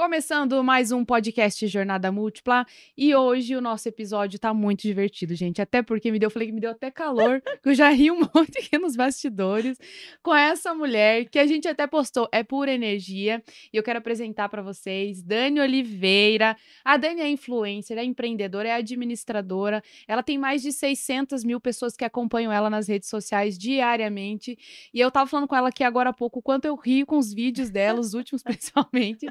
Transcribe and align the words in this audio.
Começando 0.00 0.64
mais 0.64 0.92
um 0.92 1.04
podcast 1.04 1.66
Jornada 1.66 2.10
Múltipla 2.10 2.66
e 2.96 3.14
hoje 3.14 3.54
o 3.54 3.60
nosso 3.60 3.86
episódio 3.86 4.38
tá 4.38 4.54
muito 4.54 4.80
divertido, 4.80 5.34
gente. 5.34 5.60
Até 5.60 5.82
porque 5.82 6.10
me 6.10 6.18
deu, 6.18 6.30
falei 6.30 6.48
que 6.48 6.54
me 6.54 6.60
deu 6.60 6.70
até 6.70 6.90
calor, 6.90 7.42
que 7.62 7.68
eu 7.68 7.74
já 7.74 7.90
ri 7.90 8.10
um 8.10 8.20
monte 8.34 8.60
aqui 8.60 8.78
nos 8.78 8.96
bastidores 8.96 9.76
com 10.22 10.34
essa 10.34 10.74
mulher 10.74 11.26
que 11.26 11.38
a 11.38 11.46
gente 11.46 11.68
até 11.68 11.86
postou, 11.86 12.26
é 12.32 12.42
pura 12.42 12.72
energia. 12.72 13.42
E 13.70 13.76
eu 13.76 13.82
quero 13.82 13.98
apresentar 13.98 14.48
para 14.48 14.62
vocês 14.62 15.22
Dani 15.22 15.60
Oliveira. 15.60 16.56
A 16.82 16.96
Dani 16.96 17.20
é 17.20 17.28
influencer, 17.28 17.98
é 17.98 18.02
empreendedora, 18.02 18.70
é 18.70 18.72
administradora. 18.72 19.82
Ela 20.08 20.22
tem 20.22 20.38
mais 20.38 20.62
de 20.62 20.72
600 20.72 21.44
mil 21.44 21.60
pessoas 21.60 21.94
que 21.94 22.06
acompanham 22.06 22.50
ela 22.50 22.70
nas 22.70 22.88
redes 22.88 23.10
sociais 23.10 23.58
diariamente. 23.58 24.58
E 24.94 24.98
eu 24.98 25.10
tava 25.10 25.28
falando 25.28 25.46
com 25.46 25.54
ela 25.54 25.68
aqui 25.68 25.84
agora 25.84 26.08
há 26.08 26.14
pouco 26.14 26.40
quanto 26.40 26.64
eu 26.64 26.74
rio 26.74 27.04
com 27.04 27.18
os 27.18 27.34
vídeos 27.34 27.68
dela, 27.68 28.00
os 28.00 28.14
últimos 28.14 28.40
principalmente. 28.42 29.26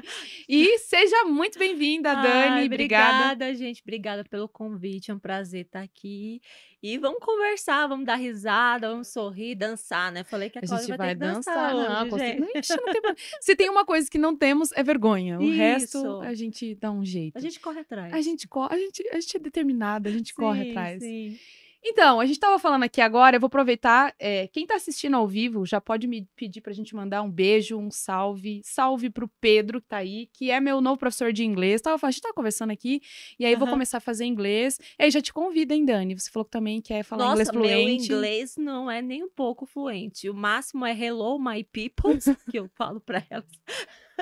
E 0.48 0.59
seja 0.78 1.24
muito 1.24 1.58
bem-vinda, 1.58 2.14
Dani. 2.14 2.28
Ai, 2.28 2.66
obrigada. 2.66 3.16
obrigada, 3.32 3.54
gente. 3.54 3.82
Obrigada 3.82 4.24
pelo 4.24 4.48
convite. 4.48 5.10
É 5.10 5.14
um 5.14 5.18
prazer 5.18 5.66
estar 5.66 5.80
aqui. 5.82 6.40
E 6.82 6.96
vamos 6.96 7.18
conversar, 7.20 7.86
vamos 7.86 8.06
dar 8.06 8.14
risada, 8.16 8.88
vamos 8.88 9.08
sorrir, 9.08 9.54
dançar, 9.54 10.10
né? 10.10 10.24
Falei 10.24 10.48
que 10.48 10.58
a, 10.58 10.62
A 10.62 10.66
gente 10.66 10.88
vai, 10.88 10.96
vai 10.96 11.14
dançar. 11.14 11.74
dançar 11.74 11.74
Não, 11.74 12.14
hoje, 12.16 12.24
gente. 12.26 12.38
certeza. 12.38 12.58
Ixi, 12.58 12.76
não 12.76 12.92
tem. 12.92 13.02
Se 13.40 13.56
tem 13.56 13.68
uma 13.68 13.84
coisa 13.84 14.10
que 14.10 14.16
não 14.18 14.34
temos, 14.34 14.72
é 14.72 14.82
vergonha. 14.82 15.38
O 15.38 15.50
resto, 15.50 15.98
Isso. 15.98 16.20
a 16.22 16.32
gente 16.34 16.74
dá 16.76 16.90
um 16.90 17.04
jeito. 17.04 17.36
A 17.36 17.40
gente 17.40 17.60
corre 17.60 17.80
atrás. 17.80 18.12
A 18.14 18.20
gente, 18.22 18.48
a 18.70 18.76
gente, 18.78 19.08
a 19.12 19.20
gente 19.20 19.36
é 19.36 19.40
determinada, 19.40 20.08
a 20.08 20.12
gente 20.12 20.32
corre 20.34 20.64
Sim, 20.64 20.70
atrás. 20.70 21.02
sim. 21.02 21.38
Então, 21.82 22.20
a 22.20 22.26
gente 22.26 22.38
tava 22.38 22.58
falando 22.58 22.82
aqui 22.82 23.00
agora, 23.00 23.36
eu 23.36 23.40
vou 23.40 23.46
aproveitar. 23.46 24.14
é, 24.18 24.46
quem 24.48 24.66
tá 24.66 24.74
assistindo 24.74 25.16
ao 25.16 25.26
vivo 25.26 25.64
já 25.64 25.80
pode 25.80 26.06
me 26.06 26.28
pedir 26.36 26.60
pra 26.60 26.72
gente 26.72 26.94
mandar 26.94 27.22
um 27.22 27.30
beijo, 27.30 27.78
um 27.78 27.90
salve. 27.90 28.60
Salve 28.64 29.08
pro 29.08 29.28
Pedro, 29.40 29.80
que 29.80 29.88
tá 29.88 29.96
aí, 29.98 30.28
que 30.32 30.50
é 30.50 30.60
meu 30.60 30.80
novo 30.80 30.98
professor 30.98 31.32
de 31.32 31.44
inglês. 31.44 31.80
Tava, 31.80 32.06
a 32.06 32.10
gente 32.10 32.22
tava 32.22 32.34
conversando 32.34 32.70
aqui, 32.70 33.00
e 33.38 33.46
aí 33.46 33.52
eu 33.52 33.58
vou 33.58 33.68
começar 33.68 33.98
a 33.98 34.00
fazer 34.00 34.24
inglês. 34.24 34.78
E 34.98 35.04
aí 35.04 35.10
já 35.10 35.20
te 35.20 35.32
convida, 35.32 35.74
hein, 35.74 35.84
Dani? 35.84 36.18
Você 36.18 36.30
falou 36.30 36.44
que 36.44 36.50
também 36.50 36.80
quer 36.80 37.02
falar 37.02 37.24
Nossa, 37.24 37.42
inglês 37.42 37.48
fluente. 37.48 38.08
meu 38.08 38.16
inglês 38.18 38.56
não 38.56 38.90
é 38.90 39.00
nem 39.00 39.24
um 39.24 39.30
pouco 39.30 39.64
fluente. 39.64 40.28
O 40.28 40.34
máximo 40.34 40.84
é 40.84 40.92
hello, 40.92 41.38
my 41.38 41.64
people, 41.64 42.12
que 42.50 42.58
eu 42.58 42.68
falo 42.76 43.00
para 43.00 43.24
elas 43.30 43.46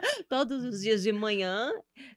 todos 0.28 0.64
os 0.64 0.80
dias 0.80 1.02
de 1.02 1.12
manhã. 1.12 1.70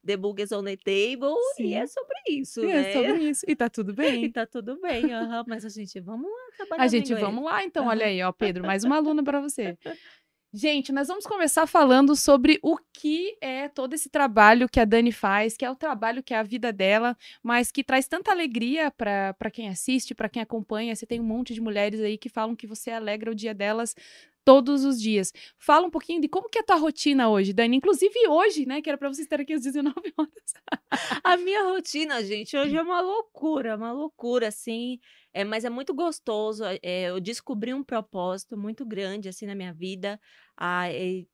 The 0.05 0.17
book 0.17 0.41
is 0.41 0.51
on 0.51 0.63
the 0.63 0.77
table. 0.77 1.35
Sim. 1.55 1.67
E 1.67 1.73
é 1.73 1.87
sobre 1.87 2.15
isso, 2.29 2.63
E 2.63 2.67
né? 2.67 2.89
é 2.89 2.93
sobre 2.93 3.23
isso. 3.29 3.45
E 3.47 3.55
tá 3.55 3.69
tudo 3.69 3.91
E 3.93 3.95
bem. 3.95 4.31
tá 4.31 4.45
tudo 4.45 4.79
bem, 4.81 5.13
aham, 5.13 5.43
mas 5.47 5.65
a 5.65 5.69
gente, 5.69 5.99
vamos 5.99 6.29
lá 6.29 6.55
trabalhar 6.57 6.83
A 6.83 6.87
gente, 6.87 7.13
vamos 7.13 7.43
lá 7.43 7.63
então. 7.63 7.87
Olha 7.87 8.05
aí, 8.05 8.21
ó, 8.21 8.31
Pedro, 8.31 8.65
mais 8.65 8.83
uma 8.83 8.97
aluna 8.97 9.23
para 9.23 9.39
você. 9.41 9.77
Gente, 10.53 10.91
nós 10.91 11.07
vamos 11.07 11.25
começar 11.25 11.65
falando 11.65 12.13
sobre 12.13 12.59
o 12.61 12.77
que 12.91 13.37
é 13.39 13.69
todo 13.69 13.93
esse 13.93 14.09
trabalho 14.09 14.67
que 14.67 14.81
a 14.81 14.85
Dani 14.85 15.09
faz, 15.09 15.55
que 15.55 15.63
é 15.63 15.71
o 15.71 15.77
trabalho 15.77 16.21
que 16.21 16.33
é 16.33 16.37
a 16.37 16.43
vida 16.43 16.73
dela, 16.73 17.15
mas 17.41 17.71
que 17.71 17.85
traz 17.85 18.05
tanta 18.05 18.31
alegria 18.31 18.91
para 18.91 19.49
quem 19.49 19.69
assiste, 19.69 20.13
para 20.13 20.27
quem 20.27 20.41
acompanha. 20.41 20.93
Você 20.93 21.05
tem 21.05 21.21
um 21.21 21.23
monte 21.23 21.53
de 21.53 21.61
mulheres 21.61 22.01
aí 22.01 22.17
que 22.17 22.27
falam 22.27 22.53
que 22.53 22.67
você 22.67 22.91
alegra 22.91 23.31
o 23.31 23.35
dia 23.35 23.53
delas 23.53 23.95
todos 24.43 24.83
os 24.83 25.01
dias. 25.01 25.31
Fala 25.57 25.87
um 25.87 25.89
pouquinho 25.89 26.21
de 26.21 26.27
como 26.27 26.49
que 26.49 26.57
é 26.57 26.61
a 26.61 26.65
tua 26.65 26.75
rotina 26.75 27.29
hoje, 27.29 27.53
Dani. 27.53 27.77
Inclusive 27.77 28.27
hoje, 28.27 28.65
né, 28.65 28.81
que 28.81 28.89
era 28.89 28.97
para 28.97 29.09
você 29.09 29.21
estar 29.21 29.39
aqui 29.39 29.53
às 29.53 29.61
19 29.61 29.95
horas. 30.17 30.53
A 31.23 31.37
minha 31.37 31.63
rotina, 31.63 32.23
gente, 32.23 32.55
hoje 32.57 32.75
é 32.75 32.81
uma 32.81 33.01
loucura, 33.01 33.75
uma 33.75 33.91
loucura, 33.91 34.47
assim. 34.47 34.99
É, 35.33 35.43
mas 35.43 35.63
é 35.63 35.69
muito 35.69 35.93
gostoso. 35.93 36.63
é, 36.65 37.09
eu 37.09 37.19
descobri 37.19 37.73
um 37.73 37.83
propósito 37.83 38.57
muito 38.57 38.85
grande, 38.85 39.29
assim, 39.29 39.45
na 39.45 39.55
minha 39.55 39.73
vida. 39.73 40.19
Ah, 40.57 40.83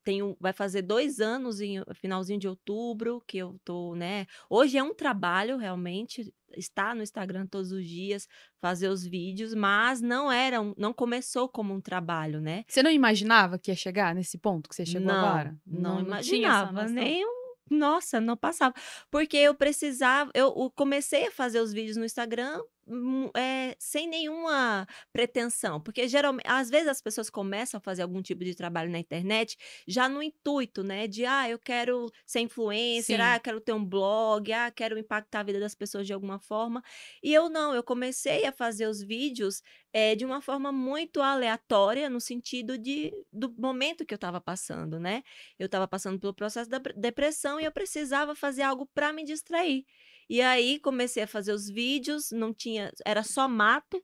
tenho, 0.04 0.38
vai 0.40 0.54
fazer 0.54 0.82
dois 0.84 1.20
anos 1.20 1.60
em 1.60 1.84
finalzinho 1.96 2.40
de 2.40 2.48
outubro 2.48 3.22
que 3.28 3.38
eu 3.38 3.60
tô, 3.66 3.96
né? 3.96 4.26
Hoje 4.50 4.78
é 4.78 4.84
um 4.84 4.94
trabalho, 4.94 5.58
realmente, 5.58 6.32
estar 6.56 6.96
no 6.96 7.04
Instagram 7.04 7.46
todos 7.48 7.72
os 7.72 7.86
dias, 7.86 8.28
fazer 8.62 8.88
os 8.88 9.04
vídeos, 9.06 9.54
mas 9.54 10.00
não 10.02 10.32
era, 10.32 10.62
um- 10.62 10.74
não 10.78 10.94
começou 10.94 11.50
como 11.50 11.74
um 11.74 11.82
trabalho, 11.82 12.40
né? 12.40 12.64
Você 12.68 12.82
não 12.82 12.92
imaginava 12.92 13.60
que 13.60 13.72
ia 13.72 13.76
chegar 13.76 14.16
nesse 14.16 14.38
ponto 14.38 14.70
que 14.70 14.76
você 14.76 14.86
chegou 14.86 15.08
não, 15.08 15.28
agora? 15.28 15.58
Não, 15.66 16.00
essa 16.00 16.08
imaginava, 16.08 16.86
nem 16.88 17.26
um- 17.26 17.48
Nossa, 17.70 18.22
não 18.22 18.38
passava. 18.38 18.74
Porque 19.12 19.36
eu 19.36 19.54
precisava, 19.54 20.32
eu, 20.34 20.72
comecei 20.74 21.28
a 21.28 21.32
fazer 21.32 21.60
os 21.60 21.74
vídeos 21.74 21.98
no 21.98 22.06
Instagram 22.06 22.62
é, 23.36 23.76
sem 23.80 24.08
nenhuma 24.08 24.88
pretensão. 25.12 25.80
Porque 25.82 26.08
geralmente, 26.08 26.46
às 26.48 26.70
vezes 26.70 26.88
as 26.88 27.02
pessoas 27.02 27.30
começam 27.30 27.78
a 27.78 27.82
fazer 27.82 28.02
algum 28.04 28.22
tipo 28.22 28.44
de 28.44 28.56
trabalho 28.56 28.92
na 28.92 29.00
internet 29.00 29.58
já 29.88 30.08
no 30.10 30.22
intuito, 30.24 30.84
né? 30.84 31.08
De 31.08 31.26
ah, 31.26 31.50
eu 31.50 31.60
quero 31.60 32.10
ser 32.26 32.40
influencer, 32.42 33.20
Sim. 33.20 33.22
ah, 33.22 33.36
eu 33.38 33.42
quero 33.42 33.62
ter 33.62 33.74
um 33.74 33.84
blog, 33.86 34.52
ah, 34.54 34.72
quero 34.72 34.98
impactar 34.98 35.42
a 35.42 35.44
vida 35.44 35.60
das 35.60 35.76
pessoas 35.76 36.06
de 36.08 36.14
alguma 36.14 36.40
forma. 36.40 36.82
E 37.22 37.34
eu 37.34 37.50
não, 37.50 37.74
eu 37.76 37.84
comecei 37.84 38.46
a 38.46 38.52
fazer 38.52 38.88
os 38.88 39.02
vídeos 39.02 39.62
é, 39.94 40.16
de 40.16 40.26
uma 40.26 40.42
forma 40.42 40.72
muito 40.72 41.22
aleatória, 41.22 42.10
no 42.10 42.20
sentido 42.22 42.78
de, 42.78 43.12
do 43.32 43.54
momento 43.58 44.06
que 44.06 44.14
eu 44.14 44.18
estava 44.18 44.40
passando, 44.42 45.00
né? 45.00 45.24
Eu 45.58 45.66
estava 45.68 45.88
passando 45.88 46.20
pelo 46.20 46.34
processo 46.34 46.70
da 46.70 46.80
pre- 46.80 46.94
depressão 46.94 47.60
e 47.60 47.66
eu 47.66 47.72
precisava 47.72 48.36
fazer 48.36 48.62
algo 48.64 48.86
para 48.94 49.12
me 49.14 49.24
distrair. 49.24 49.86
E 50.30 50.42
aí 50.42 50.80
comecei 50.80 51.24
a 51.24 51.28
fazer 51.28 51.54
os 51.54 51.70
vídeos, 51.70 52.32
não 52.32 52.54
tinha, 52.54 52.92
era 53.06 53.24
só 53.24 53.48
mato, 53.48 54.04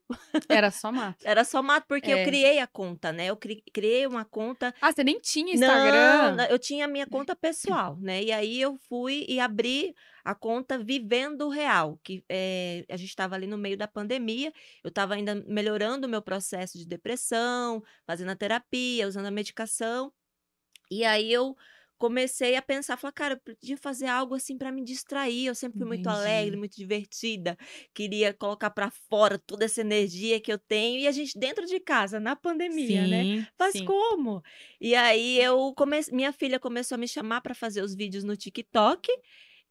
Era 0.49 0.71
só 0.71 0.91
mato. 0.91 1.25
era 1.25 1.43
só 1.43 1.61
mato 1.61 1.85
porque 1.87 2.11
É. 2.11 2.21
eu 2.21 2.25
criei 2.25 2.59
a 2.59 2.67
conta, 2.67 3.11
né? 3.11 3.25
Eu 3.27 3.35
cri- 3.37 3.63
criei 3.73 4.07
uma 4.07 4.23
conta 4.25 4.73
Ah, 4.81 4.91
você 4.91 5.03
nem 5.03 5.19
tinha 5.19 5.53
não, 5.53 5.53
Instagram? 5.53 6.35
na- 6.35 6.47
eu 6.49 6.57
tinha 6.59 6.85
a 6.85 6.87
minha 6.87 7.05
conta 7.07 7.35
pessoal, 7.35 7.97
né? 7.99 8.23
E 8.23 8.31
aí 8.31 8.59
eu 8.61 8.77
fui 8.87 9.25
e 9.27 9.39
abri 9.39 9.93
a 10.23 10.33
conta 10.33 10.77
Vivendo 10.77 11.49
Real, 11.49 11.99
que 12.03 12.23
eh, 12.29 12.85
a 12.89 12.95
gente 12.95 13.09
estava 13.09 13.35
ali 13.35 13.45
no 13.45 13.57
meio 13.57 13.77
da 13.77 13.87
pandemia, 13.87 14.53
eu 14.83 14.87
estava 14.89 15.15
ainda 15.15 15.35
melhorando 15.47 16.07
o 16.07 16.09
meu 16.09 16.21
processo 16.21 16.77
de 16.77 16.85
depressão, 16.87 17.83
fazendo 18.07 18.29
a 18.31 18.35
terapia, 18.35 19.07
usando 19.07 19.25
a 19.25 19.31
medicação. 19.31 20.13
E 20.91 21.03
aí 21.03 21.31
eu 21.31 21.55
comecei 21.97 22.55
a 22.55 22.61
pensar, 22.61 22.97
falar, 22.97 23.11
cara, 23.13 23.33
eu 23.35 23.41
podia 23.55 23.77
fazer 23.77 24.07
algo 24.07 24.35
assim 24.35 24.57
para 24.57 24.71
me 24.71 24.83
distrair. 24.83 25.45
Eu 25.47 25.55
sempre 25.55 25.77
fui 25.77 25.87
muito 25.87 26.07
alegre, 26.07 26.55
Entendi. 26.55 26.57
muito 26.57 26.75
divertida, 26.75 27.57
queria 27.93 28.33
colocar 28.33 28.69
para 28.71 28.91
fora 29.09 29.39
toda 29.39 29.65
essa 29.65 29.81
energia 29.81 30.39
que 30.41 30.51
eu 30.51 30.57
tenho. 30.59 30.99
E 30.99 31.07
a 31.07 31.11
gente 31.11 31.37
dentro 31.39 31.65
de 31.65 31.79
casa, 31.79 32.19
na 32.19 32.35
pandemia, 32.35 33.07
né? 33.07 33.27
Sim, 33.27 33.47
Mas 33.59 33.79
sim. 33.79 33.81
como? 33.81 34.41
E 34.81 34.95
aí 34.95 35.39
eu 35.39 35.73
comecei, 35.75 36.13
minha 36.15 36.33
filha 36.33 36.59
começou 36.59 36.95
a 36.95 36.97
me 36.99 37.07
chamar 37.07 37.41
para 37.41 37.55
fazer 37.55 37.81
os 37.81 37.95
vídeos 37.95 38.23
no 38.23 38.35
TikTok. 38.37 39.07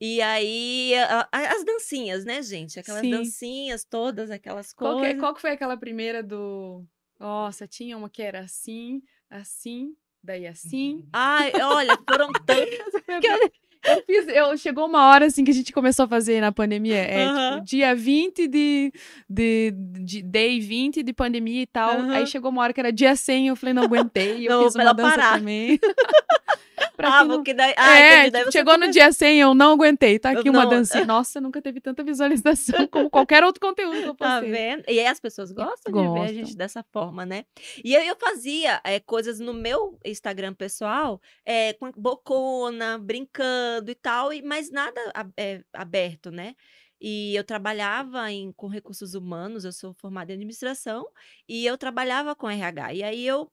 E 0.01 0.21
aí 0.21 0.95
a- 0.97 1.29
a- 1.33 1.53
as 1.57 1.65
dancinhas, 1.65 2.25
né, 2.25 2.43
gente? 2.43 2.79
Aquelas 2.81 3.07
Sim. 3.07 3.09
dancinhas 3.09 3.85
todas, 3.85 4.31
aquelas 4.31 4.73
Qual 4.79 4.97
que, 4.97 5.15
coisas. 5.15 5.15
qual 5.15 5.35
que 5.35 5.41
foi 5.41 5.51
aquela 5.53 5.77
primeira 5.77 6.23
do. 6.23 6.87
Nossa, 7.19 7.69
tinha 7.69 7.97
uma 7.97 8.11
que 8.11 8.23
era 8.23 8.41
assim, 8.41 9.03
assim, 9.31 9.97
daí 10.23 10.47
assim. 10.47 11.05
Ai, 11.13 11.53
olha, 11.61 11.99
foram 12.09 12.33
tantas. 12.47 12.93
Que 13.21 13.27
eu, 13.27 13.51
eu 13.97 14.03
fiz, 14.07 14.29
eu, 14.29 14.57
chegou 14.57 14.87
uma 14.87 15.09
hora 15.09 15.27
assim 15.27 15.43
que 15.45 15.51
a 15.51 15.55
gente 15.55 15.73
começou 15.73 16.05
a 16.05 16.09
fazer 16.09 16.41
na 16.41 16.53
pandemia. 16.53 16.99
É 16.99 17.25
Aham. 17.25 17.55
tipo, 17.55 17.65
dia 17.67 17.95
20 17.97 18.47
de, 18.47 18.93
de, 19.29 19.73
de. 20.05 20.23
Day 20.23 20.61
20 20.61 21.03
de 21.03 21.13
pandemia 21.13 21.63
e 21.63 21.67
tal. 21.67 21.91
Aí 21.91 22.23
Aham. 22.23 22.27
chegou 22.27 22.51
uma 22.53 22.63
hora 22.63 22.73
que 22.73 22.79
era 22.81 22.93
dia 22.93 23.17
100, 23.17 23.49
eu 23.49 23.57
falei, 23.57 23.75
não 23.75 23.83
aguentei. 23.83 24.47
Eu 24.47 24.53
Não, 24.53 24.65
fiz 24.65 24.75
uma 24.77 24.83
ela 24.83 24.93
dança 24.93 25.17
parar. 25.17 25.39
também. 25.39 25.79
Pra 27.03 27.19
Ah, 27.19 27.25
não- 27.25 27.37
porque 27.37 27.53
daí. 27.55 27.75
Ah, 27.77 27.99
é, 27.99 28.31
daí 28.31 28.41
tipo, 28.43 28.53
você 28.53 28.59
chegou 28.59 28.79
no 28.79 28.91
dia 28.91 29.11
100, 29.13 29.41
eu 29.41 29.55
não 29.55 29.73
aguentei. 29.73 30.19
Tá 30.19 30.31
aqui 30.31 30.49
Eu 30.49 30.53
uma 30.53 30.63
não- 30.65 30.71
dancinha. 30.71 31.05
Nossa, 31.05 31.41
nunca 31.41 31.61
teve 31.61 31.81
tanta 31.81 32.03
visualização 32.05 32.87
como 32.89 33.11
qualquer 33.11 33.43
outro 33.45 33.61
conteúdo 33.61 33.97
que 34.03 34.09
eu 34.09 34.15
Tá 34.17 34.41
postei. 34.41 34.51
vendo? 34.51 34.85
E 34.89 34.99
aí 35.01 35.07
as 35.07 35.19
pessoas 35.21 35.51
gostam 35.53 35.93
de 35.93 35.99
ver 36.01 36.07
a 36.07 36.09
Gostam. 36.11 36.35
gente 36.35 36.57
dessa 36.57 36.85
forma, 36.93 37.27
né? 37.27 37.45
E 37.85 37.97
aí 37.97 38.07
eu 38.07 38.17
fazia 38.19 38.81
eh, 38.85 39.01
coisas 39.01 39.39
no 39.41 39.53
meu 39.53 39.99
Instagram 40.05 40.55
pessoal, 40.55 41.21
eh, 41.45 41.73
com 41.75 41.91
bocona, 41.97 42.99
brincando 42.99 43.91
e 43.91 43.95
tal, 43.95 44.33
e- 44.33 44.43
mas 44.43 44.71
nada 44.71 45.01
eh, 45.37 45.63
aberto, 45.73 46.31
né? 46.31 46.55
E 47.01 47.35
eu 47.35 47.43
trabalhava 47.43 48.31
em, 48.31 48.53
com 48.53 48.69
recursos 48.69 49.15
humanos, 49.15 49.65
eu 49.65 49.73
sou 49.73 49.93
formada 49.95 50.31
em 50.31 50.37
administração, 50.37 51.05
e 51.49 51.67
eu 51.67 51.77
trabalhava 51.77 52.35
com 52.37 52.49
RH. 52.49 52.95
E 52.95 53.03
aí 53.03 53.27
eu 53.27 53.51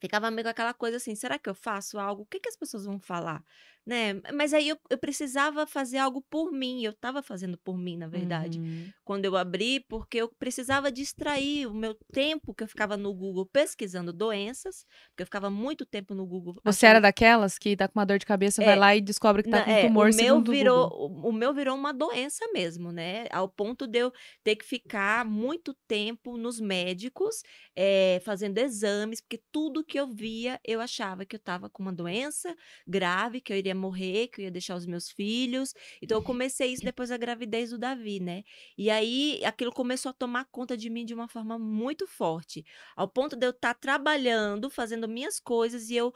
ficava 0.00 0.30
meio 0.30 0.48
aquela 0.48 0.74
coisa 0.74 0.96
assim, 0.98 1.14
será 1.14 1.38
que 1.38 1.48
eu 1.48 1.54
faço 1.54 1.98
algo? 1.98 2.22
O 2.22 2.26
que, 2.26 2.40
que 2.40 2.48
as 2.48 2.56
pessoas 2.56 2.84
vão 2.84 2.98
falar? 3.00 3.44
Né? 3.88 4.20
Mas 4.34 4.52
aí 4.52 4.68
eu, 4.68 4.76
eu 4.90 4.98
precisava 4.98 5.66
fazer 5.66 5.96
algo 5.96 6.22
por 6.28 6.52
mim, 6.52 6.84
eu 6.84 6.90
estava 6.90 7.22
fazendo 7.22 7.56
por 7.56 7.78
mim, 7.78 7.96
na 7.96 8.06
verdade 8.06 8.58
Uhum. 8.58 8.90
quando 9.02 9.24
eu 9.24 9.34
abri, 9.34 9.80
porque 9.88 10.18
eu 10.18 10.28
precisava 10.38 10.92
distrair 10.92 11.66
o 11.66 11.72
meu 11.72 11.94
tempo 12.12 12.52
que 12.54 12.62
eu 12.62 12.68
ficava 12.68 12.98
no 12.98 13.14
Google 13.14 13.46
pesquisando 13.50 14.12
doenças, 14.12 14.84
porque 15.08 15.22
eu 15.22 15.26
ficava 15.26 15.48
muito 15.48 15.86
tempo 15.86 16.14
no 16.14 16.26
Google. 16.26 16.56
Você 16.62 16.84
era 16.84 17.00
daquelas 17.00 17.56
que 17.58 17.74
tá 17.74 17.88
com 17.88 17.98
uma 17.98 18.04
dor 18.04 18.18
de 18.18 18.26
cabeça, 18.26 18.62
É. 18.62 18.66
vai 18.66 18.76
lá 18.76 18.94
e 18.94 19.00
descobre 19.00 19.42
que 19.42 19.48
tá 19.48 19.64
com 19.64 19.70
é, 19.70 19.86
tumor, 19.86 20.10
o 20.10 20.14
meu 20.14 20.42
virou 20.42 20.88
o, 20.92 21.28
o 21.30 21.32
meu 21.32 21.54
virou 21.54 21.74
uma 21.74 21.92
doença 21.94 22.44
mesmo, 22.52 22.92
né? 22.92 23.24
Ao 23.30 23.48
ponto 23.48 23.86
de 23.86 24.00
eu 24.00 24.12
ter 24.44 24.54
que 24.56 24.66
ficar 24.66 25.24
muito 25.24 25.74
tempo 25.86 26.36
nos 26.36 26.60
médicos 26.60 27.42
eh, 27.74 28.20
fazendo 28.22 28.58
exames, 28.58 29.22
porque 29.22 29.40
tudo 29.50 29.82
que 29.82 29.98
eu 29.98 30.06
via 30.06 30.60
eu 30.62 30.78
achava 30.80 31.24
que 31.24 31.34
eu 31.36 31.38
estava 31.38 31.70
com 31.70 31.82
uma 31.82 31.92
doença 31.92 32.54
grave, 32.86 33.40
que 33.40 33.50
eu 33.52 33.56
iria 33.56 33.77
morrer, 33.78 34.28
que 34.28 34.40
eu 34.40 34.44
ia 34.44 34.50
deixar 34.50 34.76
os 34.76 34.86
meus 34.86 35.10
filhos. 35.10 35.72
Então 36.02 36.18
eu 36.18 36.22
comecei 36.22 36.72
isso 36.72 36.84
depois 36.84 37.08
da 37.08 37.16
gravidez 37.16 37.70
do 37.70 37.78
Davi, 37.78 38.20
né? 38.20 38.42
E 38.76 38.90
aí 38.90 39.40
aquilo 39.44 39.72
começou 39.72 40.10
a 40.10 40.12
tomar 40.12 40.44
conta 40.50 40.76
de 40.76 40.90
mim 40.90 41.04
de 41.04 41.14
uma 41.14 41.28
forma 41.28 41.58
muito 41.58 42.06
forte, 42.06 42.64
ao 42.96 43.08
ponto 43.08 43.36
de 43.36 43.46
eu 43.46 43.50
estar 43.50 43.74
tá 43.74 43.80
trabalhando, 43.80 44.68
fazendo 44.68 45.08
minhas 45.08 45.40
coisas 45.40 45.88
e 45.88 45.96
eu 45.96 46.12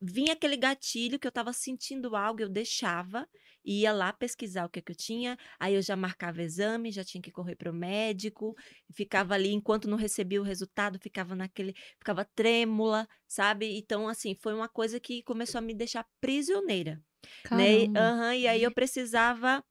vinha 0.00 0.32
aquele 0.32 0.56
gatilho 0.56 1.18
que 1.18 1.26
eu 1.26 1.30
estava 1.30 1.52
sentindo 1.52 2.14
algo, 2.14 2.40
eu 2.40 2.48
deixava, 2.48 3.28
ia 3.64 3.92
lá 3.92 4.12
pesquisar 4.12 4.64
o 4.64 4.68
que, 4.68 4.80
que 4.80 4.92
eu 4.92 4.96
tinha, 4.96 5.36
aí 5.58 5.74
eu 5.74 5.82
já 5.82 5.96
marcava 5.96 6.42
exame, 6.42 6.92
já 6.92 7.04
tinha 7.04 7.20
que 7.20 7.32
correr 7.32 7.56
para 7.56 7.70
o 7.70 7.74
médico, 7.74 8.54
ficava 8.92 9.34
ali 9.34 9.52
enquanto 9.52 9.88
não 9.88 9.98
recebia 9.98 10.40
o 10.40 10.44
resultado, 10.44 10.98
ficava 11.00 11.34
naquele, 11.34 11.74
ficava 11.98 12.24
trêmula, 12.24 13.08
sabe? 13.26 13.76
Então, 13.76 14.08
assim, 14.08 14.34
foi 14.34 14.54
uma 14.54 14.68
coisa 14.68 15.00
que 15.00 15.22
começou 15.22 15.58
a 15.58 15.62
me 15.62 15.74
deixar 15.74 16.06
prisioneira, 16.20 17.02
né? 17.50 17.88
Uhum, 17.96 18.32
e 18.34 18.46
aí 18.46 18.62
eu 18.62 18.72
precisava 18.72 19.64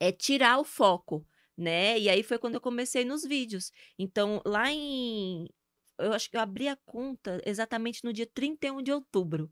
é, 0.00 0.12
tirar 0.12 0.58
o 0.58 0.64
foco, 0.64 1.26
né? 1.56 1.98
E 1.98 2.08
aí 2.08 2.22
foi 2.22 2.38
quando 2.38 2.56
eu 2.56 2.60
comecei 2.60 3.04
nos 3.04 3.24
vídeos. 3.24 3.72
Então, 3.98 4.42
lá 4.44 4.70
em 4.70 5.48
eu 5.98 6.12
acho 6.12 6.30
que 6.30 6.36
eu 6.36 6.40
abri 6.40 6.68
a 6.68 6.76
conta 6.84 7.40
exatamente 7.44 8.04
no 8.04 8.12
dia 8.12 8.26
31 8.26 8.82
de 8.82 8.92
outubro. 8.92 9.50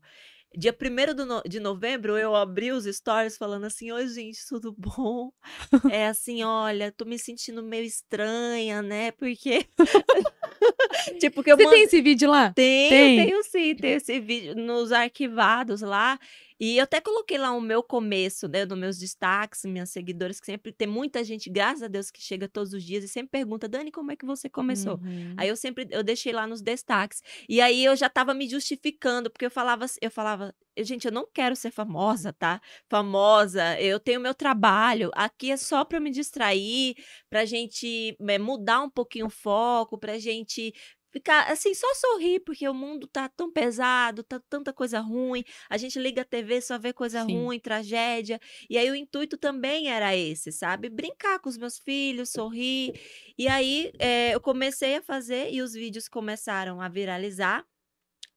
Dia 0.57 0.73
1 0.73 1.25
no, 1.25 1.41
de 1.41 1.59
novembro, 1.59 2.17
eu 2.17 2.33
abri 2.33 2.71
os 2.71 2.85
stories 2.85 3.37
falando 3.37 3.65
assim: 3.65 3.91
Oi, 3.91 4.07
gente, 4.07 4.39
tudo 4.47 4.73
bom? 4.77 5.31
É 5.91 6.07
assim, 6.07 6.43
olha, 6.43 6.93
tô 6.93 7.03
me 7.03 7.19
sentindo 7.19 7.61
meio 7.61 7.83
estranha, 7.83 8.81
né? 8.81 9.11
Porque. 9.11 9.65
tipo, 11.19 11.43
que 11.43 11.51
eu 11.51 11.57
Você 11.57 11.63
mando... 11.63 11.75
tem 11.75 11.83
esse 11.83 12.01
vídeo 12.01 12.29
lá? 12.29 12.53
Tem, 12.53 12.89
tem. 12.89 13.25
tenho 13.25 13.43
sim, 13.43 13.75
tem 13.75 13.91
esse 13.93 14.19
vídeo 14.19 14.55
nos 14.55 14.93
arquivados 14.93 15.81
lá. 15.81 16.17
E 16.59 16.77
eu 16.77 16.83
até 16.83 17.01
coloquei 17.01 17.37
lá 17.37 17.51
o 17.51 17.61
meu 17.61 17.83
começo, 17.83 18.47
né, 18.47 18.65
dos 18.65 18.77
meus 18.77 18.97
destaques, 18.97 19.65
minhas 19.65 19.89
seguidoras, 19.89 20.39
que 20.39 20.45
sempre 20.45 20.71
tem 20.71 20.87
muita 20.87 21.23
gente, 21.23 21.49
graças 21.49 21.83
a 21.83 21.87
Deus, 21.87 22.09
que 22.09 22.21
chega 22.21 22.47
todos 22.47 22.73
os 22.73 22.83
dias 22.83 23.03
e 23.03 23.07
sempre 23.07 23.31
pergunta, 23.31 23.67
Dani, 23.67 23.91
como 23.91 24.11
é 24.11 24.15
que 24.15 24.25
você 24.25 24.49
começou? 24.49 24.95
Uhum. 24.95 25.33
Aí 25.37 25.49
eu 25.49 25.55
sempre, 25.55 25.87
eu 25.91 26.03
deixei 26.03 26.31
lá 26.31 26.47
nos 26.47 26.61
destaques. 26.61 27.21
E 27.49 27.59
aí 27.59 27.83
eu 27.83 27.95
já 27.95 28.09
tava 28.09 28.33
me 28.33 28.47
justificando, 28.47 29.29
porque 29.29 29.45
eu 29.45 29.51
falava, 29.51 29.85
eu 30.01 30.11
falava, 30.11 30.55
gente, 30.77 31.05
eu 31.05 31.11
não 31.11 31.27
quero 31.31 31.55
ser 31.55 31.71
famosa, 31.71 32.33
tá? 32.33 32.61
Famosa, 32.89 33.79
eu 33.79 33.99
tenho 33.99 34.19
meu 34.19 34.33
trabalho, 34.33 35.11
aqui 35.13 35.51
é 35.51 35.57
só 35.57 35.83
para 35.85 35.99
me 35.99 36.09
distrair, 36.09 36.95
pra 37.29 37.45
gente 37.45 38.15
é, 38.27 38.39
mudar 38.39 38.81
um 38.81 38.89
pouquinho 38.89 39.27
o 39.27 39.29
foco, 39.29 39.97
pra 39.97 40.17
gente 40.17 40.73
ficar 41.15 41.49
assim, 41.49 41.73
só 41.73 41.87
sorrir, 41.95 42.41
porque 42.41 42.67
o 42.67 42.73
mundo 42.73 43.07
tá 43.07 43.29
tão 43.29 43.49
pesado, 43.49 44.21
tá 44.21 44.37
tanta 44.49 44.73
coisa 44.73 44.99
ruim. 44.99 45.45
A 45.69 45.77
gente 45.77 45.97
liga 45.97 46.23
a 46.23 46.25
TV, 46.25 46.59
só 46.59 46.77
vê 46.77 46.91
coisa 46.91 47.23
Sim. 47.23 47.37
ruim, 47.37 47.57
tragédia. 47.57 48.37
E 48.69 48.77
aí 48.77 48.91
o 48.91 48.95
intuito 48.95 49.37
também 49.37 49.87
era 49.89 50.13
esse, 50.13 50.51
sabe? 50.51 50.89
Brincar 50.89 51.39
com 51.39 51.47
os 51.47 51.57
meus 51.57 51.79
filhos, 51.79 52.31
sorrir. 52.31 52.99
E 53.37 53.47
aí 53.47 53.93
é, 53.97 54.35
eu 54.35 54.41
comecei 54.41 54.97
a 54.97 55.01
fazer 55.01 55.53
e 55.53 55.61
os 55.61 55.73
vídeos 55.73 56.09
começaram 56.09 56.81
a 56.81 56.89
viralizar. 56.89 57.65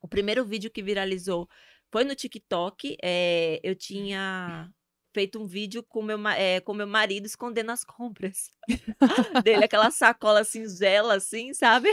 O 0.00 0.06
primeiro 0.06 0.44
vídeo 0.44 0.70
que 0.70 0.80
viralizou 0.80 1.48
foi 1.90 2.04
no 2.04 2.14
TikTok. 2.14 2.96
É, 3.02 3.58
eu 3.60 3.74
tinha 3.74 4.70
feito 5.18 5.42
um 5.42 5.46
vídeo 5.48 5.82
com 5.82 6.00
meu, 6.00 6.16
é, 6.28 6.60
com 6.60 6.72
meu 6.72 6.86
marido 6.86 7.26
escondendo 7.26 7.72
as 7.72 7.82
compras 7.82 8.52
dele, 9.42 9.64
aquela 9.64 9.90
sacola 9.90 10.44
cinzela, 10.44 11.16
assim, 11.16 11.52
sabe? 11.52 11.88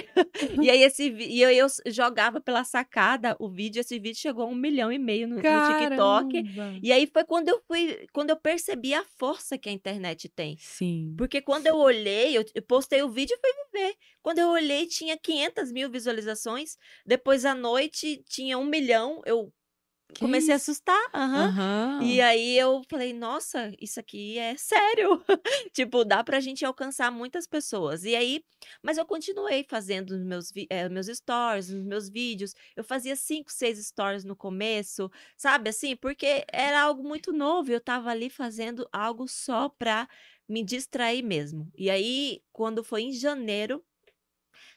E 0.61 0.69
aí 0.69 0.83
esse 0.83 1.09
e 1.09 1.41
eu, 1.41 1.49
eu 1.49 1.65
jogava 1.87 2.39
pela 2.39 2.63
sacada 2.63 3.35
o 3.39 3.49
vídeo, 3.49 3.79
esse 3.79 3.97
vídeo 3.97 4.19
chegou 4.19 4.43
a 4.43 4.47
um 4.47 4.53
milhão 4.53 4.91
e 4.91 4.99
meio 4.99 5.27
no, 5.27 5.37
no 5.37 5.41
TikTok. 5.41 6.79
E 6.83 6.91
aí 6.91 7.07
foi 7.07 7.23
quando 7.23 7.49
eu 7.49 7.59
fui, 7.67 8.05
quando 8.13 8.29
eu 8.29 8.37
percebi 8.37 8.93
a 8.93 9.03
força 9.17 9.57
que 9.57 9.69
a 9.69 9.71
internet 9.71 10.29
tem. 10.29 10.55
Sim. 10.59 11.15
Porque 11.17 11.41
quando 11.41 11.65
eu 11.65 11.77
olhei, 11.77 12.37
eu, 12.37 12.45
eu 12.53 12.61
postei 12.61 13.01
o 13.01 13.09
vídeo 13.09 13.35
e 13.35 13.39
fui 13.39 13.81
ver. 13.81 13.95
Quando 14.21 14.37
eu 14.37 14.49
olhei, 14.49 14.85
tinha 14.85 15.17
500 15.17 15.71
mil 15.71 15.89
visualizações. 15.89 16.77
Depois 17.03 17.43
à 17.43 17.55
noite 17.55 18.23
tinha 18.29 18.55
um 18.55 18.65
milhão. 18.65 19.23
Eu 19.25 19.51
que 20.13 20.19
Comecei 20.19 20.53
a 20.53 20.57
assustar. 20.57 21.01
Uhum. 21.13 22.03
E 22.03 22.21
aí 22.21 22.57
eu 22.57 22.81
falei, 22.89 23.11
nossa, 23.13 23.71
isso 23.79 23.99
aqui 23.99 24.37
é 24.37 24.55
sério. 24.55 25.23
tipo, 25.73 26.05
dá 26.05 26.23
pra 26.23 26.39
gente 26.39 26.63
alcançar 26.63 27.11
muitas 27.11 27.47
pessoas. 27.47 28.03
E 28.03 28.15
aí, 28.15 28.43
mas 28.83 28.97
eu 28.97 29.05
continuei 29.05 29.65
fazendo 29.67 30.17
meus, 30.19 30.51
é, 30.69 30.87
meus 30.87 31.07
stories, 31.07 31.69
os 31.69 31.83
meus 31.83 32.09
vídeos. 32.09 32.53
Eu 32.75 32.83
fazia 32.83 33.15
cinco, 33.15 33.51
seis 33.51 33.83
stories 33.85 34.23
no 34.23 34.35
começo, 34.35 35.11
sabe 35.35 35.69
assim? 35.69 35.95
Porque 35.95 36.45
era 36.51 36.81
algo 36.81 37.03
muito 37.03 37.33
novo. 37.33 37.71
Eu 37.71 37.81
tava 37.81 38.09
ali 38.09 38.29
fazendo 38.29 38.87
algo 38.91 39.27
só 39.27 39.69
pra 39.69 40.07
me 40.47 40.63
distrair 40.63 41.23
mesmo. 41.23 41.71
E 41.75 41.89
aí, 41.89 42.41
quando 42.53 42.83
foi 42.83 43.03
em 43.03 43.11
janeiro, 43.11 43.83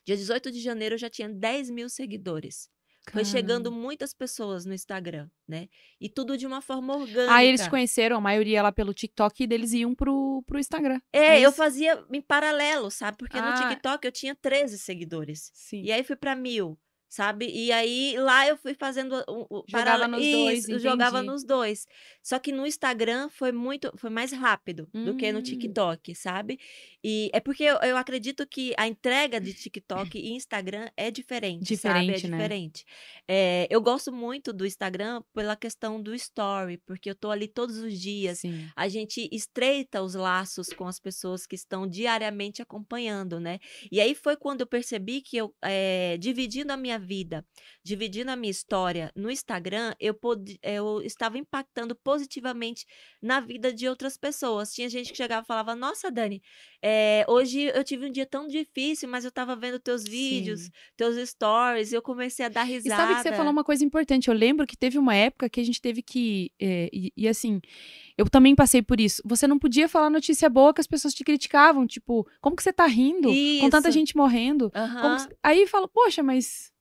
dia 0.04 0.16
18 0.16 0.50
de 0.50 0.60
janeiro, 0.60 0.94
eu 0.94 0.98
já 0.98 1.10
tinha 1.10 1.28
10 1.28 1.70
mil 1.70 1.88
seguidores. 1.88 2.70
Foi 3.12 3.25
chegando 3.25 3.70
muitas 3.70 4.12
pessoas 4.12 4.64
no 4.64 4.75
Instagram, 4.75 5.28
né? 5.46 5.69
E 6.00 6.08
tudo 6.08 6.37
de 6.37 6.46
uma 6.46 6.60
forma 6.60 6.96
orgânica. 6.96 7.34
Aí 7.34 7.49
eles 7.49 7.66
conheceram, 7.69 8.16
a 8.16 8.20
maioria 8.20 8.62
lá 8.62 8.72
pelo 8.72 8.94
TikTok, 8.94 9.43
e 9.43 9.46
deles 9.46 9.72
iam 9.72 9.94
pro, 9.94 10.43
pro 10.46 10.58
Instagram. 10.58 11.00
É, 11.12 11.38
é 11.38 11.40
eu 11.40 11.52
fazia 11.52 12.02
em 12.12 12.20
paralelo, 12.20 12.90
sabe? 12.90 13.19
Porque 13.19 13.38
ah. 13.38 13.50
no 13.50 13.69
TikTok 13.69 14.05
eu 14.05 14.12
tinha 14.12 14.34
13 14.34 14.78
seguidores. 14.78 15.50
Sim. 15.55 15.82
E 15.82 15.93
aí 15.93 16.02
fui 16.02 16.16
para 16.16 16.34
mil 16.34 16.78
sabe? 17.08 17.49
E 17.50 17.72
aí 17.72 18.16
lá 18.19 18.46
eu 18.46 18.56
fui 18.56 18.75
fazendo 18.75 19.25
o, 19.26 19.64
jogava 19.66 20.06
nos 20.06 20.22
Isso, 20.22 20.37
dois, 20.37 20.64
entendi. 20.64 20.82
jogava 20.82 21.22
nos 21.22 21.44
dois. 21.44 21.87
Só 22.22 22.38
que 22.38 22.52
no 22.52 22.66
Instagram 22.66 23.31
foi 23.31 23.50
muito, 23.50 23.90
foi 23.96 24.10
mais 24.10 24.32
rápido 24.32 24.88
hum. 24.93 25.06
do 25.06 25.16
que 25.16 25.32
no 25.32 25.38
hum. 25.38 25.43
TikTok, 25.43 26.14
sabe? 26.14 26.58
E 27.02 27.31
é 27.32 27.40
porque 27.40 27.64
eu, 27.64 27.76
eu, 27.76 27.96
acredito 27.96 28.46
que 28.46 28.75
a 28.76 28.87
entrega 28.87 29.40
de 29.40 29.55
TikTok 29.55 30.19
e 30.19 30.32
Instagram 30.32 30.88
é 30.96 31.10
diferente, 31.10 31.64
diferente 31.64 32.20
sabe? 32.20 32.26
É 32.26 32.31
né? 32.31 32.37
diferente. 32.37 32.84
É, 33.26 33.66
eu 33.70 33.81
gosto 33.81 34.12
muito 34.12 34.52
do 34.52 34.66
Instagram 34.66 35.22
pela 35.32 35.56
questão 35.56 36.02
do 36.02 36.14
story, 36.14 36.78
porque 36.78 37.08
eu 37.08 37.14
tô 37.14 37.31
ali 37.31 37.49
todos 37.49 37.78
os 37.78 37.99
dias. 37.99 38.40
Sim. 38.40 38.69
A 38.76 38.88
gente 38.88 39.28
estreita 39.32 40.02
os 40.02 40.14
laços 40.14 40.69
com 40.69 40.87
as 40.87 41.00
pessoas 41.00 41.46
que 41.46 41.54
estão 41.54 41.87
diariamente 41.87 42.61
acompanhando, 42.61 43.40
né? 43.40 43.58
E 43.90 44.00
aí 44.00 44.14
foi 44.14 44.37
quando 44.37 44.61
eu 44.61 44.66
percebi 44.66 45.22
que 45.22 45.37
eu 45.37 45.54
é, 45.62 46.19
dividindo 46.19 46.72
a 46.72 46.76
minha 46.76 46.97
vida, 46.98 47.44
dividindo 47.82 48.30
a 48.30 48.36
minha 48.36 48.50
história 48.50 49.12
no 49.14 49.30
Instagram, 49.30 49.94
eu, 49.98 50.14
pod... 50.14 50.58
eu 50.62 51.00
estava 51.02 51.38
impactando 51.38 51.94
positivamente 51.94 52.84
na 53.22 53.40
vida 53.40 53.72
de 53.72 53.88
outras 53.88 54.16
pessoas. 54.16 54.72
Tinha 54.72 54.88
gente 54.88 55.11
que 55.11 55.16
chegava 55.16 55.44
e 55.44 55.46
falava: 55.46 55.75
Nossa, 55.75 56.11
Dani, 56.11 56.42
é, 56.82 57.25
hoje 57.28 57.62
eu 57.62 57.84
tive 57.84 58.06
um 58.06 58.11
dia 58.11 58.26
tão 58.26 58.46
difícil, 58.46 59.08
mas 59.08 59.25
eu 59.25 59.30
estava 59.30 59.56
vendo 59.56 59.78
teus 59.78 60.04
vídeos, 60.04 60.62
Sim. 60.62 60.70
teus 60.96 61.28
stories, 61.28 61.92
e 61.92 61.94
eu 61.94 62.02
comecei 62.02 62.46
a 62.46 62.49
dar 62.49 62.64
risada. 62.64 62.94
E 62.94 62.96
sabe 62.96 63.14
que 63.16 63.23
você 63.23 63.37
falou 63.37 63.52
uma 63.52 63.64
coisa 63.64 63.84
importante. 63.84 64.28
Eu 64.28 64.34
lembro 64.34 64.66
que 64.66 64.76
teve 64.76 64.99
uma 64.99 65.14
época 65.14 65.49
que 65.49 65.61
a 65.61 65.64
gente 65.64 65.80
teve 65.80 66.02
que. 66.02 66.52
É, 66.61 66.88
e, 66.92 67.12
e 67.16 67.28
assim. 67.28 67.61
Eu 68.16 68.28
também 68.28 68.52
passei 68.56 68.82
por 68.82 68.99
isso. 69.00 69.23
Você 69.25 69.46
não 69.46 69.61
podia 69.61 69.88
falar 69.88 70.11
notícia 70.11 70.50
boa 70.50 70.75
que 70.75 70.80
as 70.80 70.88
pessoas 70.88 71.14
te 71.14 71.23
criticavam. 71.23 71.87
Tipo, 71.87 72.26
como 72.40 72.56
que 72.56 72.62
você 72.64 72.73
tá 72.73 72.84
rindo? 72.84 73.30
Isso. 73.30 73.61
Com 73.61 73.70
tanta 73.70 73.92
gente 73.92 74.16
morrendo. 74.16 74.73
Uhum. 74.75 75.28
Aí 75.40 75.68
fala, 75.68 75.87
poxa, 75.87 76.20
mas 76.20 76.73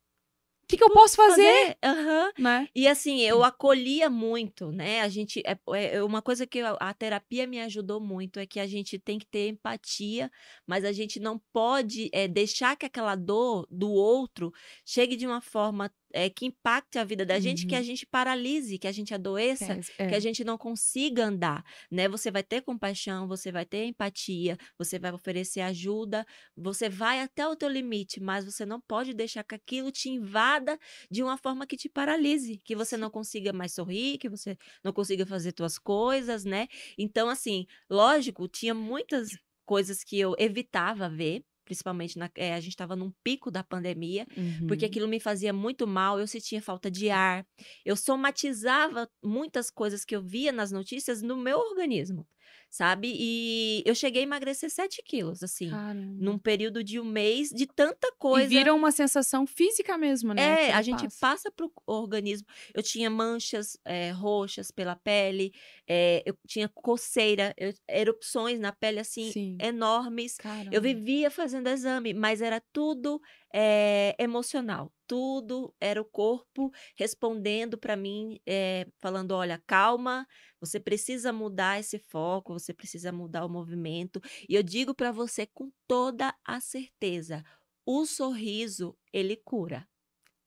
o 0.67 0.69
que, 0.69 0.75
que 0.75 0.83
eu 0.83 0.89
posso 0.89 1.15
fazer? 1.15 1.77
fazer? 1.81 1.97
Uhum. 1.97 2.43
Né? 2.43 2.67
E 2.75 2.89
assim, 2.89 3.21
eu 3.21 3.41
acolhia 3.41 4.09
muito, 4.09 4.69
né? 4.69 4.99
A 4.99 5.07
gente. 5.07 5.41
É, 5.45 5.57
é 5.95 6.03
uma 6.03 6.21
coisa 6.21 6.45
que 6.45 6.59
a 6.59 6.93
terapia 6.93 7.47
me 7.47 7.61
ajudou 7.61 8.01
muito 8.01 8.37
é 8.37 8.45
que 8.45 8.59
a 8.59 8.67
gente 8.67 8.99
tem 8.99 9.17
que 9.17 9.25
ter 9.25 9.47
empatia, 9.47 10.29
mas 10.67 10.83
a 10.83 10.91
gente 10.91 11.21
não 11.21 11.39
pode 11.53 12.09
é, 12.11 12.27
deixar 12.27 12.75
que 12.75 12.85
aquela 12.85 13.15
dor 13.15 13.65
do 13.71 13.89
outro 13.89 14.51
chegue 14.85 15.15
de 15.15 15.25
uma 15.25 15.39
forma 15.39 15.89
é, 16.13 16.29
que 16.29 16.45
impacte 16.45 16.97
a 16.97 17.03
vida 17.03 17.25
da 17.25 17.39
gente, 17.39 17.65
que 17.65 17.75
a 17.75 17.79
uhum. 17.79 17.83
gente 17.83 18.05
paralise, 18.05 18.77
que 18.77 18.87
a 18.87 18.91
gente 18.91 19.13
adoeça, 19.13 19.79
é, 19.97 20.07
que 20.07 20.15
a 20.15 20.19
gente 20.19 20.43
não 20.43 20.57
consiga 20.57 21.25
andar, 21.25 21.63
né? 21.91 22.07
Você 22.07 22.31
vai 22.31 22.43
ter 22.43 22.61
compaixão, 22.61 23.27
você 23.27 23.51
vai 23.51 23.65
ter 23.65 23.85
empatia, 23.85 24.57
você 24.77 24.97
vai 24.97 25.11
oferecer 25.11 25.61
ajuda, 25.61 26.25
você 26.55 26.89
vai 26.89 27.21
até 27.21 27.47
o 27.47 27.55
teu 27.55 27.69
limite, 27.69 28.19
mas 28.19 28.45
você 28.45 28.65
não 28.65 28.79
pode 28.79 29.13
deixar 29.13 29.43
que 29.43 29.55
aquilo 29.55 29.91
te 29.91 30.09
invada 30.09 30.79
de 31.09 31.23
uma 31.23 31.37
forma 31.37 31.67
que 31.67 31.77
te 31.77 31.89
paralise, 31.89 32.61
que 32.63 32.75
você 32.75 32.97
não 32.97 33.09
consiga 33.09 33.51
mais 33.51 33.73
sorrir, 33.73 34.17
que 34.17 34.29
você 34.29 34.57
não 34.83 34.93
consiga 34.93 35.25
fazer 35.25 35.51
tuas 35.51 35.77
coisas, 35.77 36.45
né? 36.45 36.67
Então, 36.97 37.29
assim, 37.29 37.65
lógico, 37.89 38.47
tinha 38.47 38.73
muitas 38.73 39.29
coisas 39.65 40.03
que 40.03 40.17
eu 40.17 40.33
evitava 40.39 41.09
ver, 41.09 41.43
principalmente 41.67 42.17
na, 42.17 42.29
é, 42.35 42.53
a 42.53 42.59
gente 42.61 42.71
estava 42.71 42.95
num 42.95 43.11
pico 43.23 43.51
da 43.51 43.63
pandemia, 43.63 44.25
Uhum. 44.37 44.67
porque 44.67 44.85
aquilo 44.85 45.07
me 45.07 45.19
fazia 45.19 45.53
muito 45.53 45.85
mal, 45.87 46.19
eu 46.19 46.27
sentia 46.27 46.61
falta 46.61 46.89
de 46.89 47.09
ar, 47.09 47.45
eu 47.85 47.95
somatizava 47.97 49.07
muitas 49.23 49.69
coisas 49.69 50.05
que 50.05 50.15
eu 50.15 50.21
via 50.23 50.51
nas 50.51 50.71
notícias 50.71 51.21
no 51.21 51.35
meu 51.37 51.59
organismo, 51.59 52.27
sabe? 52.69 53.13
E 53.17 53.83
eu 53.85 53.95
cheguei 53.95 54.21
a 54.21 54.23
emagrecer 54.23 54.69
7 54.69 55.01
quilos, 55.03 55.43
assim, 55.43 55.69
Caramba. 55.71 56.17
num 56.17 56.37
período 56.39 56.83
de 56.83 56.99
um 56.99 57.05
mês, 57.05 57.49
de 57.49 57.67
tanta 57.67 58.07
E 58.09 58.17
coisa. 58.17 58.47
vira 58.47 58.73
uma 58.73 58.91
sensação 58.91 59.45
física 59.47 59.97
mesmo, 59.97 60.33
né? 60.33 60.57
É, 60.67 60.73
a 60.73 60.81
gente 60.81 61.09
passa. 61.09 61.17
passa 61.19 61.51
pro 61.51 61.71
organismo. 61.85 62.47
Eu 62.73 62.83
tinha 62.83 63.09
manchas 63.09 63.77
eh, 63.85 64.11
roxas 64.11 64.69
pela 64.71 64.95
pele, 64.95 65.51
eh, 65.87 66.23
eu 66.25 66.37
tinha 66.47 66.69
coceira, 66.69 67.53
eu- 67.57 67.73
erupções 67.89 68.59
na 68.59 68.71
pele 68.71 68.99
assim 68.99 69.33
Sim. 69.33 69.57
enormes. 69.59 70.39
Eu 70.69 70.79
Caramba. 70.79 70.81
vivia 70.81 71.31
fazendo 71.31 71.67
exame, 71.69 72.13
mas 72.13 72.41
era 72.41 72.61
tudo 72.73 73.19
eh, 73.59 74.15
emocional. 74.19 74.93
Tudo 75.07 75.73
era 75.81 75.99
o 75.99 76.05
corpo 76.05 76.71
respondendo 76.95 77.75
para 77.75 77.95
mim, 77.95 78.39
eh, 78.45 78.85
falando: 78.99 79.31
olha, 79.31 79.59
calma, 79.65 80.27
você 80.61 80.79
precisa 80.79 81.33
mudar 81.33 81.79
esse 81.79 81.97
foco, 81.97 82.53
você 82.53 82.71
precisa 82.71 83.11
mudar 83.11 83.43
o 83.45 83.49
movimento. 83.49 84.21
E 84.47 84.53
eu 84.53 84.61
digo 84.61 84.93
para 84.93 85.11
você 85.11 85.47
com 85.47 85.71
toda 85.87 86.35
a 86.45 86.59
certeza: 86.59 87.43
o 87.83 88.05
sorriso, 88.05 88.95
ele 89.11 89.35
cura. 89.35 89.87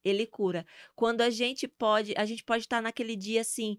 Ele 0.05 0.27
cura. 0.27 0.65
Quando 0.95 1.21
a 1.21 1.31
gente 1.31 1.67
pode, 1.69 2.15
a 2.17 2.25
gente 2.25 2.45
pode 2.45 2.63
estar 2.65 2.81
naquele 2.81 3.17
dia 3.17 3.41
assim 3.43 3.77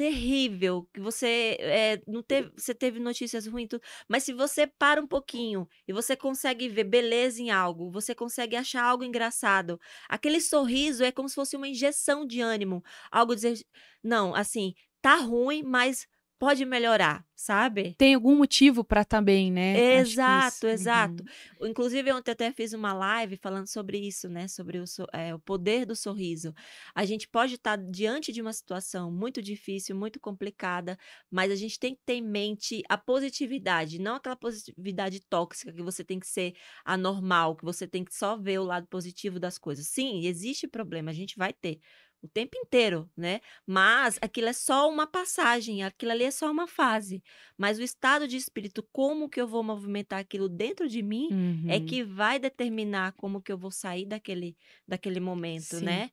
terrível, 0.00 0.88
que 0.94 0.98
você 0.98 1.58
eh, 1.60 2.02
não 2.06 2.22
teve, 2.22 2.50
você 2.56 2.74
teve 2.74 2.98
notícias 2.98 3.46
ruins, 3.46 3.68
tudo, 3.68 3.82
mas 4.08 4.22
se 4.22 4.32
você 4.32 4.66
para 4.66 4.98
um 4.98 5.06
pouquinho 5.06 5.68
e 5.86 5.92
você 5.92 6.16
consegue 6.16 6.70
ver 6.70 6.84
beleza 6.84 7.42
em 7.42 7.50
algo, 7.50 7.90
você 7.90 8.14
consegue 8.14 8.56
achar 8.56 8.82
algo 8.82 9.04
engraçado, 9.04 9.78
aquele 10.08 10.40
sorriso 10.40 11.04
é 11.04 11.12
como 11.12 11.28
se 11.28 11.34
fosse 11.34 11.54
uma 11.54 11.68
injeção 11.68 12.24
de 12.26 12.40
ânimo, 12.40 12.82
algo 13.10 13.34
dizer, 13.34 13.62
não, 14.02 14.34
assim, 14.34 14.72
tá 15.02 15.16
ruim, 15.16 15.62
mas 15.62 16.06
pode 16.40 16.64
melhorar, 16.64 17.24
sabe? 17.36 17.94
Tem 17.98 18.14
algum 18.14 18.34
motivo 18.34 18.82
pra 18.82 19.04
também, 19.04 19.52
né? 19.52 19.82
Que 19.82 19.98
isso. 19.98 20.08
Exato, 20.10 20.66
exato. 20.66 21.22
Uhum. 21.60 21.68
Inclusive, 21.68 22.10
ontem 22.12 22.32
até 22.32 22.50
fiz 22.50 22.72
uma 22.72 22.94
live 22.94 23.36
falando 23.36 23.66
sobre 23.68 23.98
isso, 23.98 24.28
né? 24.28 24.48
Sobre 24.48 24.78
o, 24.78 24.84
eh, 25.12 25.34
o 25.34 25.38
poder 25.38 25.84
do 25.86 25.94
sorriso. 25.94 26.52
A 26.94 27.04
gente 27.04 27.28
pode 27.28 27.54
estar 27.56 27.76
diante 27.76 28.32
de 28.32 28.40
uma 28.40 28.52
situação 28.54 29.12
muito 29.12 29.42
difícil, 29.42 29.94
muito 29.94 30.18
complicada, 30.18 30.96
mas 31.30 31.52
a 31.52 31.54
gente 31.54 31.78
tem 31.78 31.94
que 31.94 32.00
ter 32.04 32.14
em 32.14 32.22
mente 32.22 32.82
a 32.88 32.96
positividade, 32.98 34.00
não 34.00 34.16
aquela 34.16 34.34
positividade 34.36 35.20
tóxica 35.28 35.72
que 35.72 35.82
você 35.82 36.02
tem 36.02 36.18
que 36.18 36.26
ser 36.26 36.54
anormal, 36.84 37.54
que 37.54 37.64
você 37.64 37.86
tem 37.86 38.02
que 38.02 38.14
só 38.14 38.36
ver 38.38 38.58
o 38.60 38.64
lado 38.64 38.86
positivo 38.88 39.38
das 39.38 39.58
coisas. 39.58 39.86
Sim, 39.88 40.26
existe 40.26 40.66
problema, 40.66 41.10
a 41.10 41.14
gente 41.14 41.36
vai 41.36 41.52
ter. 41.52 41.78
O 42.22 42.28
tempo 42.28 42.52
inteiro, 42.58 43.10
né? 43.16 43.40
Mas 43.66 44.18
aquilo 44.20 44.48
é 44.48 44.52
só 44.52 44.88
uma 44.90 45.06
passagem, 45.06 45.82
aquilo 45.82 46.12
ali 46.12 46.24
é 46.24 46.30
só 46.30 46.50
uma 46.50 46.66
fase. 46.66 47.22
Mas 47.56 47.78
o 47.78 47.82
estado 47.82 48.28
de 48.28 48.36
espírito, 48.36 48.86
como 48.92 49.28
que 49.28 49.40
eu 49.40 49.48
vou 49.48 49.62
movimentar 49.62 50.18
aquilo 50.20 50.48
dentro 50.48 50.86
de 50.88 51.02
mim, 51.02 51.34
é 51.66 51.80
Uhum. 51.80 51.80
que 51.80 52.04
vai 52.04 52.38
determinar 52.38 53.12
como 53.16 53.40
que 53.42 53.50
eu 53.50 53.56
vou 53.58 53.70
sair 53.70 54.04
daquele, 54.06 54.56
daquele 54.86 55.18
momento, 55.20 55.80
Sim. 55.80 55.80
né? 55.80 56.10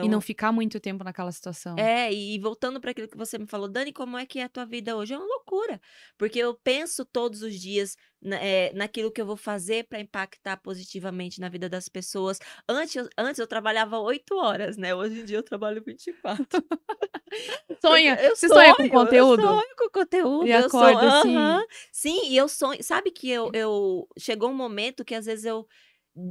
E 0.00 0.08
não 0.08 0.20
Então, 0.20 0.20
ficar 0.20 0.52
muito 0.52 0.80
tempo 0.80 1.04
naquela 1.04 1.32
situação. 1.32 1.76
é, 1.78 2.12
e 2.12 2.38
voltando 2.38 2.78
para 2.80 2.90
aquilo 2.90 3.08
que 3.08 3.16
você 3.16 3.38
me 3.38 3.46
falou, 3.46 3.66
Dani, 3.66 3.94
como 3.94 4.18
é 4.18 4.26
que 4.26 4.38
é 4.38 4.42
a 4.44 4.48
tua 4.48 4.66
vida 4.66 4.94
hoje? 4.94 5.14
É 5.14 5.18
uma 5.18 5.26
loucura, 5.26 5.80
porque 6.18 6.38
eu 6.38 6.54
penso 6.54 7.02
todos 7.02 7.40
os 7.42 7.58
dias 7.58 7.96
na- 8.20 8.36
é, 8.36 8.72
naquilo 8.74 9.10
que 9.10 9.20
eu 9.22 9.24
vou 9.26 9.38
fazer 9.38 9.86
para 9.88 9.98
impactar 9.98 10.58
positivamente 10.58 11.40
na 11.40 11.48
vida 11.48 11.70
das 11.70 11.88
pessoas. 11.88 12.38
Antes, 12.68 12.96
eu- 12.96 13.08
antes 13.16 13.38
eu 13.38 13.46
trabalhava 13.46 13.98
oito 14.00 14.36
horas, 14.36 14.76
né? 14.76 14.94
Hoje 14.94 15.20
em 15.20 15.24
dia 15.24 15.38
eu 15.38 15.42
trabalho 15.42 15.82
24. 15.82 16.62
Sonha, 17.80 18.18
eu 18.22 18.34
você 18.34 18.48
sonha 18.48 18.74
com 18.74 18.86
sonho, 18.86 18.88
conteúdo? 18.88 19.46
Eu 19.46 19.48
sonho 19.48 19.76
com 19.76 19.90
conteúdo. 19.90 20.46
E 20.46 20.52
acorda 20.52 21.06
sonho, 21.06 21.08
assim? 21.08 21.58
aham. 21.58 21.64
Sim, 21.92 22.28
e 22.30 22.36
eu 22.36 22.48
sonho. 22.48 22.82
Sabe 22.82 23.10
que 23.10 23.28
eu, 23.30 23.50
eu 23.54 24.08
chegou 24.18 24.50
um 24.50 24.54
momento 24.54 25.04
que 25.04 25.14
às 25.14 25.26
vezes 25.26 25.44
eu 25.44 25.66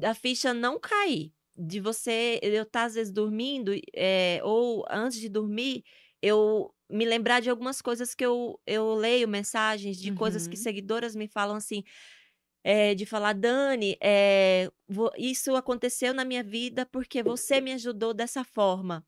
a 0.04 0.14
ficha 0.14 0.54
não 0.54 0.80
cair. 0.80 1.34
De 1.56 1.80
você, 1.82 2.40
eu 2.42 2.64
estar 2.64 2.86
às 2.86 2.96
vezes 2.96 3.12
dormindo, 3.14 3.74
eh, 3.96 4.40
ou 4.44 4.86
antes 4.90 5.20
de 5.20 5.30
dormir, 5.30 5.84
eu 6.22 6.74
me 6.90 7.06
lembrar 7.06 7.42
de 7.42 7.50
algumas 7.50 7.82
coisas 7.82 8.16
que 8.16 8.26
eu, 8.26 8.60
eu 8.66 8.94
leio, 8.96 9.28
mensagens 9.28 9.98
de 9.98 10.12
coisas 10.12 10.48
que 10.48 10.56
Uhum. 10.56 10.58
seguidoras 10.58 11.16
me 11.16 11.28
falam 11.28 11.56
assim, 11.58 11.84
eh, 12.64 12.96
de 12.96 13.06
falar, 13.06 13.34
Dani, 13.34 13.98
vo- 14.88 15.12
isso 15.18 15.56
aconteceu 15.56 16.14
na 16.14 16.26
minha 16.26 16.44
vida 16.44 16.86
porque 16.86 17.24
você 17.24 17.62
me 17.62 17.74
ajudou 17.74 18.14
dessa 18.14 18.44
forma. 18.44 19.06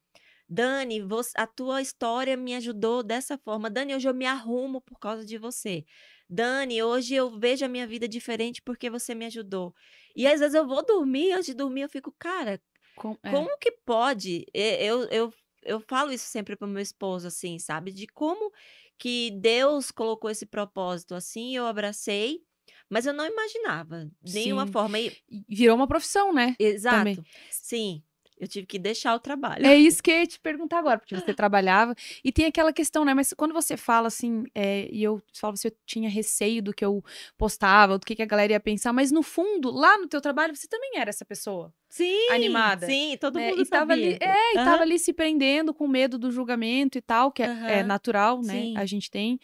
Dani, 0.49 1.01
voc- 1.01 1.33
a 1.37 1.47
tua 1.47 1.81
história 1.81 2.37
me 2.37 2.55
ajudou 2.55 3.03
dessa 3.03 3.37
forma. 3.37 3.69
Dani, 3.69 3.95
hoje 3.95 4.09
eu 4.09 4.13
me 4.13 4.25
arrumo 4.27 4.81
por 4.81 4.99
causa 4.99 5.25
de 5.25 5.37
você. 5.37 5.85
Dani, 6.29 6.81
hoje 6.81 7.13
eu 7.15 7.37
vejo 7.39 7.65
a 7.65 7.67
minha 7.69 7.85
vida 7.87 8.07
diferente 8.07 8.61
porque 8.61 8.89
você 8.89 9.13
me 9.13 9.25
ajudou. 9.25 9.73
E 10.15 10.25
às 10.27 10.39
vezes 10.39 10.55
eu 10.55 10.67
vou 10.67 10.83
dormir, 10.85 11.31
antes 11.33 11.47
de 11.47 11.53
dormir 11.53 11.81
eu 11.81 11.89
fico, 11.89 12.13
cara, 12.17 12.61
Com- 12.95 13.17
é. 13.23 13.29
como 13.31 13.57
que 13.59 13.71
pode? 13.85 14.45
Eu, 14.53 15.03
eu, 15.09 15.33
eu 15.63 15.79
falo 15.81 16.11
isso 16.11 16.25
sempre 16.25 16.55
pro 16.55 16.67
meu 16.67 16.81
esposo, 16.81 17.27
assim, 17.27 17.59
sabe? 17.59 17.91
De 17.91 18.07
como 18.07 18.51
que 18.97 19.31
Deus 19.31 19.91
colocou 19.91 20.29
esse 20.29 20.45
propósito 20.45 21.15
assim, 21.15 21.55
eu 21.55 21.65
abracei, 21.65 22.41
mas 22.89 23.05
eu 23.05 23.13
não 23.13 23.25
imaginava, 23.25 24.09
de 24.21 24.33
nenhuma 24.33 24.65
Sim. 24.65 24.71
forma. 24.71 24.99
E- 24.99 25.17
Virou 25.49 25.75
uma 25.75 25.87
profissão, 25.87 26.31
né? 26.33 26.55
exato. 26.59 27.23
Sim, 27.49 28.03
eu 28.43 28.47
tive 28.47 28.65
que 28.67 28.77
deixar 28.77 29.15
o 29.15 29.19
trabalho. 29.19 29.65
É 29.65 29.75
isso 29.75 30.01
que 30.01 30.11
eu 30.11 30.19
ia 30.19 30.27
te 30.27 30.39
perguntar 30.39 30.79
agora, 30.79 30.99
porque 30.99 31.15
você 31.15 31.33
trabalhava. 31.33 31.95
E 32.23 32.31
tem 32.31 32.45
aquela 32.45 32.73
questão, 32.73 33.05
né? 33.05 33.13
Mas 33.13 33.33
quando 33.33 33.53
você 33.53 33.77
fala 33.77 34.07
assim, 34.07 34.43
é, 34.53 34.87
e 34.91 35.03
eu 35.03 35.21
falo 35.33 35.57
se 35.57 35.67
eu 35.67 35.73
tinha 35.85 36.09
receio 36.09 36.61
do 36.61 36.73
que 36.73 36.83
eu 36.83 37.03
postava, 37.37 37.97
do 37.97 38.05
que, 38.05 38.15
que 38.15 38.21
a 38.21 38.25
galera 38.27 38.53
ia 38.53 38.59
pensar, 38.59 38.93
mas 38.93 39.11
no 39.11 39.23
fundo, 39.23 39.71
lá 39.71 39.97
no 39.97 40.07
teu 40.07 40.21
trabalho, 40.21 40.55
você 40.55 40.67
também 40.67 40.91
era 40.97 41.09
essa 41.09 41.25
pessoa. 41.25 41.73
Sim, 41.93 42.31
Animada, 42.31 42.87
Sim, 42.87 43.15
todo 43.21 43.37
né? 43.37 43.51
mundo 43.51 43.61
E 43.61 43.65
tava 43.67 43.93
ali, 43.93 44.17
é, 44.19 44.53
e 44.53 44.55
tava 44.55 44.81
ali 44.81 44.97
se 44.97 45.13
prendendo 45.13 45.75
com 45.75 45.87
medo 45.87 46.17
do 46.17 46.31
julgamento 46.31 46.97
e 46.97 47.01
tal, 47.01 47.31
que 47.31 47.43
é, 47.43 47.45
é 47.45 47.49
aham, 47.51 47.83
natural, 47.83 48.41
né? 48.41 48.53
Sim. 48.63 48.73
A 48.75 48.83
gente 48.83 49.11
tem. 49.11 49.39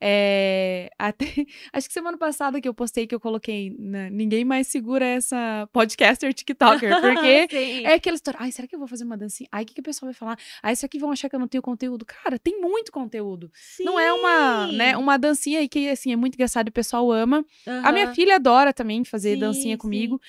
É, 0.00 0.90
até, 0.98 1.26
acho 1.72 1.86
que 1.86 1.94
semana 1.94 2.18
passada 2.18 2.60
que 2.60 2.66
eu 2.66 2.74
postei 2.74 3.06
que 3.06 3.14
eu 3.14 3.20
coloquei, 3.20 3.76
né, 3.78 4.10
ninguém 4.10 4.44
mais 4.44 4.66
segura 4.66 5.06
essa 5.06 5.68
podcaster 5.72 6.34
TikToker, 6.34 7.00
porque 7.00 7.46
Sim. 7.48 7.84
é 7.84 7.94
aquela 7.94 8.16
história, 8.16 8.40
ai, 8.42 8.50
será 8.50 8.66
que 8.66 8.74
eu 8.74 8.80
vou 8.80 8.88
fazer 8.88 9.04
uma 9.04 9.16
dancinha? 9.16 9.48
Ai, 9.52 9.62
o 9.62 9.66
que, 9.66 9.74
que 9.74 9.80
o 9.80 9.84
pessoal 9.84 10.08
vai 10.10 10.14
falar? 10.14 10.36
Ai, 10.60 10.74
será 10.74 10.88
que 10.88 10.98
vão 10.98 11.12
achar 11.12 11.28
que 11.28 11.36
eu 11.36 11.40
não 11.40 11.46
tenho 11.46 11.62
conteúdo? 11.62 12.04
Cara, 12.04 12.36
tem 12.36 12.60
muito 12.60 12.90
conteúdo. 12.90 13.48
Não 13.78 14.00
é 14.00 14.12
uma, 14.12 14.66
né, 14.72 14.90
Sim. 14.90 14.96
uma 14.96 15.16
dancinha 15.16 15.60
aí 15.60 15.68
que, 15.68 15.88
assim, 15.88 16.12
é 16.12 16.16
muito 16.16 16.34
engraçado 16.34 16.66
e 16.66 16.70
o 16.70 16.72
pessoal 16.72 17.12
ama. 17.12 17.46
A 17.84 17.92
minha 17.92 18.12
filha 18.12 18.34
adora 18.34 18.72
também 18.72 19.04
fazer 19.04 19.36
dancinha 19.36 19.74
Sim, 19.74 19.78
comigo. 19.78 20.20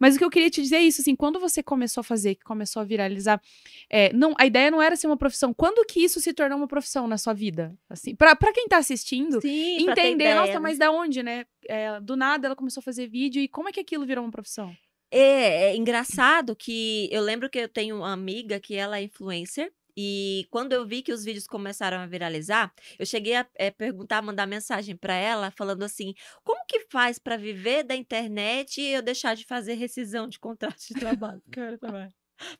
Mas 0.00 0.16
o 0.16 0.18
que 0.18 0.24
eu 0.24 0.30
queria 0.30 0.48
te 0.48 0.62
dizer 0.62 0.76
é 0.76 0.80
isso, 0.80 1.02
assim, 1.02 1.17
quando 1.18 1.40
você 1.40 1.62
começou 1.62 2.00
a 2.00 2.04
fazer, 2.04 2.36
que 2.36 2.44
começou 2.44 2.80
a 2.80 2.84
viralizar, 2.84 3.42
é, 3.90 4.12
não, 4.12 4.34
a 4.38 4.46
ideia 4.46 4.70
não 4.70 4.80
era 4.80 4.96
ser 4.96 5.08
uma 5.08 5.16
profissão. 5.16 5.52
Quando 5.52 5.84
que 5.84 6.02
isso 6.02 6.20
se 6.20 6.32
tornou 6.32 6.56
uma 6.56 6.68
profissão 6.68 7.08
na 7.08 7.18
sua 7.18 7.34
vida? 7.34 7.76
Assim, 7.90 8.14
pra, 8.14 8.36
pra 8.36 8.52
quem 8.52 8.68
tá 8.68 8.78
assistindo, 8.78 9.40
Sim, 9.40 9.90
entender, 9.90 10.34
nossa, 10.34 10.60
mas 10.60 10.78
da 10.78 10.90
onde, 10.90 11.22
né? 11.22 11.44
É, 11.68 12.00
do 12.00 12.16
nada 12.16 12.46
ela 12.46 12.56
começou 12.56 12.80
a 12.80 12.84
fazer 12.84 13.08
vídeo 13.08 13.42
e 13.42 13.48
como 13.48 13.68
é 13.68 13.72
que 13.72 13.80
aquilo 13.80 14.06
virou 14.06 14.24
uma 14.24 14.30
profissão? 14.30 14.74
É, 15.10 15.70
é 15.70 15.76
engraçado 15.76 16.54
que 16.54 17.08
eu 17.10 17.22
lembro 17.22 17.50
que 17.50 17.58
eu 17.58 17.68
tenho 17.68 17.96
uma 17.96 18.12
amiga 18.12 18.60
que 18.60 18.74
ela 18.74 18.98
é 18.98 19.02
influencer. 19.02 19.72
E 20.00 20.46
quando 20.48 20.72
eu 20.72 20.86
vi 20.86 21.02
que 21.02 21.12
os 21.12 21.24
vídeos 21.24 21.44
começaram 21.44 21.98
a 21.98 22.06
viralizar, 22.06 22.72
eu 23.00 23.04
cheguei 23.04 23.34
a 23.34 23.44
eh, 23.56 23.72
perguntar, 23.72 24.22
mandar 24.22 24.46
mensagem 24.46 24.96
pra 24.96 25.14
ela, 25.14 25.50
falando 25.50 25.82
assim: 25.82 26.14
como 26.44 26.64
que 26.68 26.86
faz 26.88 27.18
pra 27.18 27.36
viver 27.36 27.82
da 27.82 27.96
internet 27.96 28.80
e 28.80 28.92
eu 28.92 29.02
deixar 29.02 29.34
de 29.34 29.44
fazer 29.44 29.74
rescisão 29.74 30.28
de 30.28 30.38
contrato 30.38 30.78
de 30.86 30.94
trabalho? 30.94 31.42
Cara, 31.50 31.76
também. 31.78 32.08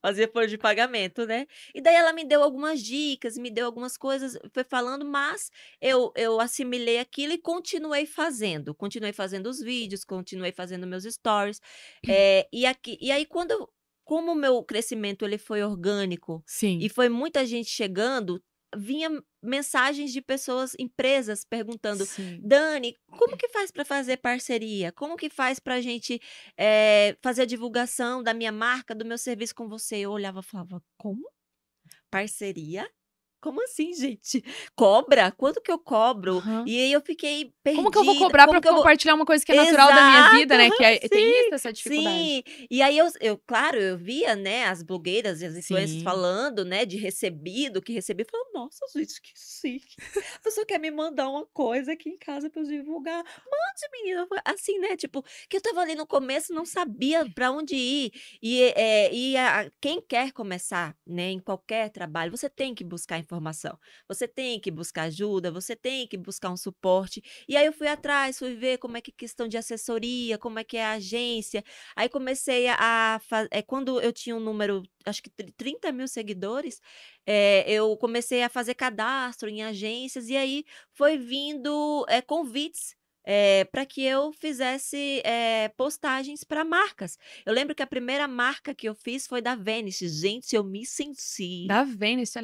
Fazer 0.02 0.32
folha 0.32 0.48
de 0.48 0.58
pagamento, 0.58 1.24
né? 1.24 1.46
E 1.72 1.80
daí 1.80 1.94
ela 1.94 2.12
me 2.12 2.24
deu 2.24 2.42
algumas 2.42 2.82
dicas, 2.82 3.38
me 3.38 3.48
deu 3.48 3.66
algumas 3.66 3.96
coisas, 3.96 4.36
foi 4.52 4.64
falando, 4.64 5.04
mas 5.04 5.52
eu, 5.80 6.12
eu 6.16 6.40
assimilei 6.40 6.98
aquilo 6.98 7.32
e 7.34 7.38
continuei 7.38 8.04
fazendo. 8.04 8.74
Continuei 8.74 9.12
fazendo 9.12 9.46
os 9.48 9.60
vídeos, 9.60 10.02
continuei 10.04 10.50
fazendo 10.50 10.88
meus 10.88 11.04
stories. 11.04 11.60
eh, 12.08 12.48
e, 12.52 12.66
aqui, 12.66 12.98
e 13.00 13.12
aí, 13.12 13.24
quando 13.24 13.70
como 14.08 14.32
o 14.32 14.34
meu 14.34 14.64
crescimento 14.64 15.22
ele 15.22 15.36
foi 15.36 15.62
orgânico 15.62 16.42
Sim. 16.46 16.78
e 16.80 16.88
foi 16.88 17.10
muita 17.10 17.44
gente 17.44 17.68
chegando, 17.68 18.42
vinha 18.74 19.10
mensagens 19.42 20.14
de 20.14 20.22
pessoas, 20.22 20.74
empresas, 20.78 21.44
perguntando: 21.44 22.06
Sim. 22.06 22.40
Dani, 22.42 22.96
como 23.18 23.36
que 23.36 23.50
faz 23.50 23.70
para 23.70 23.84
fazer 23.84 24.16
parceria? 24.16 24.90
Como 24.92 25.14
que 25.14 25.28
faz 25.28 25.58
para 25.58 25.74
a 25.74 25.80
gente 25.82 26.18
eh, 26.56 27.18
fazer 27.22 27.42
a 27.42 27.44
divulgação 27.44 28.22
da 28.22 28.32
minha 28.32 28.50
marca, 28.50 28.94
do 28.94 29.04
meu 29.04 29.18
serviço 29.18 29.54
com 29.54 29.68
você? 29.68 29.96
Eu 29.98 30.12
olhava 30.12 30.40
e 30.40 30.42
falava, 30.42 30.82
como? 30.96 31.30
Parceria? 32.10 32.90
Como 33.40 33.62
assim, 33.62 33.92
gente? 33.94 34.42
Cobra? 34.76 35.30
Quanto 35.32 35.60
que 35.60 35.70
eu 35.70 35.78
cobro? 35.78 36.38
Aham. 36.38 36.64
E 36.66 36.78
aí 36.78 36.92
eu 36.92 37.00
fiquei 37.00 37.52
perdida. 37.62 37.82
Como 37.82 37.90
que 37.90 37.98
eu 37.98 38.04
vou 38.04 38.16
cobrar 38.18 38.46
como 38.46 38.60
pra 38.60 38.68
eu 38.68 38.74
vou- 38.74 38.82
compartilhar 38.82 39.14
uma 39.14 39.24
coisa 39.24 39.44
que 39.44 39.52
é 39.52 39.54
natural 39.56 39.88
da 39.88 40.04
minha 40.10 40.30
vida, 40.30 40.56
né? 40.56 40.70
Que 40.70 40.84
é, 40.84 40.92
Exato, 40.94 41.08
tem 41.08 41.40
isso, 41.46 41.54
essa 41.54 41.72
dificuldade. 41.72 42.18
Sim, 42.24 42.42
e 42.70 42.82
aí 42.82 42.98
eu, 42.98 43.06
eu, 43.20 43.38
claro, 43.46 43.78
eu 43.78 43.96
via, 43.96 44.34
né, 44.36 44.64
as 44.66 44.82
blogueiras 44.82 45.40
e 45.40 45.46
as 45.46 45.56
influencers 45.56 46.02
falando, 46.02 46.64
né, 46.64 46.84
de 46.84 46.96
recebido, 46.96 47.80
que 47.80 47.92
recebi, 47.92 48.24
falando, 48.30 48.52
nossa, 48.54 48.84
gente, 48.96 49.20
que 49.22 49.32
chique. 49.36 49.96
A 50.36 50.40
pessoa 50.40 50.66
quer 50.66 50.78
me 50.78 50.90
mandar 50.90 51.28
uma 51.28 51.46
coisa 51.46 51.92
aqui 51.92 52.08
em 52.10 52.18
casa 52.18 52.50
pra 52.50 52.60
eu 52.62 52.66
divulgar. 52.66 53.22
Mande, 53.24 53.88
menina. 53.92 54.26
Assim, 54.44 54.78
né, 54.78 54.96
tipo, 54.96 55.22
que 55.48 55.56
eu 55.56 55.60
tava 55.60 55.80
ali 55.80 55.94
no 55.94 56.06
começo, 56.06 56.52
não 56.52 56.64
sabia 56.64 57.28
pra 57.34 57.50
onde 57.50 57.74
ir. 57.76 58.12
E, 58.42 58.62
é, 58.76 59.12
e 59.14 59.36
a- 59.36 59.70
quem 59.80 60.00
quer 60.00 60.32
começar, 60.32 60.96
né, 61.06 61.30
em 61.30 61.38
qualquer 61.40 61.90
trabalho, 61.90 62.30
você 62.30 62.48
tem 62.50 62.74
que 62.74 62.84
buscar 62.84 63.18
informação. 63.18 63.37
Você 64.08 64.26
tem 64.28 64.60
que 64.60 64.70
buscar 64.70 65.04
ajuda, 65.04 65.50
você 65.50 65.74
tem 65.76 66.06
que 66.06 66.16
buscar 66.16 66.50
um 66.50 66.56
suporte. 66.56 67.22
E 67.48 67.56
aí 67.56 67.66
eu 67.66 67.72
fui 67.72 67.86
atrás, 67.88 68.38
fui 68.38 68.54
ver 68.54 68.78
como 68.78 68.96
é 68.96 69.00
que 69.00 69.10
é 69.10 69.14
questão 69.16 69.48
de 69.48 69.56
assessoria, 69.56 70.38
como 70.38 70.58
é 70.58 70.64
que 70.64 70.76
é 70.76 70.84
a 70.84 70.92
agência. 70.92 71.62
Aí 71.96 72.08
comecei 72.08 72.68
a 72.68 73.20
fazer. 73.28 73.48
quando 73.66 74.00
eu 74.00 74.12
tinha 74.12 74.36
um 74.36 74.40
número, 74.40 74.82
acho 75.06 75.22
que 75.22 75.30
tri- 75.30 75.52
30 75.56 75.92
mil 75.92 76.08
seguidores, 76.08 76.80
eh, 77.26 77.64
eu 77.70 77.96
comecei 77.96 78.42
a 78.42 78.48
fazer 78.48 78.74
cadastro 78.74 79.48
em 79.48 79.62
agências, 79.62 80.28
e 80.28 80.36
aí 80.36 80.64
foi 80.92 81.18
vindo 81.18 82.04
eh, 82.08 82.22
convites. 82.22 82.97
Para 83.70 83.84
que 83.84 84.02
eu 84.02 84.32
fizesse 84.32 85.20
eh, 85.24 85.68
postagens 85.76 86.44
para 86.44 86.64
marcas. 86.64 87.18
Eu 87.44 87.52
lembro 87.52 87.74
que 87.74 87.82
a 87.82 87.86
primeira 87.86 88.26
marca 88.26 88.74
que 88.74 88.88
eu 88.88 88.94
fiz 88.94 89.26
foi 89.26 89.42
da 89.42 89.54
Venice. 89.54 90.08
Gente, 90.08 90.56
eu 90.56 90.64
me 90.64 90.86
senti. 90.86 91.66
Da 91.66 91.84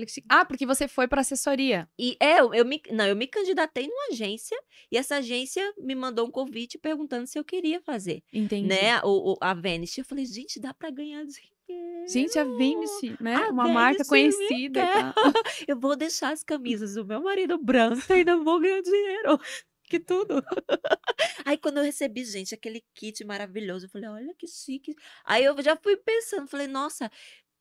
que 0.05 0.13
chique. 0.13 0.27
Ah, 0.29 0.45
porque 0.45 0.67
você 0.67 0.87
foi 0.87 1.09
pra 1.09 1.23
assessoria. 1.23 1.89
E 1.99 2.17
é, 2.21 2.41
eu, 2.41 2.53
eu 2.53 2.65
me, 2.65 2.83
não, 2.91 3.07
eu 3.07 3.17
me 3.17 3.27
candidatei 3.27 3.87
numa 3.89 4.09
agência 4.13 4.57
e 4.93 4.99
essa 4.99 5.17
agência 5.17 5.63
me 5.79 5.95
mandou 5.95 6.27
um 6.27 6.31
convite 6.31 6.77
perguntando 6.79 7.27
se 7.27 7.39
eu 7.39 7.45
queria 7.45 7.81
fazer, 7.81 8.23
Entendi. 8.33 8.69
né? 8.69 9.01
O, 9.03 9.33
o- 9.33 9.37
a 9.41 9.55
Venice. 9.55 10.01
Eu 10.01 10.05
falei, 10.05 10.27
gente, 10.27 10.61
dá 10.61 10.75
pra 10.75 10.91
ganhar 10.91 11.25
dinheiro. 11.25 11.55
Gente, 12.07 12.39
a 12.39 12.45
Vênice, 12.45 13.17
né? 13.19 13.37
A 13.37 13.49
Uma 13.51 13.67
marca 13.69 14.05
Vênice 14.05 14.37
conhecida. 14.39 14.87
tal. 14.87 15.15
Eu 15.67 15.81
vou 15.81 15.97
deixar 15.97 16.31
as 16.35 16.45
camisas 16.45 16.95
do 16.95 17.07
meu 17.07 17.23
marido 17.23 17.57
branco 17.57 18.03
e 18.11 18.13
ainda 18.13 18.37
vou 18.37 18.61
ganhar 18.61 18.83
dinheiro. 18.83 19.41
Que 19.89 20.01
tudo. 20.01 20.43
Aí 21.45 21.59
quando 21.59 21.79
eu 21.79 21.85
recebi, 21.85 22.25
gente, 22.25 22.55
aquele 22.55 22.83
kit 22.95 23.25
maravilhoso, 23.25 23.87
eu 23.87 23.91
falei, 23.91 24.09
olha 24.09 24.35
que 24.35 24.47
chique. 24.47 24.95
Aí 25.25 25.45
eu 25.45 25.61
já 25.63 25.77
fui 25.77 25.97
pensando, 25.97 26.49
falei, 26.49 26.67
nossa, 26.67 27.11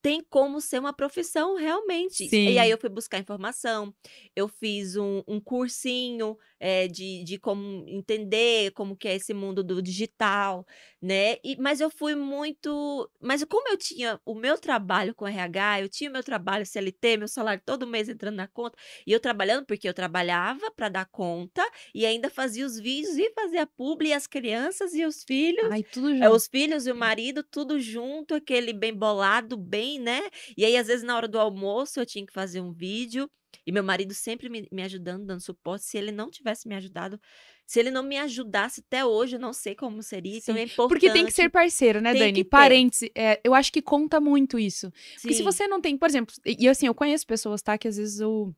tem 0.04 0.22
como 0.22 0.60
ser 0.60 0.80
uma 0.80 0.92
profissão 0.94 1.56
realmente. 1.56 2.28
E 2.32 2.60
aí 2.60 2.68
Sim. 2.68 2.72
eu 2.72 2.78
fui 2.78 2.90
buscar 2.90 3.20
informação, 3.20 3.96
eu 4.36 4.50
fiz 4.50 4.98
um, 4.98 5.24
um 5.26 5.40
cursinho 5.40 6.38
eh, 6.66 6.88
de, 6.88 7.24
de 7.26 7.38
como 7.40 7.84
entender 7.88 8.72
como 8.72 8.96
que 8.96 9.08
é 9.08 9.16
esse 9.16 9.34
mundo 9.34 9.64
do 9.64 9.82
digital, 9.82 10.66
né? 11.02 11.34
E, 11.44 11.58
mas 11.60 11.82
eu 11.82 11.90
fui 11.90 12.16
muito. 12.16 13.10
Mas 13.22 13.44
como 13.46 13.68
eu 13.70 13.78
tinha 13.78 14.20
o 14.26 14.34
meu 14.36 14.58
trabalho 14.58 15.14
com 15.14 15.28
RH, 15.28 15.82
eu 15.82 15.90
tinha 15.90 16.10
o 16.10 16.14
meu 16.14 16.24
trabalho 16.24 16.66
CLT, 16.66 17.18
meu 17.18 17.28
salário 17.28 17.62
todo 17.66 17.86
mês 17.88 18.08
entrando 18.10 18.36
na 18.38 18.48
conta, 18.48 18.78
e 19.06 19.12
eu 19.12 19.20
trabalhando, 19.20 19.66
porque 19.66 19.88
eu 19.88 19.94
trabalhava 19.94 20.72
para 20.76 20.90
dar 20.90 21.06
conta 21.12 21.64
e 21.94 22.06
ainda 22.06 22.30
fazia 22.30 22.66
os 22.66 22.80
vídeos 22.80 23.18
e 23.18 23.32
fazia 23.34 23.66
publi, 23.68 24.10
e 24.10 24.14
as 24.14 24.28
crianças 24.28 24.94
e 24.94 25.06
os 25.06 25.24
filhos. 25.24 25.66
Ai, 25.70 25.84
tudo 25.84 26.16
É, 26.22 26.30
junto. 26.30 26.30
os 26.30 26.48
filhos 26.48 26.88
e 26.88 26.92
o 26.92 26.96
marido, 26.96 27.44
tudo 27.44 27.80
junto, 27.80 28.34
aquele 28.36 28.74
bem 28.74 28.94
bolado, 28.94 29.58
bem, 29.58 30.00
né? 30.00 30.22
E 30.58 30.66
aí, 30.66 30.78
às 30.78 30.88
vezes, 30.88 31.04
na 31.04 31.16
hora 31.16 31.28
do 31.28 31.40
almoço, 31.40 32.00
eu 32.00 32.06
tinha 32.06 32.26
que 32.26 32.34
fazer 32.34 32.62
um 32.62 32.72
vídeo. 32.74 33.30
E 33.66 33.72
meu 33.72 33.84
marido 33.84 34.14
sempre 34.14 34.50
me, 34.50 34.68
me 34.72 34.82
ajudando, 34.84 35.26
dando 35.26 35.42
suporte. 35.42 35.86
Se 35.86 35.98
ele 35.98 36.12
não 36.12 36.30
tivesse 36.30 36.68
me 36.68 36.76
ajudado, 36.76 37.20
se 37.66 37.80
ele 37.80 37.92
não 37.92 38.04
me 38.04 38.18
ajudasse 38.18 38.84
até 38.86 39.06
hoje, 39.06 39.36
eu 39.36 39.40
não 39.40 39.54
sei 39.54 39.76
como 39.76 40.02
seria. 40.02 40.38
Então 40.38 40.56
Sim. 40.56 40.62
é 40.62 40.64
importante. 40.64 40.90
Porque 40.90 41.12
tem 41.12 41.26
que 41.26 41.32
ser 41.32 41.50
parceiro, 41.50 42.02
né, 42.02 42.12
Tem 42.12 42.22
Dani? 42.22 42.34
que 42.34 42.44
ter. 42.44 42.50
Parêntese, 42.50 43.12
é, 43.16 43.40
eu 43.44 43.54
acho 43.54 43.72
que 43.72 43.82
conta 43.82 44.20
muito 44.20 44.58
isso. 44.58 44.92
Porque 45.22 45.34
se 45.34 45.40
Sim. 45.40 45.44
você 45.44 45.68
não 45.68 45.80
tem, 45.80 45.98
por 45.98 46.10
exemplo, 46.10 46.34
e 46.46 46.64
e 46.64 46.70
assim, 46.70 46.88
eu 46.88 46.96
conheço 46.96 47.28
pessoas, 47.28 47.62
tá? 47.62 47.78
Que 47.78 47.90
às 47.90 47.98
vezes 47.98 48.22
o, 48.22 48.54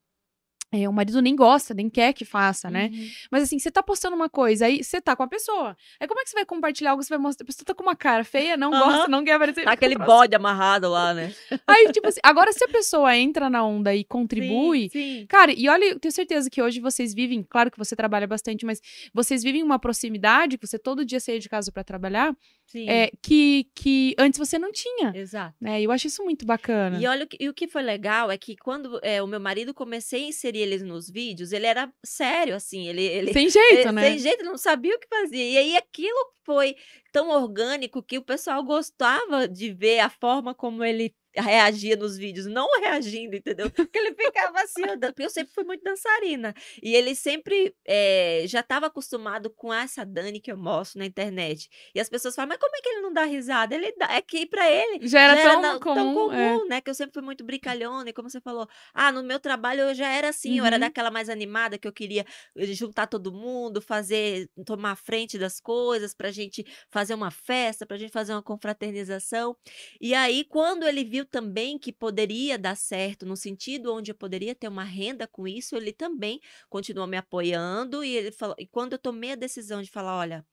é, 0.75 0.89
o 0.89 0.93
marido 0.93 1.21
nem 1.21 1.35
gosta, 1.35 1.73
nem 1.73 1.89
quer 1.89 2.13
que 2.13 2.25
faça, 2.25 2.69
né? 2.69 2.89
Uhum. 2.91 3.09
Mas 3.31 3.43
assim, 3.43 3.57
você 3.57 3.71
tá 3.71 3.81
postando 3.81 4.15
uma 4.15 4.29
coisa, 4.29 4.65
aí 4.65 4.83
você 4.83 4.99
tá 4.99 5.15
com 5.15 5.23
a 5.23 5.27
pessoa. 5.27 5.75
Aí 5.99 6.07
como 6.07 6.19
é 6.19 6.23
que 6.23 6.29
você 6.29 6.35
vai 6.35 6.45
compartilhar 6.45 6.91
algo? 6.91 7.03
Você 7.03 7.09
vai 7.09 7.17
mostrar. 7.17 7.43
A 7.43 7.47
pessoa 7.47 7.65
tá 7.65 7.73
com 7.73 7.83
uma 7.83 7.95
cara 7.95 8.23
feia, 8.23 8.57
não 8.57 8.73
Aham. 8.73 8.85
gosta, 8.85 9.07
não 9.07 9.23
quer 9.23 9.33
aparecer. 9.33 9.63
Tá 9.63 9.71
aquele 9.71 9.95
Próximo. 9.95 10.17
bode 10.17 10.35
amarrado 10.35 10.89
lá, 10.89 11.13
né? 11.13 11.33
Aí, 11.67 11.91
tipo 11.91 12.07
assim, 12.07 12.19
agora 12.23 12.51
se 12.51 12.63
a 12.63 12.67
pessoa 12.67 13.15
entra 13.15 13.49
na 13.49 13.63
onda 13.63 13.93
e 13.95 14.03
contribui. 14.03 14.89
Sim, 14.89 15.19
sim. 15.19 15.25
Cara, 15.27 15.53
e 15.55 15.69
olha, 15.69 15.85
eu 15.85 15.99
tenho 15.99 16.11
certeza 16.11 16.49
que 16.49 16.61
hoje 16.61 16.79
vocês 16.79 17.13
vivem, 17.13 17.43
claro 17.43 17.71
que 17.71 17.77
você 17.77 17.95
trabalha 17.95 18.27
bastante, 18.27 18.65
mas 18.65 18.81
vocês 19.13 19.43
vivem 19.43 19.63
uma 19.63 19.79
proximidade, 19.79 20.57
que 20.57 20.67
você 20.67 20.77
todo 20.77 21.05
dia 21.05 21.19
saía 21.19 21.39
de 21.39 21.49
casa 21.49 21.71
pra 21.71 21.83
trabalhar. 21.83 22.35
É, 22.75 23.11
que, 23.21 23.69
que 23.75 24.15
antes 24.17 24.37
você 24.37 24.57
não 24.57 24.71
tinha. 24.71 25.11
Exato. 25.15 25.55
né? 25.61 25.81
Eu 25.81 25.91
acho 25.91 26.07
isso 26.07 26.23
muito 26.23 26.45
bacana. 26.45 26.99
E 26.99 27.07
olha, 27.07 27.25
o 27.25 27.27
que, 27.27 27.37
e 27.39 27.49
o 27.49 27.53
que 27.53 27.67
foi 27.67 27.81
legal 27.81 28.31
é 28.31 28.37
que 28.37 28.55
quando 28.55 28.99
é, 29.03 29.21
o 29.21 29.27
meu 29.27 29.39
marido 29.39 29.73
comecei 29.73 30.25
a 30.25 30.27
inserir 30.27 30.59
eles 30.59 30.81
nos 30.81 31.09
vídeos, 31.09 31.51
ele 31.51 31.65
era 31.65 31.91
sério, 32.03 32.55
assim, 32.55 32.87
ele, 32.87 33.03
ele, 33.03 33.33
Sem 33.33 33.49
jeito, 33.49 33.87
Eh, 33.87 33.91
né? 33.91 34.09
Sem 34.09 34.19
jeito, 34.19 34.43
não 34.43 34.57
sabia 34.57 34.95
o 34.95 34.99
que 34.99 35.07
fazia. 35.07 35.51
E 35.51 35.57
aí 35.57 35.77
aquilo 35.77 36.17
foi 36.43 36.75
tão 37.11 37.29
orgânico 37.29 38.03
que 38.03 38.17
o 38.17 38.23
pessoal 38.23 38.63
gostava 38.63 39.47
de 39.47 39.73
ver 39.73 39.99
a 39.99 40.09
forma 40.09 40.53
como 40.53 40.83
ele 40.83 41.13
reagia 41.41 41.95
nos 41.95 42.17
vídeos, 42.17 42.45
não 42.45 42.67
reagindo, 42.79 43.35
entendeu? 43.35 43.69
Porque 43.71 43.97
ele 43.97 44.13
ficava 44.15 44.59
assim, 44.61 44.81
eu 45.17 45.29
sempre 45.29 45.53
fui 45.53 45.63
muito 45.63 45.83
dançarina. 45.83 46.53
E 46.81 46.95
ele 46.95 47.15
sempre 47.15 47.75
eh, 47.85 48.43
já 48.47 48.59
estava 48.61 48.87
acostumado 48.87 49.49
com 49.49 49.73
essa 49.73 50.05
Dani 50.05 50.39
que 50.39 50.51
eu 50.51 50.57
mostro 50.57 50.99
na 50.99 51.05
internet. 51.05 51.69
E 51.93 51.99
as 51.99 52.09
pessoas 52.09 52.35
falam, 52.35 52.49
mas 52.49 52.57
como 52.57 52.75
é 52.75 52.81
que 52.81 52.89
ele 52.89 53.01
não 53.01 53.13
dá 53.13 53.23
risada? 53.25 53.75
Ele 53.75 53.91
dá, 53.97 54.07
é 54.13 54.21
que 54.21 54.45
pra 54.45 54.69
ele 54.69 55.07
Já 55.07 55.21
era 55.21 55.35
já 55.35 55.51
tão 55.53 55.61
na- 55.61 55.79
comum. 55.79 56.31
é. 56.31 56.65
né? 56.69 56.81
Que 56.81 56.89
eu 56.89 56.95
sempre 56.95 57.13
fui 57.13 57.21
muito 57.21 57.43
brincalhona, 57.43 58.09
e 58.09 58.13
como 58.13 58.29
você 58.29 58.39
falou, 58.41 58.67
ah, 58.93 59.11
no 59.11 59.23
meu 59.23 59.39
trabalho 59.39 59.81
eu 59.81 59.93
já 59.93 60.07
era 60.09 60.29
assim, 60.29 60.59
eu 60.59 60.65
era 60.65 60.75
Uhum. 60.75 60.79
daquela 60.81 61.11
mais 61.11 61.29
animada 61.29 61.77
que 61.77 61.87
eu 61.87 61.93
queria 61.93 62.25
eh, 62.57 62.65
juntar 62.67 63.07
todo 63.07 63.31
mundo, 63.31 63.81
fazer, 63.81 64.49
tomar 64.65 64.91
a 64.91 64.95
frente 64.95 65.37
das 65.37 65.59
coisas, 65.59 66.13
pra 66.13 66.31
gente 66.31 66.65
fazer 66.89 67.13
uma 67.13 67.31
festa, 67.31 67.85
pra 67.85 67.97
gente 67.97 68.11
fazer 68.11 68.33
uma 68.33 68.41
confraternização. 68.43 69.55
E 69.99 70.13
aí, 70.13 70.43
quando 70.45 70.83
ele 70.87 71.03
viu 71.03 71.24
também 71.25 71.77
que 71.79 71.91
poderia 71.93 72.57
dar 72.57 72.75
certo, 72.75 73.25
no 73.25 73.35
sentido 73.37 73.93
onde 73.93 74.11
eu 74.11 74.15
poderia 74.15 74.55
ter 74.55 74.67
uma 74.67 74.83
renda 74.83 75.27
com 75.27 75.47
isso, 75.47 75.75
ele 75.75 75.93
também 75.93 76.39
continuou 76.69 77.07
me 77.07 77.17
apoiando, 77.17 78.03
e 78.03 78.15
ele 78.15 78.31
falou, 78.31 78.55
e 78.59 78.67
quando 78.67 78.93
eu 78.93 78.99
tomei 78.99 79.31
a 79.33 79.35
decisão 79.35 79.81
de 79.81 79.89
falar, 79.91 80.17
olha. 80.17 80.45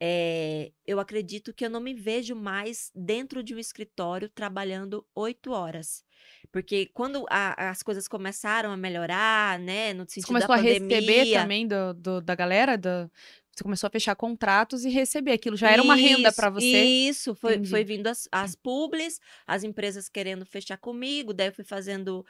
eh, 0.00 0.72
eu 0.86 1.00
acredito 1.00 1.54
que 1.54 1.64
eu 1.64 1.70
não 1.70 1.80
me 1.80 1.94
vejo 1.94 2.34
mais 2.36 2.90
dentro 2.94 3.42
de 3.42 3.54
um 3.54 3.58
escritório 3.58 4.28
trabalhando 4.28 5.06
oito 5.14 5.52
horas. 5.52 6.04
Porque 6.52 6.86
quando 6.94 7.24
a- 7.30 7.70
as 7.70 7.82
coisas 7.82 8.08
começaram 8.08 8.70
a 8.72 8.76
melhorar, 8.76 9.58
né, 9.58 9.92
no 9.94 10.04
Você 10.06 10.12
sentido 10.12 10.38
da 10.38 10.48
começou 10.48 10.54
a 10.54 10.56
receber 10.58 11.26
pandemia. 11.26 11.26
também 11.26 11.66
do, 11.66 11.92
do- 11.94 12.20
da 12.20 12.34
galera? 12.34 12.78
do- 12.78 13.10
Você 13.54 13.62
começou 13.62 13.86
a 13.86 13.90
fechar 13.90 14.16
contratos 14.16 14.84
e 14.84 14.88
receber. 14.88 15.32
Aquilo 15.32 15.56
já 15.56 15.70
era 15.70 15.80
uma 15.80 15.94
renda 15.94 16.32
pra 16.32 16.48
Isso, 16.48 16.54
você. 16.54 16.82
Isso, 16.84 17.34
foi, 17.36 17.64
foi 17.64 17.84
vindo 17.84 18.08
as, 18.08 18.28
as 18.32 18.56
publis, 18.56 19.20
as 19.46 19.62
empresas 19.62 20.08
querendo 20.08 20.44
fechar 20.44 20.76
comigo, 20.76 21.32
daí 21.32 21.48
eu 21.48 21.52
fui 21.52 21.64
fazendo 21.64 22.26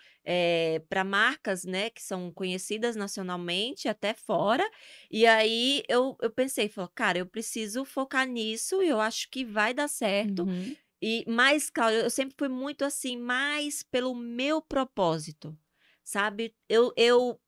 para 0.88 1.02
marcas, 1.02 1.64
né, 1.64 1.88
que 1.88 2.02
são 2.02 2.30
conhecidas 2.30 2.94
nacionalmente, 2.94 3.88
até 3.88 4.12
fora. 4.12 4.68
E 5.10 5.24
aí 5.26 5.82
eu, 5.88 6.14
eu 6.20 6.30
pensei, 6.30 6.68
falou, 6.68 6.90
cara, 6.94 7.18
eu 7.18 7.26
preciso 7.26 7.84
focar 7.86 8.26
nisso 8.26 8.82
e 8.82 8.88
eu 8.88 9.00
acho 9.00 9.30
que 9.30 9.44
vai 9.44 9.72
dar 9.72 9.88
certo. 9.88 10.42
Uhum. 10.42 10.76
E 11.00 11.24
mais, 11.26 11.70
Cláudia, 11.70 12.00
eu 12.00 12.10
sempre 12.10 12.34
fui 12.38 12.48
muito 12.48 12.84
assim, 12.84 13.16
mais 13.16 13.82
pelo 13.82 14.14
meu 14.14 14.60
propósito, 14.60 15.56
sabe? 16.02 16.54
Eu, 16.68 16.92
eu 16.96 17.40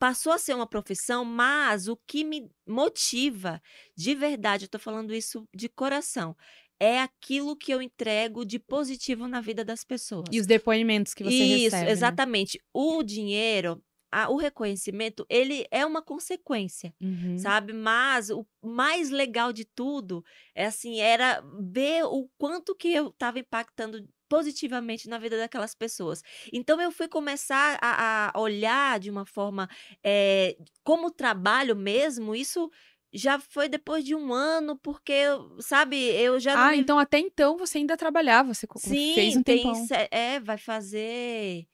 passou 0.00 0.32
a 0.32 0.38
ser 0.38 0.54
uma 0.56 0.66
profissão, 0.68 1.24
mas 1.24 1.88
o 1.88 1.96
que 2.08 2.24
me 2.24 2.50
motiva 2.66 3.62
de 3.96 4.14
verdade, 4.16 4.66
eu 4.66 4.70
tô 4.70 4.80
falando 4.80 5.14
isso 5.14 5.46
de 5.54 5.68
coração, 5.70 6.36
é 6.80 7.00
aquilo 7.00 7.56
que 7.56 7.72
eu 7.72 7.82
entrego 7.82 8.44
de 8.46 8.58
positivo 8.58 9.28
na 9.28 9.40
vida 9.42 9.64
das 9.64 9.84
pessoas. 9.84 10.34
E 10.34 10.40
os 10.40 10.46
depoimentos 10.46 11.14
que 11.14 11.22
você 11.24 11.44
Isso, 11.44 11.74
recebe. 11.74 12.00
né? 12.00 12.18
exatamente. 12.18 12.58
O 12.72 13.02
dinheiro, 13.02 13.82
a- 14.12 14.30
o 14.30 14.36
reconhecimento, 14.36 15.26
ele 15.28 15.66
é 15.70 15.84
uma 15.86 16.02
consequência 16.02 16.94
Uhum. 17.00 17.36
sabe? 17.36 17.72
Mas 17.72 18.30
o 18.30 18.46
mais 18.62 19.10
legal 19.10 19.52
de 19.52 19.64
tudo 19.64 20.22
é 20.54 20.66
assim, 20.66 21.00
era 21.00 21.42
ver 21.72 22.04
o 22.04 22.28
quanto 22.38 22.74
que 22.74 22.88
eu 22.92 23.08
estava 23.08 23.38
impactando 23.38 24.06
positivamente 24.30 25.08
na 25.10 25.18
vida 25.18 25.36
daquelas 25.36 25.74
pessoas. 25.74 26.22
Então 26.52 26.80
eu 26.80 26.92
fui 26.92 27.08
começar 27.08 27.78
a, 27.82 28.30
a 28.34 28.40
olhar 28.40 28.98
de 29.00 29.10
uma 29.10 29.26
forma 29.26 29.68
eh, 30.04 30.56
como 30.84 31.10
trabalho 31.10 31.76
mesmo, 31.76 32.34
isso 32.34 32.70
já 33.12 33.38
foi 33.40 33.68
depois 33.68 34.04
de 34.04 34.14
um 34.14 34.32
ano, 34.32 34.78
porque, 34.78 35.24
sabe, 35.60 35.96
eu 35.98 36.38
já 36.40 36.56
Ah, 36.56 36.74
me 36.74 36.76
então 36.76 36.98
até 36.98 37.18
então 37.18 37.56
você 37.56 37.78
ainda 37.78 37.96
trabalhava. 37.96 38.52
Você 38.54 38.66
co- 38.66 38.80
fez 39.14 39.36
Sim, 39.36 39.36
um 39.36 39.42
tem, 39.42 39.74
tempão. 39.82 39.88
se- 39.88 40.08
é, 40.10 40.40
vai 40.40 40.56
fazer. 40.58 41.66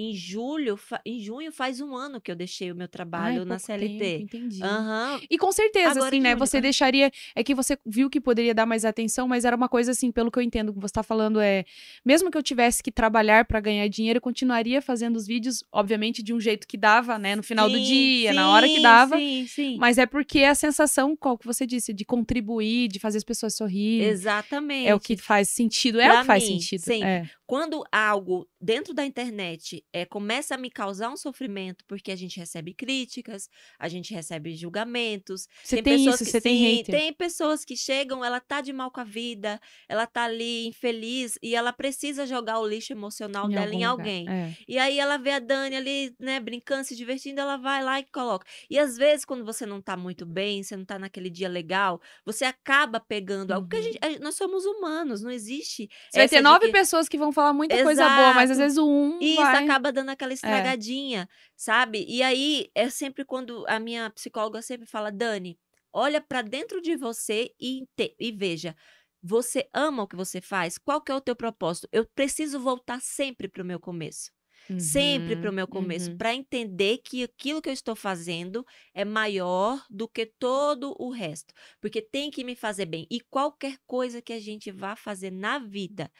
Em 0.00 0.14
julho, 0.14 0.78
em 1.04 1.18
junho 1.20 1.50
faz 1.50 1.80
um 1.80 1.96
ano 1.96 2.20
que 2.20 2.30
eu 2.30 2.36
deixei 2.36 2.70
o 2.70 2.74
meu 2.76 2.84
Ai, 2.84 2.88
trabalho 2.88 3.44
na 3.44 3.56
pouco 3.56 3.66
CLT. 3.66 3.98
tempo, 3.98 4.22
entendi. 4.22 4.62
Aham. 4.62 5.20
E 5.28 5.36
com 5.36 5.50
certeza, 5.50 5.90
Agora 5.90 6.06
assim, 6.06 6.20
né? 6.20 6.36
Você 6.36 6.58
é. 6.58 6.60
deixaria. 6.60 7.10
É 7.34 7.42
que 7.42 7.52
você 7.52 7.76
viu 7.84 8.08
que 8.08 8.20
poderia 8.20 8.54
dar 8.54 8.64
mais 8.64 8.84
atenção, 8.84 9.26
mas 9.26 9.44
era 9.44 9.56
uma 9.56 9.68
coisa 9.68 9.90
assim, 9.90 10.12
pelo 10.12 10.30
que 10.30 10.38
eu 10.38 10.42
entendo 10.42 10.72
que 10.72 10.78
você 10.78 10.92
tá 10.92 11.02
falando, 11.02 11.40
é. 11.40 11.64
Mesmo 12.04 12.30
que 12.30 12.38
eu 12.38 12.42
tivesse 12.44 12.80
que 12.80 12.92
trabalhar 12.92 13.44
pra 13.44 13.58
ganhar 13.58 13.88
dinheiro, 13.88 14.18
eu 14.18 14.22
continuaria 14.22 14.80
fazendo 14.80 15.16
os 15.16 15.26
vídeos, 15.26 15.64
obviamente, 15.72 16.22
de 16.22 16.32
um 16.32 16.38
jeito 16.40 16.68
que 16.68 16.76
dava, 16.76 17.18
né? 17.18 17.34
No 17.34 17.42
final 17.42 17.68
do 17.68 17.76
Sim, 17.76 17.82
dia, 17.82 18.32
na 18.32 18.50
hora 18.50 18.68
que 18.68 18.76
sim, 18.76 18.82
dava. 18.82 19.16
Sim, 19.16 19.46
sim. 19.48 19.76
Mas 19.80 19.98
é 19.98 20.06
porque 20.06 20.44
a 20.44 20.54
sensação, 20.54 21.16
qual 21.16 21.36
que 21.36 21.44
você 21.46 21.66
disse, 21.66 21.92
de 21.92 22.04
contribuir, 22.04 22.86
de 22.86 23.00
fazer 23.00 23.18
as 23.18 23.24
pessoas 23.24 23.54
sorrirem. 23.56 24.06
Exatamente. 24.08 24.86
É 24.88 24.94
o 24.94 25.00
que 25.00 25.16
faz 25.16 25.48
sentido. 25.48 26.00
É 26.00 26.04
Pra 26.08 26.18
o 26.18 26.20
que 26.20 26.26
faz 26.26 26.44
mim, 26.48 26.60
sentido. 26.60 26.80
sempre. 26.82 27.08
É. 27.08 27.30
Quando 27.46 27.82
algo 27.90 28.46
dentro 28.60 28.92
da 28.94 29.04
internet 29.04 29.84
é, 29.92 30.04
começa 30.04 30.54
a 30.54 30.58
me 30.58 30.70
causar 30.70 31.10
um 31.10 31.16
sofrimento, 31.16 31.84
porque 31.86 32.10
a 32.10 32.16
gente 32.16 32.38
recebe 32.38 32.74
críticas, 32.74 33.48
a 33.78 33.88
gente 33.88 34.12
recebe 34.12 34.54
julgamentos. 34.56 35.46
Você 35.62 35.82
tem, 35.82 35.96
pessoas 35.98 36.14
isso, 36.16 36.24
que- 36.24 36.30
você 36.30 36.40
tem 36.40 36.56
sim, 36.58 36.76
hater. 36.78 36.94
Tem 36.94 37.12
pessoas 37.12 37.64
que 37.64 37.76
chegam, 37.76 38.24
ela 38.24 38.40
tá 38.40 38.60
de 38.60 38.72
mal 38.72 38.90
com 38.90 39.00
a 39.00 39.04
vida, 39.04 39.60
ela 39.88 40.06
tá 40.06 40.24
ali 40.24 40.66
infeliz 40.66 41.38
e 41.42 41.54
ela 41.54 41.72
precisa 41.72 42.26
jogar 42.26 42.58
o 42.58 42.66
lixo 42.66 42.92
emocional 42.92 43.48
dela 43.48 43.66
algum 43.66 43.72
em 43.72 43.74
lugar. 43.78 43.90
alguém. 43.90 44.28
É. 44.28 44.54
E 44.66 44.78
aí 44.78 44.98
ela 44.98 45.16
vê 45.16 45.32
a 45.32 45.38
Dani 45.38 45.76
ali, 45.76 46.14
né, 46.18 46.40
brincando, 46.40 46.84
se 46.84 46.96
divertindo, 46.96 47.40
ela 47.40 47.56
vai 47.56 47.82
lá 47.82 48.00
e 48.00 48.04
coloca. 48.12 48.46
E 48.70 48.78
às 48.78 48.96
vezes, 48.96 49.24
quando 49.24 49.44
você 49.44 49.64
não 49.66 49.80
tá 49.80 49.96
muito 49.96 50.24
bem, 50.26 50.62
você 50.62 50.76
não 50.76 50.84
tá 50.84 50.98
naquele 50.98 51.30
dia 51.30 51.48
legal, 51.48 52.00
você 52.24 52.44
acaba 52.44 52.98
pegando 53.00 53.52
algo. 53.52 53.68
Porque 53.68 53.76
a 53.76 53.80
Uhum. 53.86 53.92
gente, 53.92 54.16
a- 54.20 54.24
nós 54.24 54.34
somos 54.34 54.64
humanos, 54.64 55.22
não 55.22 55.30
existe. 55.30 55.88
Você 56.10 56.18
vai 56.20 56.28
ter 56.28 56.40
nove 56.40 56.66
que- 56.66 56.72
pessoas 56.72 57.08
que 57.08 57.18
vão 57.18 57.32
falar 57.32 57.52
muita 57.52 57.82
coisa 57.82 58.08
boa, 58.08 58.34
mas 58.34 58.47
às 58.50 58.58
Exato. 58.58 58.58
vezes 58.58 58.78
o 58.78 58.86
um 58.88 59.20
E 59.20 59.42
isso 59.42 59.56
vai... 59.56 59.56
acaba 59.56 59.92
dando 59.92 60.10
aquela 60.10 60.32
estragadinha, 60.32 61.28
sabe? 61.56 62.04
E 62.08 62.22
aí 62.22 62.70
é 62.74 62.88
sempre 62.90 63.24
quando 63.24 63.64
a 63.68 63.80
minha 63.80 64.10
psicóloga 64.10 64.62
sempre 64.62 64.86
fala, 64.86 65.10
Dani, 65.10 65.58
olha 65.92 66.20
pra 66.20 66.40
dentro 66.42 66.80
de 66.80 66.96
você 66.96 67.52
e, 67.60 67.80
inte- 67.80 68.14
e 68.18 68.30
veja. 68.32 68.76
Você 69.22 69.68
ama 69.74 70.04
o 70.04 70.08
que 70.08 70.14
você 70.16 70.40
faz? 70.40 70.78
Qual 70.78 71.00
que 71.02 71.10
é 71.10 71.14
o 71.14 71.20
teu 71.20 71.34
propósito? 71.34 71.88
Eu 71.92 72.06
preciso 72.14 72.60
voltar 72.60 73.00
sempre 73.00 73.48
pro 73.48 73.64
meu 73.64 73.80
começo. 73.80 74.30
Sempre 74.76 75.34
Uhum, 75.34 75.36
pro 75.36 75.52
meu 75.52 75.66
começo, 75.66 76.08
uhum. 76.10 76.16
pra 76.16 76.32
entender 76.32 76.98
que 76.98 77.24
aquilo 77.24 77.60
que 77.60 77.68
eu 77.68 77.72
estou 77.72 77.96
fazendo 77.96 78.64
é 78.94 79.04
maior 79.04 79.84
do 79.90 80.08
que 80.08 80.24
todo 80.38 80.94
o 81.00 81.10
resto, 81.10 81.52
porque 81.80 82.00
tem 82.00 82.30
que 82.30 82.44
me 82.44 82.54
fazer 82.54 82.86
bem. 82.86 83.04
E 83.10 83.20
qualquer 83.20 83.76
coisa 83.86 84.22
que 84.22 84.32
a 84.32 84.38
gente 84.40 84.70
vá 84.70 84.94
fazer 84.94 85.32
na 85.32 85.58
vida 85.58 86.12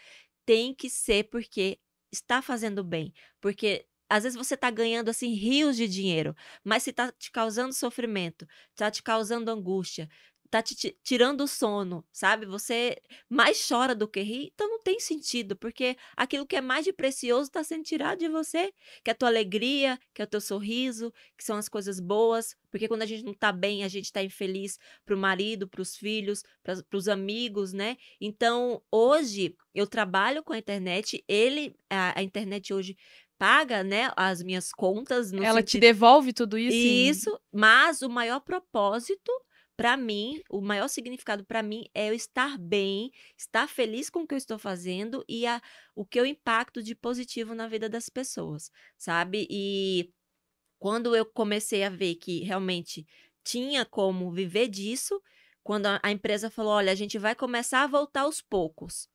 tem 0.46 0.74
que 0.74 0.88
ser 0.90 1.24
porque 1.30 1.78
está 2.12 2.42
fazendo 2.42 2.82
bem, 2.84 3.12
porque 3.40 3.86
às 4.08 4.22
vezes 4.24 4.38
você 4.38 4.54
está 4.54 4.70
ganhando 4.70 5.10
assim 5.10 5.34
rios 5.34 5.76
de 5.76 5.86
dinheiro, 5.86 6.34
mas 6.64 6.82
se 6.82 6.90
está 6.90 7.12
te 7.12 7.30
causando 7.30 7.74
sofrimento, 7.74 8.46
está 8.70 8.90
te 8.90 9.02
causando 9.02 9.50
angústia, 9.50 10.08
está 10.48 10.62
te 10.62 10.74
ti- 10.74 10.96
tirando 11.04 11.42
o 11.42 11.46
sono, 11.46 12.02
sabe? 12.10 12.46
Você 12.46 12.96
mais 13.28 13.66
chora 13.68 13.94
do 13.94 14.08
que 14.08 14.20
ri, 14.22 14.50
então 14.54 14.66
não 14.68 14.82
tem 14.82 14.98
sentido, 14.98 15.54
porque 15.54 15.94
aquilo 16.16 16.46
que 16.46 16.56
é 16.56 16.60
mais 16.62 16.84
de 16.86 16.92
precioso 16.92 17.44
está 17.48 17.62
sendo 17.62 17.84
tirado 17.84 18.18
de 18.18 18.28
você, 18.28 18.72
que 19.04 19.10
é 19.10 19.12
a 19.12 19.14
tua 19.14 19.28
alegria, 19.28 19.98
que 20.14 20.22
é 20.22 20.24
o 20.24 20.28
teu 20.28 20.40
sorriso, 20.40 21.12
que 21.36 21.44
são 21.44 21.56
as 21.58 21.68
coisas 21.68 22.00
boas, 22.00 22.56
porque 22.70 22.88
quando 22.88 23.02
a 23.02 23.06
gente 23.06 23.22
não 23.24 23.32
está 23.32 23.52
bem, 23.52 23.84
a 23.84 23.88
gente 23.88 24.06
está 24.06 24.22
infeliz 24.22 24.78
para 25.04 25.14
o 25.14 25.18
marido, 25.18 25.68
para 25.68 25.82
os 25.82 25.94
filhos, 25.96 26.42
para 26.62 26.82
os 26.96 27.08
amigos, 27.08 27.72
né? 27.74 27.96
Então, 28.18 28.82
hoje, 28.90 29.54
eu 29.74 29.86
trabalho 29.86 30.42
com 30.42 30.54
a 30.54 30.58
internet, 30.58 31.22
ele, 31.28 31.74
a, 31.90 32.18
a 32.18 32.22
internet 32.22 32.72
hoje 32.72 32.96
paga, 33.36 33.84
né, 33.84 34.10
as 34.16 34.42
minhas 34.42 34.72
contas 34.72 35.32
Ela 35.32 35.62
te 35.62 35.72
sentido- 35.72 35.80
devolve 35.82 36.32
tudo 36.32 36.58
isso? 36.58 36.74
em- 36.76 37.08
Isso, 37.08 37.40
mas 37.52 38.02
o 38.02 38.08
maior 38.08 38.40
propósito 38.40 39.30
para 39.78 39.96
mim, 39.96 40.42
o 40.50 40.60
maior 40.60 40.88
significado 40.88 41.44
para 41.44 41.62
mim 41.62 41.84
é 41.94 42.10
eu 42.10 42.12
estar 42.12 42.58
bem, 42.58 43.12
estar 43.36 43.68
feliz 43.68 44.10
com 44.10 44.22
o 44.22 44.26
que 44.26 44.34
eu 44.34 44.38
estou 44.38 44.58
fazendo 44.58 45.24
e 45.28 45.46
a, 45.46 45.62
o 45.94 46.04
que 46.04 46.18
eu 46.18 46.26
impacto 46.26 46.82
de 46.82 46.96
positivo 46.96 47.54
na 47.54 47.68
vida 47.68 47.88
das 47.88 48.08
pessoas, 48.08 48.72
sabe? 48.96 49.46
E 49.48 50.12
quando 50.80 51.14
eu 51.14 51.24
comecei 51.24 51.84
a 51.84 51.90
ver 51.90 52.16
que 52.16 52.40
realmente 52.40 53.06
tinha 53.44 53.84
como 53.84 54.32
viver 54.32 54.66
disso, 54.66 55.22
quando 55.62 55.86
a, 55.86 56.00
a 56.02 56.10
empresa 56.10 56.50
falou: 56.50 56.72
olha, 56.72 56.90
a 56.90 56.96
gente 56.96 57.16
vai 57.16 57.36
começar 57.36 57.84
a 57.84 57.86
voltar 57.86 58.22
aos 58.22 58.42
poucos. 58.42 59.08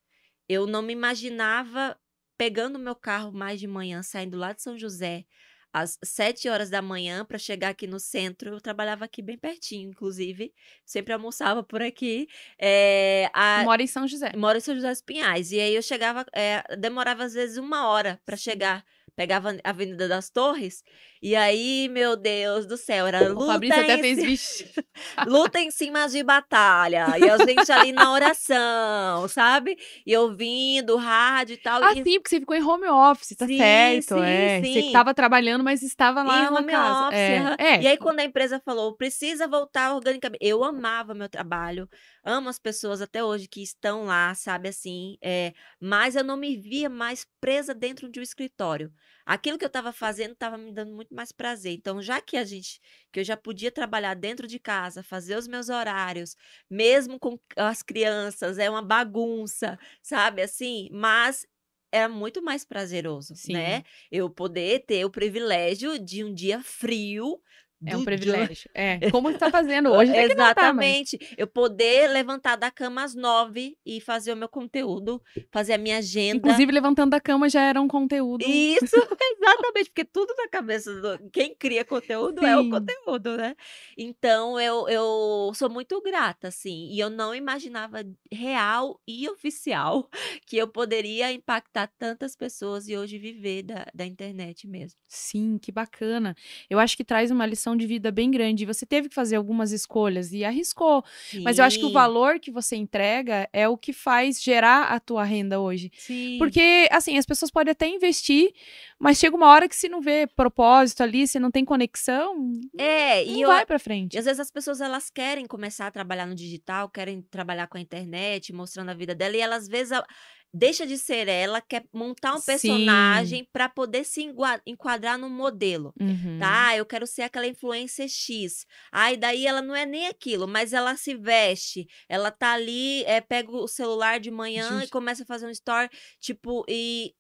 Eu 0.48 0.66
não 0.66 0.82
me 0.82 0.94
imaginava 0.94 2.00
pegando 2.38 2.80
meu 2.80 2.96
carro 2.96 3.34
mais 3.34 3.60
de 3.60 3.68
manhã, 3.68 4.02
saindo 4.02 4.38
lá 4.38 4.54
de 4.54 4.62
São 4.62 4.78
José, 4.78 5.26
às 5.74 5.98
sete 6.04 6.48
horas 6.48 6.70
da 6.70 6.82
manhã, 6.82 7.26
para 7.26 7.38
chegar 7.38 7.70
aqui 7.70 7.88
no 7.88 8.00
centro. 8.00 8.52
Eu 8.52 8.62
trabalhava 8.62 9.04
aqui 9.06 9.22
bem 9.22 9.38
pertinho, 9.38 9.90
inclusive. 9.90 10.54
Sempre 10.86 11.12
almoçava 11.14 11.64
por 11.64 11.82
aqui. 11.82 12.28
É, 12.60 13.30
a- 13.34 13.64
Mora 13.64 13.82
em 13.82 13.88
São 13.88 14.08
José. 14.08 14.32
moro 14.38 14.58
em 14.58 14.62
São 14.62 14.76
José 14.76 14.90
dos 14.90 15.02
Pinhais. 15.02 15.52
E 15.52 15.60
aí 15.60 15.74
eu 15.76 15.82
chegava, 15.82 16.26
é, 16.34 16.64
demorava 16.78 17.24
às 17.24 17.34
vezes 17.34 17.58
uma 17.58 17.88
hora 17.88 18.22
para 18.26 18.38
chegar. 18.38 18.86
Pegava 19.16 19.52
a 19.64 19.70
Avenida 19.70 20.08
das 20.08 20.30
Torres. 20.30 20.84
E 21.22 21.36
aí, 21.36 21.88
meu 21.88 22.18
Deus 22.18 22.66
do 22.66 22.76
céu, 22.76 23.06
era 23.06 23.24
O 23.32 23.34
luta 23.36 23.54
Fabrício 23.54 23.80
até 23.80 23.96
em 23.96 24.02
fez 24.02 24.18
vixe. 24.18 24.72
luta 25.28 25.60
em 25.60 25.70
cima 25.72 26.08
de 26.08 26.24
batalha. 26.24 27.06
E 27.18 27.30
a 27.30 27.38
gente 27.38 27.72
ali 27.72 27.92
na 27.92 28.12
oração, 28.12 29.28
sabe? 29.30 29.78
E 30.06 30.18
ouvindo 30.18 30.98
rádio 30.98 31.54
e 31.54 31.58
tal. 31.58 31.84
Ah, 31.84 31.94
e 31.94 32.04
sim, 32.04 32.20
porque 32.20 32.30
você 32.30 32.40
ficou 32.40 32.56
em 32.56 32.64
home 32.64 32.88
office, 32.88 33.36
tá 33.38 33.46
Sim, 33.46 33.58
certo. 33.58 34.16
sim, 34.16 34.24
é. 34.24 34.62
Você 34.62 34.82
sim. 34.82 34.92
tava 34.92 35.14
trabalhando, 35.14 35.64
mas 35.64 35.84
estava 35.84 36.24
lá 36.24 36.46
em 36.46 36.48
home 36.48 36.72
casa. 36.72 37.08
office, 37.08 37.20
é. 37.20 37.56
é. 37.60 37.82
E 37.84 37.88
aí, 37.88 37.98
quando 37.98 38.20
a 38.20 38.24
empresa 38.24 38.60
falou, 38.60 38.96
precisa 38.98 39.48
voltar 39.48 39.94
organicamente. 39.94 40.44
Eu 40.44 40.64
amava 40.64 41.14
meu 41.14 41.30
trabalho, 41.30 41.88
amo 42.24 42.50
as 42.50 42.60
pessoas 42.60 43.02
até 43.02 43.24
hoje 43.24 43.48
que 43.48 43.62
estão 43.62 44.06
lá, 44.06 44.34
sabe 44.36 44.70
assim. 44.70 45.18
É, 45.22 45.54
mas 45.80 46.16
eu 46.16 46.24
não 46.24 46.38
me 46.38 46.56
via 46.58 46.90
mais 46.90 47.26
presa 47.42 47.74
dentro 47.74 48.10
de 48.10 48.20
um 48.20 48.24
escritório. 48.24 48.94
Aquilo 49.26 49.58
que 49.58 49.66
eu 49.66 49.68
estava 49.68 49.92
fazendo 49.92 50.34
estava 50.34 50.58
me 50.58 50.72
dando 50.72 50.94
muito 50.94 51.14
mais 51.14 51.32
prazer. 51.32 51.74
Então, 51.74 52.02
já 52.02 52.22
que 52.22 52.38
a 52.38 52.44
gente, 52.44 52.80
que 53.12 53.20
eu 53.20 53.24
já 53.24 53.38
podia 53.38 53.72
trabalhar 53.72 54.14
dentro 54.16 54.48
de 54.48 54.60
casa, 54.60 55.04
fazer 55.04 55.38
os 55.38 55.48
meus 55.48 55.70
horários, 55.70 56.36
mesmo 56.70 57.20
com 57.20 57.40
as 57.58 57.82
crianças, 57.82 58.58
é 58.58 58.70
uma 58.70 58.82
bagunça, 58.82 59.78
sabe 60.02 60.42
assim? 60.42 60.90
Mas 60.92 61.46
é 61.92 62.08
muito 62.08 62.42
mais 62.42 62.66
prazeroso, 62.66 63.36
Sim. 63.36 63.54
né? 63.54 63.84
Eu 64.12 64.28
poder 64.30 64.84
ter 64.86 65.06
o 65.06 65.12
privilégio 65.12 66.00
de 66.00 66.24
um 66.24 66.34
dia 66.34 66.62
frio. 66.64 67.40
É 67.86 67.98
um 67.98 68.04
privilégio. 68.04 68.70
É. 68.74 69.00
Como 69.12 69.32
você 69.32 69.38
tá 69.38 69.50
fazendo 69.50 69.90
hoje? 69.92 70.12
Tá, 70.12 70.18
mas- 70.18 70.32
Exatamente. 70.32 71.20
Eu 71.38 71.48
poder 71.48 72.10
levantar 72.10 72.56
da 72.56 72.72
cama 72.72 73.04
às 73.04 73.16
nove 73.16 73.78
e 73.86 74.00
fazer 74.02 74.34
o 74.34 74.36
meu 74.38 74.50
conteúdo, 74.50 75.22
fazer 75.52 75.74
a 75.74 75.78
minha 75.78 75.98
agenda. 75.98 76.38
Inclusive, 76.38 76.72
levantando 76.72 77.12
da 77.12 77.20
cama 77.20 77.50
já 77.50 77.62
era 77.62 77.82
um 77.82 77.88
conteúdo. 77.88 78.44
Isso, 78.44 78.84
exatamente, 79.40 79.90
porque 79.90 80.06
tudo 80.06 80.34
na 80.38 80.48
cabeça 80.48 80.94
do 81.02 81.30
quem 81.32 81.54
cria 81.56 81.84
conteúdo 81.86 82.46
é 82.46 82.58
o 82.58 82.64
Sim. 82.64 82.70
conteúdo, 82.70 83.38
né? 83.38 83.56
Então 83.98 84.60
eu, 84.60 84.88
eu 84.88 85.52
sou 85.56 85.70
muito 85.70 86.02
grata, 86.02 86.48
assim, 86.48 86.90
e 86.92 87.00
eu 87.00 87.10
não 87.10 87.34
imaginava 87.36 88.04
real 88.32 89.00
e 89.08 89.28
oficial 89.30 90.10
que 90.46 90.58
eu 90.58 90.68
poderia 90.68 91.32
impactar 91.32 91.88
tantas 91.98 92.36
pessoas 92.36 92.88
e 92.88 92.98
hoje 92.98 93.18
viver 93.18 93.64
da, 93.64 93.86
da 93.94 94.06
internet 94.06 94.68
mesmo. 94.68 95.00
Sim, 95.08 95.58
que 95.58 95.72
bacana. 95.72 96.36
Eu 96.70 96.80
acho 96.80 96.96
que 96.98 97.04
traz 97.04 97.32
uma 97.32 97.46
lição 97.46 97.73
de 97.78 97.86
vida 97.88 98.12
bem 98.12 98.30
grande. 98.32 98.66
Você 98.66 98.86
teve 98.86 99.10
que 99.10 99.16
fazer 99.16 99.36
algumas 99.36 99.72
escolhas 99.72 100.32
e 100.32 100.44
arriscou. 100.44 101.04
Mas 101.44 101.58
eu 101.58 101.66
acho 101.66 101.80
que 101.80 101.86
o 101.86 101.90
Sim, 101.90 101.94
valor 101.94 102.40
que 102.40 102.52
você 102.52 102.76
entrega 102.76 103.50
é 103.54 103.68
o 103.68 103.78
que 103.78 103.94
faz 103.94 104.42
gerar 104.42 104.92
a 104.92 105.00
tua 105.00 105.24
renda 105.24 105.60
hoje. 105.60 105.92
Sim. 105.98 106.38
Porque, 106.38 106.88
assim, 106.92 107.18
as 107.18 107.26
pessoas 107.26 107.52
podem 107.52 107.72
até 107.72 107.88
investir, 107.88 108.52
mas 109.00 109.18
chega 109.18 109.36
uma 109.36 109.48
hora 109.48 109.68
que 109.70 109.76
se 109.76 109.90
não 109.90 110.02
vê 110.02 110.28
propósito 110.36 111.02
ali, 111.04 111.28
se 111.28 111.40
não 111.40 111.52
tem 111.52 111.66
conexão, 111.66 112.36
É, 112.78 113.24
não 113.26 113.34
e 113.34 113.42
eu, 113.42 113.48
vai 113.50 113.66
pra 113.66 113.80
frente. 113.80 114.16
E 114.16 114.18
às 114.20 114.26
vezes 114.26 114.40
as 114.40 114.52
pessoas 114.52 114.82
elas 114.82 115.10
querem 115.10 115.46
começar 115.46 115.88
a 115.88 115.92
trabalhar 115.92 116.26
no 116.26 116.36
digital, 116.36 116.90
querem 116.90 117.22
trabalhar 117.22 117.68
com 117.68 117.78
a 117.78 117.82
internet, 117.82 118.52
mostrando 118.54 118.90
a 118.90 118.94
vida 118.94 119.14
dela, 119.16 119.36
e 119.36 119.40
ela 119.42 119.56
às 119.56 119.68
vezes 119.68 119.92
a- 119.92 120.06
deixa 120.54 120.86
de 120.86 120.98
ser 120.98 121.28
ela, 121.28 121.60
quer 121.60 121.84
montar 121.92 122.36
um 122.36 122.42
personagem 122.42 123.48
para 123.52 123.68
poder 123.68 124.04
se 124.04 124.30
enquadrar 124.66 125.18
num 125.18 125.30
modelo. 125.30 125.94
Uhum. 126.00 126.38
Tá, 126.40 126.78
eu 126.78 126.86
quero 126.86 127.08
ser 127.08 127.24
aquela 127.24 127.48
influencer 127.48 128.08
X. 128.08 128.66
Aí 128.92 129.18
daí 129.18 129.48
ela 129.48 129.62
não 129.62 129.76
é 129.76 129.86
nem 129.86 130.08
aquilo, 130.08 130.48
mas 130.48 130.72
ela 130.72 130.96
se 130.96 131.16
veste, 131.16 131.88
ela 132.08 132.30
tá 132.30 132.54
ali, 132.54 133.04
é, 133.06 133.20
pega 133.20 133.52
o 133.52 133.68
celular 133.68 134.20
de 134.20 134.30
manhã 134.30 134.80
Gente. 134.80 134.88
e 134.88 134.92
começa 134.92 135.24
a 135.24 135.26
fazer 135.26 135.48
um 135.48 135.52
story, 135.52 135.90
tipo, 136.20 136.64
e 136.68 137.16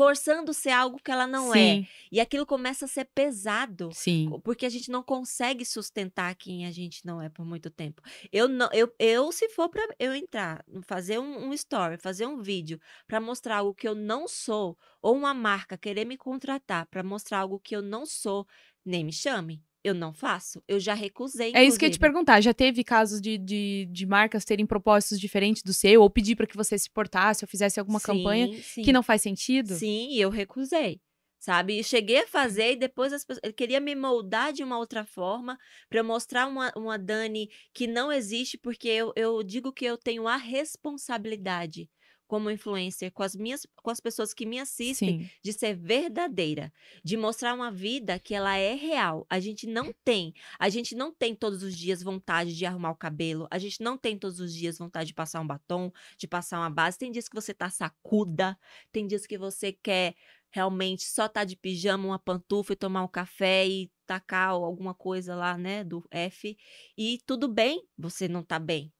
forçando 0.00 0.54
ser 0.54 0.70
algo 0.70 0.98
que 0.98 1.10
ela 1.10 1.26
não 1.26 1.52
Sim, 1.52 1.58
é. 1.58 1.88
E 2.10 2.20
aquilo 2.20 2.46
começa 2.46 2.86
a 2.86 2.88
ser 2.88 3.04
pesado. 3.14 3.90
sim. 3.92 4.30
Porque 4.42 4.64
a 4.64 4.68
gente 4.70 4.90
não 4.90 5.02
consegue 5.02 5.62
sustentar 5.62 6.34
quem 6.36 6.64
a 6.64 6.70
gente 6.70 7.04
não 7.04 7.20
é 7.20 7.28
por 7.28 7.44
muito 7.44 7.68
tempo. 7.70 8.00
Eu 8.32 8.48
não, 8.48 8.70
eu, 8.72 8.90
eu 8.98 9.30
se 9.30 9.50
for 9.50 9.68
para 9.68 9.86
eu 9.98 10.14
entrar, 10.14 10.64
fazer 10.86 11.18
um, 11.18 11.48
um 11.48 11.52
story, 11.52 11.98
fazer 11.98 12.26
um 12.26 12.40
vídeo 12.40 12.80
para 13.06 13.20
mostrar 13.20 13.58
algo 13.58 13.74
que 13.74 13.86
eu 13.86 13.94
não 13.94 14.26
sou, 14.26 14.78
ou 15.02 15.14
uma 15.14 15.34
marca 15.34 15.76
querer 15.76 16.06
me 16.06 16.16
contratar 16.16 16.86
para 16.86 17.02
mostrar 17.02 17.40
algo 17.40 17.60
que 17.60 17.76
eu 17.76 17.82
não 17.82 18.06
sou, 18.06 18.46
nem 18.84 19.04
me 19.04 19.12
chame. 19.12 19.62
Eu 19.82 19.94
não 19.94 20.12
faço. 20.12 20.62
Eu 20.68 20.78
já 20.78 20.92
recusei. 20.92 21.52
É 21.54 21.64
isso 21.64 21.78
que 21.78 21.84
eu 21.84 21.88
ia 21.88 21.92
te 21.92 21.98
perguntar. 21.98 22.40
Já 22.40 22.52
teve 22.52 22.84
casos 22.84 23.20
de, 23.20 23.38
de, 23.38 23.88
de 23.90 24.06
marcas 24.06 24.44
terem 24.44 24.66
propósitos 24.66 25.18
diferentes 25.18 25.62
do 25.62 25.72
seu, 25.72 26.02
ou 26.02 26.10
pedir 26.10 26.36
para 26.36 26.46
que 26.46 26.56
você 26.56 26.78
se 26.78 26.90
portasse 26.90 27.44
ou 27.44 27.48
fizesse 27.48 27.80
alguma 27.80 28.00
campanha 28.00 28.46
Sim, 28.48 28.62
sim. 28.62 28.82
que 28.82 28.92
não 28.92 29.02
faz 29.02 29.22
sentido? 29.22 29.74
Sim, 29.74 30.14
eu 30.14 30.28
recusei. 30.28 31.00
Sabe? 31.38 31.78
E 31.78 31.84
cheguei 31.84 32.18
a 32.18 32.26
fazer 32.26 32.72
e 32.72 32.76
depois 32.76 33.14
as 33.14 33.24
pessoas. 33.24 33.40
Ele 33.42 33.54
queria 33.54 33.80
me 33.80 33.94
moldar 33.94 34.52
de 34.52 34.62
uma 34.62 34.76
outra 34.76 35.06
forma 35.06 35.56
para 35.88 36.00
eu 36.00 36.04
mostrar 36.04 36.46
uma, 36.46 36.70
uma 36.76 36.98
Dani 36.98 37.48
que 37.72 37.86
não 37.86 38.12
existe, 38.12 38.58
porque 38.58 38.88
eu, 38.88 39.10
eu 39.16 39.42
digo 39.42 39.72
que 39.72 39.86
eu 39.86 39.96
tenho 39.96 40.28
a 40.28 40.36
responsabilidade 40.36 41.88
como 42.30 42.48
influencer 42.48 43.10
com 43.10 43.24
as 43.24 43.34
minhas 43.34 43.66
com 43.82 43.90
as 43.90 43.98
pessoas 43.98 44.32
que 44.32 44.46
me 44.46 44.60
assistem 44.60 45.22
Sim. 45.22 45.30
de 45.42 45.52
ser 45.52 45.74
verdadeira, 45.74 46.72
de 47.02 47.16
mostrar 47.16 47.52
uma 47.54 47.72
vida 47.72 48.20
que 48.20 48.36
ela 48.36 48.56
é 48.56 48.72
real. 48.72 49.26
A 49.28 49.40
gente 49.40 49.66
não 49.66 49.92
tem, 50.04 50.32
a 50.56 50.68
gente 50.68 50.94
não 50.94 51.12
tem 51.12 51.34
todos 51.34 51.64
os 51.64 51.76
dias 51.76 52.04
vontade 52.04 52.56
de 52.56 52.64
arrumar 52.64 52.92
o 52.92 52.94
cabelo, 52.94 53.48
a 53.50 53.58
gente 53.58 53.82
não 53.82 53.98
tem 53.98 54.16
todos 54.16 54.38
os 54.38 54.54
dias 54.54 54.78
vontade 54.78 55.08
de 55.08 55.14
passar 55.14 55.40
um 55.40 55.46
batom, 55.46 55.92
de 56.16 56.28
passar 56.28 56.60
uma 56.60 56.70
base. 56.70 56.96
Tem 56.96 57.10
dias 57.10 57.28
que 57.28 57.34
você 57.34 57.52
tá 57.52 57.68
sacuda, 57.68 58.56
tem 58.92 59.08
dias 59.08 59.26
que 59.26 59.36
você 59.36 59.72
quer 59.72 60.14
realmente 60.52 61.02
só 61.02 61.28
tá 61.28 61.42
de 61.42 61.56
pijama, 61.56 62.06
uma 62.06 62.18
pantufa 62.18 62.74
e 62.74 62.76
tomar 62.76 63.02
um 63.02 63.08
café 63.08 63.66
e 63.66 63.90
tacar 64.06 64.50
alguma 64.50 64.94
coisa 64.94 65.34
lá, 65.34 65.58
né, 65.58 65.82
do 65.82 66.06
F. 66.12 66.56
E 66.96 67.18
tudo 67.26 67.48
bem, 67.48 67.84
você 67.98 68.28
não 68.28 68.44
tá 68.44 68.60
bem 68.60 68.92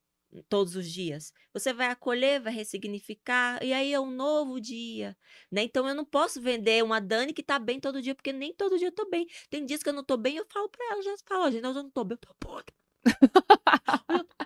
todos 0.49 0.77
os 0.77 0.91
dias. 0.91 1.33
Você 1.53 1.73
vai 1.73 1.89
acolher, 1.89 2.41
vai 2.41 2.53
ressignificar, 2.53 3.63
e 3.65 3.73
aí 3.73 3.93
é 3.93 4.01
um 4.01 4.11
novo 4.11 4.61
dia, 4.61 5.17
né? 5.51 5.63
Então 5.63 5.89
eu 5.89 5.95
não 5.95 6.05
posso 6.05 6.41
vender 6.41 6.83
uma 6.85 7.01
Dani 7.01 7.33
que 7.33 7.43
tá 7.43 7.59
bem 7.59 7.81
todo 7.81 8.01
dia, 8.03 8.15
porque 8.15 8.33
nem 8.33 8.55
todo 8.55 8.79
dia 8.79 8.89
eu 8.89 8.93
tô 8.93 9.09
bem. 9.11 9.27
Tem 9.51 9.65
dias 9.65 9.83
que 9.83 9.89
eu 9.89 9.93
não 9.93 10.05
tô 10.05 10.17
bem, 10.17 10.37
eu 10.37 10.47
falo 10.53 10.69
pra 10.69 10.85
ela, 10.93 11.03
já 11.03 11.15
falo, 11.27 11.45
"Ó, 11.47 11.51
gente, 11.51 11.65
eu 11.65 11.75
não 11.75 11.91
tô 11.91 12.05
bem, 12.05 12.17
eu 12.23 12.29
tô 12.29 12.35
podre. 12.39 12.73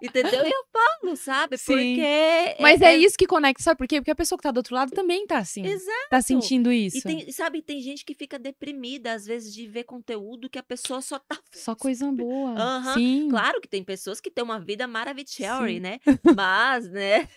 Entendeu? 0.00 0.44
E 0.46 0.50
eu 0.50 0.64
falo, 0.72 1.16
sabe? 1.16 1.56
Sim. 1.58 1.72
Porque 1.74 2.56
Mas 2.60 2.80
é, 2.82 2.96
isso 2.96 3.16
que 3.16 3.26
conecta, 3.26 3.62
sabe 3.62 3.78
por 3.78 3.86
quê? 3.86 4.00
Porque 4.00 4.10
a 4.10 4.16
pessoa 4.16 4.38
que 4.38 4.42
tá 4.42 4.50
do 4.50 4.58
outro 4.58 4.74
lado 4.74 4.90
também 4.92 5.26
tá 5.26 5.38
assim. 5.38 5.64
Exato. 5.64 6.08
Tá 6.10 6.20
sentindo 6.20 6.72
isso. 6.72 6.98
E 6.98 7.02
tem, 7.02 7.30
sabe, 7.32 7.62
tem 7.62 7.80
gente 7.80 8.04
que 8.04 8.14
fica 8.14 8.38
deprimida, 8.38 9.12
às 9.12 9.24
vezes, 9.24 9.52
de 9.52 9.66
ver 9.66 9.84
conteúdo 9.84 10.48
que 10.50 10.58
a 10.58 10.62
pessoa 10.62 11.00
só 11.00 11.18
tá. 11.18 11.38
Só 11.52 11.74
coisa 11.74 12.10
boa. 12.10 12.52
Aham, 12.58 12.94
Sim. 12.94 13.28
Claro 13.30 13.60
que 13.60 13.68
tem 13.68 13.82
pessoas 13.84 14.20
que 14.20 14.30
têm 14.30 14.44
uma 14.44 14.60
vida 14.60 14.86
maravilhosa, 14.86 15.66
Sim. 15.66 15.80
né? 15.80 15.98
Mas, 16.36 16.90
né? 16.90 17.28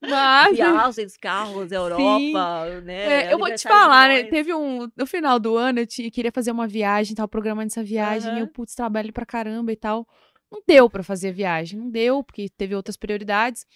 Mas. 0.00 0.52
Viagens, 0.56 1.16
carros, 1.16 1.72
Europa, 1.72 2.80
né? 2.82 3.28
É, 3.28 3.32
eu 3.32 3.38
vou 3.38 3.52
te 3.52 3.62
falar, 3.62 4.08
né? 4.08 4.24
Teve 4.24 4.54
um. 4.54 4.88
No 4.96 5.06
final 5.06 5.38
do 5.38 5.56
ano, 5.56 5.80
eu 5.80 5.86
ti- 5.86 6.10
queria 6.10 6.32
fazer 6.32 6.50
uma 6.50 6.66
viagem, 6.66 7.14
tava 7.14 7.28
programando 7.28 7.66
essa 7.68 7.82
viagem. 7.82 8.36
E 8.36 8.40
eu, 8.40 8.48
putz, 8.48 8.74
trabalho 8.74 9.12
pra 9.12 9.26
caramba 9.26 9.72
e 9.72 9.76
tal. 9.76 10.06
Não 10.50 10.62
deu 10.66 10.88
pra 10.88 11.02
fazer 11.02 11.28
a 11.28 11.32
viagem, 11.32 11.78
não 11.78 11.90
deu, 11.90 12.22
porque 12.24 12.48
teve 12.48 12.74
outras 12.74 12.96
prioridades. 12.96 13.66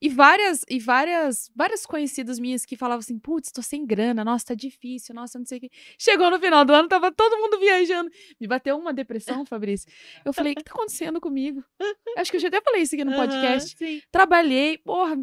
E 0.00 0.08
várias, 0.08 0.62
e 0.68 0.78
várias, 0.78 1.50
várias 1.54 1.86
conhecidas 1.86 2.38
minhas 2.38 2.64
que 2.66 2.76
falavam 2.76 3.00
assim, 3.00 3.18
putz, 3.18 3.50
tô 3.52 3.62
sem 3.62 3.86
grana, 3.86 4.24
nossa, 4.24 4.46
tá 4.46 4.54
difícil, 4.54 5.14
nossa, 5.14 5.38
não 5.38 5.46
sei 5.46 5.58
o 5.58 5.60
quê. 5.62 5.70
Chegou 5.98 6.30
no 6.30 6.38
final 6.38 6.64
do 6.64 6.72
ano, 6.74 6.88
tava 6.88 7.10
todo 7.12 7.36
mundo 7.38 7.58
viajando. 7.58 8.10
Me 8.40 8.46
bateu 8.46 8.76
uma 8.76 8.92
depressão, 8.92 9.46
Fabrício. 9.46 9.90
Eu 10.24 10.32
falei, 10.32 10.52
o 10.52 10.56
que 10.56 10.64
tá 10.64 10.72
acontecendo 10.72 11.20
comigo? 11.20 11.64
Acho 12.18 12.30
que 12.30 12.36
eu 12.36 12.40
já 12.40 12.48
até 12.48 12.60
falei 12.60 12.82
isso 12.82 12.94
aqui 12.94 13.04
no 13.04 13.12
podcast. 13.14 13.76
sim. 13.78 14.02
Trabalhei, 14.10 14.78
porra, 14.78 15.16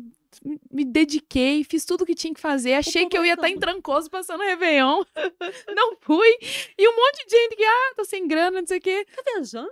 me- 0.72 0.86
dediquei, 0.86 1.64
fiz 1.64 1.86
tudo 1.86 2.02
o 2.04 2.06
que 2.06 2.16
tinha 2.16 2.34
que 2.34 2.40
fazer. 2.40 2.74
Achei 2.74 3.08
que 3.08 3.18
eu 3.18 3.26
ia 3.26 3.34
estar 3.34 3.50
em 3.50 3.54
como? 3.54 3.62
Trancoso 3.62 4.10
passando 4.10 4.42
Réveillon. 4.42 5.04
Não 5.76 5.96
fui. 6.02 6.30
E 6.78 6.88
um 6.88 6.96
monte 6.96 7.26
de 7.26 7.32
gente 7.36 7.56
que, 7.56 7.64
ah, 7.64 7.94
tô 7.98 8.06
sem 8.06 8.28
grana, 8.28 8.62
não 8.62 8.68
sei 8.68 8.78
o 8.78 8.82
quê. 8.82 9.06
Tá 9.16 9.22
viajando? 9.34 9.70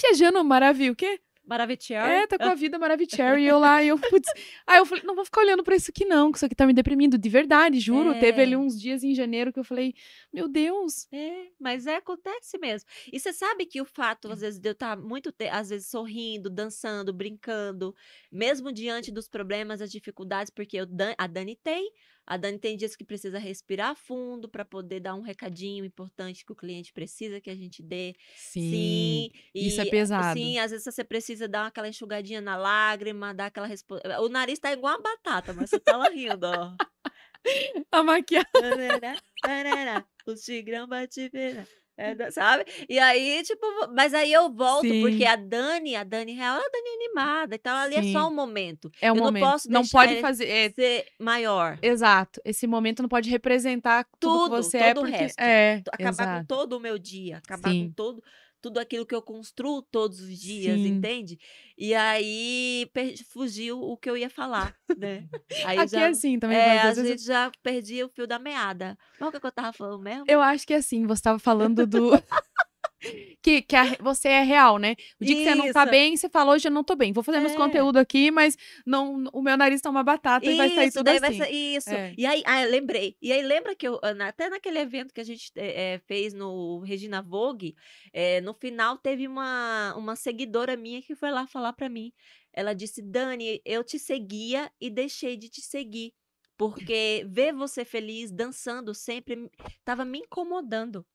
Viajando, 0.00 0.42
maravilha, 0.44 0.92
o 0.92 0.96
quê? 0.96 1.20
Maravilhoso. 1.42 1.92
É, 1.94 2.28
tá 2.28 2.38
com 2.38 2.44
a 2.44 2.54
vida 2.54 2.78
maravilhosa. 2.78 3.40
E 3.40 3.44
eu 3.44 3.58
lá, 3.58 3.82
e 3.82 3.88
eu, 3.88 3.98
putz. 3.98 4.28
Aí 4.64 4.78
eu 4.78 4.86
falei, 4.86 5.02
não 5.04 5.16
vou 5.16 5.24
ficar 5.24 5.40
olhando 5.40 5.64
pra 5.64 5.74
isso 5.74 5.90
aqui 5.90 6.04
não, 6.04 6.30
que 6.30 6.38
isso 6.38 6.46
aqui 6.46 6.54
tá 6.54 6.64
me 6.64 6.72
deprimindo, 6.72 7.18
de 7.18 7.28
verdade, 7.28 7.80
juro. 7.80 8.12
Teve 8.20 8.40
É. 8.40 8.44
ali 8.44 8.54
uns 8.54 8.80
dias 8.80 9.02
em 9.02 9.12
janeiro 9.16 9.52
que 9.52 9.58
eu 9.58 9.64
falei, 9.64 9.92
meu 10.32 10.46
Deus. 10.46 11.08
É, 11.10 11.46
mas 11.58 11.88
é, 11.88 11.96
acontece 11.96 12.56
mesmo. 12.58 12.88
E 13.12 13.18
você 13.18 13.32
sabe 13.32 13.66
que 13.66 13.80
o 13.80 13.84
fato, 13.84 14.30
às 14.30 14.40
vezes, 14.42 14.60
de 14.60 14.68
eu 14.68 14.72
estar 14.72 14.96
muito, 14.96 15.32
te- 15.32 15.48
às 15.48 15.70
vezes, 15.70 15.88
sorrindo, 15.88 16.48
dançando, 16.48 17.12
brincando, 17.12 17.92
mesmo 18.30 18.72
diante 18.72 19.10
dos 19.10 19.26
problemas, 19.26 19.80
das 19.80 19.90
dificuldades, 19.90 20.52
porque 20.54 20.76
eu, 20.76 20.86
a 21.18 21.26
Dani 21.26 21.56
tem, 21.56 21.90
a 22.30 22.36
Dani 22.36 22.60
tem 22.60 22.76
dias 22.76 22.94
que 22.94 23.04
precisa 23.04 23.40
respirar 23.40 23.96
fundo 23.96 24.48
para 24.48 24.64
poder 24.64 25.00
dar 25.00 25.16
um 25.16 25.20
recadinho 25.20 25.84
importante 25.84 26.46
que 26.46 26.52
o 26.52 26.54
cliente 26.54 26.92
precisa 26.92 27.40
que 27.40 27.50
a 27.50 27.56
gente 27.56 27.82
dê. 27.82 28.14
Sim. 28.36 29.32
isso 29.52 29.80
é 29.80 29.84
e, 29.84 29.90
pesado. 29.90 30.38
Sim, 30.38 30.56
às 30.60 30.70
vezes 30.70 30.84
você 30.84 31.02
precisa 31.02 31.48
dar 31.48 31.66
aquela 31.66 31.88
enxugadinha 31.88 32.40
na 32.40 32.56
lágrima, 32.56 33.34
dar 33.34 33.46
aquela 33.46 33.66
respo... 33.66 33.96
O 34.20 34.28
nariz 34.28 34.60
tá 34.60 34.72
igual 34.72 34.94
uma 34.94 35.02
batata, 35.02 35.52
mas 35.52 35.70
você 35.70 35.80
tá 35.80 35.96
lá 35.96 36.08
rindo, 36.08 36.46
ó. 36.46 36.76
A 37.90 38.04
maquiagem. 38.04 38.46
O 40.24 40.34
tigrão 40.36 40.86
bate. 40.86 41.32
É, 42.00 42.30
sabe? 42.30 42.64
E 42.88 42.98
aí, 42.98 43.42
tipo, 43.42 43.66
mas 43.94 44.14
aí 44.14 44.32
eu 44.32 44.50
volto, 44.50 44.88
porque 45.00 45.18
Sim. 45.18 45.26
a 45.26 45.36
Dani, 45.36 45.96
a 45.96 46.04
Dani 46.04 46.32
real, 46.32 46.56
é 46.56 46.60
a 46.60 46.70
Dani 46.70 46.88
animada, 46.94 47.54
então 47.54 47.76
ali 47.76 47.96
é 47.96 48.02
Sim. 48.02 48.12
só 48.12 48.28
um 48.28 48.34
momento. 48.34 48.90
É 49.00 49.12
um 49.12 49.16
eu 49.16 49.18
não 49.18 49.24
momento. 49.26 49.42
posso 49.44 49.70
não 49.70 49.86
pode 49.86 50.20
fazer. 50.20 50.48
é, 50.48 50.70
ser 50.70 51.06
maior. 51.18 51.78
Exato. 51.82 52.40
Esse 52.44 52.66
momento 52.66 53.02
não 53.02 53.08
pode 53.08 53.28
representar 53.28 54.04
tudo, 54.18 54.44
que 54.44 54.50
Tudo, 54.50 54.62
você 54.62 54.78
é, 54.78 54.94
todo 54.94 55.04
o 55.04 55.06
porque 55.06 55.22
resto. 55.22 55.40
é, 55.40 55.82
Acabar 55.92 56.10
exato. 56.10 56.40
com 56.40 56.44
todo 56.46 56.72
o 56.76 56.80
meu 56.80 56.98
dia, 56.98 57.38
acabar 57.38 57.70
Sim. 57.70 57.88
com 57.88 57.92
todo 57.92 58.22
tudo 58.60 58.78
aquilo 58.78 59.06
que 59.06 59.14
eu 59.14 59.22
construo 59.22 59.82
todos 59.82 60.20
os 60.20 60.38
dias, 60.38 60.80
Sim. 60.80 60.88
entende? 60.88 61.38
E 61.76 61.94
aí 61.94 62.90
fugiu 63.30 63.80
o 63.80 63.96
que 63.96 64.08
eu 64.10 64.16
ia 64.16 64.28
falar, 64.30 64.76
né? 64.96 65.26
Aí 65.66 65.78
Aqui 65.78 65.96
é 65.96 66.00
já, 66.00 66.08
assim 66.08 66.38
também, 66.38 66.58
é, 66.58 66.80
às 66.80 66.96
vezes 66.96 67.10
vezes 67.10 67.26
já 67.26 67.50
perdi 67.62 68.02
o 68.02 68.08
fio 68.08 68.26
da 68.26 68.38
meada. 68.38 68.98
Mas 69.18 69.28
o 69.28 69.32
que 69.32 69.40
que 69.40 69.46
eu 69.46 69.52
tava 69.52 69.72
falando 69.72 70.02
mesmo? 70.02 70.24
eu 70.28 70.40
acho 70.40 70.66
que 70.66 70.74
é 70.74 70.76
assim, 70.76 71.06
você 71.06 71.22
tava 71.22 71.38
falando 71.38 71.86
do 71.86 72.10
que, 73.50 73.62
que 73.62 73.76
a- 73.76 73.96
você 74.00 74.28
é 74.28 74.42
real, 74.42 74.78
né? 74.78 74.94
O 75.20 75.24
dia 75.24 75.34
que 75.36 75.42
você 75.44 75.54
não 75.54 75.72
tá 75.72 75.82
Isso. 75.82 75.90
bem, 75.90 76.16
você 76.16 76.28
fala, 76.28 76.52
hoje 76.52 76.68
eu 76.68 76.72
não 76.72 76.84
tô 76.84 76.94
bem. 76.94 77.12
Vou 77.12 77.22
fazer 77.24 77.40
meus 77.40 77.52
É. 77.52 77.56
conteúdo 77.56 77.98
aqui, 77.98 78.30
mas 78.30 78.56
não, 78.86 79.24
o 79.32 79.42
meu 79.42 79.56
nariz 79.56 79.80
tá 79.80 79.90
uma 79.90 80.02
batata 80.02 80.46
e 80.50 80.56
vai 80.56 80.68
sair 80.70 80.88
Isso, 80.88 80.98
tudo 80.98 81.08
assim. 81.08 81.36
ser 81.38 81.50
isso. 81.50 81.90
É. 81.90 82.14
E 82.16 82.26
aí, 82.26 82.42
ah, 82.46 82.64
lembrei. 82.64 83.16
E 83.20 83.32
aí, 83.32 83.42
lembra 83.42 83.74
que 83.74 83.86
eu, 83.88 83.98
ah, 84.02 84.14
até 84.28 84.48
naquele 84.48 84.78
evento 84.78 85.12
que 85.12 85.20
a 85.20 85.24
gente 85.24 85.50
eh, 85.56 86.00
fez 86.06 86.32
no 86.32 86.80
Regina 86.80 87.20
Vogue, 87.22 87.74
eh, 88.12 88.40
no 88.40 88.54
final 88.54 88.96
teve 88.96 89.26
uma, 89.26 89.94
uma 89.96 90.16
seguidora 90.16 90.76
minha 90.76 91.02
que 91.02 91.14
foi 91.14 91.30
lá 91.30 91.46
falar 91.46 91.72
pra 91.72 91.88
mim. 91.88 92.12
Ela 92.52 92.74
disse: 92.74 93.02
Dani, 93.02 93.60
eu 93.64 93.82
te 93.84 93.98
seguia 93.98 94.70
e 94.80 94.90
deixei 94.90 95.36
de 95.36 95.48
te 95.48 95.60
seguir. 95.60 96.12
Porque 96.56 97.24
ver 97.26 97.54
você 97.54 97.86
feliz, 97.86 98.30
dançando 98.30 98.92
sempre, 98.94 99.34
me- 99.34 99.50
tava 99.82 100.04
me 100.04 100.18
incomodando. 100.18 101.06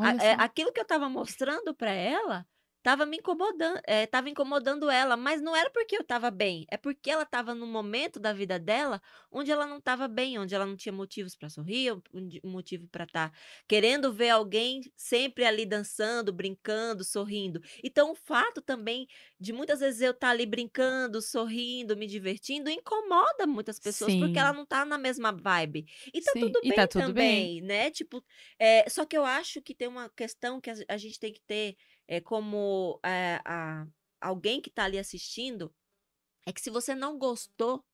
A- 0.00 0.14
é, 0.18 0.32
aquilo 0.38 0.72
que 0.72 0.80
eu 0.80 0.84
tava 0.86 1.08
mostrando 1.08 1.74
pra 1.74 1.90
ela 1.90 2.46
tava 2.86 3.04
me 3.04 3.16
incomodando, 3.16 3.80
é, 3.84 4.06
tava 4.06 4.28
incomodando 4.30 4.88
ela, 4.88 5.16
mas 5.16 5.42
não 5.42 5.56
era 5.56 5.68
porque 5.70 5.96
eu 5.96 6.04
tava 6.04 6.30
bem, 6.30 6.64
é 6.70 6.76
porque 6.76 7.10
ela 7.10 7.26
tava 7.26 7.52
num 7.52 7.66
momento 7.66 8.20
da 8.20 8.32
vida 8.32 8.60
dela 8.60 9.02
onde 9.32 9.50
ela 9.50 9.66
não 9.66 9.80
tava 9.80 10.06
bem, 10.06 10.38
onde 10.38 10.54
ela 10.54 10.64
não 10.64 10.76
tinha 10.76 10.92
motivos 10.92 11.34
pra 11.34 11.48
sorrir, 11.50 11.92
um 12.14 12.50
motivo 12.50 12.86
pra 12.88 13.02
estar 13.04 13.32
querendo 13.68 14.12
ver 14.12 14.30
alguém 14.30 14.80
sempre 14.96 15.44
ali 15.44 15.66
dançando, 15.66 16.32
brincando, 16.32 17.02
sorrindo. 17.04 17.60
Então, 17.82 18.12
o 18.12 18.14
fato 18.14 18.62
também 18.62 19.06
de 19.38 19.52
muitas 19.52 19.80
vezes 19.80 20.00
eu 20.00 20.12
estar 20.12 20.30
ali 20.30 20.46
brincando, 20.46 21.20
sorrindo, 21.20 21.96
me 21.96 22.06
divertindo, 22.06 22.70
incomoda 22.70 23.46
muitas 23.46 23.80
pessoas 23.80 24.14
porque 24.14 24.38
ela 24.38 24.52
Sim. 24.52 24.52
não 24.52 24.64
tá 24.66 24.84
na 24.84 24.98
mesma 24.98 25.32
vibe. 25.32 25.86
E 26.14 26.22
tá 26.22 26.34
Sim, 26.34 26.56
tudo 26.56 26.62
e 26.62 26.72
bem 26.72 26.78
tá 26.78 26.86
tudo 26.86 27.12
bem. 27.14 27.50
também, 27.50 27.60
né? 27.62 27.90
Tipo, 27.90 28.24
é, 28.58 28.88
só 28.88 29.04
que 29.04 29.16
eu 29.16 29.24
acho 29.24 29.60
que 29.62 29.74
tem 29.74 29.88
uma 29.88 30.08
questão 30.10 30.60
que 30.60 30.70
a, 30.70 30.74
a 30.88 30.96
gente 30.96 31.18
tem 31.18 31.32
que 31.32 31.40
ter 31.42 31.76
é, 32.08 32.20
como 32.20 32.98
é, 33.04 33.40
a- 33.44 33.86
alguém 34.20 34.60
que 34.60 34.70
tá 34.70 34.84
ali 34.84 34.98
assistindo, 34.98 35.72
é 36.46 36.52
que 36.52 36.60
se 36.60 36.70
você 36.70 36.94
não 36.94 37.18
gostou, 37.18 37.84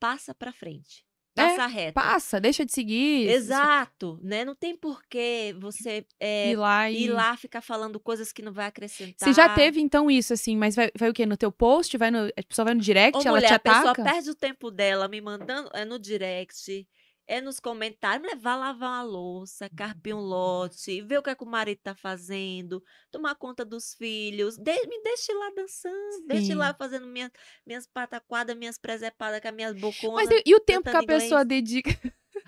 passa 0.00 0.34
pra 0.34 0.52
frente. 0.52 1.04
É, 1.36 1.42
Passa 1.42 1.66
reto. 1.68 1.94
Passa, 1.94 2.40
deixa 2.40 2.66
de 2.66 2.72
seguir. 2.72 3.28
Exato, 3.28 4.18
né? 4.22 4.44
Não 4.44 4.56
tem 4.56 4.76
por 4.76 5.00
que 5.04 5.54
você 5.60 6.04
é, 6.18 6.50
Ir 6.50 6.56
lá 6.56 6.90
ir 6.90 7.04
e. 7.04 7.08
lá 7.08 7.36
ficar 7.36 7.60
falando 7.60 8.00
coisas 8.00 8.32
que 8.32 8.42
não 8.42 8.52
vai 8.52 8.66
acrescentar. 8.66 9.28
Você 9.28 9.32
já 9.32 9.48
teve, 9.54 9.80
então, 9.80 10.10
isso, 10.10 10.32
assim, 10.32 10.56
mas 10.56 10.74
vai, 10.74 10.90
vai 10.98 11.08
o 11.10 11.14
quê? 11.14 11.24
No 11.26 11.36
teu 11.36 11.52
post? 11.52 11.96
Vai 11.96 12.10
no, 12.10 12.26
a 12.36 12.42
pessoa 12.42 12.64
vai 12.64 12.74
no 12.74 12.80
direct, 12.80 13.18
Ô, 13.18 13.20
ela 13.20 13.36
mulher, 13.36 13.48
te 13.48 13.54
a 13.54 13.58
pessoa 13.60 13.90
ataca? 13.92 14.02
perde 14.02 14.30
o 14.30 14.34
tempo 14.34 14.68
dela 14.70 15.06
me 15.06 15.20
mandando 15.20 15.70
é, 15.74 15.84
no 15.84 15.96
direct, 15.96 16.88
é 17.28 17.40
nos 17.40 17.60
comentários, 17.60 18.22
mulher, 18.22 18.36
vá 18.38 18.56
lavar 18.56 18.88
uma 18.90 19.02
louça, 19.02 19.68
carpir 19.76 20.16
um 20.16 20.20
lote, 20.20 21.02
ver 21.02 21.18
o 21.18 21.22
que, 21.22 21.30
é 21.30 21.34
que 21.34 21.44
o 21.44 21.46
marido 21.46 21.78
tá 21.82 21.94
fazendo, 21.94 22.82
tomar 23.10 23.34
conta 23.34 23.64
dos 23.64 23.94
filhos, 23.94 24.56
de- 24.56 24.86
me 24.86 25.02
deixe 25.02 25.32
lá 25.34 25.50
dançando, 25.54 26.26
deixe 26.26 26.54
lá 26.54 26.68
Sim. 26.70 26.76
fazendo 26.78 27.06
minha, 27.06 27.30
minhas 27.66 27.86
pataquadas, 27.86 28.56
minhas 28.56 28.78
presepadas 28.78 29.40
com 29.40 29.48
as 29.48 29.54
minhas 29.54 29.72
Mas 29.74 29.80
boconas. 29.80 30.28
e, 30.30 30.42
e 30.46 30.54
o 30.54 30.60
tempo 30.60 30.90
que 30.90 30.96
a 30.96 31.02
inglês. 31.02 31.22
pessoa 31.24 31.44
dedica. 31.44 31.90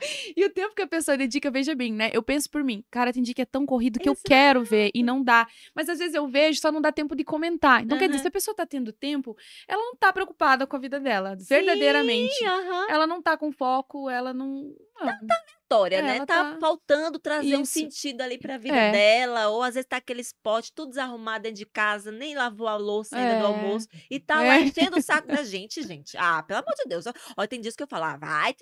e 0.36 0.44
o 0.44 0.50
tempo 0.50 0.74
que 0.74 0.82
a 0.82 0.86
pessoa 0.86 1.16
dedica, 1.16 1.50
veja 1.50 1.74
bem, 1.74 1.92
né? 1.92 2.10
Eu 2.12 2.22
penso 2.22 2.48
por 2.50 2.62
mim, 2.64 2.84
cara, 2.90 3.12
tem 3.12 3.22
dia 3.22 3.34
que 3.34 3.42
é 3.42 3.46
tão 3.46 3.64
corrido 3.66 3.98
que 4.00 4.08
eu 4.08 4.16
quero 4.16 4.62
ver 4.64 4.90
e 4.94 5.02
não 5.02 5.22
dá. 5.22 5.46
Mas 5.74 5.88
às 5.88 5.98
vezes 5.98 6.14
eu 6.14 6.26
vejo, 6.26 6.60
só 6.60 6.70
não 6.72 6.80
dá 6.80 6.90
tempo 6.92 7.14
de 7.14 7.24
comentar. 7.24 7.82
Então, 7.82 7.98
quer 7.98 8.08
dizer, 8.08 8.20
se 8.22 8.28
a 8.28 8.30
pessoa 8.30 8.54
tá 8.54 8.66
tendo 8.66 8.92
tempo, 8.92 9.36
ela 9.68 9.82
não 9.82 9.96
tá 9.96 10.12
preocupada 10.12 10.66
com 10.66 10.76
a 10.76 10.78
vida 10.78 10.98
dela, 11.00 11.36
Sim, 11.38 11.44
verdadeiramente. 11.48 12.44
aham. 12.44 12.86
Ela 12.90 13.06
não 13.06 13.22
tá 13.22 13.36
com 13.36 13.52
foco, 13.52 14.08
ela 14.10 14.32
não. 14.32 14.74
não. 15.00 15.18
História, 15.62 15.96
É, 15.98 16.02
né? 16.02 16.18
Tá, 16.26 16.26
tá- 16.26 16.58
faltando 16.60 17.16
trazer 17.20 17.56
um 17.56 17.62
Isso. 17.62 17.74
sentido 17.74 18.22
ali 18.22 18.36
pra 18.36 18.58
vida 18.58 18.74
É. 18.74 18.90
dela, 18.90 19.48
ou 19.50 19.62
às 19.62 19.74
vezes 19.74 19.86
tá 19.88 19.98
aquele 19.98 20.20
spot 20.20 20.68
tudo 20.74 20.88
desarrumado 20.90 21.44
dentro 21.44 21.58
de 21.58 21.66
casa, 21.66 22.10
nem 22.10 22.34
lavou 22.34 22.66
a 22.66 22.76
louça 22.76 23.16
ainda 23.16 23.38
do 23.38 23.44
É. 23.44 23.46
almoço, 23.46 23.86
e 24.10 24.18
tá 24.18 24.42
lá 24.42 24.56
É. 24.56 24.62
enchendo 24.62 24.98
o 24.98 25.02
saco 25.02 25.28
da 25.28 25.44
gente, 25.44 25.80
gente. 25.84 26.16
Ah, 26.18 26.42
pelo 26.42 26.58
amor 26.58 26.74
de 26.76 26.88
Deus. 26.88 27.04
Olha, 27.36 27.46
tem 27.48 27.60
dias 27.60 27.76
que 27.76 27.82
eu 27.84 27.86
falo, 27.86 28.02
ah, 28.04 28.16
vai, 28.16 28.52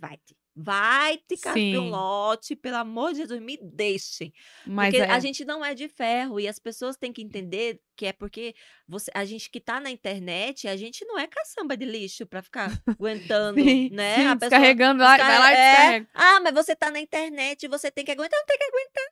vai, 0.00 0.16
te, 0.16 0.34
vai 0.58 1.18
te 1.18 1.36
carpir 1.36 1.78
um 1.78 1.90
lote, 1.90 2.56
pelo 2.56 2.76
amor 2.76 3.12
de 3.12 3.18
Jesus, 3.18 3.40
me 3.42 3.58
deixem. 3.62 4.32
Mas 4.66 4.90
Porque 4.94 5.04
é. 5.06 5.10
a 5.12 5.20
gente 5.20 5.44
não 5.44 5.62
é 5.62 5.74
de 5.74 5.86
ferro 5.86 6.40
e 6.40 6.48
as 6.48 6.58
pessoas 6.58 6.96
têm 6.96 7.12
que 7.12 7.20
entender 7.20 7.78
que 7.94 8.06
é 8.06 8.12
porque 8.12 8.54
você, 8.88 9.10
a 9.14 9.24
gente 9.26 9.50
que 9.50 9.60
tá 9.60 9.78
na 9.78 9.90
internet, 9.90 10.66
a 10.66 10.76
gente 10.76 11.04
não 11.04 11.18
é 11.18 11.26
caçamba 11.26 11.76
de 11.76 11.84
lixo 11.84 12.24
pra 12.26 12.42
ficar 12.42 12.70
aguentando, 12.86 13.60
Sim, 13.60 13.90
né? 13.90 14.14
sim, 14.16 14.26
a 14.26 14.36
pessoa 14.36 14.50
descarregando 14.50 15.02
lá, 15.02 15.16
vai 15.18 15.38
lá 15.38 15.52
e 15.52 15.54
é, 15.56 15.70
descarrega. 15.74 16.08
ah, 16.14 16.40
mas 16.40 16.54
você 16.54 16.74
tá 16.74 16.90
na 16.90 17.00
internet, 17.00 17.68
você 17.68 17.90
tem 17.90 18.04
que 18.04 18.12
aguentar. 18.12 18.38
Não 18.38 18.46
tem 18.46 18.56
que 18.58 18.64
aguentar. 18.64 19.04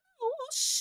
Oxi. 0.48 0.80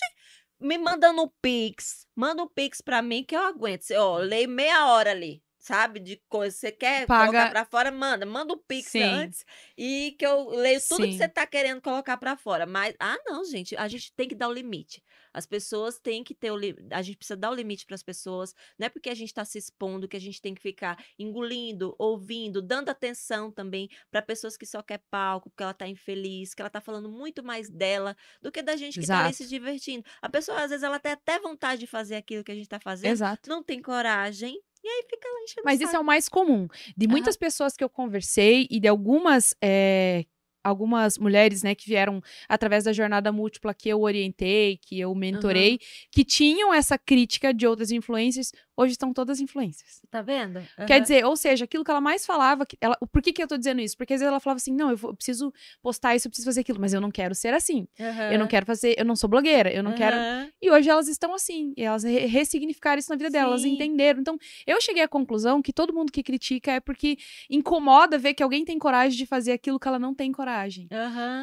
Me 0.62 0.78
mandando 0.78 1.24
um 1.24 1.30
pix. 1.42 2.08
Manda 2.16 2.42
um 2.42 2.48
pix 2.48 2.80
pra 2.80 3.02
mim 3.02 3.24
que 3.26 3.36
eu 3.36 3.42
aguento. 3.42 3.84
Ó, 3.98 4.18
leio 4.20 4.48
meia 4.48 4.88
hora 4.88 5.12
ali. 5.12 5.44
Sabe? 5.66 6.02
De 6.02 6.22
coisa. 6.28 6.54
Você 6.54 6.74
quer 6.74 7.08
Paga- 7.08 7.32
colocar 7.32 7.50
pra 7.52 7.64
fora? 7.66 7.90
Manda. 7.90 8.26
Manda 8.26 8.54
um 8.54 8.58
pix 8.68 8.92
Sim. 8.92 9.02
antes. 9.02 9.46
E 9.78 10.14
que 10.20 10.26
eu 10.26 10.50
leio 10.50 10.78
tudo 10.90 11.06
que 11.06 11.14
Sim. 11.14 11.18
você 11.20 11.30
tá 11.30 11.48
querendo 11.48 11.82
colocar 11.82 12.18
pra 12.18 12.36
fora. 12.36 12.66
Mas, 12.66 12.94
ah, 13.00 13.16
não, 13.26 13.46
gente. 13.46 13.74
A 13.78 13.88
gente 13.88 14.14
tem 14.14 14.28
que 14.28 14.36
dar 14.36 14.50
o 14.50 14.54
limite. 14.54 15.02
As 15.34 15.46
pessoas 15.46 15.98
têm 16.00 16.22
que 16.22 16.36
ter 16.36 16.52
o 16.52 16.58
limite. 16.58 16.86
A 16.92 17.02
gente 17.02 17.16
precisa 17.16 17.38
dar 17.38 17.50
o 17.50 17.56
limite 17.56 17.86
pras 17.86 18.04
pessoas. 18.04 18.54
Não 18.78 18.88
é 18.88 18.90
porque 18.90 19.10
a 19.10 19.14
gente 19.16 19.34
tá 19.34 19.46
se 19.46 19.58
expondo 19.58 20.06
que 20.06 20.18
a 20.18 20.20
gente 20.20 20.42
tem 20.42 20.54
que 20.54 20.62
ficar 20.62 20.98
engolindo, 21.18 21.96
ouvindo, 21.98 22.62
dando 22.62 22.90
atenção 22.90 23.50
também 23.50 23.88
para 24.12 24.22
pessoas 24.22 24.58
que 24.58 24.66
só 24.66 24.84
quer 24.84 25.02
palco, 25.10 25.50
porque 25.50 25.64
ela 25.64 25.74
tá 25.74 25.88
infeliz, 25.88 26.54
que 26.54 26.62
ela 26.62 26.70
tá 26.70 26.82
falando 26.82 27.10
muito 27.10 27.42
mais 27.42 27.70
dela 27.70 28.18
do 28.42 28.52
que 28.52 28.62
da 28.62 28.76
gente 28.76 29.00
que 29.00 29.08
tá 29.08 29.20
ali 29.20 29.30
Exato. 29.30 29.38
se 29.44 29.48
divertindo. 29.48 30.04
A 30.22 30.28
pessoa, 30.30 30.62
às 30.62 30.72
vezes, 30.72 30.84
ela 30.84 31.00
tem 31.00 31.14
até 31.14 31.40
vontade 31.40 31.80
de 31.80 31.88
fazer 31.88 32.16
aquilo 32.16 32.44
que 32.44 32.52
a 32.52 32.56
gente 32.56 32.68
tá 32.68 32.82
fazendo, 32.82 33.12
Exato. 33.12 33.50
não 33.50 33.64
tem 33.64 33.82
coragem, 33.82 34.60
e 34.84 34.88
aí 34.88 35.04
fica 35.10 35.28
lá 35.28 35.40
enchendo 35.44 35.62
Mas 35.66 35.80
isso 35.80 35.96
é 35.96 36.00
o 36.00 36.04
mais 36.04 36.28
comum. 36.30 36.68
De 36.98 37.08
muitas 37.08 37.38
pessoas 37.38 37.76
que 37.76 37.84
eu 37.84 37.90
conversei 37.90 38.68
e 38.70 38.80
de 38.80 38.88
algumas. 38.88 39.56
eh, 39.64 40.26
Algumas 40.66 41.18
mulheres, 41.18 41.62
né, 41.62 41.76
que 41.76 41.86
vieram 41.86 42.22
através 42.48 42.86
da 42.86 42.94
jornada 42.94 43.34
múltipla 43.34 43.74
que 43.74 43.90
eu 43.90 44.00
orientei, 44.02 44.78
que 44.78 44.98
eu 44.98 45.14
mentorei, 45.14 45.78
que 46.10 46.24
tinham 46.24 46.74
essa 46.74 46.98
crítica 46.98 47.54
de 47.54 47.68
outras 47.68 47.92
influências, 47.92 48.54
hoje 48.76 48.94
estão 48.94 49.14
todas 49.14 49.40
influências. 49.40 50.02
Tá 50.10 50.22
vendo? 50.22 50.62
Quer 50.88 50.94
Aham. 50.96 51.02
dizer, 51.02 51.26
ou 51.26 51.36
seja, 51.36 51.66
aquilo 51.66 51.84
que 51.84 51.92
ela 51.92 52.02
mais 52.02 52.26
falava, 52.26 52.66
ela, 52.82 52.98
por 53.12 53.22
que, 53.22 53.32
que 53.34 53.42
eu 53.44 53.48
tô 53.48 53.58
dizendo 53.58 53.82
isso? 53.82 53.96
Porque 53.98 54.14
às 54.14 54.20
vezes 54.20 54.30
ela 54.30 54.40
falava 54.40 54.58
assim: 54.58 54.74
não, 54.74 54.90
eu, 54.92 54.98
vou- 54.98 55.12
eu 55.12 55.16
preciso 55.16 55.54
postar 55.82 56.16
isso, 56.16 56.28
eu 56.28 56.30
preciso 56.32 56.46
fazer 56.48 56.62
aquilo, 56.62 56.80
mas 56.80 56.94
eu 56.94 57.02
não 57.02 57.12
quero 57.12 57.36
ser 57.36 57.54
assim. 57.54 57.88
Eu 58.34 58.40
não 58.40 58.48
quero 58.48 58.66
fazer, 58.66 58.96
eu 58.98 59.06
não 59.06 59.16
sou 59.16 59.30
blogueira, 59.30 59.72
eu 59.74 59.84
não 59.84 59.94
quero. 59.94 60.18
Aham. 60.18 60.50
E 60.62 60.72
hoje 60.72 60.90
elas 60.90 61.08
estão 61.08 61.34
assim, 61.34 61.74
e 61.78 61.84
elas 61.84 62.04
re- 62.04 62.26
ressignificaram 62.26 63.00
isso 63.00 63.10
na 63.10 63.16
vida 63.16 63.30
delas, 63.30 63.62
Sim. 63.62 63.74
entenderam. 63.74 64.20
Então, 64.22 64.38
eu 64.66 64.80
cheguei 64.82 65.04
à 65.04 65.08
conclusão 65.08 65.62
que 65.62 65.74
todo 65.74 65.94
mundo 65.94 66.12
que 66.12 66.24
critica 66.24 66.72
é 66.72 66.80
porque 66.80 67.18
incomoda 67.50 68.18
ver 68.18 68.34
que 68.34 68.42
alguém 68.44 68.66
tem 68.66 68.80
coragem 68.80 69.18
de 69.18 69.26
fazer 69.26 69.52
aquilo 69.52 69.80
que 69.80 69.88
ela 69.88 70.00
não 70.00 70.14
tem 70.14 70.32
coragem. 70.32 70.88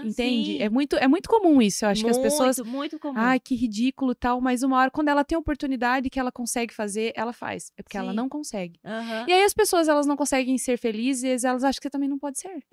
Entende? 0.04 0.52
sim. 0.56 0.58
É 0.62 0.68
muito, 0.68 0.96
é 0.96 1.06
muito 1.06 1.28
comum 1.28 1.60
isso. 1.60 1.84
Eu 1.84 1.90
acho 1.90 2.02
que 2.04 2.10
as 2.10 2.18
pessoas. 2.18 2.58
Muito, 2.58 2.70
muito 2.76 2.98
comum. 2.98 3.14
Ai, 3.18 3.38
que 3.38 3.54
ridículo 3.54 4.12
e 4.12 4.14
tal, 4.14 4.40
mas 4.40 4.62
uma 4.62 4.78
hora, 4.78 4.90
quando 4.90 5.08
ela 5.08 5.24
tem 5.24 5.36
oportunidade 5.36 6.08
que 6.10 6.18
ela 6.18 6.32
consegue 6.32 6.72
fazer, 6.72 7.12
ela 7.20 7.32
faz. 7.32 7.72
É 7.76 7.82
porque 7.82 7.96
ela 7.96 8.10
Sim. 8.10 8.16
não 8.16 8.28
consegue. 8.28 8.78
Aham. 8.84 9.26
E 9.28 9.32
aí 9.32 9.44
as 9.44 9.54
pessoas, 9.54 9.88
elas 9.88 10.06
não 10.06 10.16
conseguem 10.16 10.56
ser 10.58 10.78
felizes, 10.78 11.44
elas 11.44 11.62
acham 11.64 11.78
que 11.78 11.84
você 11.84 11.90
também 11.90 12.08
não 12.08 12.18
pode 12.18 12.38
ser. 12.40 12.64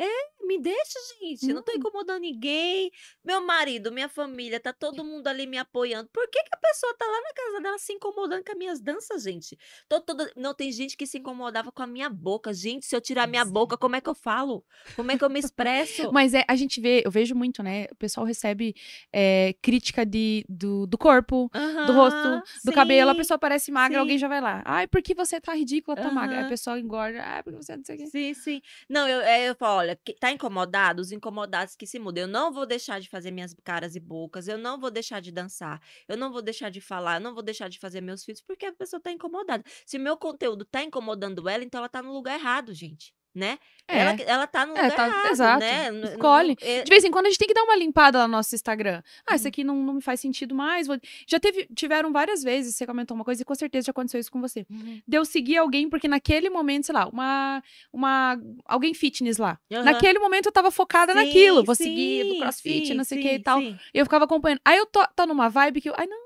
Me 0.47 0.57
deixa, 0.57 0.97
gente. 1.19 1.49
Eu 1.49 1.55
não 1.55 1.61
tô 1.61 1.73
Não. 1.73 1.79
incomodando 1.79 2.21
ninguém. 2.21 2.89
Meu 3.21 3.45
marido, 3.45 3.91
minha 3.91 4.07
família, 4.07 4.61
tá 4.61 4.71
todo 4.71 5.03
mundo 5.03 5.27
ali 5.27 5.45
me 5.45 5.57
apoiando. 5.57 6.09
Por 6.13 6.29
que, 6.29 6.41
que 6.41 6.49
a 6.53 6.57
pessoa 6.57 6.95
tá 6.97 7.05
lá 7.05 7.21
na 7.21 7.33
casa 7.33 7.61
dela 7.61 7.77
se 7.77 7.91
incomodando 7.91 8.45
com 8.45 8.51
as 8.53 8.57
minhas 8.57 8.79
danças, 8.79 9.23
gente? 9.23 9.57
Tô 9.89 9.99
toda... 9.99 10.31
Não, 10.37 10.53
tem 10.53 10.71
gente 10.71 10.95
que 10.95 11.05
se 11.05 11.17
incomodava 11.17 11.69
com 11.69 11.83
a 11.83 11.87
minha 11.87 12.09
boca. 12.09 12.53
Gente, 12.53 12.85
se 12.85 12.95
eu 12.95 13.01
tirar 13.01 13.27
minha 13.27 13.41
é. 13.41 13.45
boca, 13.45 13.77
como 13.77 13.97
é 13.97 14.01
que 14.01 14.09
eu 14.09 14.15
falo? 14.15 14.63
Como 14.95 15.11
é 15.11 15.17
que 15.17 15.23
eu 15.23 15.29
me 15.29 15.39
expresso? 15.39 16.11
Mas 16.13 16.33
é, 16.33 16.45
a 16.47 16.55
gente 16.55 16.79
vê, 16.79 17.01
eu 17.05 17.11
vejo 17.11 17.35
muito, 17.35 17.61
né? 17.61 17.87
O 17.91 17.95
pessoal 17.95 18.25
recebe 18.25 18.73
é, 19.11 19.53
crítica 19.61 20.05
de, 20.05 20.45
do, 20.47 20.87
do 20.87 20.97
corpo, 20.97 21.51
do 21.85 21.91
rosto, 21.91 22.41
do 22.63 22.71
cabelo. 22.71 23.09
A 23.09 23.13
sim, 23.13 23.17
pessoa 23.17 23.37
parece 23.37 23.69
magra, 23.69 23.99
alguém 23.99 24.17
sim. 24.17 24.21
já 24.21 24.29
vai 24.29 24.39
lá. 24.39 24.63
Ai, 24.65 24.87
por 24.87 25.01
que 25.01 25.13
você 25.13 25.41
tá 25.41 25.53
ridícula, 25.53 25.97
tá 25.97 26.09
magra? 26.09 26.37
Aí 26.37 26.37
a 26.37 26.41
Aham. 26.41 26.49
pessoa 26.49 26.79
engorda. 26.79 27.21
Ai, 27.21 27.43
porque 27.43 27.61
você 27.61 27.75
não 27.75 27.83
sei 27.83 27.95
o 27.95 27.99
quê. 27.99 28.07
Sim, 28.07 28.33
sim. 28.33 28.61
Não, 28.89 29.07
eu, 29.07 29.21
é, 29.21 29.49
eu 29.49 29.55
falo, 29.55 29.79
olha, 29.79 29.99
tá 30.19 30.31
incomodado? 30.37 31.01
Os 31.01 31.11
incomodados 31.11 31.75
que 31.75 31.85
se 31.85 31.99
mudam. 31.99 32.23
Eu 32.23 32.27
não 32.27 32.51
vou 32.53 32.65
deixar 32.65 32.99
de 33.01 33.09
fazer 33.09 33.31
minhas 33.31 33.53
caras 33.63 33.95
e 33.95 33.99
bocas, 33.99 34.47
eu 34.47 34.57
não 34.57 34.79
vou 34.79 34.91
deixar 34.91 35.19
de 35.19 35.31
dançar, 35.31 35.81
eu 36.07 36.15
não 36.17 36.31
vou 36.31 36.41
deixar 36.41 36.69
de 36.69 36.79
falar, 36.79 37.17
eu 37.17 37.21
não 37.21 37.33
vou 37.33 37.43
deixar 37.43 37.69
de 37.69 37.79
fazer 37.79 38.01
meus 38.01 38.23
filhos, 38.23 38.41
porque 38.41 38.65
a 38.67 38.73
pessoa 38.73 39.01
tá 39.01 39.11
incomodada. 39.11 39.63
Se 39.85 39.97
meu 39.99 40.17
conteúdo 40.17 40.65
tá 40.65 40.83
incomodando 40.83 41.49
ela, 41.49 41.63
então 41.63 41.79
ela 41.79 41.89
tá 41.89 42.01
no 42.01 42.13
lugar 42.13 42.39
errado, 42.39 42.73
gente, 42.73 43.13
né? 43.37 43.57
Ela, 43.89 44.11
É. 44.11 44.15
que- 44.17 44.23
ela 44.23 44.45
tá 44.45 44.65
no 44.65 44.75
É, 44.77 44.81
lugar 44.83 44.95
tá- 44.97 45.07
errado, 45.07 45.31
exato. 45.31 45.59
né? 45.61 45.89
Escolhe. 46.11 46.57
é- 46.59 46.81
De 46.83 46.89
vez 46.89 47.05
em 47.05 47.09
quando 47.11 47.27
a 47.27 47.29
gente 47.29 47.37
tem 47.39 47.47
que 47.47 47.53
dar 47.53 47.63
uma 47.63 47.75
limpada 47.77 48.17
lá 48.17 48.27
no 48.27 48.33
nosso 48.33 48.53
Instagram. 48.53 49.01
Ah, 49.25 49.35
isso 49.35 49.45
Uhum. 49.45 49.47
aqui 49.47 49.63
não, 49.63 49.75
não 49.77 49.93
me 49.93 50.01
faz 50.01 50.19
sentido 50.19 50.53
mais. 50.53 50.87
vou- 50.87 50.99
Já 51.25 51.39
teve, 51.39 51.65
tiveram 51.73 52.11
várias 52.11 52.43
vezes, 52.43 52.75
você 52.75 52.85
comentou 52.85 53.15
uma 53.15 53.23
coisa 53.23 53.41
e 53.41 53.45
com 53.45 53.55
certeza 53.55 53.85
já 53.85 53.91
aconteceu 53.91 54.19
isso 54.19 54.29
com 54.29 54.41
você. 54.41 54.65
Uhum. 54.69 55.01
De 55.07 55.17
eu 55.17 55.23
seguir 55.23 55.55
alguém, 55.55 55.89
porque 55.89 56.07
naquele 56.09 56.49
momento, 56.49 56.87
sei 56.87 56.95
lá, 56.95 57.07
uma. 57.07 57.63
uma 57.93 58.37
alguém 58.65 58.93
fitness 58.93 59.37
lá. 59.37 59.57
Aham. 59.71 59.83
Naquele 59.83 60.19
momento 60.19 60.47
eu 60.47 60.51
tava 60.51 60.69
focada 60.69 61.13
Sim, 61.13 61.19
naquilo. 61.25 61.63
Vou 61.63 61.73
seguir 61.75 62.23
do 62.25 62.33
sim, 62.33 62.39
crossfit, 62.41 62.93
não 62.93 63.03
sei 63.05 63.19
o 63.19 63.21
que 63.21 63.29
e 63.29 63.35
sim, 63.37 63.41
tal. 63.41 63.59
sim. 63.61 63.77
Eu 63.93 64.03
ficava 64.05 64.25
acompanhando. 64.25 64.59
Aí 64.65 64.77
eu 64.77 64.85
tô, 64.85 65.01
tô 65.15 65.25
numa 65.25 65.47
vibe 65.49 65.79
que 65.79 65.89
eu. 65.89 65.93
Ai, 65.97 66.07
não, 66.07 66.17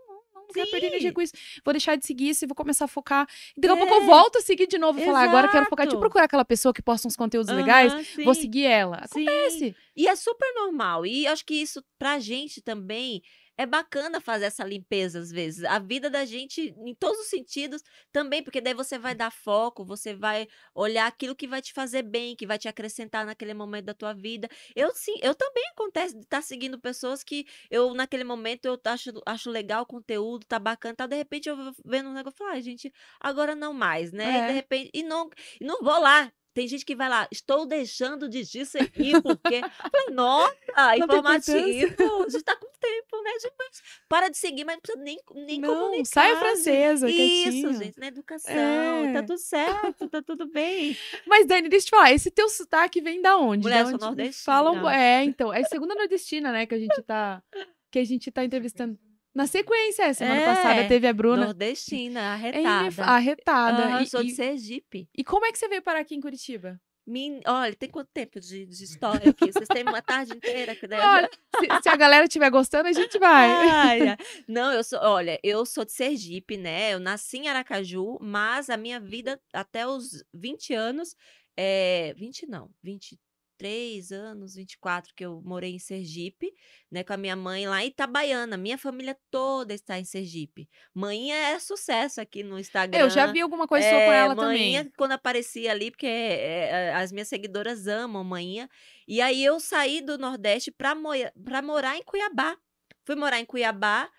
não, 0.60 0.66
quero 0.66 0.72
perder 0.72 0.88
energia 0.88 1.10
Sim. 1.10 1.14
com 1.14 1.22
isso. 1.22 1.34
Vou 1.64 1.74
deixar 1.74 1.96
de 1.96 2.06
seguir 2.06 2.30
isso 2.30 2.46
e 2.46 2.48
vou 2.48 2.56
começar 2.56 2.86
a 2.86 2.88
focar. 2.88 3.28
E 3.58 3.62
daqui 3.62 3.74
a 3.74 3.78
pouco 3.78 3.94
eu 3.94 4.02
É. 4.04 4.06
volto 4.06 4.38
a 4.38 4.42
seguir 4.42 4.68
de 4.68 4.78
novo 4.78 5.00
e 5.00 5.06
falar, 5.06 5.24
agora 5.24 5.48
quero 5.48 5.66
focar. 5.66 5.86
Deixa 5.86 5.96
eu 5.96 6.00
Exato. 6.00 6.00
procurar 6.02 6.26
aquela 6.26 6.46
pessoa 6.46 6.74
que 6.74 6.82
posta 6.82 7.08
uns 7.08 7.16
conteúdos 7.16 7.54
legais. 7.54 7.94
Aham, 7.94 8.04
Vou 8.26 8.34
sim. 8.36 8.42
seguir 8.42 8.66
ela. 8.66 9.02
Sim. 9.12 9.28
Acontece. 9.28 9.76
E 9.96 10.08
é 10.08 10.16
super 10.16 10.54
normal. 10.56 11.06
E 11.06 11.28
acho 11.28 11.46
que 11.46 11.54
isso, 11.56 11.84
pra 11.98 12.20
gente 12.20 12.62
também, 12.62 13.22
é 13.64 13.66
bacana 13.66 14.20
fazer 14.22 14.46
essa 14.46 14.64
limpeza 14.64 15.20
às 15.20 15.32
vezes. 15.32 15.64
A 15.66 15.80
vida 15.80 16.10
da 16.10 16.26
gente, 16.26 16.74
em 16.86 16.96
todos 16.96 17.20
os 17.22 17.28
sentidos, 17.30 17.82
também, 18.12 18.44
porque 18.44 18.62
daí 18.62 18.74
você 18.74 18.98
vai 18.98 19.14
dar 19.16 19.32
foco, 19.32 19.86
você 19.86 20.14
vai 20.16 20.48
olhar 20.76 21.08
aquilo 21.08 21.36
que 21.36 21.48
vai 21.48 21.62
te 21.62 21.74
fazer 21.74 22.04
bem, 22.04 22.36
que 22.36 22.48
vai 22.48 22.58
te 22.58 22.68
acrescentar 22.68 23.26
naquele 23.26 23.54
momento 23.54 23.86
da 23.86 23.94
tua 23.94 24.14
vida. 24.14 24.48
Eu 24.76 24.92
sim, 24.96 25.14
eu 25.22 25.36
também 25.36 25.64
acontece 25.70 26.16
de 26.16 26.24
estar 26.24 26.42
seguindo 26.42 26.80
pessoas 26.80 27.24
que 27.24 27.46
eu, 27.70 27.94
naquele 27.94 28.24
momento, 28.24 28.66
eu 28.66 28.80
acho, 28.86 29.12
acho 29.26 29.50
legal 29.50 29.84
o 29.84 29.86
conteúdo, 29.86 30.46
tá 30.48 30.60
bacana, 30.60 30.96
tá? 30.96 31.08
De 31.08 31.16
repente 31.16 31.50
eu 31.50 31.56
vendo 31.86 32.10
um 32.10 32.14
negócio 32.14 32.36
e 32.36 32.40
falo, 32.40 32.52
ai, 32.52 32.62
gente, 32.62 32.92
agora 33.20 33.56
não 33.56 33.74
mais, 33.74 34.12
né? 34.12 34.38
E 34.38 34.42
É. 34.42 34.44
de 34.44 34.52
repente, 34.54 34.90
e 34.94 35.04
não, 35.04 35.30
e 35.60 35.66
não 35.66 35.82
vou 35.82 36.00
lá. 36.00 36.32
Tem 36.54 36.68
gente 36.68 36.84
que 36.84 36.96
vai 36.96 37.08
lá, 37.08 37.28
estou 37.32 37.66
deixando 37.66 38.28
de 38.28 38.46
te 38.46 38.66
seguir, 38.66 39.22
porque. 39.22 39.62
Falei, 39.62 40.08
Nossa, 40.12 40.98
informativo. 40.98 42.24
A 42.26 42.30
gente 42.30 42.44
tá 42.44 42.56
com 42.58 42.68
tempo, 42.80 43.24
né? 43.24 43.32
gente? 43.42 43.82
Para 44.10 44.30
de 44.30 44.38
seguir, 44.38 44.66
mas 44.66 44.76
não 44.76 44.82
precisa 44.82 45.04
nem, 45.04 45.20
nem 45.48 45.62
não, 45.62 45.74
comunicar. 45.74 46.06
saia 46.06 46.34
gente. 46.34 46.40
francesa, 46.40 47.10
Isso, 47.10 47.18
quietinha. 47.18 47.74
gente, 47.74 48.00
na 48.00 48.08
educação. 48.08 48.54
É. 48.54 49.14
Tá 49.14 49.24
tudo 49.24 49.38
certo, 49.38 50.10
tá 50.10 50.22
tudo 50.22 50.46
bem. 50.52 50.98
Mas, 51.26 51.46
Dani, 51.46 51.70
deixa 51.70 51.86
eu 51.86 51.88
te 51.88 51.92
falar, 51.92 52.12
esse 52.12 52.30
teu 52.30 52.50
sotaque 52.50 53.00
vem 53.02 53.22
da 53.22 53.38
onde? 53.38 53.64
Mulher, 53.64 53.76
Da 53.76 53.80
eu 53.82 53.86
sou 53.86 53.96
onde 53.96 54.06
nordestina. 54.06 54.44
Falam, 54.44 54.90
é, 54.90 55.24
então, 55.24 55.54
é 55.54 55.64
segunda 55.64 55.96
nordestina, 55.96 56.52
né, 56.52 56.66
que 56.66 56.76
a 56.76 56.80
gente 56.80 57.02
tá 57.04 57.42
que 57.90 58.00
a 58.00 58.04
gente 58.04 58.32
tá 58.32 58.44
entrevistando. 58.46 58.98
Na 59.34 59.48
sequência, 59.48 60.04
é, 60.04 60.14
semana 60.14 60.42
É, 60.42 60.46
passada 60.46 60.88
teve 60.88 61.08
a 61.08 61.14
Bruna. 61.14 61.46
Nordestina, 61.46 62.34
arretada. 62.34 63.04
Arretada. 63.06 63.84
Aham, 63.86 64.02
E- 64.04 64.08
sou 64.08 64.24
de 64.24 64.32
Sergipe. 64.32 65.08
e 65.18 65.24
como 65.24 65.46
é 65.46 65.52
que 65.52 65.58
você 65.58 65.68
veio 65.70 65.82
parar 65.82 66.00
aqui 66.02 66.16
em 66.16 66.22
Curitiba? 66.22 66.80
Min... 67.08 67.40
Olha, 67.48 67.74
tem 67.76 67.90
quanto 67.90 68.10
tempo 68.14 68.40
de, 68.40 68.66
de 68.66 68.84
história 68.84 69.32
aqui? 69.32 69.52
Vocês 69.52 69.68
têm 69.68 69.82
uma 69.84 70.02
tarde 70.04 70.34
inteira 70.38 70.76
que 70.76 70.86
eu 70.86 70.90
já- 70.90 71.14
Olha, 71.16 71.30
se, 71.60 71.82
se 71.84 71.90
a 71.90 71.96
galera 71.96 72.26
estiver 72.26 72.50
gostando, 72.52 72.88
a 72.90 72.92
gente 72.94 73.18
vai. 73.18 73.50
Ai. 74.12 74.18
Não, 74.48 74.72
eu 74.72 74.84
sou, 74.84 75.00
olha, 75.02 75.40
eu 75.44 75.66
sou 75.66 75.84
de 75.84 75.94
Sergipe, 75.94 76.58
né? 76.58 76.94
Eu 76.94 77.00
nasci 77.00 77.38
em 77.38 77.48
Aracaju, 77.48 78.20
mas 78.22 78.70
a 78.70 78.78
minha 78.78 79.00
vida 79.00 79.42
até 79.52 79.88
os 79.88 80.24
20 80.34 80.74
anos, 80.76 81.16
é, 81.58 82.14
20 82.18 82.46
não, 82.48 82.70
23 83.62 84.12
anos, 84.12 84.56
24, 84.56 85.14
que 85.16 85.26
eu 85.26 85.42
morei 85.44 85.74
em 85.76 85.80
Sergipe, 85.80 86.52
né, 86.92 87.04
com 87.04 87.14
a 87.14 87.18
minha 87.18 87.36
mãe 87.36 87.68
lá 87.68 87.84
em 87.84 87.88
Itabaiana. 87.88 88.58
Minha 88.58 88.78
família 88.78 89.18
toda 89.30 89.74
está 89.74 90.00
em 90.00 90.04
Sergipe. 90.06 90.68
Mãinha 90.94 91.36
é 91.36 91.60
sucesso 91.60 92.20
aqui 92.20 92.44
no 92.44 92.60
Instagram. 92.60 93.00
Eu 93.00 93.10
já 93.10 93.28
vi 93.28 93.42
alguma 93.42 93.68
coisa 93.68 93.88
sua 93.88 93.98
com 93.98 94.12
É, 94.12 94.18
ela 94.18 94.36
Maninha, 94.36 94.80
também. 94.80 94.94
quando 94.98 95.12
aparecia 95.14 95.72
ali, 95.72 95.92
porque 95.92 96.08
é, 96.08 96.70
é, 96.90 96.94
as 96.96 97.12
minhas 97.12 97.28
seguidoras 97.28 97.88
amam 97.88 98.24
Maninha. 98.24 98.70
E 99.08 99.22
aí 99.22 99.44
eu 99.44 99.60
saí 99.60 100.02
do 100.02 100.18
Nordeste 100.18 100.72
para 100.72 100.96
morar 101.62 101.98
em 101.98 102.04
Cuiabá. 102.04 102.58
Fui 103.06 103.16
morar 103.16 103.40
em 103.40 103.46
Cuiabá. 103.46 104.10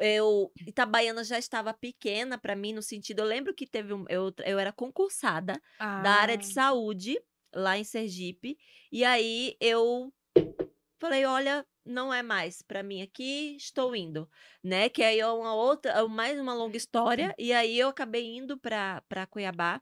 Eu, 0.00 0.50
Itabaiana 0.66 1.22
já 1.22 1.38
estava 1.38 1.74
pequena 1.74 2.38
para 2.38 2.56
mim, 2.56 2.72
no 2.72 2.82
sentido. 2.82 3.20
Eu 3.20 3.26
lembro 3.26 3.54
que 3.54 3.66
teve 3.66 3.92
um. 3.92 4.04
Eu, 4.08 4.32
eu 4.44 4.58
era 4.58 4.72
concursada 4.72 5.60
da 5.78 6.12
área 6.12 6.36
de 6.38 6.46
Ah, 6.46 6.52
saúde 6.52 7.18
lá 7.54 7.78
em 7.78 7.84
Sergipe. 7.84 8.58
E 8.90 9.04
aí 9.04 9.56
eu 9.60 10.12
falei, 10.98 11.24
olha, 11.24 11.66
não 11.84 12.12
é 12.12 12.22
mais 12.22 12.62
para 12.62 12.82
mim 12.82 13.02
aqui, 13.02 13.56
estou 13.56 13.94
indo, 13.96 14.28
né? 14.62 14.88
Que 14.88 15.02
aí 15.02 15.18
é 15.18 15.26
uma 15.26 15.54
outra, 15.54 15.92
é 15.92 16.02
mais 16.06 16.38
uma 16.38 16.54
longa 16.54 16.76
história. 16.76 17.34
E 17.38 17.52
aí 17.52 17.78
eu 17.78 17.88
acabei 17.88 18.36
indo 18.36 18.58
para 18.58 19.02
para 19.08 19.26
Cuiabá. 19.26 19.80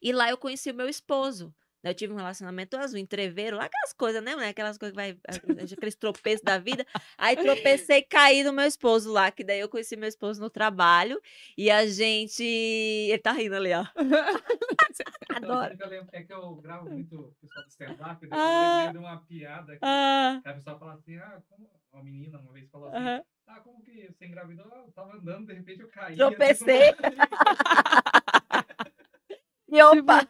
E 0.00 0.12
lá 0.12 0.30
eu 0.30 0.38
conheci 0.38 0.70
o 0.70 0.74
meu 0.74 0.88
esposo. 0.88 1.54
Eu 1.84 1.94
tive 1.94 2.12
um 2.12 2.16
relacionamento 2.16 2.76
azul, 2.76 2.98
entreveiro, 2.98 3.56
lá 3.58 3.66
aquelas 3.66 3.92
coisas, 3.92 4.22
né? 4.22 4.34
né, 4.36 4.48
Aquelas 4.48 4.78
coisas 4.78 4.92
que 4.92 4.96
vai. 4.96 5.18
Aqueles 5.72 5.94
tropeços 5.94 6.40
da 6.42 6.58
vida. 6.58 6.86
Aí 7.18 7.36
tropecei 7.36 7.98
e 7.98 8.02
caí 8.02 8.42
no 8.42 8.52
meu 8.52 8.64
esposo 8.64 9.12
lá, 9.12 9.30
que 9.30 9.44
daí 9.44 9.60
eu 9.60 9.68
conheci 9.68 9.94
meu 9.96 10.08
esposo 10.08 10.40
no 10.40 10.48
trabalho. 10.48 11.20
E 11.58 11.70
a 11.70 11.86
gente. 11.86 12.42
Ele 12.42 13.18
tá 13.18 13.32
rindo 13.32 13.54
ali, 13.56 13.72
ó. 13.74 13.84
Adoro. 15.36 15.74
é 15.74 15.76
que 15.76 15.82
eu 15.82 15.88
lembro- 15.88 16.08
É 16.12 16.22
que 16.22 16.32
eu 16.32 16.54
gravo 16.56 16.88
muito 16.90 17.16
o 17.20 17.32
pessoal 17.40 17.64
do 17.64 17.68
stand-up, 17.68 18.28
Ah. 18.30 18.84
eu 18.86 18.92
de 18.92 18.98
uma 18.98 19.18
piada 19.24 19.72
que 19.74 19.78
Ah, 19.82 20.40
a 20.44 20.52
pessoa 20.54 20.78
fala 20.78 20.94
assim, 20.94 21.16
ah, 21.18 21.40
como... 21.48 21.68
Uma 21.92 22.02
menina 22.02 22.40
uma 22.40 22.52
vez 22.52 22.68
falou 22.70 22.88
assim, 22.88 22.96
aham. 22.98 23.22
ah, 23.46 23.60
como 23.60 23.80
que 23.80 24.10
você 24.12 24.26
engravidou? 24.26 24.66
Eu 24.66 24.90
tava 24.92 25.14
andando, 25.16 25.46
de 25.46 25.54
repente 25.54 25.80
eu 25.80 25.88
caí. 25.88 26.16
Tropecei. 26.16 26.92
E 29.68 29.82
opa! 29.82 30.20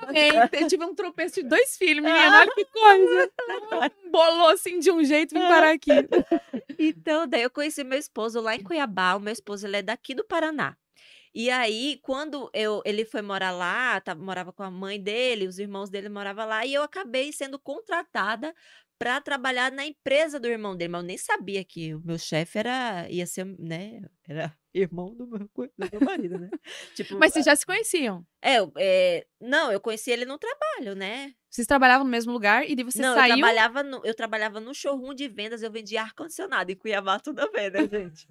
Também. 0.00 0.30
Eu 0.52 0.68
tive 0.68 0.84
um 0.84 0.94
tropeço 0.94 1.42
de 1.42 1.48
dois 1.48 1.76
filhos, 1.76 2.04
menina. 2.04 2.40
Olha 2.40 2.54
que 2.54 2.64
coisa. 2.64 3.32
Bolou 4.10 4.48
assim 4.48 4.78
de 4.78 4.90
um 4.90 5.02
jeito, 5.04 5.34
vim 5.34 5.40
parar 5.40 5.72
aqui. 5.72 5.90
Então, 6.78 7.26
daí 7.26 7.42
eu 7.42 7.50
conheci 7.50 7.84
meu 7.84 7.98
esposo 7.98 8.40
lá 8.40 8.54
em 8.54 8.62
Cuiabá. 8.62 9.14
O 9.14 9.20
meu 9.20 9.32
esposo 9.32 9.66
ele 9.66 9.76
é 9.76 9.82
daqui 9.82 10.14
do 10.14 10.24
Paraná. 10.24 10.76
E 11.36 11.50
aí, 11.50 11.98
quando 12.00 12.48
eu, 12.54 12.80
ele 12.84 13.04
foi 13.04 13.20
morar 13.20 13.50
lá, 13.50 14.00
tava, 14.00 14.22
morava 14.22 14.52
com 14.52 14.62
a 14.62 14.70
mãe 14.70 15.00
dele, 15.00 15.48
os 15.48 15.58
irmãos 15.58 15.90
dele 15.90 16.08
moravam 16.08 16.46
lá, 16.46 16.64
e 16.64 16.72
eu 16.72 16.82
acabei 16.84 17.32
sendo 17.32 17.58
contratada 17.58 18.54
para 19.04 19.20
trabalhar 19.20 19.70
na 19.70 19.84
empresa 19.84 20.40
do 20.40 20.48
irmão 20.48 20.74
dele. 20.74 20.88
Mas 20.92 21.02
eu 21.02 21.06
nem 21.06 21.18
sabia 21.18 21.62
que 21.62 21.94
o 21.94 22.00
meu 22.02 22.16
chefe 22.18 22.58
era, 22.58 23.06
ia 23.10 23.26
ser, 23.26 23.44
né? 23.58 24.00
Era 24.26 24.50
irmão 24.72 25.14
do 25.14 25.26
meu, 25.26 25.40
do 25.46 25.90
meu 25.92 26.00
marido, 26.00 26.38
né? 26.38 26.48
tipo, 26.94 27.18
Mas 27.18 27.34
vocês 27.34 27.44
já 27.44 27.54
se 27.54 27.66
conheciam? 27.66 28.26
é, 28.40 28.60
eu- 28.60 28.72
é, 28.78 29.26
não, 29.38 29.70
eu 29.70 29.78
conheci 29.78 30.10
ele 30.10 30.24
no 30.24 30.38
trabalho, 30.38 30.94
né? 30.96 31.34
Vocês 31.50 31.66
trabalhavam 31.66 32.06
no 32.06 32.10
mesmo 32.10 32.32
lugar 32.32 32.66
e 32.66 32.74
daí 32.74 32.82
você 32.82 33.02
não, 33.02 33.10
eu 33.10 33.14
saiu. 33.14 33.36
trabalhava, 33.36 33.82
no, 33.82 34.00
eu 34.06 34.14
trabalhava 34.14 34.58
no 34.58 34.74
showroom 34.74 35.12
de 35.14 35.28
vendas, 35.28 35.62
eu 35.62 35.70
vendia 35.70 36.00
ar-condicionado 36.00 36.72
em 36.72 36.74
Cuiabá, 36.74 37.20
tudo 37.20 37.46
ver, 37.52 37.70
né, 37.72 37.80
gente? 37.92 38.26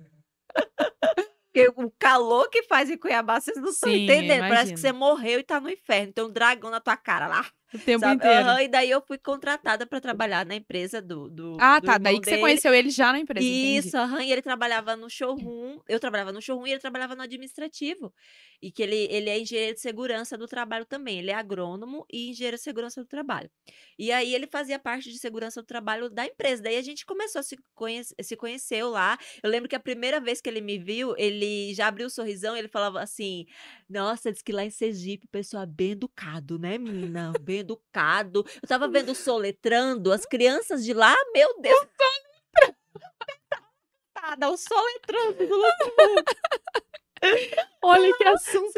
Porque 1.53 1.71
o 1.77 1.91
calor 1.99 2.49
que 2.49 2.63
faz 2.63 2.89
em 2.89 2.97
Cuiabá, 2.97 3.39
vocês 3.39 3.57
não 3.57 3.69
estão 3.69 3.91
eu 3.91 3.95
entendendo. 3.97 4.39
Parece 4.39 4.73
que 4.73 4.79
você 4.79 4.91
morreu 4.91 5.39
e 5.39 5.43
tá 5.43 5.59
no 5.61 5.69
inferno. 5.69 6.11
Tem 6.11 6.23
um 6.25 6.31
dragão 6.31 6.71
na 6.71 6.79
tua 6.81 6.97
cara 6.97 7.27
lá. 7.27 7.45
O 7.73 7.79
tempo 7.79 7.99
sabe? 7.99 8.23
inteiro. 8.23 8.49
Aham, 8.49 8.61
e 8.61 8.67
daí 8.67 8.89
eu 8.89 9.01
fui 9.01 9.17
contratada 9.17 9.85
para 9.85 9.99
trabalhar 10.01 10.45
na 10.45 10.55
empresa 10.55 11.01
do. 11.01 11.29
do 11.29 11.57
Ah, 11.59 11.79
do 11.79 11.87
tá. 11.87 11.97
Daí 11.97 12.19
que 12.19 12.25
você 12.27 12.35
dele. 12.35 12.41
conheceu 12.41 12.73
ele 12.73 12.89
já 12.89 13.11
na 13.11 13.19
empresa. 13.19 13.45
Isso, 13.45 13.97
aham, 13.97 14.21
e 14.23 14.31
ele 14.31 14.43
trabalhava 14.43 14.95
no 14.95 15.09
showroom, 15.09 15.79
eu 15.89 15.99
trabalhava 15.99 16.31
no 16.31 16.39
showroom 16.41 16.67
e 16.67 16.71
ele 16.71 16.79
trabalhava 16.79 17.15
no 17.15 17.23
administrativo. 17.23 18.13
E 18.61 18.71
que 18.71 18.83
ele, 18.83 19.07
ele 19.09 19.29
é 19.29 19.39
engenheiro 19.39 19.73
de 19.73 19.81
segurança 19.81 20.37
do 20.37 20.47
trabalho 20.47 20.85
também. 20.85 21.17
Ele 21.19 21.31
é 21.31 21.33
agrônomo 21.33 22.05
e 22.11 22.29
engenheiro 22.29 22.57
de 22.57 22.63
segurança 22.63 23.01
do 23.01 23.07
trabalho. 23.07 23.49
E 23.97 24.11
aí 24.11 24.33
ele 24.35 24.47
fazia 24.47 24.77
parte 24.79 25.11
de 25.11 25.17
segurança 25.19 25.61
do 25.61 25.65
trabalho 25.65 26.09
da 26.09 26.25
empresa. 26.25 26.61
Daí 26.63 26.77
a 26.77 26.81
gente 26.81 27.05
começou 27.05 27.39
a 27.39 27.43
se, 27.43 27.57
conhece, 27.73 28.13
se 28.21 28.35
conheceu 28.37 28.89
lá. 28.91 29.17
Eu 29.41 29.49
lembro 29.49 29.67
que 29.67 29.75
a 29.75 29.79
primeira 29.79 30.19
vez 30.21 30.39
que 30.39 30.49
ele 30.49 30.61
me 30.61 30.77
viu, 30.77 31.15
ele 31.17 31.73
já 31.73 31.87
abriu 31.87 32.07
o 32.07 32.09
sorrisão 32.09 32.55
e 32.55 32.59
ele 32.59 32.67
falava 32.69 33.01
assim: 33.01 33.45
Nossa, 33.89 34.31
diz 34.31 34.41
que 34.41 34.51
lá 34.51 34.63
em 34.63 34.69
Sergipe 34.69 35.25
o 35.25 35.29
pessoal 35.29 35.63
é 35.63 35.67
bem 35.67 35.91
educado, 35.91 36.57
né, 36.59 36.77
menina? 36.77 37.35
Bem 37.35 37.59
educado. 37.63 38.45
Eu 38.61 38.67
tava 38.67 38.87
vendo 38.87 39.13
soletrando, 39.15 40.11
as 40.11 40.25
crianças 40.25 40.83
de 40.83 40.93
lá, 40.93 41.15
meu 41.33 41.59
Deus. 41.59 41.75
Soletrando. 41.75 42.75
O 44.53 44.57
soletrando 44.57 45.47
do 45.47 45.57
Olha 47.81 48.13
que 48.17 48.23
assunto 48.25 48.73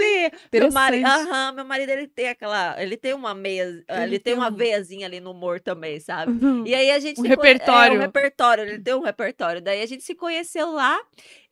meu 0.53 0.71
marido, 0.71 1.05
aham, 1.07 1.51
meu 1.53 1.65
marido 1.65 1.89
ele 1.89 2.07
tem 2.07 2.29
aquela, 2.29 2.81
ele 2.81 2.95
tem 2.95 3.13
uma 3.13 3.33
meia, 3.33 3.83
ah, 3.87 4.03
ele, 4.03 4.19
tem, 4.19 4.33
uma 4.33 4.49
um- 4.49 4.55
veiazinha 4.55 5.07
ali 5.07 5.19
no 5.19 5.31
humor 5.31 5.59
também, 5.59 5.99
sabe? 5.99 6.31
Uhum. 6.31 6.65
E 6.65 6.73
aí 6.73 6.91
a 6.91 6.99
gente 6.99 7.19
Um 7.19 7.23
repertório. 7.23 7.95
É, 7.95 7.97
um 7.97 8.01
repertório, 8.01 8.63
ele 8.63 8.79
tem 8.81 8.93
um 8.93 9.01
repertório. 9.01 9.61
Daí 9.61 9.81
a 9.81 9.85
gente 9.85 10.03
se 10.03 10.13
conheceu 10.15 10.71
lá. 10.71 10.99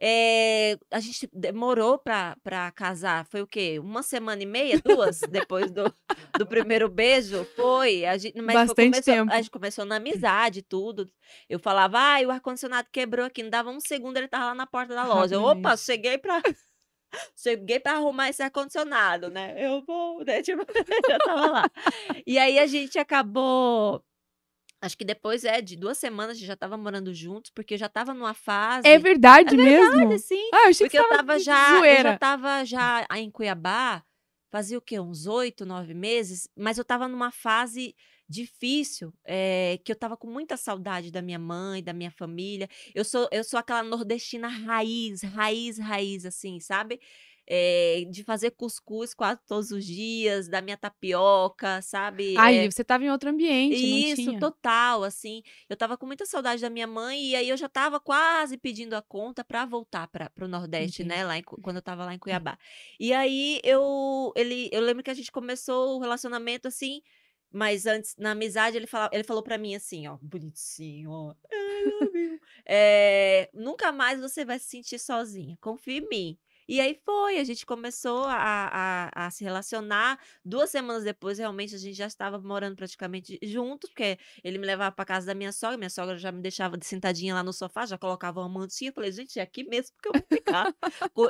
É, 0.05 0.77
a 0.91 0.99
gente 0.99 1.29
demorou 1.31 1.97
pra 1.97 2.35
casar. 2.75 3.25
Foi 3.25 3.41
o 3.41 3.47
quê? 3.47 3.79
Uma 3.79 4.03
semana 4.03 4.43
e 4.43 4.45
meia, 4.45 4.77
duas, 4.83 5.21
depois 5.31 5.71
do, 5.71 5.95
do 6.37 6.45
primeiro 6.45 6.89
beijo? 6.89 7.45
Foi. 7.55 8.03
A 8.03 8.17
gente, 8.17 8.41
mas 8.41 8.53
Bastante 8.53 8.91
começou, 8.91 9.13
tempo. 9.13 9.31
A 9.31 9.37
gente 9.37 9.49
começou 9.49 9.85
na 9.85 9.95
amizade, 9.95 10.61
tudo. 10.61 11.09
Eu 11.47 11.57
falava, 11.57 11.97
ai, 11.97 12.25
o 12.25 12.31
ar-condicionado 12.31 12.89
quebrou 12.91 13.25
aqui. 13.25 13.43
Não 13.43 13.49
dava 13.49 13.69
um 13.69 13.79
segundo, 13.79 14.17
ele 14.17 14.27
tava 14.27 14.47
lá 14.47 14.55
na 14.55 14.67
porta 14.67 14.93
da 14.93 15.05
loja. 15.05 15.35
Eu, 15.35 15.43
Opa, 15.43 15.77
cheguei 15.77 16.17
pra. 16.17 16.41
Cheguei 17.37 17.79
pra 17.79 17.93
arrumar 17.93 18.29
esse 18.29 18.41
ar-condicionado, 18.41 19.29
né? 19.29 19.55
Eu 19.57 19.83
vou, 19.83 20.25
né? 20.25 20.41
Tipo, 20.41 20.65
já 21.07 21.19
tava 21.19 21.45
lá. 21.45 21.71
E 22.25 22.37
aí 22.39 22.57
a 22.59 22.65
gente 22.65 22.97
acabou. 22.99 24.03
Acho 24.83 24.97
que 24.97 25.05
depois 25.05 25.45
é 25.45 25.61
de 25.61 25.77
duas 25.77 25.97
semanas 25.97 26.35
a 26.35 26.39
gente 26.39 26.47
já 26.47 26.57
tava 26.57 26.75
morando 26.75 27.13
juntos, 27.13 27.49
porque 27.51 27.75
eu 27.75 27.77
já 27.77 27.87
tava 27.87 28.13
numa 28.13 28.33
fase. 28.33 28.85
É 28.85 28.99
verdade 28.99 29.55
É 29.55 29.57
mesmo? 29.57 29.89
verdade, 29.91 30.19
sim. 30.19 30.49
Ah, 30.51 30.65
eu 30.65 30.69
achei 30.69 30.85
Porque 30.87 30.97
que 30.97 31.03
eu 31.03 31.07
tava 31.07 31.39
já, 31.39 31.77
eu 31.77 31.79
zoeira. 31.79 32.03
já 32.03 32.17
tava 32.19 32.65
já 32.65 33.07
em 33.15 33.31
Cuiabá, 33.31 34.03
fazia 34.51 34.77
o 34.77 34.81
quê? 34.81 34.99
Uns 34.99 35.25
oito, 35.25 35.65
nove 35.65 35.93
meses, 35.93 36.49
mas 36.53 36.77
eu 36.77 36.83
tava 36.83 37.07
numa 37.07 37.31
fase 37.31 37.95
difícil, 38.27 39.13
eh, 39.25 39.79
que 39.85 39.91
eu 39.91 39.95
tava 39.95 40.17
com 40.17 40.27
muita 40.27 40.57
saudade 40.57 41.11
da 41.11 41.21
minha 41.21 41.39
mãe, 41.39 41.81
da 41.81 41.93
minha 41.93 42.11
família. 42.11 42.67
Eu 42.93 43.05
sou, 43.05 43.29
eu 43.31 43.43
sou 43.43 43.57
aquela 43.59 43.83
nordestina 43.83 44.49
raiz, 44.49 45.21
raiz, 45.23 45.77
raiz, 45.77 46.25
assim, 46.25 46.59
sabe? 46.59 46.99
Eh, 47.47 48.05
de 48.11 48.23
fazer 48.23 48.51
cuscuz 48.51 49.13
quase 49.13 49.41
todos 49.45 49.71
os 49.71 49.85
dias, 49.85 50.47
da 50.49 50.61
minha 50.61 50.77
tapioca, 50.77 51.81
sabe? 51.81 52.23
Aí, 52.35 52.67
Eh, 52.67 52.69
você 52.69 52.83
tava 52.83 53.03
em 53.05 53.11
outro 53.11 53.29
ambiente, 53.29 53.85
não 53.87 54.03
isso, 54.05 54.33
total, 54.33 55.03
assim. 55.03 55.41
Eu 55.69 55.77
tava 55.77 55.97
com 55.97 56.05
muita 56.05 56.25
saudade 56.25 56.61
da 56.61 56.69
minha 56.69 56.85
mãe 56.87 57.29
e 57.31 57.35
aí 57.35 57.49
eu 57.49 57.57
já 57.57 57.69
tava 57.69 57.99
quase 57.99 58.57
pedindo 58.57 58.93
a 58.95 59.01
conta 59.01 59.43
pra 59.43 59.65
voltar 59.65 60.07
para 60.09 60.31
o 60.41 60.47
Nordeste, 60.47 61.03
né, 61.03 61.23
Entendi. 61.23 61.25
lá 61.25 61.37
em 61.37 61.43
quando 61.43 61.77
eu 61.77 61.81
tava 61.81 62.05
lá 62.05 62.13
em 62.13 62.19
Cuiabá. 62.19 62.57
E 62.99 63.13
aí 63.13 63.59
eu 63.63 64.31
ele 64.35 64.69
eu 64.71 64.81
lembro 64.81 65.03
que 65.03 65.09
a 65.11 65.13
gente 65.13 65.31
começou 65.31 65.97
o 65.97 65.99
relacionamento 66.01 66.67
assim, 66.67 67.01
mas 67.51 67.85
antes 67.85 68.15
na 68.17 68.31
amizade 68.31 68.77
ele 68.77 68.87
falava, 68.87 69.11
ele 69.13 69.23
falou 69.23 69.43
pra 69.43 69.57
mim 69.57 69.75
assim, 69.75 70.07
ó, 70.07 70.17
bonitinho, 70.21 71.11
ó. 71.11 71.35
You. 71.51 72.39
Eh, 72.65 73.49
nunca 73.53 73.91
mais 73.91 74.19
você 74.21 74.45
vai 74.45 74.59
se 74.59 74.67
sentir 74.69 74.99
sozinha. 74.99 75.57
Confia 75.61 75.97
em 75.99 76.07
mim. 76.09 76.39
E 76.67 76.79
aí 76.79 76.99
foi, 77.03 77.37
a 77.37 77.43
gente 77.43 77.65
começou 77.65 78.23
a, 78.25 79.09
a, 79.13 79.25
a 79.25 79.31
se 79.31 79.43
relacionar. 79.43 80.19
Duas 80.43 80.69
semanas 80.69 81.03
depois, 81.03 81.37
realmente, 81.37 81.75
a 81.75 81.77
gente 81.77 81.95
já 81.95 82.07
estava 82.07 82.39
morando 82.39 82.75
praticamente 82.75 83.39
juntos, 83.43 83.89
porque 83.89 84.17
ele 84.43 84.57
me 84.57 84.65
levava 84.65 84.95
para 84.95 85.05
casa 85.05 85.27
da 85.27 85.33
minha 85.33 85.51
sogra, 85.51 85.77
minha 85.77 85.89
sogra 85.89 86.17
já 86.17 86.31
me 86.31 86.41
deixava 86.41 86.77
de 86.77 86.85
sentadinha 86.85 87.33
lá 87.33 87.43
no 87.43 87.53
sofá, 87.53 87.85
já 87.85 87.97
colocava 87.97 88.39
uma 88.41 88.49
mantinha. 88.49 88.89
Eu 88.89 88.93
falei, 88.93 89.11
gente, 89.11 89.39
é 89.39 89.41
aqui 89.41 89.63
mesmo 89.63 89.95
que 90.01 90.09
eu 90.09 90.13
vou 90.13 90.25
ficar, 90.31 90.73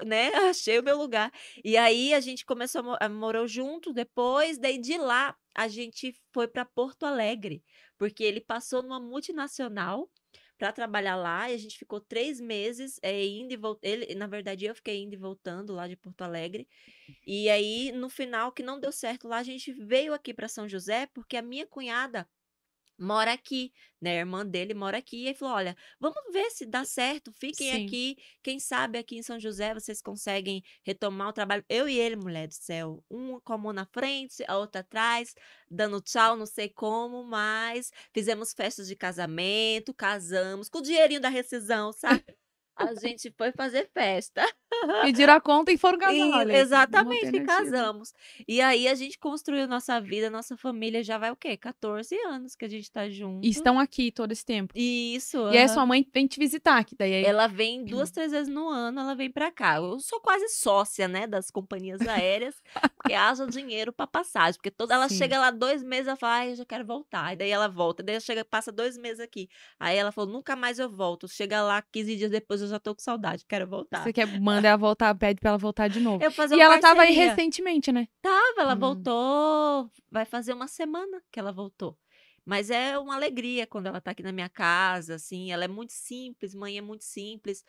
né? 0.05 0.31
Achei 0.49 0.79
o 0.79 0.83
meu 0.83 0.97
lugar. 0.97 1.31
E 1.63 1.77
aí 1.77 2.13
a 2.13 2.19
gente 2.19 2.45
começou 2.45 2.97
a 2.99 3.09
morou 3.09 3.47
junto 3.47 3.93
depois, 3.93 4.57
daí 4.57 4.77
de 4.77 4.97
lá 4.97 5.35
a 5.55 5.67
gente 5.67 6.15
foi 6.33 6.47
para 6.47 6.65
Porto 6.65 7.05
Alegre, 7.05 7.63
porque 7.97 8.23
ele 8.23 8.41
passou 8.41 8.81
numa 8.81 8.99
multinacional 8.99 10.09
para 10.63 10.71
trabalhar 10.71 11.17
lá 11.17 11.51
e 11.51 11.55
a 11.55 11.57
gente 11.57 11.77
ficou 11.77 11.99
três 11.99 12.39
meses 12.39 12.97
é, 13.03 13.25
indo 13.25 13.51
e 13.51 13.57
voltando. 13.57 14.15
Na 14.15 14.27
verdade, 14.27 14.63
eu 14.63 14.73
fiquei 14.73 15.03
indo 15.03 15.13
e 15.13 15.17
voltando 15.17 15.73
lá 15.73 15.89
de 15.89 15.97
Porto 15.97 16.21
Alegre. 16.21 16.69
E 17.27 17.49
aí, 17.49 17.91
no 17.91 18.09
final, 18.09 18.49
que 18.49 18.63
não 18.63 18.79
deu 18.79 18.89
certo 18.89 19.27
lá, 19.27 19.39
a 19.39 19.43
gente 19.43 19.73
veio 19.73 20.13
aqui 20.13 20.33
para 20.33 20.47
São 20.47 20.65
José, 20.69 21.05
porque 21.07 21.35
a 21.35 21.41
minha 21.41 21.67
cunhada 21.67 22.25
mora 22.97 23.33
aqui, 23.33 23.71
né? 24.01 24.11
A 24.11 24.19
irmã 24.19 24.45
dele 24.45 24.73
mora 24.73 24.97
aqui. 24.97 25.17
E 25.23 25.27
ele 25.27 25.35
falou: 25.35 25.55
olha, 25.55 25.75
vamos 25.99 26.21
ver 26.31 26.49
se 26.51 26.65
dá 26.65 26.85
certo. 26.85 27.31
Fiquem 27.33 27.71
Sim. 27.71 27.75
aqui. 27.75 28.15
Quem 28.41 28.59
sabe 28.59 28.97
aqui 28.97 29.17
em 29.17 29.23
São 29.23 29.39
José 29.39 29.73
vocês 29.73 30.01
conseguem 30.01 30.61
retomar 30.83 31.29
o 31.29 31.33
trabalho. 31.33 31.63
Eu 31.69 31.87
e 31.89 31.97
ele, 31.99 32.15
mulher 32.15 32.47
do 32.47 32.53
céu, 32.53 33.03
um 33.09 33.39
com 33.41 33.53
a 33.53 33.57
mão 33.57 33.73
na 33.73 33.85
frente, 33.85 34.43
a 34.47 34.57
outra 34.57 34.81
atrás, 34.81 35.33
dando 35.69 36.01
tchau, 36.01 36.35
não 36.35 36.45
sei 36.45 36.69
como, 36.69 37.23
mas 37.23 37.91
fizemos 38.13 38.53
festas 38.53 38.87
de 38.87 38.95
casamento, 38.95 39.93
casamos, 39.93 40.69
com 40.69 40.79
o 40.79 40.81
dinheirinho 40.81 41.21
da 41.21 41.29
rescisão, 41.29 41.91
sabe? 41.93 42.23
A 42.75 42.93
gente 42.95 43.31
foi 43.37 43.51
fazer 43.51 43.89
festa. 43.93 44.43
Pediram 45.03 45.33
a 45.33 45.41
conta 45.41 45.71
e 45.71 45.77
foram 45.77 45.99
casar. 45.99 46.13
E- 46.15 46.31
olha 46.31 46.53
aí, 46.55 46.59
exatamente, 46.61 47.35
e 47.35 47.41
casamos. 47.41 48.13
E 48.47 48.59
aí 48.61 48.87
a 48.87 48.95
gente 48.95 49.17
construiu 49.19 49.67
nossa 49.67 50.01
vida, 50.01 50.29
nossa 50.29 50.57
família 50.57 51.03
já 51.03 51.17
vai 51.17 51.31
o 51.31 51.35
quê? 51.35 51.55
14 51.55 52.15
anos 52.25 52.55
que 52.55 52.65
a 52.65 52.67
gente 52.67 52.91
tá 52.91 53.07
junto. 53.09 53.45
E 53.45 53.49
estão 53.49 53.79
aqui 53.79 54.11
todo 54.11 54.31
esse 54.31 54.43
tempo. 54.43 54.73
Isso. 54.75 55.37
E 55.51 55.57
aí 55.57 55.65
aham. 55.65 55.67
sua 55.67 55.85
mãe 55.85 56.05
vem 56.11 56.25
te 56.25 56.39
visitar, 56.39 56.83
que 56.83 56.95
daí 56.95 57.13
aí 57.13 57.23
Ela 57.23 57.47
vem 57.47 57.85
duas, 57.85 58.09
três 58.11 58.31
vezes 58.31 58.51
no 58.51 58.67
ano, 58.67 58.99
ela 59.01 59.13
vem 59.15 59.29
pra 59.31 59.51
cá. 59.51 59.75
Eu 59.77 59.99
sou 59.99 60.19
quase 60.19 60.49
sócia, 60.49 61.07
né, 61.07 61.27
das 61.27 61.51
companhias 61.51 62.01
aéreas, 62.01 62.55
porque 62.97 63.13
haja 63.13 63.45
dinheiro 63.45 63.93
pra 63.93 64.07
passagem. 64.07 64.55
Porque 64.57 64.71
toda 64.71 64.95
ela 64.95 65.07
Sim. 65.07 65.17
chega 65.17 65.39
lá 65.39 65.51
dois 65.51 65.83
meses, 65.83 66.07
ela 66.07 66.17
fala, 66.17 66.33
ai, 66.37 66.51
eu 66.51 66.55
já 66.55 66.65
quero 66.65 66.85
voltar. 66.85 67.33
E 67.33 67.35
daí 67.35 67.51
ela 67.51 67.67
volta. 67.67 68.01
Daí 68.01 68.15
ela 68.15 68.19
chega, 68.21 68.43
passa 68.43 68.71
dois 68.71 68.97
meses 68.97 69.19
aqui. 69.19 69.47
Aí 69.79 69.95
ela 69.95 70.11
falou, 70.11 70.31
nunca 70.33 70.55
mais 70.55 70.79
eu 70.79 70.89
volto. 70.89 71.27
Chega 71.27 71.61
lá, 71.61 71.81
15 71.81 72.15
dias 72.15 72.31
depois, 72.31 72.62
eu 72.63 72.69
já 72.69 72.79
tô 72.79 72.95
com 72.95 73.01
saudade, 73.01 73.45
quero 73.47 73.67
voltar. 73.67 74.03
você 74.03 74.13
quer 74.13 74.25
manda 74.39 74.67
ela 74.67 74.77
voltar, 74.77 75.13
pede 75.15 75.39
pra 75.39 75.49
ela 75.49 75.57
voltar 75.57 75.87
de 75.87 75.99
novo. 75.99 76.23
Eu 76.23 76.31
fazer 76.31 76.55
E 76.55 76.61
ela 76.61 76.79
tava 76.79 77.01
aí 77.01 77.07
parceria. 77.07 77.29
recentemente, 77.29 77.91
né? 77.91 78.07
Tava, 78.21 78.61
ela 78.61 78.75
Hum. 78.75 78.79
voltou. 78.79 79.91
Vai 80.11 80.25
fazer 80.25 80.53
uma 80.53 80.67
semana 80.67 81.21
que 81.31 81.39
ela 81.39 81.51
voltou. 81.51 81.97
Mas 82.45 82.69
é 82.69 82.97
uma 82.99 83.15
alegria 83.15 83.65
quando 83.65 83.87
ela 83.87 84.01
tá 84.01 84.11
aqui 84.11 84.21
na 84.23 84.31
minha 84.31 84.49
casa, 84.49 85.15
assim. 85.15 85.51
Ela 85.51 85.65
é 85.65 85.67
muito 85.67 85.93
simples, 85.93 86.53
mãe 86.53 86.77
é 86.77 86.81
muito 86.81 87.03
simples. 87.05 87.63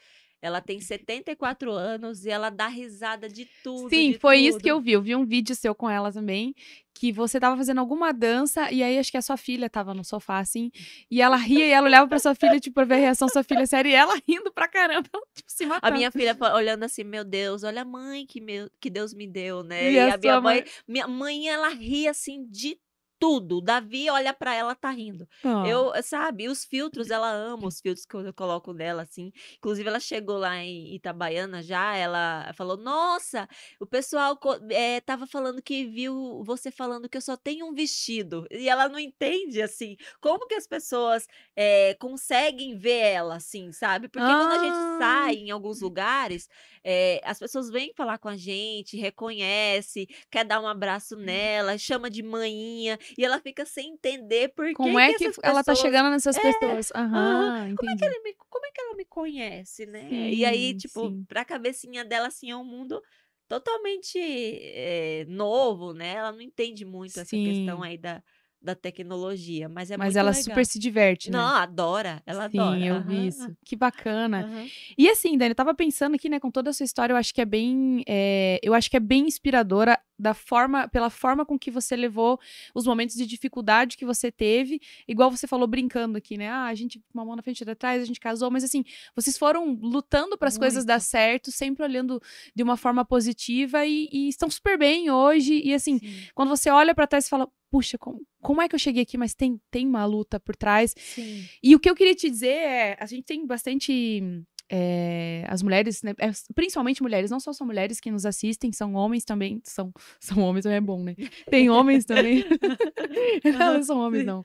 Ela 0.45 0.61
tem 0.61 0.79
74 0.79 1.73
anos 1.73 2.27
e 2.27 2.31
ela 2.31 2.51
dá 2.51 2.67
risada 2.69 3.31
de 3.31 3.49
tudo. 3.63 3.89
Sim, 3.89 4.13
de 4.13 4.19
foi 4.19 4.41
isso 4.41 4.59
que 4.59 4.71
eu 4.71 4.75
tudo. 4.77 4.85
vi. 4.85 4.93
Eu 4.93 5.01
vi 5.01 5.17
um 5.17 5.25
vídeo 5.25 5.55
seu 5.57 5.75
com 5.75 5.89
ela 5.89 6.13
também, 6.13 6.55
que 6.93 7.11
você 7.11 7.41
tava 7.41 7.57
fazendo 7.57 7.79
alguma 7.81 8.13
dança, 8.13 8.71
e 8.71 8.83
aí 8.83 8.99
acho 8.99 9.11
que 9.11 9.17
a 9.17 9.23
sua 9.23 9.39
filha 9.39 9.71
tava 9.71 9.95
no 9.95 10.05
sofá, 10.05 10.39
assim, 10.41 10.71
e 11.11 11.23
ela 11.23 11.37
ria 11.37 11.67
e 11.67 11.71
ela 11.71 11.87
olhava 11.87 12.07
pra 12.07 12.19
sua 12.19 12.35
filha, 12.35 12.61
tipo, 12.61 12.75
pra 12.75 12.85
ver 12.85 12.97
a 12.97 12.99
reação 12.99 13.27
da 13.27 13.33
sua 13.33 13.43
filha 13.43 13.67
séria, 13.67 13.89
e 13.89 13.95
ela 13.95 14.15
rindo 14.29 14.53
pra 14.53 14.69
caramba, 14.69 15.09
ela, 15.13 15.23
tipo, 15.35 15.51
se 15.51 15.65
A 15.65 15.69
matando. 15.69 15.97
minha 15.97 16.13
filha 16.13 16.37
olhando 16.55 16.85
assim, 16.85 17.05
meu 17.05 17.25
Deus, 17.25 17.63
olha 17.65 17.81
a 17.81 17.85
mãe 17.87 18.27
que, 18.27 18.39
meu, 18.39 18.69
que 18.79 18.91
Deus 18.91 19.15
me 19.15 19.27
deu, 19.27 19.63
né? 19.63 19.91
E 19.91 19.97
E, 19.97 19.99
a 19.99 20.15
a 20.15 20.19
minha 20.19 20.41
mãe, 20.43 20.57
mãe? 20.61 20.65
minha 20.87 21.09
mãe, 21.09 21.49
ela 21.49 21.71
ri 21.71 22.07
assim 22.07 22.47
de 22.51 22.79
tudo. 23.19 23.61
Davi 23.61 24.09
olha 24.11 24.33
pra 24.35 24.55
ela, 24.55 24.75
tá 24.75 24.91
rindo. 24.91 25.27
Ó, 25.45 25.55
Eu, 25.63 25.93
sabe, 26.03 26.49
os 26.49 26.65
filtros, 26.65 27.11
ela 27.11 27.31
ama 27.31 27.67
os 27.69 27.81
filtros 27.81 28.05
que 28.07 28.15
eu 28.17 28.33
coloco 28.35 28.73
nela, 28.73 29.03
assim. 29.03 29.33
Inclusive, 29.59 29.89
ela 29.89 30.01
chegou 30.01 30.37
lá 30.39 30.57
em 30.59 30.95
Itabaiana 30.95 31.63
já, 31.63 31.97
ela 31.97 32.53
falou, 32.55 32.77
nossa, 32.77 33.49
o 33.81 33.87
pessoal 33.87 34.39
eh, 34.71 35.01
tava 35.01 35.27
falando 35.27 35.63
que 35.63 35.87
viu 35.87 36.43
você 36.45 36.71
falando 36.71 37.09
que 37.09 37.17
eu 37.17 37.21
só 37.23 37.37
tenho 37.37 37.67
um 37.67 37.75
vestido. 37.75 38.47
E 38.51 38.69
ela 38.69 38.89
não 38.89 38.99
entende, 38.99 39.63
assim, 39.63 39.97
como 40.21 40.47
que 40.47 40.55
as 40.55 40.67
pessoas 40.67 41.27
eh, 41.57 41.95
conseguem 42.01 42.77
ver 42.77 42.99
ela, 43.13 43.37
assim, 43.37 43.73
sabe? 43.73 44.09
Porque 44.09 44.35
quando 44.37 44.53
a 44.53 44.59
gente 44.59 44.79
Ah. 44.79 44.97
sai 44.99 45.35
em 45.37 45.51
alguns 45.51 45.81
lugares, 45.81 46.49
eh, 46.85 47.21
as 47.25 47.39
pessoas 47.39 47.71
vêm 47.71 47.93
falar 47.95 48.19
com 48.19 48.29
a 48.29 48.37
gente, 48.37 48.97
reconhece, 48.97 50.07
quer 50.31 50.45
dar 50.45 50.61
um 50.61 50.67
abraço 50.69 51.17
nela, 51.17 51.79
chama 51.79 52.11
de 52.11 52.23
manhinha, 52.23 52.99
e 53.19 53.25
ela 53.25 53.41
fica 53.41 53.65
sem 53.67 53.93
entender 53.95 54.51
por 54.55 54.67
que 54.77 54.79
Como 54.79 54.99
é 54.99 55.15
que 55.15 55.31
ela 55.43 55.63
tá 55.65 55.75
chegando 55.75 56.11
nessas 56.11 56.39
pessoas? 56.39 56.91
Aham, 56.95 57.53
Como 57.77 57.91
é, 57.91 57.97
que 57.97 58.05
ela 58.05 58.23
me, 58.23 58.35
como 58.51 58.67
é 58.67 58.71
que 58.73 58.81
ela 58.81 58.95
me 58.97 59.05
conhece, 59.05 59.87
né? 59.87 60.33
e 60.33 60.45
aí, 60.45 60.75
Sim, 60.75 60.75
tipo, 60.75 61.13
sim. 61.13 61.27
pra 61.29 61.45
cabecinha 61.45 62.05
dela, 62.05 62.29
assim, 62.29 62.51
é 62.51 62.57
um 62.57 62.65
mundo 62.65 63.01
totalmente 63.49 64.19
eh, 64.19 65.25
novo, 65.29 65.93
né? 65.95 66.15
Ela 66.15 66.33
não 66.33 66.41
entende 66.41 66.85
muito 66.85 67.21
essa 67.21 67.39
questão 67.39 67.83
Sim. 67.83 67.85
aí 67.85 67.97
da, 67.99 68.23
da 68.65 68.75
tecnologia, 68.75 69.69
mas 69.69 69.91
é 69.91 69.97
Mas 69.97 70.17
ela 70.17 70.31
legal. 70.31 70.43
super 70.43 70.65
se 70.65 70.79
diverte, 70.79 71.31
né? 71.31 71.37
Não, 71.37 71.55
adora, 71.57 72.23
ela 72.25 72.49
Sim, 72.49 72.59
adora. 72.59 72.81
eu 72.85 73.03
vi 73.03 73.15
aham, 73.17 73.27
isso. 73.29 73.57
Que 73.65 73.77
bacana. 73.77 74.47
aham. 74.47 74.67
E 74.97 75.09
assim, 75.09 75.37
Dani, 75.37 75.51
eu 75.51 75.55
tava 75.55 75.75
pensando 75.75 76.15
aqui, 76.15 76.29
né, 76.31 76.41
com 76.41 76.51
toda 76.51 76.71
a 76.71 76.73
sua 76.73 76.85
história, 76.85 77.13
eu 77.13 77.17
acho 77.17 77.35
que 77.35 77.43
é 77.43 77.45
bem, 77.45 78.03
é, 78.09 78.59
eu 78.63 78.73
acho 78.73 78.91
que 78.91 78.97
é 78.97 79.01
bem 79.01 79.27
inspiradora 79.27 79.99
da 80.19 80.35
forma, 80.35 80.89
pela 80.89 81.11
forma 81.11 81.45
com 81.45 81.59
que 81.59 81.71
você 81.71 81.97
levou 81.97 82.39
os 82.75 82.87
momentos 82.87 83.17
de 83.17 83.27
dificuldade 83.27 83.97
que 83.97 84.05
você 84.05 84.31
teve, 84.31 84.81
igual 85.09 85.31
você 85.31 85.47
falou 85.47 85.67
brincando 85.67 86.19
aqui, 86.19 86.37
né? 86.37 86.49
Ah, 86.49 86.67
a 86.67 86.75
gente 86.75 87.03
uma 87.13 87.25
mão 87.25 87.37
na 87.37 87.43
frente 87.43 87.61
e 87.61 87.71
atrás, 87.71 88.03
a 88.03 88.05
gente 88.05 88.21
casou, 88.21 88.51
mas 88.51 88.65
assim, 88.65 88.85
vocês 89.15 89.37
foram 89.37 89.73
lutando 89.81 90.39
para 90.39 90.49
as 90.49 90.59
coisas 90.59 90.85
dar 90.85 91.01
certo, 91.01 91.51
sempre 91.51 91.83
olhando 91.83 92.21
de 92.55 92.63
uma 92.63 92.77
forma 92.77 93.05
positiva 93.05 93.85
e, 93.87 94.09
e 94.13 94.29
estão 94.29 94.51
super 94.51 94.79
bem 94.79 95.11
hoje. 95.11 95.61
E 95.65 95.75
assim, 95.75 95.99
Sim, 95.99 96.27
quando 96.35 96.49
você 96.49 96.71
olha 96.71 96.95
para 96.95 97.07
trás 97.07 97.27
e 97.27 97.29
fala, 97.29 97.49
puxa, 97.71 97.99
como, 97.99 98.25
como 98.41 98.63
é 98.63 98.69
que 98.69 98.75
eu 98.75 98.79
cheguei 98.79 99.03
aqui? 99.03 99.19
Mas 99.19 99.35
tem, 99.35 99.61
tem 99.71 99.87
uma 99.87 100.05
luta 100.05 100.39
por 100.39 100.55
trás. 100.55 100.95
sim. 100.97 101.45
E 101.63 101.75
o 101.75 101.81
que 101.81 101.91
eu 101.91 101.95
queria 101.95 102.15
te 102.15 102.31
dizer 102.31 102.55
é, 102.55 102.97
a 103.01 103.07
gente 103.07 103.25
tem 103.25 103.47
bastante 103.47 104.23
é, 104.71 105.45
as 105.49 105.63
mulheres, 105.63 106.03
né, 106.03 106.15
é, 106.19 106.31
principalmente 106.55 107.03
mulheres, 107.03 107.31
não 107.31 107.39
só 107.39 107.53
são 107.53 107.67
mulheres 107.67 108.01
que 108.01 108.11
nos 108.11 108.25
assistem, 108.25 108.73
são 108.73 108.95
homens 108.95 109.25
também, 109.25 109.61
são, 109.65 109.93
são 110.21 110.43
homens 110.43 110.63
também 110.63 110.79
é 110.79 110.81
bom, 110.81 111.03
né? 111.03 111.15
Tem 111.51 111.69
homens 111.69 112.05
também. 112.05 112.45
não, 113.45 113.75
não 113.75 113.83
são 113.83 113.99
homens, 113.99 114.25
não. 114.25 114.45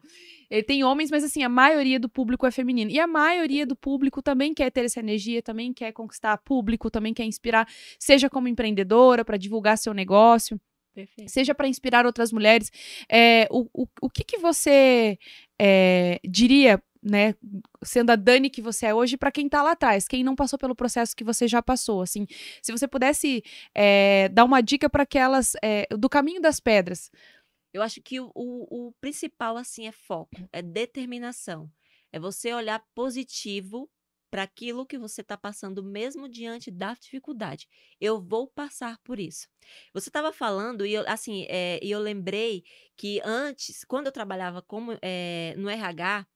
É, 0.50 0.62
tem 0.62 0.84
homens, 0.84 1.12
mas 1.12 1.24
assim, 1.24 1.44
a 1.44 1.50
maioria 1.50 2.00
do 2.00 2.10
público 2.10 2.46
é 2.46 2.52
feminino. 2.52 2.90
E 2.90 3.00
a 3.00 3.08
maioria 3.08 3.66
do 3.66 3.76
público 3.76 4.22
também 4.22 4.54
quer 4.54 4.72
ter 4.72 4.86
essa 4.86 5.00
energia, 5.00 5.42
também 5.42 5.72
quer 5.72 5.92
conquistar 5.92 6.38
público, 6.38 6.90
também 6.90 7.14
quer 7.14 7.26
inspirar, 7.26 7.68
seja 8.00 8.30
como 8.30 8.48
empreendedora, 8.48 9.24
para 9.24 9.38
divulgar 9.38 9.78
seu 9.78 9.94
negócio 9.94 10.60
Perfeito. 10.94 11.30
seja 11.30 11.56
para 11.56 11.68
inspirar 11.68 12.06
outras 12.06 12.32
mulheres. 12.32 12.72
É, 13.10 13.48
o, 13.50 13.68
o, 13.74 13.88
o 14.02 14.10
que, 14.10 14.24
que 14.24 14.38
você 14.38 15.18
é, 15.60 16.20
diria, 16.28 16.82
né, 17.02 17.34
sendo 17.84 18.12
a 18.12 18.16
Dani 18.16 18.50
que 18.50 18.62
você 18.62 18.88
é 18.88 18.94
hoje, 18.94 19.18
para 19.18 19.32
quem 19.32 19.48
tá 19.48 19.62
lá 19.62 19.72
atrás, 19.72 20.08
quem 20.08 20.24
não 20.24 20.36
passou 20.36 20.60
pelo 20.60 20.76
processo 20.76 21.16
que 21.16 21.24
você 21.24 21.48
já 21.48 21.62
passou, 21.62 22.02
assim, 22.02 22.28
se 22.62 22.72
você 22.72 22.88
pudesse 22.88 23.44
é, 23.74 24.30
dar 24.30 24.44
uma 24.44 24.62
dica 24.62 24.90
para 24.90 25.04
aquelas 25.04 25.54
é, 25.64 25.88
do 25.96 26.10
caminho 26.10 26.42
das 26.42 26.60
pedras. 26.60 27.10
Eu 27.74 27.82
acho 27.82 28.02
que 28.02 28.20
o, 28.20 28.32
o, 28.36 28.92
principal, 29.00 29.56
assim, 29.56 29.88
é 29.88 29.92
foco, 29.92 30.36
é 30.52 30.62
determinação. 30.62 31.72
É 32.12 32.20
você 32.20 32.52
olhar 32.52 32.84
positivo 32.96 33.90
para 34.32 34.44
aquilo 34.44 34.86
que 34.86 34.98
você 34.98 35.22
está 35.22 35.38
passando, 35.38 35.84
mesmo 35.84 36.28
diante 36.28 36.72
da 36.72 36.94
dificuldade. 36.96 37.68
Eu 38.02 38.20
vou 38.20 38.48
passar 38.48 38.98
por 39.04 39.20
isso. 39.20 39.48
Você 39.94 40.10
estava 40.10 40.34
falando, 40.34 40.86
e 40.86 40.94
eu, 40.94 41.04
assim, 41.08 41.46
é, 41.48 41.80
e 41.84 41.92
eu 41.92 42.00
lembrei 42.00 42.64
que 42.98 43.22
antes, 43.24 43.84
quando 43.86 44.08
eu 44.08 44.12
trabalhava 44.12 44.62
como, 44.62 44.92
no 45.58 45.70
RH, 45.70 46.28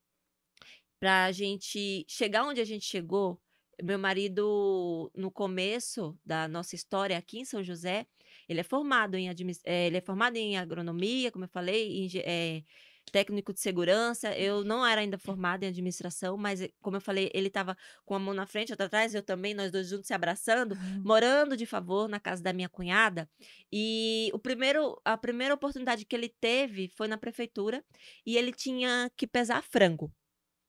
para 1.03 1.25
a 1.25 1.31
gente 1.33 2.05
chegar 2.07 2.45
onde 2.45 2.61
a 2.61 2.65
gente 2.65 2.85
chegou, 2.85 3.37
meu 3.83 3.99
marido, 3.99 5.11
no 5.13 5.29
começo 5.29 6.17
da 6.25 6.47
nossa 6.47 6.75
história 6.75 7.17
aqui 7.17 7.39
em 7.39 7.45
São 7.45 7.61
José, 7.61 8.07
ele 8.47 8.61
é 8.61 8.63
formado 8.63 9.15
em, 9.17 9.27
eh, 9.65 9.87
ele 9.87 9.97
é 9.97 10.01
formado 10.01 10.37
em 10.37 10.57
agronomia, 10.57 11.29
como 11.29 11.43
eu 11.43 11.49
falei, 11.49 12.05
em 12.05 12.07
ge- 12.07 12.23
eh, 12.25 12.63
técnico 13.11 13.51
de 13.53 13.59
segurança. 13.59 14.33
Eu 14.37 14.63
não 14.63 14.85
era 14.85 15.01
ainda 15.01 15.17
formada 15.17 15.65
em 15.65 15.67
administração, 15.69 16.37
mas, 16.37 16.61
eh, 16.61 16.69
como 16.81 16.95
eu 16.97 17.01
falei, 17.01 17.29
ele 17.33 17.47
estava 17.47 17.75
com 18.05 18.15
a 18.15 18.19
mão 18.19 18.33
na 18.33 18.45
frente, 18.47 18.71
outra 18.71 18.85
atrás, 18.85 19.13
eu 19.13 19.23
também, 19.23 19.53
nós 19.53 19.71
dois 19.71 19.89
juntos 19.89 20.07
se 20.07 20.13
abraçando, 20.13 20.77
morando 21.03 21.57
de 21.57 21.65
favor 21.65 22.07
na 22.07 22.19
casa 22.19 22.41
da 22.41 22.53
minha 22.53 22.69
cunhada. 22.69 23.29
E 23.71 24.29
o 24.33 24.39
primeiro, 24.39 24.95
a 25.03 25.17
primeira 25.17 25.53
oportunidade 25.53 26.05
que 26.05 26.15
ele 26.15 26.29
teve 26.39 26.87
foi 26.95 27.07
na 27.09 27.17
prefeitura 27.17 27.83
e 28.25 28.37
ele 28.37 28.53
tinha 28.53 29.11
que 29.17 29.27
pesar 29.27 29.61
frango. 29.63 30.09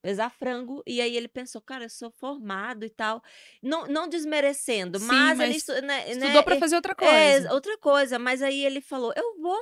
Pesar 0.05 0.29
frango, 0.29 0.83
e 0.85 1.01
aí 1.01 1.17
ele 1.17 1.27
pensou, 1.27 1.59
cara, 1.61 1.85
eu 1.85 1.89
sou 1.89 2.11
formado 2.11 2.85
e 2.85 2.89
tal. 2.89 3.23
Não, 3.61 3.87
não 3.87 4.07
desmerecendo, 4.07 4.99
Sim, 4.99 5.07
mas, 5.07 5.39
ele 5.39 5.47
mas 5.49 5.57
estu- 5.57 5.81
né, 5.81 6.11
Estudou 6.11 6.41
né, 6.41 6.43
para 6.43 6.55
fazer 6.57 6.75
outra 6.75 6.93
é, 7.01 7.39
coisa. 7.39 7.53
outra 7.53 7.77
coisa, 7.79 8.19
mas 8.19 8.41
aí 8.43 8.63
ele 8.63 8.81
falou, 8.81 9.11
eu 9.15 9.41
vou. 9.41 9.57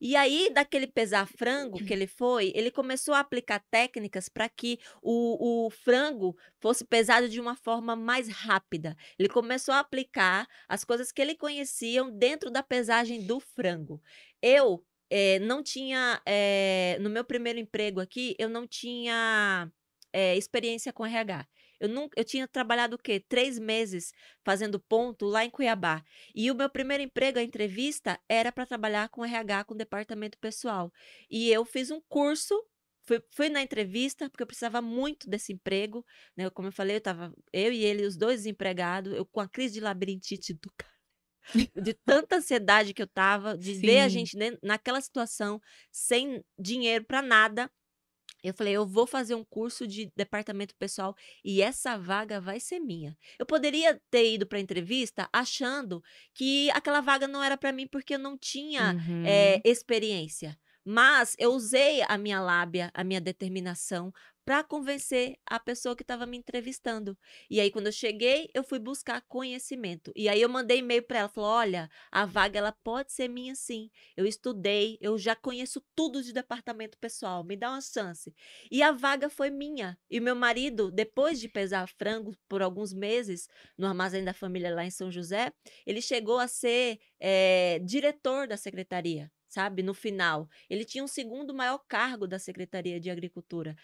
E 0.00 0.16
aí, 0.16 0.50
daquele 0.52 0.86
pesar 0.88 1.26
frango 1.26 1.80
que 1.80 1.92
ele 1.94 2.06
foi, 2.06 2.52
ele 2.54 2.70
começou 2.70 3.14
a 3.14 3.20
aplicar 3.20 3.64
técnicas 3.70 4.28
para 4.28 4.48
que 4.48 4.78
o, 5.00 5.66
o 5.66 5.70
frango 5.70 6.36
fosse 6.60 6.84
pesado 6.84 7.28
de 7.28 7.40
uma 7.40 7.54
forma 7.56 7.94
mais 7.96 8.28
rápida. 8.28 8.96
Ele 9.18 9.28
começou 9.28 9.72
a 9.74 9.78
aplicar 9.78 10.46
as 10.68 10.84
coisas 10.84 11.12
que 11.12 11.22
ele 11.22 11.36
conhecia 11.36 12.02
dentro 12.10 12.50
da 12.50 12.62
pesagem 12.62 13.24
do 13.26 13.38
frango. 13.40 14.02
Eu 14.42 14.84
eh, 15.08 15.38
não 15.38 15.62
tinha, 15.62 16.20
eh, 16.26 16.98
no 17.00 17.08
meu 17.08 17.24
primeiro 17.24 17.58
emprego 17.58 18.00
aqui, 18.00 18.34
eu 18.38 18.48
não 18.48 18.66
tinha 18.66 19.70
eh, 20.14 20.36
experiência 20.36 20.92
com 20.92 21.04
RH. 21.04 21.46
Eu, 21.80 21.88
nunca, 21.88 22.18
eu 22.18 22.24
tinha 22.24 22.48
trabalhado 22.48 22.96
o 22.96 22.98
quê? 22.98 23.20
Três 23.20 23.58
meses 23.58 24.12
fazendo 24.44 24.80
ponto 24.80 25.26
lá 25.26 25.44
em 25.44 25.50
Cuiabá. 25.50 26.02
E 26.34 26.50
o 26.50 26.54
meu 26.54 26.70
primeiro 26.70 27.02
emprego, 27.02 27.38
a 27.38 27.42
entrevista, 27.42 28.18
era 28.28 28.52
para 28.52 28.66
trabalhar 28.66 29.08
com 29.10 29.24
RH, 29.24 29.64
com 29.64 29.76
departamento 29.76 30.38
pessoal. 30.38 30.92
E 31.30 31.50
eu 31.50 31.64
fiz 31.64 31.90
um 31.90 32.00
curso 32.08 32.54
Fui, 33.06 33.22
fui 33.30 33.48
na 33.50 33.60
entrevista, 33.60 34.30
porque 34.30 34.42
eu 34.42 34.46
precisava 34.46 34.80
muito 34.80 35.28
desse 35.28 35.52
emprego, 35.52 36.04
né? 36.36 36.48
Como 36.48 36.68
eu 36.68 36.72
falei, 36.72 36.96
eu 36.96 37.00
tava, 37.02 37.34
eu 37.52 37.70
e 37.70 37.84
ele, 37.84 38.06
os 38.06 38.16
dois 38.16 38.40
desempregados, 38.40 39.12
eu 39.12 39.26
com 39.26 39.40
a 39.40 39.48
crise 39.48 39.74
de 39.74 39.80
labirintite 39.80 40.54
do 40.54 40.70
cara. 40.78 40.94
De 41.76 41.92
tanta 41.92 42.36
ansiedade 42.36 42.94
que 42.94 43.02
eu 43.02 43.06
tava, 43.06 43.58
de 43.58 43.74
ver 43.74 44.00
a 44.00 44.08
Sim. 44.08 44.24
gente 44.24 44.36
naquela 44.62 45.00
situação, 45.00 45.60
sem 45.92 46.42
dinheiro 46.58 47.04
pra 47.04 47.20
nada. 47.20 47.70
Eu 48.44 48.54
falei, 48.54 48.74
eu 48.74 48.86
vou 48.86 49.06
fazer 49.06 49.34
um 49.34 49.42
curso 49.42 49.86
de 49.86 50.12
departamento 50.14 50.74
pessoal 50.76 51.16
e 51.44 51.62
essa 51.62 51.96
vaga 51.98 52.40
vai 52.40 52.60
ser 52.60 52.78
minha. 52.78 53.16
Eu 53.38 53.46
poderia 53.46 53.98
ter 54.10 54.34
ido 54.34 54.46
para 54.46 54.60
entrevista 54.60 55.28
achando 55.32 56.02
que 56.34 56.70
aquela 56.72 57.00
vaga 57.00 57.26
não 57.26 57.42
era 57.42 57.56
para 57.56 57.72
mim 57.72 57.86
porque 57.86 58.14
eu 58.14 58.18
não 58.18 58.36
tinha 58.36 58.92
Uhum. 58.94 59.24
é, 59.26 59.60
experiência. 59.64 60.58
Mas 60.84 61.34
eu 61.38 61.52
usei 61.52 62.02
a 62.08 62.18
minha 62.18 62.40
lábia, 62.40 62.90
a 62.94 63.02
minha 63.02 63.20
determinação 63.20 64.12
para 64.44 64.62
convencer 64.62 65.38
a 65.46 65.58
pessoa 65.58 65.96
que 65.96 66.02
estava 66.02 66.26
me 66.26 66.36
entrevistando. 66.36 67.16
E 67.48 67.60
aí, 67.60 67.70
quando 67.70 67.86
eu 67.86 67.92
cheguei, 67.92 68.50
eu 68.52 68.62
fui 68.62 68.78
buscar 68.78 69.22
conhecimento. 69.22 70.12
E 70.14 70.28
aí, 70.28 70.40
eu 70.40 70.48
mandei 70.48 70.78
e-mail 70.78 71.02
para 71.02 71.20
ela, 71.20 71.28
falou: 71.28 71.50
olha, 71.50 71.88
a 72.12 72.26
vaga 72.26 72.58
ela 72.58 72.72
pode 72.72 73.12
ser 73.12 73.28
minha 73.28 73.54
sim. 73.54 73.90
Eu 74.16 74.26
estudei, 74.26 74.98
eu 75.00 75.16
já 75.16 75.34
conheço 75.34 75.82
tudo 75.94 76.22
de 76.22 76.32
departamento 76.32 76.98
pessoal, 76.98 77.42
me 77.42 77.56
dá 77.56 77.70
uma 77.70 77.80
chance. 77.80 78.34
E 78.70 78.82
a 78.82 78.92
vaga 78.92 79.30
foi 79.30 79.50
minha. 79.50 79.98
E 80.10 80.20
meu 80.20 80.36
marido, 80.36 80.90
depois 80.90 81.40
de 81.40 81.48
pesar 81.48 81.88
frango 81.88 82.36
por 82.48 82.62
alguns 82.62 82.92
meses 82.92 83.48
no 83.78 83.86
armazém 83.86 84.24
da 84.24 84.34
família 84.34 84.74
lá 84.74 84.84
em 84.84 84.90
São 84.90 85.10
José, 85.10 85.52
ele 85.86 86.02
chegou 86.02 86.38
a 86.38 86.48
ser 86.48 86.98
eh, 87.20 87.80
diretor 87.84 88.46
da 88.46 88.56
secretaria, 88.56 89.30
sabe? 89.54 89.82
No 89.82 89.94
final. 89.94 90.48
Ele 90.68 90.84
tinha 90.84 91.04
um 91.04 91.08
segundo 91.08 91.54
maior 91.54 91.78
cargo 91.88 92.26
da 92.26 92.38
Secretaria 92.38 92.98
de 92.98 93.08
Agricultura. 93.08 93.76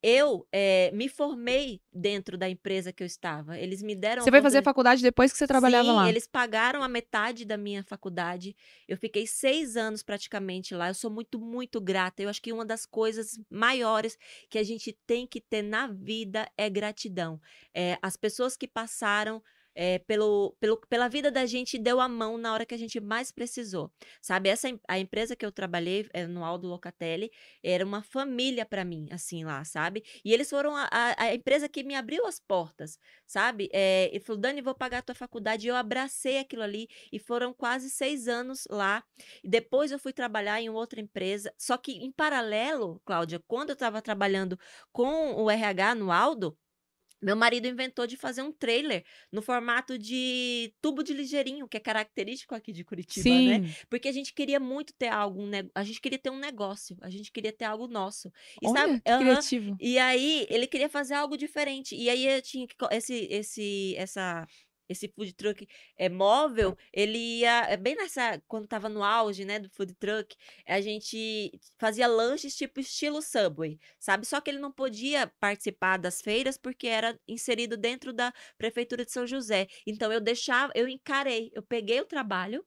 Eu 0.00 0.46
eh, 0.52 0.92
me 0.94 1.08
formei 1.08 1.80
dentro 1.92 2.38
da 2.38 2.48
empresa 2.48 2.92
que 2.92 3.02
eu 3.02 3.06
estava. 3.06 3.58
Eles 3.58 3.82
me 3.82 3.96
deram. 3.96 4.22
a 4.22 4.24
Você 4.24 4.30
foi 4.30 4.40
fazer 4.40 4.58
oportuni- 4.58 4.64
faculdade 4.64 5.02
depois 5.02 5.32
que 5.32 5.38
você 5.38 5.46
trabalhava 5.46 5.88
Sim, 5.88 5.96
lá? 5.96 6.08
eles 6.08 6.24
pagaram 6.26 6.84
a 6.84 6.88
metade 6.88 7.44
da 7.44 7.56
minha 7.56 7.82
faculdade. 7.82 8.54
Eu 8.86 8.96
fiquei 8.96 9.26
seis 9.26 9.76
anos 9.76 10.02
praticamente 10.04 10.72
lá. 10.72 10.86
Eu 10.88 10.94
sou 10.94 11.10
muito, 11.10 11.36
muito 11.40 11.80
grata. 11.80 12.22
Eu 12.22 12.28
acho 12.28 12.40
que 12.40 12.52
uma 12.52 12.64
das 12.64 12.86
coisas 12.86 13.40
maiores 13.50 14.16
que 14.48 14.56
a 14.58 14.62
gente 14.62 14.96
tem 15.04 15.26
que 15.26 15.40
ter 15.40 15.62
na 15.62 15.88
vida 15.88 16.48
é 16.56 16.70
gratidão. 16.70 17.40
É, 17.74 17.98
as 18.00 18.16
pessoas 18.16 18.56
que 18.56 18.68
passaram. 18.68 19.42
É, 19.80 20.00
pelo, 20.00 20.56
pelo, 20.58 20.76
pela 20.88 21.06
vida 21.06 21.30
da 21.30 21.46
gente 21.46 21.78
deu 21.78 22.00
a 22.00 22.08
mão 22.08 22.36
na 22.36 22.52
hora 22.52 22.66
que 22.66 22.74
a 22.74 22.78
gente 22.78 22.98
mais 22.98 23.30
precisou, 23.30 23.92
sabe? 24.20 24.48
Essa 24.48 24.68
a 24.88 24.98
empresa 24.98 25.36
que 25.36 25.46
eu 25.46 25.52
trabalhei 25.52 26.08
é, 26.12 26.26
no 26.26 26.44
Aldo 26.44 26.66
Locatelli 26.66 27.30
era 27.62 27.86
uma 27.86 28.02
família 28.02 28.66
para 28.66 28.84
mim, 28.84 29.06
assim 29.12 29.44
lá, 29.44 29.62
sabe? 29.64 30.02
E 30.24 30.34
eles 30.34 30.50
foram 30.50 30.74
a, 30.74 30.88
a, 30.90 31.22
a 31.22 31.34
empresa 31.34 31.68
que 31.68 31.84
me 31.84 31.94
abriu 31.94 32.26
as 32.26 32.40
portas, 32.40 32.98
sabe? 33.24 33.68
É, 33.72 34.10
e 34.12 34.18
falou, 34.18 34.40
Dani, 34.42 34.60
vou 34.60 34.74
pagar 34.74 34.98
a 34.98 35.02
tua 35.02 35.14
faculdade. 35.14 35.68
E 35.68 35.70
eu 35.70 35.76
abracei 35.76 36.38
aquilo 36.38 36.62
ali 36.62 36.88
e 37.12 37.20
foram 37.20 37.54
quase 37.54 37.88
seis 37.88 38.26
anos 38.26 38.66
lá. 38.68 39.04
E 39.44 39.48
depois 39.48 39.92
eu 39.92 39.98
fui 40.00 40.12
trabalhar 40.12 40.60
em 40.60 40.68
outra 40.68 41.00
empresa. 41.00 41.54
Só 41.56 41.76
que 41.76 41.92
em 41.92 42.10
paralelo, 42.10 43.00
Cláudia, 43.04 43.40
quando 43.46 43.70
eu 43.70 43.74
estava 43.74 44.02
trabalhando 44.02 44.58
com 44.90 45.34
o 45.34 45.48
RH 45.48 45.94
no 45.94 46.10
Aldo, 46.10 46.58
meu 47.20 47.34
marido 47.36 47.66
inventou 47.66 48.06
de 48.06 48.16
fazer 48.16 48.42
um 48.42 48.52
trailer 48.52 49.04
no 49.32 49.42
formato 49.42 49.98
de 49.98 50.72
tubo 50.80 51.02
de 51.02 51.12
ligeirinho, 51.12 51.66
que 51.68 51.76
é 51.76 51.80
característico 51.80 52.54
aqui 52.54 52.72
de 52.72 52.84
Curitiba, 52.84 53.28
né? 53.28 53.66
Sim. 53.66 53.74
Porque 53.90 54.08
a 54.08 54.12
gente 54.12 54.32
queria 54.32 54.60
muito 54.60 54.92
ter 54.94 55.08
algo, 55.08 55.44
nego- 55.46 55.70
a 55.74 55.82
gente 55.84 56.00
queria 56.00 56.18
ter 56.18 56.30
um 56.30 56.38
negócio, 56.38 56.96
a 57.00 57.10
gente 57.10 57.32
queria 57.32 57.52
ter 57.52 57.64
algo 57.64 57.86
nosso. 57.88 58.28
E 58.62 58.66
Olha, 58.68 58.80
sabe, 58.80 59.02
criativo. 59.18 59.76
E 59.80 59.98
aí 59.98 60.46
ele 60.48 60.66
queria 60.66 60.88
fazer 60.88 61.14
algo 61.14 61.36
diferente. 61.36 61.94
E 61.96 62.08
aí 62.08 62.26
eu 62.26 62.40
tinha 62.42 62.66
que 62.66 62.74
esse 62.92 63.26
esse 63.30 63.94
essa 63.96 64.46
esse 64.88 65.08
food 65.08 65.32
truck 65.34 65.66
é 65.96 66.08
móvel, 66.08 66.76
ele 66.92 67.18
ia 67.40 67.66
é 67.68 67.76
bem 67.76 67.96
nessa 67.96 68.40
quando 68.48 68.66
tava 68.66 68.88
no 68.88 69.02
auge, 69.02 69.44
né, 69.44 69.58
do 69.58 69.68
food 69.70 69.94
truck, 69.94 70.36
a 70.66 70.80
gente 70.80 71.52
fazia 71.78 72.06
lanches 72.06 72.56
tipo 72.56 72.80
estilo 72.80 73.20
Subway, 73.22 73.78
sabe? 73.98 74.26
Só 74.26 74.40
que 74.40 74.50
ele 74.50 74.58
não 74.58 74.72
podia 74.72 75.26
participar 75.40 75.98
das 75.98 76.20
feiras 76.20 76.56
porque 76.58 76.86
era 76.88 77.18
inserido 77.26 77.76
dentro 77.76 78.12
da 78.12 78.32
prefeitura 78.56 79.04
de 79.04 79.12
São 79.12 79.26
José. 79.26 79.66
Então 79.86 80.12
eu 80.12 80.20
deixava, 80.20 80.72
eu 80.74 80.88
encarei, 80.88 81.50
eu 81.54 81.62
peguei 81.62 82.00
o 82.00 82.06
trabalho 82.06 82.64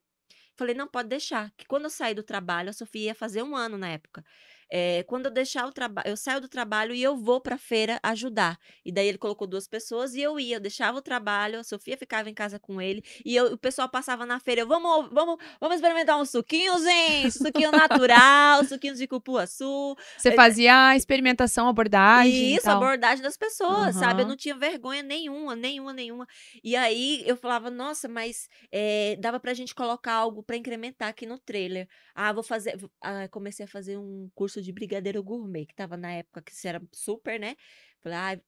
Falei, 0.56 0.76
não, 0.76 0.88
pode 0.88 1.10
deixar. 1.10 1.52
Que 1.58 1.66
quando 1.66 1.86
eu 1.86 1.90
saí 1.90 2.14
do 2.14 2.24
trabalho, 2.24 2.70
a 2.70 2.74
Sofia 2.74 3.06
ia 3.08 3.16
fazer 3.16 3.42
um 3.42 3.56
ano 3.56 3.78
na 3.78 3.90
época. 3.90 4.24
Eh, 4.72 5.04
quando 5.08 5.26
eu 5.26 5.32
deixar 5.32 5.66
o 5.68 5.72
trabalho, 5.72 6.08
eu 6.08 6.16
saio 6.16 6.40
do 6.40 6.48
trabalho 6.48 6.94
e 6.94 7.04
eu 7.04 7.18
vou 7.18 7.42
pra 7.42 7.58
feira 7.58 8.00
ajudar. 8.02 8.58
E 8.86 8.92
daí 8.92 9.08
ele 9.08 9.18
colocou 9.18 9.46
duas 9.46 9.68
pessoas 9.68 10.14
e 10.16 10.22
eu 10.22 10.40
ia, 10.40 10.56
eu 10.56 10.60
deixava 10.62 10.98
o 10.98 11.02
trabalho, 11.02 11.60
a 11.60 11.64
Sofia 11.64 11.98
ficava 11.98 12.30
em 12.30 12.34
casa 12.34 12.58
com 12.58 12.82
ele 12.82 13.04
e 13.26 13.36
eu- 13.36 13.54
o 13.54 13.58
pessoal 13.58 13.90
passava 13.90 14.26
na 14.26 14.40
feira, 14.40 14.62
eu, 14.62 14.68
vamos, 14.68 15.10
vamos, 15.12 15.38
vamos 15.60 15.76
experimentar 15.76 16.18
um 16.20 16.26
suquinho, 16.26 16.78
gente, 16.82 17.32
suquinho 17.38 17.72
natural, 17.72 18.64
suquinhos 18.64 18.98
de 18.98 19.08
cupuaçu, 19.08 19.96
Você 20.18 20.30
É- 20.30 20.36
fazia 20.36 20.88
a 20.90 20.96
experimentação, 20.96 21.68
abordagem 21.68 22.56
isso, 22.56 22.70
a 22.70 22.74
abordagem 22.74 23.22
das 23.24 23.36
pessoas, 23.38 23.96
sabe? 23.96 24.22
Eu 24.22 24.28
não 24.28 24.38
tinha 24.38 24.56
vergonha 24.56 25.04
nenhuma, 25.04 25.56
nenhuma, 25.56 25.92
nenhuma. 25.94 26.28
E 26.64 26.76
aí 26.76 27.24
eu 27.26 27.36
falava, 27.36 27.70
nossa, 27.70 28.08
mas 28.08 28.48
eh, 28.72 29.16
dava 29.20 29.40
pra 29.40 29.54
gente 29.54 29.74
colocar 29.76 30.14
algo 30.14 30.44
pra 30.44 30.56
incrementar 30.56 31.10
aqui 31.10 31.26
no 31.26 31.38
trailer. 31.40 31.88
Ah, 32.16 32.32
vou 32.32 32.44
fazer. 32.44 32.78
Ah, 33.02 33.28
comecei 33.30 33.66
a 33.66 33.68
fazer 33.68 33.98
um 33.98 34.30
curso 34.36 34.61
de 34.64 34.72
brigadeiro 34.72 35.24
gourmet, 35.24 35.66
que 35.66 35.76
tava 35.76 35.98
na 35.98 36.12
época 36.14 36.42
que 36.42 36.52
isso 36.52 36.68
era 36.68 36.82
super, 36.92 37.40
né? 37.40 37.56
Falei, 38.02 38.18
ah, 38.18 38.42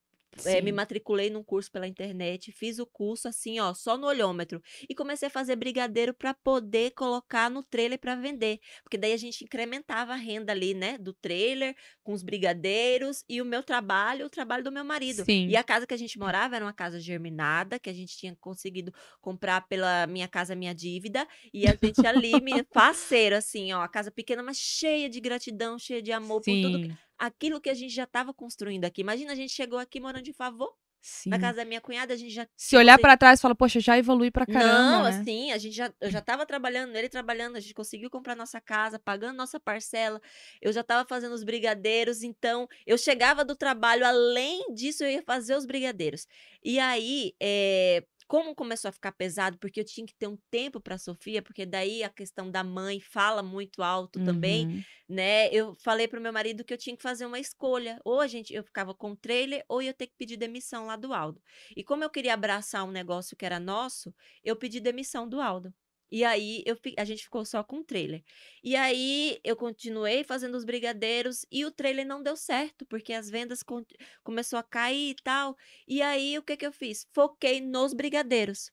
eh, 0.45 0.61
me 0.61 0.71
Sim. 0.71 0.75
matriculei 0.75 1.29
num 1.29 1.43
curso 1.43 1.71
pela 1.71 1.87
internet, 1.87 2.51
fiz 2.51 2.79
o 2.79 2.85
curso 2.85 3.27
assim, 3.27 3.59
ó, 3.59 3.73
só 3.73 3.97
no 3.97 4.07
olhômetro. 4.07 4.61
E 4.89 4.95
comecei 4.95 5.27
a 5.27 5.31
fazer 5.31 5.55
brigadeiro 5.55 6.13
pra 6.13 6.33
poder 6.33 6.91
colocar 6.91 7.49
no 7.49 7.63
trailer 7.63 7.99
pra 7.99 8.15
vender. 8.15 8.59
Porque 8.83 8.97
daí 8.97 9.13
a 9.13 9.17
gente 9.17 9.43
incrementava 9.43 10.13
a 10.13 10.15
renda 10.15 10.51
ali, 10.51 10.73
né? 10.73 10.97
Do 10.97 11.13
trailer, 11.13 11.75
com 12.03 12.13
os 12.13 12.23
brigadeiros 12.23 13.23
e 13.27 13.41
o 13.41 13.45
meu 13.45 13.63
trabalho, 13.63 14.25
o 14.25 14.29
trabalho 14.29 14.63
do 14.63 14.71
meu 14.71 14.83
marido. 14.83 15.23
Sim. 15.25 15.47
E 15.47 15.55
a 15.55 15.63
casa 15.63 15.85
que 15.87 15.93
a 15.93 15.97
gente 15.97 16.17
morava 16.17 16.55
era 16.55 16.65
uma 16.65 16.73
casa 16.73 16.99
germinada, 16.99 17.79
que 17.79 17.89
a 17.89 17.93
gente 17.93 18.17
tinha 18.17 18.35
conseguido 18.39 18.93
comprar 19.21 19.67
pela 19.67 20.07
Minha 20.07 20.27
Casa 20.27 20.55
Minha 20.55 20.73
Dívida. 20.73 21.27
E 21.53 21.67
a 21.67 21.75
gente 21.81 22.05
ali, 22.05 22.41
me 22.41 22.63
parceiro, 22.73 23.35
assim, 23.35 23.73
ó, 23.73 23.81
a 23.81 23.87
casa 23.87 24.11
pequena, 24.11 24.43
mas 24.43 24.57
cheia 24.57 25.09
de 25.09 25.19
gratidão, 25.19 25.77
cheia 25.77 26.01
de 26.01 26.11
amor 26.11 26.41
por 26.41 26.53
tudo 26.61 26.77
Sim. 26.77 26.97
Aquilo 27.25 27.61
que 27.61 27.69
a 27.69 27.73
gente 27.73 27.93
já 27.93 28.03
estava 28.03 28.33
construindo 28.33 28.83
aqui. 28.83 29.01
Imagina, 29.01 29.31
a 29.31 29.35
gente 29.35 29.53
chegou 29.53 29.79
aqui 29.79 29.99
morando 29.99 30.23
de 30.23 30.33
favor, 30.33 30.75
Sim. 31.01 31.29
na 31.29 31.39
casa 31.39 31.57
da 31.57 31.65
minha 31.65 31.79
cunhada, 31.79 32.13
a 32.13 32.17
gente 32.17 32.33
já 32.33 32.45
Se 32.55 32.75
olhar 32.75 32.99
pra 32.99 33.15
trás, 33.15 33.39
fala, 33.39 33.55
poxa, 33.55 33.79
já 33.79 33.97
evolui 33.97 34.29
pra 34.29 34.45
caramba, 34.45 34.91
não, 34.91 35.03
né? 35.03 35.09
assim, 35.09 35.51
a 35.51 35.57
gente 35.57 35.75
já, 35.75 35.93
eu 36.01 36.11
já 36.11 36.19
estava 36.19 36.45
trabalhando, 36.45 36.95
ele 36.95 37.07
trabalhando, 37.07 37.55
a 37.55 37.59
gente 37.61 37.73
conseguiu 37.73 38.09
comprar 38.09 38.35
nossa 38.35 38.59
casa, 38.59 38.99
pagando 38.99 39.37
nossa 39.37 39.57
parcela, 39.59 40.21
eu 40.61 40.71
já 40.73 40.81
estava 40.81 41.07
fazendo 41.07 41.33
os 41.33 41.43
brigadeiros, 41.43 42.23
então 42.23 42.67
eu 42.85 42.97
chegava 42.97 43.45
do 43.45 43.55
trabalho, 43.55 44.05
além 44.05 44.73
disso, 44.73 45.03
eu 45.03 45.09
ia 45.09 45.23
fazer 45.23 45.55
os 45.55 45.65
brigadeiros. 45.65 46.27
E 46.61 46.79
aí, 46.79 47.33
eh, 47.41 48.03
como 48.33 48.55
começou 48.55 48.89
a 48.89 48.91
ficar 48.91 49.11
pesado, 49.11 49.57
porque 49.59 49.79
eu 49.79 49.85
tinha 49.85 50.05
que 50.07 50.15
ter 50.15 50.27
um 50.27 50.37
tempo 50.49 50.81
para 50.81 50.97
Sofia, 50.97 51.41
porque 51.41 51.65
daí 51.65 52.03
a 52.03 52.09
questão 52.09 52.49
da 52.49 52.63
mãe 52.63 52.99
fala 52.99 53.43
muito 53.43 53.83
alto 53.83 54.19
também, 54.19 54.67
Uhum. 54.67 54.83
né? 55.07 55.49
Eu 55.53 55.75
falei 55.83 56.07
pro 56.07 56.19
meu 56.21 56.33
marido 56.33 56.63
que 56.65 56.73
eu 56.73 56.77
tinha 56.77 56.95
que 56.97 57.03
fazer 57.03 57.25
uma 57.25 57.39
escolha. 57.39 57.99
Ou 58.03 58.19
a 58.19 58.27
gente, 58.27 58.53
eu 58.53 58.63
ficava 58.63 58.93
com 58.95 59.11
o 59.11 59.15
trailer, 59.17 59.63
ou 59.69 59.81
eu 59.81 59.87
ia 59.87 59.93
ter 59.93 60.07
que 60.07 60.15
pedir 60.17 60.37
demissão 60.37 60.85
lá 60.87 60.95
do 60.95 61.13
Aldo. 61.13 61.41
E 61.77 61.83
como 61.83 62.03
eu 62.03 62.09
queria 62.09 62.33
abraçar 62.33 62.83
um 62.85 62.91
negócio 62.91 63.37
que 63.37 63.45
era 63.45 63.59
nosso, 63.59 64.13
eu 64.43 64.55
pedi 64.55 64.79
demissão 64.79 65.27
do 65.29 65.39
Aldo. 65.41 65.73
E 66.11 66.23
aí 66.23 66.63
eu, 66.65 66.77
a 66.97 67.05
gente 67.05 67.23
ficou 67.23 67.43
só 67.45 67.63
com 67.63 67.77
o 67.79 67.83
trailer. 67.83 68.23
E 68.63 68.75
aí 68.75 69.39
eu 69.43 69.55
continuei 69.55 70.23
fazendo 70.23 70.55
os 70.55 70.63
brigadeiros 70.65 71.45
e 71.51 71.65
o 71.65 71.71
trailer 71.71 72.05
não 72.05 72.21
deu 72.21 72.35
certo, 72.37 72.85
porque 72.85 73.13
as 73.13 73.29
vendas 73.29 73.63
con- 73.63 73.83
começou 74.23 74.59
a 74.59 74.63
cair 74.63 75.11
e 75.11 75.15
tal. 75.23 75.55
E 75.87 76.01
aí 76.01 76.37
o 76.37 76.43
que 76.43 76.55
que 76.57 76.65
eu 76.65 76.71
fiz? 76.71 77.07
Foquei 77.13 77.59
nos 77.61 77.93
brigadeiros. 77.93 78.71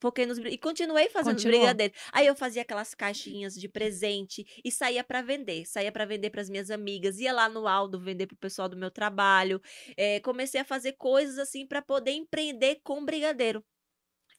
Foquei 0.00 0.26
nos 0.26 0.38
e 0.38 0.58
continuei 0.58 1.08
fazendo 1.08 1.38
os 1.38 1.44
Continuou. 1.44 1.60
brigadeiros. 1.60 1.96
Aí 2.12 2.26
eu 2.26 2.34
fazia 2.34 2.62
aquelas 2.62 2.92
caixinhas 2.92 3.54
de 3.54 3.68
presente 3.68 4.44
e 4.64 4.70
saía 4.72 5.04
para 5.04 5.22
vender, 5.22 5.64
saía 5.64 5.92
para 5.92 6.04
vender 6.04 6.30
para 6.30 6.40
as 6.40 6.50
minhas 6.50 6.70
amigas, 6.72 7.18
ia 7.20 7.32
lá 7.32 7.48
no 7.48 7.68
Aldo 7.68 8.00
vender 8.00 8.26
pro 8.26 8.36
pessoal 8.36 8.68
do 8.68 8.76
meu 8.76 8.90
trabalho. 8.90 9.60
Eh, 9.96 10.18
comecei 10.20 10.60
a 10.60 10.64
fazer 10.64 10.94
coisas 10.94 11.38
assim 11.38 11.66
para 11.68 11.80
poder 11.80 12.10
empreender 12.12 12.80
com 12.82 13.04
brigadeiro. 13.04 13.64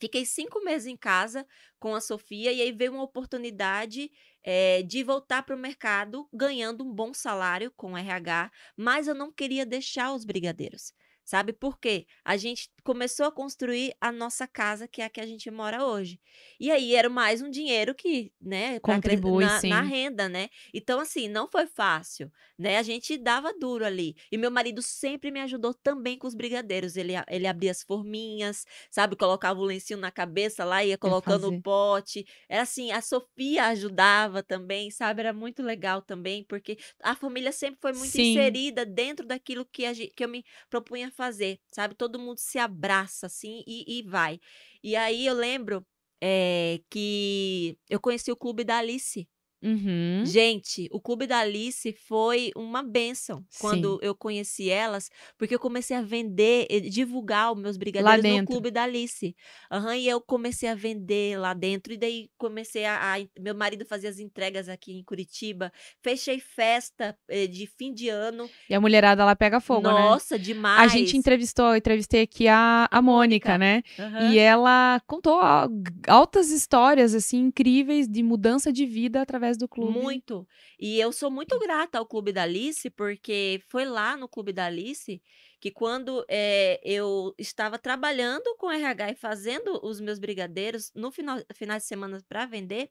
Fiquei 0.04 0.26
cinco 0.26 0.62
meses 0.66 0.86
em 0.86 0.98
casa 0.98 1.48
com 1.80 1.96
a 1.96 2.02
Sofia 2.02 2.52
e 2.52 2.62
aí 2.62 2.74
veio 2.74 2.92
uma 2.92 3.04
oportunidade 3.04 4.12
eh, 4.44 4.84
de 4.84 5.02
voltar 5.02 5.44
para 5.44 5.56
o 5.56 5.58
mercado 5.60 6.28
ganhando 6.34 6.84
um 6.84 6.94
bom 6.94 7.14
salário 7.14 7.72
com 7.72 7.98
RH, 7.98 8.52
mas 8.76 9.08
eu 9.08 9.16
não 9.16 9.32
queria 9.32 9.66
deixar 9.66 10.12
os 10.14 10.26
brigadeiros. 10.26 10.92
Sabe 11.26 11.54
por 11.54 11.80
quê? 11.80 12.06
A 12.24 12.36
gente 12.38 12.70
começou 12.84 13.26
a 13.26 13.32
construir 13.32 13.94
a 14.02 14.12
nossa 14.12 14.48
casa, 14.48 14.88
que 14.88 15.02
é 15.02 15.06
a 15.06 15.10
que 15.10 15.22
a 15.22 15.26
gente 15.26 15.50
mora 15.50 15.86
hoje. 15.86 16.20
E 16.60 16.72
aí 16.72 16.96
era 16.96 17.10
mais 17.10 17.42
um 17.42 17.50
dinheiro 17.50 17.96
que, 17.96 18.34
né, 18.42 18.80
Contribui, 18.82 19.24
na, 19.26 19.64
na 19.64 19.82
renda, 19.82 20.28
né? 20.28 20.50
Então, 20.74 21.00
assim, 21.00 21.28
não 21.28 21.48
foi 21.50 21.66
fácil, 21.68 22.32
né? 22.58 22.78
A 22.78 22.84
gente 22.84 23.18
dava 23.18 23.54
duro 23.58 23.86
ali. 23.86 24.16
E 24.32 24.38
meu 24.38 24.52
marido 24.52 24.82
sempre 24.82 25.32
me 25.32 25.40
ajudou 25.42 25.74
também 25.74 26.18
com 26.18 26.28
os 26.28 26.36
brigadeiros. 26.36 26.96
Ele, 26.98 27.14
ele 27.30 27.48
abria 27.48 27.72
as 27.72 27.84
forminhas, 27.84 28.66
sabe? 28.92 29.16
Colocava 29.16 29.60
o 29.60 29.64
lencinho 29.66 30.00
na 30.00 30.12
cabeça 30.12 30.64
lá, 30.66 30.84
ia 30.84 30.98
colocando 30.98 31.48
o 31.48 31.54
pote. 31.54 32.26
Era 32.50 32.64
assim, 32.64 32.92
a 32.92 33.02
Sofia 33.02 33.66
ajudava 33.68 34.44
também, 34.44 34.92
sabe? 34.92 35.22
Era 35.22 35.34
muito 35.34 35.62
legal 35.64 36.02
também, 36.02 36.44
porque 36.44 36.78
a 37.02 37.16
família 37.16 37.52
sempre 37.52 37.80
foi 37.82 37.94
muito 37.94 38.18
Sim. 38.18 38.18
inserida 38.18 38.86
dentro 38.86 39.26
daquilo 39.26 39.66
que, 39.66 39.86
a, 39.86 39.94
gen- 39.94 40.10
que 40.16 40.24
eu 40.24 40.30
me 40.30 40.44
propunha 40.70 41.12
fazer, 41.14 41.60
sabe? 41.74 41.96
Todo 41.96 42.20
mundo 42.20 42.38
se 42.40 42.60
abraça 42.60 43.28
assim 43.28 43.64
e, 43.68 44.00
e 44.00 44.04
vai. 44.04 44.40
E 44.84 44.96
aí 44.96 45.26
eu 45.26 45.34
lembro 45.36 45.86
eh, 46.22 46.82
que 46.90 47.78
eu 47.90 48.00
conheci 48.00 48.32
o 48.32 48.36
Clube 48.38 48.64
da 48.64 48.78
Alice. 48.80 49.28
Uhum. 49.64 50.24
Gente, 50.26 50.90
o 50.92 51.00
Clube 51.00 51.26
da 51.26 51.40
Alice 51.40 51.94
foi 52.08 52.52
uma 52.56 52.84
benção 52.84 53.46
quando 53.60 53.98
eu 54.02 54.14
conheci 54.14 54.70
elas, 54.70 55.10
porque 55.38 55.56
eu 55.56 55.60
comecei 55.60 55.96
a 55.96 56.02
vender, 56.02 56.68
e 56.70 56.82
divulgar 56.82 57.54
os 57.54 57.60
meus 57.62 57.78
brigadeiros 57.78 58.42
no. 58.42 58.46
Clube 58.46 58.70
da 58.72 58.84
Alice. 58.84 59.36
Aham, 59.72 59.96
e 59.96 60.08
eu 60.08 60.20
comecei 60.20 60.68
a 60.68 60.76
vender 60.76 61.38
lá 61.40 61.54
dentro, 61.54 61.94
e 61.94 61.98
daí 61.98 62.30
comecei 62.38 62.84
a, 62.86 63.16
a- 63.16 63.26
Meu 63.40 63.56
marido 63.56 63.86
fazia 63.86 64.10
as 64.10 64.20
entregas 64.20 64.68
aqui 64.68 64.92
em 64.94 65.04
Curitiba. 65.04 65.72
Fechei 66.02 66.40
festa 66.40 67.18
eh, 67.30 67.48
de 67.48 67.66
fim 67.66 67.94
de 67.94 68.10
ano. 68.10 68.50
E 68.70 68.76
a 68.76 68.82
mulherada 68.82 69.24
lá 69.24 69.36
pega 69.36 69.60
fogo, 69.62 69.88
né? 69.88 69.94
Nossa, 70.10 70.36
A 70.36 70.38
demais. 70.38 70.92
gente 70.92 71.16
entrevistou, 71.16 71.68
eu 71.70 71.78
entrevistei 71.78 72.22
aqui 72.24 72.48
a, 72.48 72.88
a 72.92 73.02
Mônica, 73.02 73.58
né? 73.58 73.82
Aham. 73.98 74.32
E 74.34 74.38
ela 74.40 75.02
contou 75.08 75.36
al- 75.40 75.70
altas 76.08 76.50
histórias, 76.52 77.14
assim, 77.16 77.38
incríveis 77.40 78.08
de 78.08 78.22
mudança 78.22 78.72
de 78.72 78.86
vida 78.86 79.22
através 79.22 79.53
do 79.58 79.68
clube. 79.68 80.00
Muito. 80.00 80.48
E 80.80 81.00
eu 81.00 81.12
sou 81.12 81.32
muito 81.32 81.58
grata 81.60 81.98
ao 81.98 82.06
Clube 82.06 82.32
da 82.32 82.44
Alice, 82.44 82.90
porque 82.90 83.62
foi 83.70 83.86
lá 83.86 84.16
no 84.16 84.28
Clube 84.28 84.54
da 84.54 84.66
Alice 84.66 85.22
que 85.60 85.72
quando 85.72 86.26
eh, 86.30 86.80
eu 86.84 87.34
estava 87.38 87.80
trabalhando 87.80 88.56
com 88.58 88.70
RH 88.70 89.12
e 89.12 89.16
fazendo 89.16 89.80
os 89.84 90.00
meus 90.02 90.20
brigadeiros 90.20 90.92
no 90.94 91.12
final, 91.12 91.40
finais 91.54 91.84
de 91.84 91.88
semana 91.88 92.22
para 92.28 92.46
vender, 92.46 92.90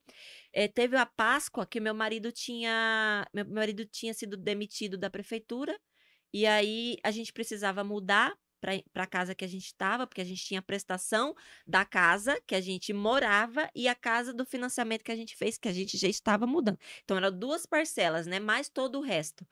eh, 0.53 0.69
teve 0.69 0.97
a 0.97 1.05
Páscoa 1.07 1.67
que 1.67 1.81
meu 1.81 1.95
marido 1.95 2.33
tinha, 2.33 3.27
meu 3.33 3.45
marido 3.47 3.85
tinha 3.85 4.15
sido 4.15 4.37
demitido 4.37 4.97
da 4.97 5.11
prefeitura 5.11 5.79
e 6.33 6.47
aí 6.47 6.97
a 7.05 7.11
gente 7.11 7.33
precisava 7.33 7.85
mudar 7.85 8.35
para 8.63 9.03
a 9.03 9.07
casa 9.07 9.35
que 9.35 9.45
a 9.45 9.49
gente 9.49 9.67
estava, 9.67 10.07
porque 10.07 10.21
a 10.21 10.25
gente 10.25 10.45
tinha 10.45 10.61
a 10.61 10.63
prestação 10.63 11.35
da 11.67 11.85
casa 11.85 12.41
que 12.47 12.55
a 12.55 12.61
gente 12.61 12.93
morava 12.93 13.69
e 13.75 13.89
a 13.89 13.95
casa 13.95 14.33
do 14.33 14.47
financiamento 14.47 15.03
que 15.03 15.11
a 15.11 15.17
gente 15.17 15.37
fez, 15.37 15.59
que 15.59 15.69
a 15.69 15.73
gente 15.73 15.99
já 15.99 16.07
estava 16.07 16.47
mudando. 16.47 16.79
Então, 17.05 17.17
eram 17.17 17.37
duas 17.37 17.67
parcelas, 17.67 18.27
né? 18.27 18.39
Mais 18.39 18.69
todo 18.69 18.99
o 18.99 19.03
resto. 19.03 19.45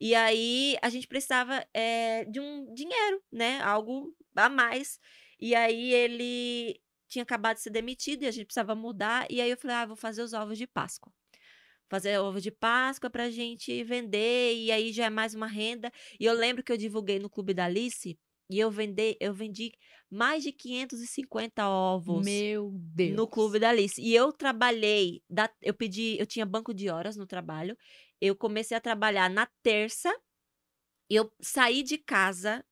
E 0.00 0.14
aí, 0.14 0.76
a 0.82 0.90
gente 0.90 1.06
precisava 1.06 1.64
eh, 1.72 2.24
de 2.24 2.40
um 2.40 2.74
dinheiro, 2.74 3.22
né? 3.30 3.60
Algo 3.62 4.12
a 4.34 4.48
mais. 4.48 4.98
E 5.40 5.54
aí, 5.54 5.92
ele 5.94 6.80
tinha 7.08 7.22
acabado 7.22 7.56
de 7.56 7.62
ser 7.62 7.70
demitido 7.70 8.24
e 8.24 8.26
a 8.26 8.30
gente 8.32 8.46
precisava 8.46 8.74
mudar. 8.74 9.26
E 9.30 9.40
aí, 9.40 9.50
eu 9.50 9.56
falei, 9.56 9.76
ah, 9.76 9.86
vou 9.86 9.96
fazer 9.96 10.22
os 10.22 10.32
ovos 10.32 10.58
de 10.58 10.66
Páscoa. 10.66 11.12
Fazer 11.88 12.18
ovos 12.18 12.42
de 12.42 12.50
Páscoa 12.50 13.08
pra 13.08 13.30
gente 13.30 13.84
vender, 13.84 14.54
e 14.56 14.72
aí 14.72 14.92
já 14.92 15.04
é 15.06 15.10
mais 15.10 15.34
uma 15.34 15.46
renda. 15.46 15.92
E 16.18 16.24
eu 16.24 16.34
lembro 16.34 16.64
que 16.64 16.72
eu 16.72 16.76
divulguei 16.76 17.20
no 17.20 17.30
Clube 17.30 17.54
da 17.54 17.66
Alice, 17.66 18.18
e 18.48 18.58
eu, 18.58 18.70
vende, 18.70 19.16
eu 19.20 19.34
vendi 19.34 19.72
mais 20.10 20.42
de 20.42 20.52
550 20.52 21.68
ovos 21.68 22.24
Meu 22.24 22.70
Deus. 22.72 23.16
no 23.16 23.26
Clube 23.26 23.58
da 23.58 23.70
Alice. 23.70 24.00
E 24.00 24.14
eu 24.14 24.32
trabalhei, 24.32 25.22
da- 25.28 25.52
eu 25.60 25.74
pedi, 25.74 26.16
eu 26.18 26.26
tinha 26.26 26.46
banco 26.46 26.72
de 26.72 26.88
horas 26.88 27.16
no 27.16 27.26
trabalho. 27.26 27.76
Eu 28.20 28.36
comecei 28.36 28.76
a 28.76 28.80
trabalhar 28.80 29.28
na 29.28 29.46
terça. 29.62 30.14
Eu 31.10 31.32
saí 31.40 31.82
de 31.82 31.98
casa 31.98 32.64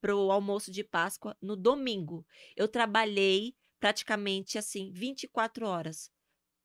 pro 0.00 0.30
almoço 0.30 0.70
de 0.70 0.84
Páscoa 0.84 1.36
no 1.42 1.56
domingo. 1.56 2.24
Eu 2.56 2.68
trabalhei 2.68 3.54
praticamente 3.80 4.56
assim 4.58 4.92
24 4.92 5.66
horas. 5.66 6.10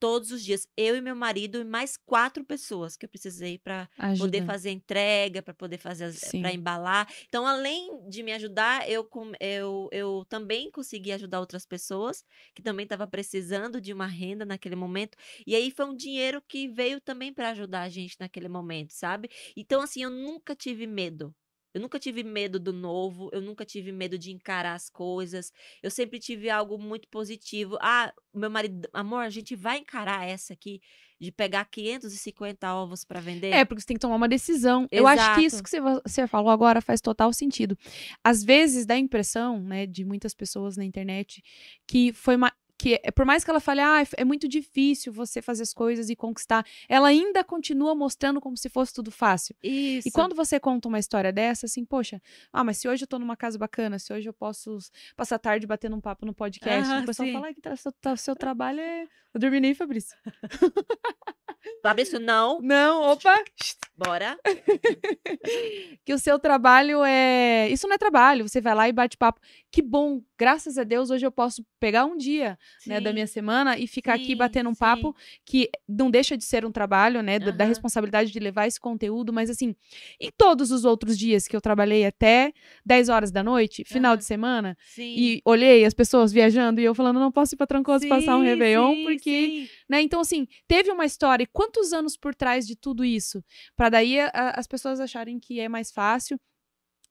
Todos 0.04 0.32
os 0.32 0.44
dias, 0.44 0.68
eu 0.76 0.98
e 0.98 1.02
meu 1.02 1.16
marido 1.16 1.62
e 1.62 1.64
mais 1.64 1.96
quatro 1.96 2.44
pessoas 2.44 2.98
que 2.98 3.06
eu 3.06 3.10
precisei 3.10 3.58
para 3.58 3.90
poder 4.18 4.42
fazer 4.42 4.70
entrega, 4.72 5.42
para 5.42 5.54
poder 5.54 5.78
fazer 5.78 6.12
para 6.42 6.52
embalar. 6.52 7.08
Então, 7.26 7.48
além 7.48 8.06
de 8.10 8.22
me 8.22 8.34
ajudar, 8.34 8.90
eu, 8.90 9.08
eu, 9.40 9.88
eu 9.94 10.26
também 10.28 10.70
consegui 10.70 11.14
ajudar 11.14 11.40
outras 11.40 11.66
pessoas 11.66 12.22
que 12.54 12.62
também 12.62 12.84
estavam 12.84 13.08
precisando 13.08 13.80
de 13.80 13.94
uma 13.94 14.06
renda 14.06 14.44
naquele 14.46 14.76
momento. 14.76 15.18
E 15.48 15.56
aí 15.56 15.72
foi 15.72 15.86
um 15.86 15.96
dinheiro 15.96 16.42
que 16.42 16.68
veio 16.68 17.00
também 17.00 17.34
para 17.34 17.52
ajudar 17.52 17.84
a 17.84 17.90
gente 17.90 18.18
naquele 18.20 18.50
momento, 18.50 18.92
sabe? 18.92 19.30
Então, 19.56 19.82
assim, 19.82 20.04
eu 20.04 20.10
nunca 20.10 20.54
tive 20.54 20.86
medo. 20.86 21.34
Eu 21.74 21.82
nunca 21.82 22.00
tive 22.00 22.24
medo 22.24 22.60
do 22.60 22.72
novo, 22.72 23.30
eu 23.34 23.42
nunca 23.42 23.66
tive 23.66 23.92
medo 23.92 24.18
de 24.18 24.32
encarar 24.32 24.74
as 24.74 24.90
coisas. 24.90 25.52
Eu 25.82 25.90
sempre 25.90 26.20
tive 26.20 26.50
algo 26.50 26.78
muito 26.78 27.08
positivo. 27.08 27.78
Ah, 27.82 28.14
meu 28.34 28.50
marido, 28.50 28.88
amor, 28.94 29.24
a 29.24 29.30
gente 29.30 29.56
vai 29.56 29.80
encarar 29.80 30.28
essa 30.28 30.54
aqui 30.54 30.82
de 31.24 31.32
pegar 31.32 31.66
550 31.66 32.74
ovos 32.76 33.06
para 33.06 33.22
vender? 33.22 33.52
É, 33.52 33.64
porque 33.64 33.82
você 33.82 33.88
tem 33.88 33.96
que 33.96 34.02
tomar 34.02 34.16
uma 34.16 34.28
decisão. 34.28 34.88
Eu 34.92 35.08
acho 35.08 35.36
que 35.36 35.46
isso 35.46 35.56
Exato. 35.56 36.02
que 36.04 36.10
você 36.10 36.28
falou 36.28 36.52
agora 36.52 36.82
faz 36.82 37.00
total 37.00 37.32
sentido. 37.32 37.78
Às 38.24 38.44
vezes 38.44 38.86
dá 38.86 38.96
a 38.96 39.00
impressão, 39.00 39.62
né, 39.62 39.86
de 39.86 40.04
muitas 40.04 40.34
pessoas 40.34 40.76
na 40.76 40.84
internet 40.84 41.42
que 41.88 42.12
foi 42.12 42.36
uma. 42.36 42.52
Que 42.78 43.00
é- 43.04 43.12
por 43.12 43.24
mais 43.26 43.44
que 43.44 43.50
ela 43.52 43.60
fale, 43.60 43.80
ah, 43.82 44.04
é 44.18 44.26
muito 44.26 44.48
difícil 44.48 45.14
você 45.14 45.42
fazer 45.42 45.64
as 45.64 45.74
coisas 45.74 46.10
e 46.10 46.16
conquistar, 46.16 46.66
ela 46.90 47.08
ainda 47.08 47.44
continua 47.44 47.94
mostrando 47.94 48.42
como 48.42 48.58
se 48.58 48.68
fosse 48.68 48.92
tudo 48.94 49.12
fácil. 49.12 49.56
Isso. 49.64 50.08
E 50.08 50.12
quando 50.12 50.36
você 50.36 50.60
conta 50.60 50.88
uma 50.88 50.98
história 51.00 51.32
dessa, 51.32 51.66
assim, 51.68 51.86
poxa, 51.86 52.22
ah, 52.52 52.64
mas 52.64 52.78
se 52.78 52.88
hoje 52.88 53.04
eu 53.04 53.08
tô 53.08 53.20
numa 53.20 53.38
casa 53.38 53.58
bacana, 53.58 54.00
se 54.00 54.12
hoje 54.12 54.28
eu 54.28 54.34
posso 54.34 54.78
passar 55.16 55.36
a 55.36 55.40
tarde 55.40 55.68
batendo 55.68 55.96
um 55.96 56.02
papo 56.02 56.26
no 56.26 56.34
podcast, 56.34 56.92
Ah, 56.92 57.00
o 57.02 57.06
pessoal 57.06 57.28
sim. 57.28 57.34
fala 57.34 57.48
"Ai, 57.48 57.54
que 57.54 57.62
tá, 57.62 57.76
seu, 57.76 57.94
seu 58.18 58.36
trabalho 58.36 58.80
é. 58.80 59.08
Eu 59.34 59.40
dormi 59.40 59.60
nem, 59.60 59.74
Fabrício. 59.76 60.18
Fabrício, 61.82 62.20
não. 62.20 62.60
Não, 62.62 63.02
opa! 63.04 63.34
Bora. 63.96 64.38
que 66.04 66.14
o 66.14 66.18
seu 66.20 66.40
trabalho 66.40 67.04
é. 67.04 67.70
Isso 67.70 67.88
não 67.88 67.96
é 67.96 67.98
trabalho, 67.98 68.48
você 68.48 68.60
vai 68.60 68.74
lá 68.74 68.90
e 68.90 68.92
bate 68.92 69.16
papo. 69.18 69.40
Que 69.72 69.82
bom, 69.82 70.22
graças 70.38 70.78
a 70.78 70.84
Deus, 70.84 71.10
hoje 71.10 71.26
eu 71.26 71.32
posso 71.32 71.64
pegar 71.80 72.06
um 72.06 72.18
dia 72.18 72.58
né, 72.88 73.00
da 73.00 73.14
minha 73.14 73.28
semana 73.28 73.78
e 73.78 73.88
ficar 73.88 74.16
aqui 74.16 74.28
Sim, 74.28 74.36
batendo 74.38 74.70
um 74.70 74.74
sim. 74.74 74.80
papo 74.80 75.16
que 75.46 75.70
não 75.88 76.10
deixa 76.10 76.36
de 76.38 76.44
ser 76.44 76.66
um 76.66 76.72
trabalho, 76.72 77.22
né? 77.22 77.40
da- 77.40 77.52
Da 77.52 77.66
responsabilidade 77.66 78.32
de 78.32 78.40
levar 78.40 78.68
esse 78.68 78.80
conteúdo, 78.80 79.32
mas 79.32 79.50
assim, 79.50 79.76
em 80.20 80.32
todos 80.38 80.72
os 80.72 80.86
outros 80.86 81.18
dias 81.18 81.48
que 81.48 81.56
eu 81.56 81.62
trabalhei 81.62 82.06
até 82.06 82.52
10 82.86 83.10
horas 83.10 83.32
da 83.32 83.44
noite, 83.44 83.84
final 83.86 84.12
Aham. 84.14 84.18
de 84.18 84.26
semana, 84.26 84.78
e 85.18 85.42
olhei 85.46 85.86
as 85.86 85.94
pessoas 85.94 86.32
viajando 86.32 86.82
e 86.82 86.84
eu 86.84 86.96
falando, 86.96 87.20
não 87.20 87.32
posso 87.32 87.54
ir 87.56 87.58
pra 87.58 87.68
Trancoso 87.68 88.08
passar 88.10 88.38
um 88.38 88.42
Réveillon, 88.42 89.04
porque 89.04 89.48
sim. 89.48 89.70
né? 89.88 90.02
Então, 90.02 90.20
assim, 90.20 90.48
teve 90.68 90.92
uma 90.92 91.06
história. 91.06 91.44
E 91.44 91.48
quantos 91.48 91.94
anos 91.94 92.18
por 92.18 92.34
trás 92.36 92.66
de 92.68 92.76
tudo 92.76 93.06
isso? 93.06 93.44
Pra 93.84 93.90
daí 93.90 94.18
a- 94.18 94.32
as 94.56 94.66
pessoas 94.66 95.02
acharem 95.02 95.38
que 95.38 95.60
é 95.60 95.68
mais 95.68 95.92
fácil. 95.92 96.40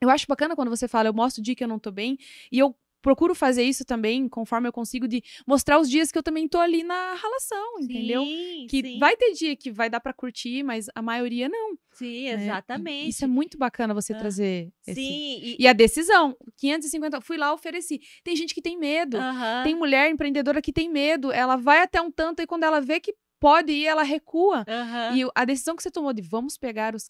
Eu 0.01 0.09
acho 0.09 0.25
bacana 0.27 0.57
quando 0.57 0.70
você 0.70 0.89
fala, 0.89 1.07
eu 1.07 1.12
mostro 1.12 1.43
o 1.43 1.45
dia 1.45 1.55
que 1.55 1.62
eu 1.62 1.68
não 1.68 1.79
tô 1.79 1.91
bem. 1.91 2.16
E 2.51 2.59
eu 2.59 2.75
procuro 3.03 3.35
fazer 3.35 3.62
isso 3.62 3.85
também, 3.85 4.27
conforme 4.27 4.68
eu 4.68 4.73
consigo, 4.73 5.07
de 5.07 5.23
mostrar 5.47 5.79
os 5.79 5.91
dias 5.91 6.11
que 6.11 6.16
eu 6.16 6.23
também 6.23 6.49
tô 6.49 6.59
ali 6.59 6.83
na 6.83 7.14
relação, 7.14 7.79
entendeu? 7.81 8.23
Sim, 8.25 8.66
Que 8.70 8.81
sim, 8.81 8.99
vai 8.99 9.14
ter 9.18 9.33
dia 9.35 9.55
que 9.55 9.70
vai 9.70 9.91
dar 9.91 10.01
pra 10.01 10.14
curtir, 10.14 10.62
mas 10.62 10.87
a 10.95 11.03
maioria 11.03 11.47
não. 11.47 11.77
Sim, 11.93 12.25
né? 12.25 12.45
Exatamente. 12.45 13.11
Isso 13.11 13.23
é 13.25 13.29
muito 13.29 13.59
bacana 13.59 13.93
você 13.93 14.14
Ah, 14.14 14.18
trazer. 14.18 14.73
esse- 14.87 14.95
Sim. 14.99 15.41
E, 15.43 15.57
E 15.59 15.68
a 15.68 15.75
decisão, 15.75 16.35
550, 16.57 17.20
fui 17.20 17.37
lá, 17.37 17.53
ofereci. 17.53 18.01
Tem 18.25 18.35
gente 18.35 18.55
que 18.55 18.62
tem 18.62 18.79
medo. 18.79 19.18
Aham, 19.18 19.62
Tem 19.64 19.75
mulher 19.75 20.09
empreendedora 20.11 20.62
que 20.62 20.73
tem 20.73 20.89
medo. 20.89 21.31
Ela 21.31 21.57
vai 21.57 21.83
até 21.83 22.01
um 22.01 22.11
tanto 22.11 22.41
e 22.41 22.47
quando 22.47 22.64
ela 22.64 22.81
vê 22.81 22.99
que 22.99 23.14
pode 23.43 23.72
ir, 23.72 23.86
ela 23.86 24.03
recua. 24.03 24.64
aham. 24.68 25.16
E 25.16 25.28
a 25.34 25.45
decisão 25.45 25.74
que 25.76 25.82
você 25.82 25.90
tomou 25.90 26.12
de 26.12 26.22
vamos 26.22 26.57
pegar 26.57 26.95
os 26.95 27.09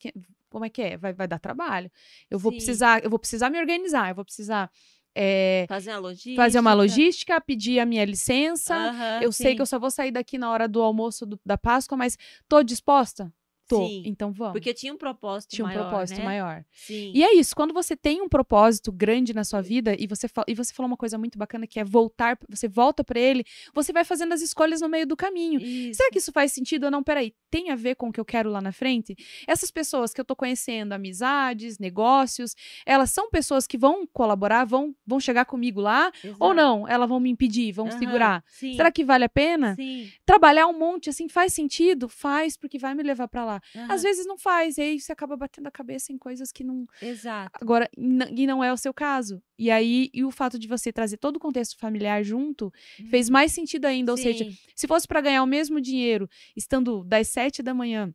como 0.50 0.64
é 0.64 0.68
que 0.70 0.82
é? 0.82 0.96
Vai, 0.96 1.12
vai 1.12 1.28
dar 1.28 1.38
trabalho. 1.38 1.90
Eu 2.30 2.38
vou 2.38 2.50
Sim. 2.52 2.56
precisar, 2.56 3.04
eu 3.04 3.10
vou 3.10 3.18
precisar 3.18 3.48
me 3.50 3.58
organizar, 3.58 4.08
eu 4.10 4.14
vou 4.14 4.24
precisar 4.24 4.70
é, 5.14 5.66
Fazer 5.68 5.90
uma 5.90 5.98
logística. 5.98 6.42
fazer 6.42 6.58
uma 6.60 6.74
logística, 6.74 7.40
pedir 7.40 7.78
a 7.80 7.86
minha 7.86 8.04
licença. 8.04 8.74
Aham, 8.74 9.20
eu 9.22 9.30
sei 9.32 9.50
sim. 9.50 9.56
que 9.56 9.62
eu 9.62 9.66
só 9.66 9.78
vou 9.78 9.90
sair 9.90 10.10
daqui 10.10 10.38
na 10.38 10.50
hora 10.50 10.66
do 10.66 10.80
almoço 10.82 11.26
do- 11.26 11.40
da 11.44 11.58
Páscoa, 11.58 11.96
mas 11.98 12.16
tô 12.48 12.62
disposta? 12.62 13.30
Sim, 13.76 14.02
Então 14.06 14.32
vamos. 14.32 14.52
Porque 14.52 14.72
tinha 14.74 14.92
um 14.92 14.96
propósito 14.96 15.50
Tinha 15.50 15.64
um 15.64 15.68
maior, 15.68 15.88
propósito 15.88 16.18
né? 16.18 16.24
maior. 16.24 16.64
Sim. 16.72 17.12
E 17.14 17.22
é 17.24 17.34
isso, 17.34 17.54
quando 17.54 17.72
você 17.74 17.96
tem 17.96 18.20
um 18.20 18.28
propósito 18.28 18.90
grande 18.92 19.32
na 19.34 19.44
sua 19.44 19.60
vida 19.60 19.94
e 19.98 20.06
você, 20.06 20.26
e 20.46 20.54
você 20.54 20.72
falou 20.72 20.88
uma 20.88 20.96
coisa 20.96 21.16
muito 21.18 21.38
bacana 21.38 21.66
que 21.66 21.78
é 21.80 21.84
voltar, 21.84 22.38
você 22.48 22.68
volta 22.68 23.02
pra 23.04 23.18
ele, 23.18 23.44
você 23.74 23.92
vai 23.92 24.04
fazendo 24.04 24.32
as 24.32 24.40
escolhas 24.42 24.80
no 24.80 24.88
meio 24.88 25.06
do 25.06 25.16
caminho. 25.16 25.60
Isso. 25.60 25.98
Será 25.98 26.10
que 26.10 26.18
isso 26.18 26.32
faz 26.32 26.52
sentido 26.52 26.84
ou 26.84 26.90
não? 26.90 27.02
Peraí, 27.02 27.34
tem 27.50 27.70
a 27.70 27.76
ver 27.76 27.94
com 27.96 28.08
o 28.08 28.12
que 28.12 28.20
eu 28.20 28.24
quero 28.24 28.50
lá 28.50 28.60
na 28.60 28.72
frente? 28.72 29.14
Essas 29.46 29.70
pessoas 29.70 30.12
que 30.12 30.20
eu 30.20 30.24
tô 30.24 30.34
conhecendo, 30.34 30.92
amizades, 30.92 31.78
negócios, 31.78 32.54
elas 32.86 33.10
são 33.10 33.30
pessoas 33.30 33.66
que 33.66 33.76
vão 33.78 34.06
colaborar, 34.06 34.64
vão, 34.64 34.94
vão 35.06 35.20
chegar 35.20 35.44
comigo 35.44 35.80
lá, 35.80 36.10
ou 36.38 36.52
Exato. 36.52 36.54
não? 36.54 36.88
Elas 36.88 37.08
vão 37.08 37.20
me 37.20 37.30
impedir, 37.30 37.72
vão 37.72 37.86
Aham, 37.88 37.98
segurar. 37.98 38.44
Sim. 38.48 38.74
Será 38.74 38.90
que 38.90 39.04
vale 39.04 39.24
a 39.24 39.28
pena? 39.28 39.74
Sim. 39.74 40.10
Trabalhar 40.24 40.66
um 40.66 40.78
monte 40.78 41.10
assim 41.10 41.28
faz 41.28 41.52
sentido? 41.52 42.08
Faz, 42.08 42.56
porque 42.56 42.78
vai 42.78 42.94
me 42.94 43.02
levar 43.02 43.28
pra 43.28 43.44
lá. 43.44 43.60
Aham, 43.76 43.88
Às 43.94 44.02
vezes 44.02 44.26
não 44.26 44.36
faz, 44.38 44.78
e 44.78 44.82
aí 44.82 45.00
você 45.00 45.12
acaba 45.12 45.36
batendo 45.36 45.66
a 45.66 45.70
cabeça 45.70 46.12
em 46.12 46.18
coisas 46.18 46.50
que 46.52 46.64
não. 46.64 46.86
Exato. 47.00 47.58
Agora, 47.60 47.88
e 47.96 48.46
não 48.46 48.62
é 48.62 48.72
o 48.72 48.76
seu 48.76 48.92
caso. 48.94 49.42
E 49.58 49.70
aí, 49.70 50.10
e 50.12 50.24
o 50.24 50.30
fato 50.30 50.58
de 50.58 50.66
você 50.68 50.92
trazer 50.92 51.16
todo 51.18 51.36
o 51.36 51.40
contexto 51.40 51.78
familiar 51.78 52.22
junto 52.22 52.72
fez 53.10 53.28
mais 53.28 53.52
sentido 53.52 53.86
ainda. 53.86 54.12
Ou 54.12 54.18
seja, 54.18 54.44
Sim. 54.44 54.56
se 54.74 54.86
fosse 54.86 55.06
pra 55.06 55.20
ganhar 55.20 55.42
o 55.42 55.46
mesmo 55.46 55.80
dinheiro 55.80 56.28
estando 56.56 57.04
das 57.04 57.28
sete 57.28 57.62
da 57.62 57.74
manhã 57.74 58.12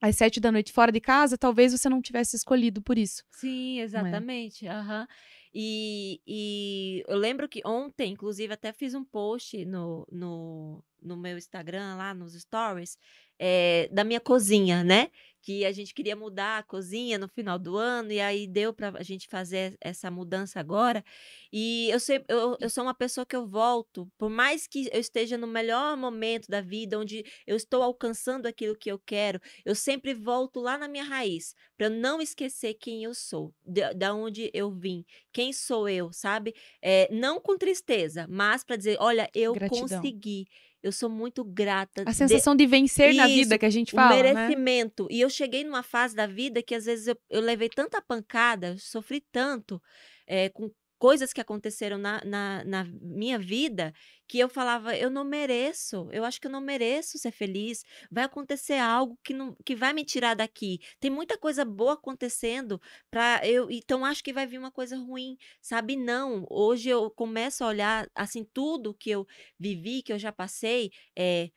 às 0.00 0.16
sete 0.16 0.38
da 0.40 0.52
noite 0.52 0.72
fora 0.72 0.92
de 0.92 1.00
casa, 1.00 1.38
talvez 1.38 1.72
você 1.72 1.88
não 1.88 2.02
tivesse 2.02 2.36
escolhido 2.36 2.82
por 2.82 2.98
isso. 2.98 3.24
Sim, 3.30 3.80
exatamente. 3.80 4.66
aham. 4.66 5.06
E, 5.54 6.20
e 6.26 7.02
eu 7.08 7.16
lembro 7.16 7.48
que 7.48 7.62
ontem, 7.64 8.12
inclusive, 8.12 8.52
até 8.52 8.72
fiz 8.72 8.94
um 8.94 9.04
post 9.04 9.64
no, 9.64 10.06
no, 10.12 10.84
no 11.06 11.16
meu 11.16 11.38
Instagram, 11.38 11.96
lá 11.96 12.12
nos 12.14 12.34
stories, 12.34 12.98
eh, 13.38 13.88
da 13.92 14.04
minha 14.04 14.20
cozinha, 14.20 14.82
né? 14.84 15.08
Que 15.42 15.64
a 15.64 15.72
gente 15.72 15.94
queria 15.94 16.16
mudar 16.16 16.58
a 16.58 16.62
cozinha 16.62 17.18
no 17.18 17.28
final 17.28 17.58
do 17.58 17.76
ano, 17.76 18.10
e 18.12 18.20
aí 18.20 18.46
deu 18.48 18.72
para 18.74 18.90
a 18.98 19.02
gente 19.02 19.28
fazer 19.28 19.76
essa 19.80 20.10
mudança 20.10 20.58
agora. 20.60 21.04
E 21.52 21.88
eu, 21.90 22.00
sei, 22.00 22.24
eu, 22.28 22.56
eu 22.60 22.70
sou 22.70 22.82
uma 22.84 22.94
pessoa 22.94 23.24
que 23.26 23.36
eu 23.36 23.46
volto, 23.46 24.10
por 24.18 24.28
mais 24.30 24.66
que 24.66 24.88
eu 24.92 25.00
esteja 25.00 25.36
no 25.38 25.46
melhor 25.46 25.96
momento 25.96 26.48
da 26.48 26.60
vida, 26.60 26.98
onde 26.98 27.24
eu 27.46 27.56
estou 27.56 27.82
alcançando 27.82 28.46
aquilo 28.46 28.76
que 28.76 28.90
eu 28.90 28.98
quero, 28.98 29.40
eu 29.64 29.74
sempre 29.74 30.14
volto 30.14 30.60
lá 30.60 30.76
na 30.78 30.88
minha 30.88 31.04
raiz, 31.04 31.54
para 31.76 31.86
eu 31.86 31.90
não 31.90 32.20
esquecer 32.20 32.74
quem 32.74 33.04
eu 33.04 33.14
sou, 33.14 33.54
da 33.64 33.92
da 33.92 34.14
onde 34.14 34.50
eu 34.54 34.70
vim, 34.70 35.04
quem 35.32 35.52
sou 35.52 35.88
eu, 35.88 36.12
sabe? 36.12 36.54
Eh, 36.82 37.08
não 37.12 37.40
com 37.40 37.56
tristeza, 37.56 38.26
mas 38.28 38.64
para 38.64 38.76
dizer, 38.76 38.96
olha, 39.00 39.28
eu 39.34 39.56
Gratidão. 39.56 40.14
consegui. 40.36 40.46
Eu 40.86 40.92
sou 40.92 41.10
muito 41.10 41.42
grata. 41.44 42.02
A 42.02 42.10
de- 42.10 42.14
sensação 42.16 42.54
de 42.54 42.64
vencer 42.66 43.12
na 43.14 43.26
vida 43.26 43.40
Isso, 43.54 43.58
que 43.58 43.66
a 43.66 43.70
gente 43.70 43.92
o 43.92 43.96
fala, 43.96 44.22
né? 44.22 44.32
merecimento. 44.34 45.08
E 45.10 45.20
eu 45.20 45.28
cheguei 45.28 45.64
numa 45.64 45.82
fase 45.82 46.14
da 46.14 46.26
vida 46.26 46.62
que 46.62 46.74
às 46.74 46.84
vezes 46.84 47.08
eu, 47.08 47.16
eu 47.28 47.40
levei 47.40 47.68
tanta 47.68 48.00
pancada, 48.00 48.76
sofri 48.78 49.20
tanto 49.32 49.82
eh, 50.28 50.48
com 50.50 50.70
coisas 51.06 51.32
que 51.32 51.40
aconteceram 51.40 51.98
na, 51.98 52.20
na, 52.24 52.64
na 52.64 52.84
minha 53.00 53.38
vida 53.38 53.94
que 54.26 54.40
eu 54.40 54.48
falava, 54.48 54.96
eu 54.96 55.08
não 55.08 55.22
mereço, 55.22 56.08
eu 56.10 56.24
acho 56.24 56.40
que 56.40 56.48
eu 56.48 56.50
não 56.50 56.60
mereço 56.60 57.16
ser 57.16 57.30
feliz. 57.30 57.84
Vai 58.10 58.24
acontecer 58.24 58.78
algo 58.78 59.16
que, 59.22 59.32
não, 59.32 59.56
que 59.64 59.76
vai 59.76 59.92
me 59.92 60.04
tirar 60.04 60.34
daqui. 60.34 60.80
Tem 60.98 61.08
muita 61.08 61.38
coisa 61.38 61.64
boa 61.64 61.92
acontecendo 61.92 62.80
para 63.08 63.40
eu, 63.46 63.70
então 63.70 64.04
acho 64.04 64.24
que 64.24 64.32
vai 64.32 64.48
vir 64.48 64.58
uma 64.58 64.72
coisa 64.72 64.96
ruim, 64.96 65.38
sabe? 65.62 65.94
Não. 65.94 66.44
Hoje 66.50 66.88
eu 66.88 67.08
começo 67.08 67.62
a 67.62 67.68
olhar 67.68 68.10
assim 68.12 68.42
tudo 68.42 68.92
que 68.92 69.10
eu 69.10 69.24
vivi, 69.56 70.02
que 70.02 70.12
eu 70.12 70.18
já 70.18 70.32
passei, 70.32 70.90
é, 71.16 71.52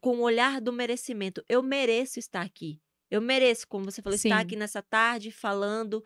com 0.00 0.20
o 0.20 0.22
olhar 0.22 0.58
do 0.58 0.72
merecimento. 0.72 1.44
Eu 1.50 1.62
mereço 1.62 2.18
estar 2.18 2.40
aqui. 2.40 2.80
Eu 3.10 3.20
mereço, 3.20 3.66
como 3.68 3.84
você 3.84 4.02
falou, 4.02 4.16
estar 4.16 4.28
Sim. 4.28 4.42
aqui 4.42 4.56
nessa 4.56 4.82
tarde 4.82 5.30
falando 5.30 6.02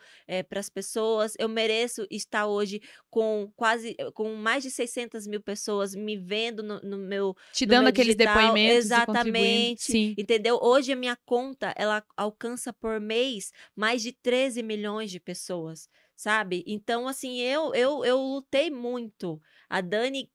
para 0.48 0.60
as 0.60 0.68
pessoas. 0.68 1.34
Eu 1.38 1.48
mereço 1.48 2.06
estar 2.10 2.46
hoje 2.46 2.80
com 3.08 3.50
quase, 3.56 3.96
eh, 3.98 4.10
com 4.12 4.34
mais 4.34 4.62
de 4.62 4.70
600 4.70 5.26
mil 5.26 5.40
pessoas 5.40 5.94
me 5.94 6.16
vendo 6.16 6.62
no, 6.62 6.80
no 6.80 6.96
meu, 6.98 7.34
Te 7.52 7.66
no 7.66 7.70
dando 7.70 7.82
meu 7.82 7.90
aqueles 7.90 8.16
digital. 8.16 8.36
depoimentos. 8.36 8.76
Exatamente. 8.76 9.82
Sim. 9.82 10.14
Entendeu? 10.16 10.58
Hoje 10.62 10.92
a 10.92 10.96
minha 10.96 11.16
conta, 11.24 11.72
ela 11.76 12.04
alcança 12.16 12.72
por 12.72 13.00
mês 13.00 13.50
mais 13.74 14.02
de 14.02 14.12
13 14.12 14.62
milhões 14.62 15.10
de 15.10 15.18
pessoas, 15.18 15.88
sabe? 16.16 16.62
Então, 16.66 17.08
assim, 17.08 17.38
eu 17.40 17.74
eu, 17.74 18.04
eu 18.04 18.18
lutei 18.20 18.70
muito. 18.70 19.40
A 19.68 19.80
Dani 19.80 20.30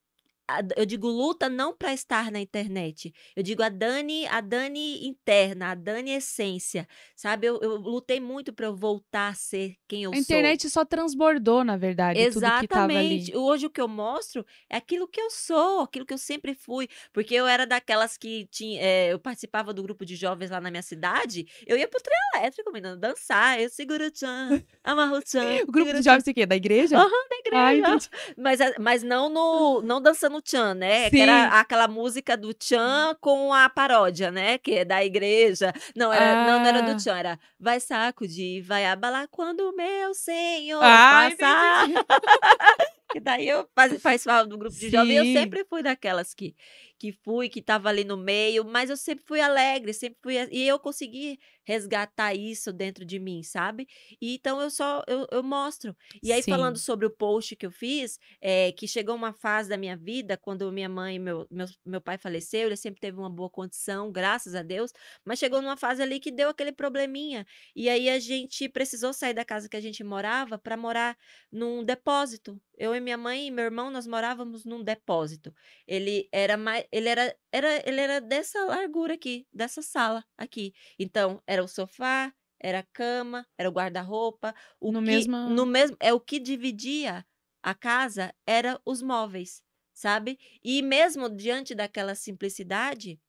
eu 0.75 0.85
digo 0.85 1.07
luta 1.07 1.49
não 1.49 1.75
para 1.75 1.93
estar 1.93 2.31
na 2.31 2.39
internet. 2.39 3.13
Eu 3.35 3.41
digo 3.43 3.63
a 3.63 3.69
Dani, 3.69 4.27
a 4.27 4.41
Dani 4.41 5.07
interna, 5.07 5.71
a 5.71 5.75
Dani 5.75 6.11
essência, 6.11 6.87
sabe? 7.15 7.47
Eu, 7.47 7.59
eu 7.61 7.75
lutei 7.77 8.19
muito 8.19 8.53
para 8.53 8.67
eu 8.67 8.75
voltar 8.75 9.29
a 9.29 9.33
ser 9.33 9.75
quem 9.87 10.03
eu 10.03 10.11
A 10.11 10.13
sou. 10.13 10.21
internet 10.21 10.69
só 10.69 10.85
transbordou, 10.85 11.63
na 11.63 11.77
verdade. 11.77 12.19
Exatamente. 12.19 13.35
Hoje 13.35 13.65
o 13.65 13.69
que 13.69 13.81
eu 13.81 13.87
mostro 13.87 14.45
é 14.69 14.77
aquilo 14.77 15.07
que 15.07 15.19
eu 15.19 15.29
sou, 15.29 15.81
aquilo 15.81 16.05
que 16.05 16.13
eu 16.13 16.17
sempre 16.17 16.53
fui. 16.53 16.87
Porque 17.11 17.33
eu 17.33 17.47
era 17.47 17.65
daquelas 17.65 18.17
que 18.17 18.47
tinha. 18.51 18.81
eh, 18.81 19.13
eu 19.13 19.19
participava 19.19 19.73
do 19.73 19.81
grupo 19.83 20.05
de 20.05 20.15
jovens 20.15 20.49
lá 20.51 20.61
na 20.61 20.69
minha 20.69 20.83
cidade. 20.83 21.45
Eu 21.65 21.77
ia 21.77 21.87
pro 21.87 22.01
trio 22.01 22.15
elétrico, 22.35 22.71
menina, 22.71 22.95
dançar. 22.95 23.59
Eu 23.59 23.69
seguro 23.69 24.05
o 24.05 24.11
tchan, 24.11 24.63
amarro 24.83 25.17
o 25.17 25.21
tchan. 25.21 25.63
O 25.67 25.71
grupo 25.71 25.93
de 25.93 26.01
jovens 26.01 26.27
o 26.27 26.33
quê? 26.33 26.45
Da 26.45 26.55
igreja? 26.55 26.97
Aham, 26.97 27.09
da 27.29 27.35
igreja. 27.37 27.87
Ah, 27.87 27.95
entendi. 27.95 28.09
Mas, 28.37 28.61
a- 28.61 28.73
mas 28.79 29.03
não 29.03 29.29
no, 29.29 29.81
não 29.81 30.01
dançando 30.01 30.34
tchan, 30.41 30.73
né? 30.75 31.09
Que 31.09 31.17
Sim. 31.17 31.23
era 31.23 31.59
aquela 31.59 31.87
música 31.87 32.35
do 32.37 32.53
tchan 32.53 33.15
com 33.21 33.53
a 33.53 33.69
paródia, 33.69 34.31
né? 34.31 34.57
Que 34.57 34.79
é 34.79 34.85
da 34.85 35.03
igreja. 35.03 35.73
Não, 35.95 36.11
era, 36.13 36.45
não, 36.45 36.59
não 36.59 36.65
era 36.65 36.79
Ah. 36.79 36.81
do 36.81 36.95
tchan, 36.97 37.17
era 37.17 37.39
vai 37.59 37.79
sacudir, 37.79 38.61
vai 38.63 38.85
abalar 38.85 39.27
quando 39.29 39.61
o 39.69 39.75
meu 39.75 40.13
senhor 40.13 40.81
Ah, 40.83 41.29
passar. 41.37 41.87
Que 43.11 43.19
daí 43.21 43.47
eu 43.47 43.65
faz- 43.73 44.01
participava 44.01 44.45
do 44.45 44.57
grupo 44.57 44.75
de 44.75 44.89
jovens. 44.89 45.15
Eu 45.15 45.23
Sim. 45.23 45.33
sempre 45.33 45.63
fui 45.63 45.81
daquelas 45.81 46.33
que, 46.33 46.53
que 46.97 47.11
fui, 47.11 47.49
que 47.49 47.61
tava 47.61 47.89
ali 47.89 48.03
no 48.03 48.17
meio, 48.17 48.63
mas 48.65 48.89
eu 48.89 48.97
sempre 48.97 49.25
fui 49.25 49.41
alegre, 49.41 49.93
sempre 49.93 50.17
fui. 50.21 50.35
E 50.51 50.67
eu 50.67 50.79
consegui 50.79 51.37
resgatar 51.65 52.33
isso 52.33 52.71
dentro 52.71 53.03
de 53.03 53.19
mim, 53.19 53.41
sabe? 53.43 53.87
E 54.21 54.35
então 54.35 54.61
eu 54.61 54.69
só 54.69 55.03
eu, 55.07 55.27
eu 55.31 55.43
mostro. 55.43 55.95
E 56.23 56.31
aí, 56.31 56.43
falando 56.43 56.77
Sim. 56.77 56.83
sobre 56.83 57.05
o 57.05 57.09
post 57.09 57.55
que 57.55 57.65
eu 57.65 57.71
fiz, 57.71 58.19
é, 58.39 58.71
que 58.71 58.87
chegou 58.87 59.15
uma 59.15 59.33
fase 59.33 59.67
da 59.69 59.77
minha 59.77 59.97
vida, 59.97 60.37
quando 60.37 60.71
minha 60.71 60.87
mãe 60.87 61.15
e 61.15 61.19
meu, 61.19 61.47
meu, 61.49 61.65
meu 61.85 62.01
pai 62.01 62.17
faleceu, 62.17 62.67
ele 62.67 62.77
sempre 62.77 63.01
teve 63.01 63.17
uma 63.17 63.29
boa 63.29 63.49
condição, 63.49 64.11
graças 64.11 64.55
a 64.55 64.61
Deus, 64.61 64.91
mas 65.25 65.39
chegou 65.39 65.61
numa 65.61 65.77
fase 65.77 66.01
ali 66.01 66.19
que 66.19 66.31
deu 66.31 66.49
aquele 66.49 66.71
probleminha. 66.71 67.45
E 67.75 67.89
aí 67.89 68.09
a 68.09 68.19
gente 68.19 68.69
precisou 68.69 69.11
sair 69.13 69.33
da 69.33 69.43
casa 69.43 69.67
que 69.67 69.77
a 69.77 69.81
gente 69.81 70.03
morava 70.03 70.57
para 70.57 70.77
morar 70.77 71.17
num 71.51 71.83
depósito. 71.83 72.59
Eu 72.77 72.93
e 72.93 72.99
minha 72.99 73.17
mãe 73.17 73.47
e 73.47 73.51
meu 73.51 73.65
irmão, 73.65 73.89
nós 73.89 74.05
morávamos 74.05 74.65
num 74.65 74.83
depósito. 74.83 75.53
Ele 75.87 76.27
era 76.31 76.57
mais, 76.57 76.84
ele 76.91 77.09
era, 77.09 77.35
era, 77.51 77.87
ele 77.87 78.01
era 78.01 78.21
dessa 78.21 78.63
largura 78.65 79.13
aqui, 79.15 79.47
dessa 79.53 79.81
sala 79.81 80.23
aqui. 80.37 80.73
Então, 80.99 81.41
era 81.47 81.63
o 81.63 81.67
sofá, 81.67 82.33
era 82.61 82.79
a 82.79 82.83
cama, 82.93 83.45
era 83.57 83.69
o 83.69 83.73
guarda-roupa, 83.73 84.53
o 84.79 84.93
No 84.93 85.01
que 85.03 85.29
mesma- 85.29 85.43
no 85.43 85.65
mesmo 85.65 85.97
é 86.01 86.13
o 86.13 86.19
que 86.19 86.39
dividia 86.39 87.25
a 87.63 87.73
casa 87.75 88.33
era 88.47 88.79
os 88.85 89.01
móveis, 89.01 89.63
sabe? 89.93 90.37
E 90.63 90.81
mesmo 90.81 91.29
diante 91.29 91.75
daquela 91.75 92.15
simplicidade, 92.15 93.19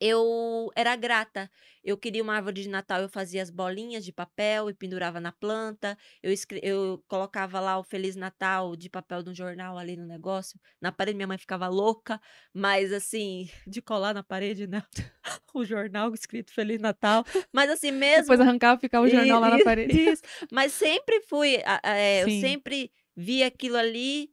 eu 0.00 0.70
era 0.74 0.96
grata. 0.96 1.50
Eu 1.84 1.96
queria 1.96 2.22
uma 2.22 2.34
árvore 2.34 2.62
de 2.62 2.68
Natal, 2.68 3.00
eu 3.02 3.08
fazia 3.08 3.42
as 3.42 3.50
bolinhas 3.50 4.04
de 4.04 4.12
papel 4.12 4.68
e 4.70 4.74
pendurava 4.74 5.20
na 5.20 5.32
planta. 5.32 5.96
Eu, 6.22 6.32
escre- 6.32 6.60
eu 6.62 7.02
colocava 7.08 7.60
lá 7.60 7.78
o 7.78 7.84
Feliz 7.84 8.16
Natal 8.16 8.76
de 8.76 8.88
papel 8.90 9.22
de 9.22 9.30
um 9.30 9.34
jornal 9.34 9.78
ali 9.78 9.96
no 9.96 10.06
negócio. 10.06 10.58
Na 10.80 10.90
parede, 10.92 11.16
minha 11.16 11.26
mãe 11.28 11.38
ficava 11.38 11.68
louca, 11.68 12.20
mas 12.52 12.92
assim, 12.92 13.48
de 13.66 13.80
colar 13.82 14.14
na 14.14 14.22
parede, 14.22 14.66
né? 14.66 14.82
O 15.52 15.64
jornal 15.64 16.14
escrito 16.14 16.52
Feliz 16.52 16.80
Natal. 16.80 17.24
Mas 17.52 17.68
assim, 17.70 17.90
mesmo. 17.90 18.22
Depois 18.22 18.40
arrancava 18.40 18.78
e 18.78 18.80
ficava 18.80 19.04
o 19.06 19.08
jornal 19.08 19.40
lá 19.40 19.50
na 19.50 19.64
parede. 19.64 19.92
Isso. 20.10 20.22
Mas 20.50 20.72
sempre 20.72 21.20
fui, 21.22 21.56
é, 21.82 22.22
eu 22.22 22.28
sempre 22.40 22.90
vi 23.16 23.42
aquilo 23.42 23.76
ali. 23.76 24.30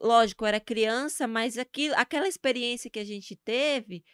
Lógico, 0.00 0.44
eu 0.44 0.48
era 0.48 0.60
criança, 0.60 1.26
mas 1.26 1.58
aquilo, 1.58 1.94
aquela 1.96 2.28
experiência 2.28 2.88
que 2.90 2.98
a 3.00 3.04
gente 3.04 3.34
teve 3.36 4.04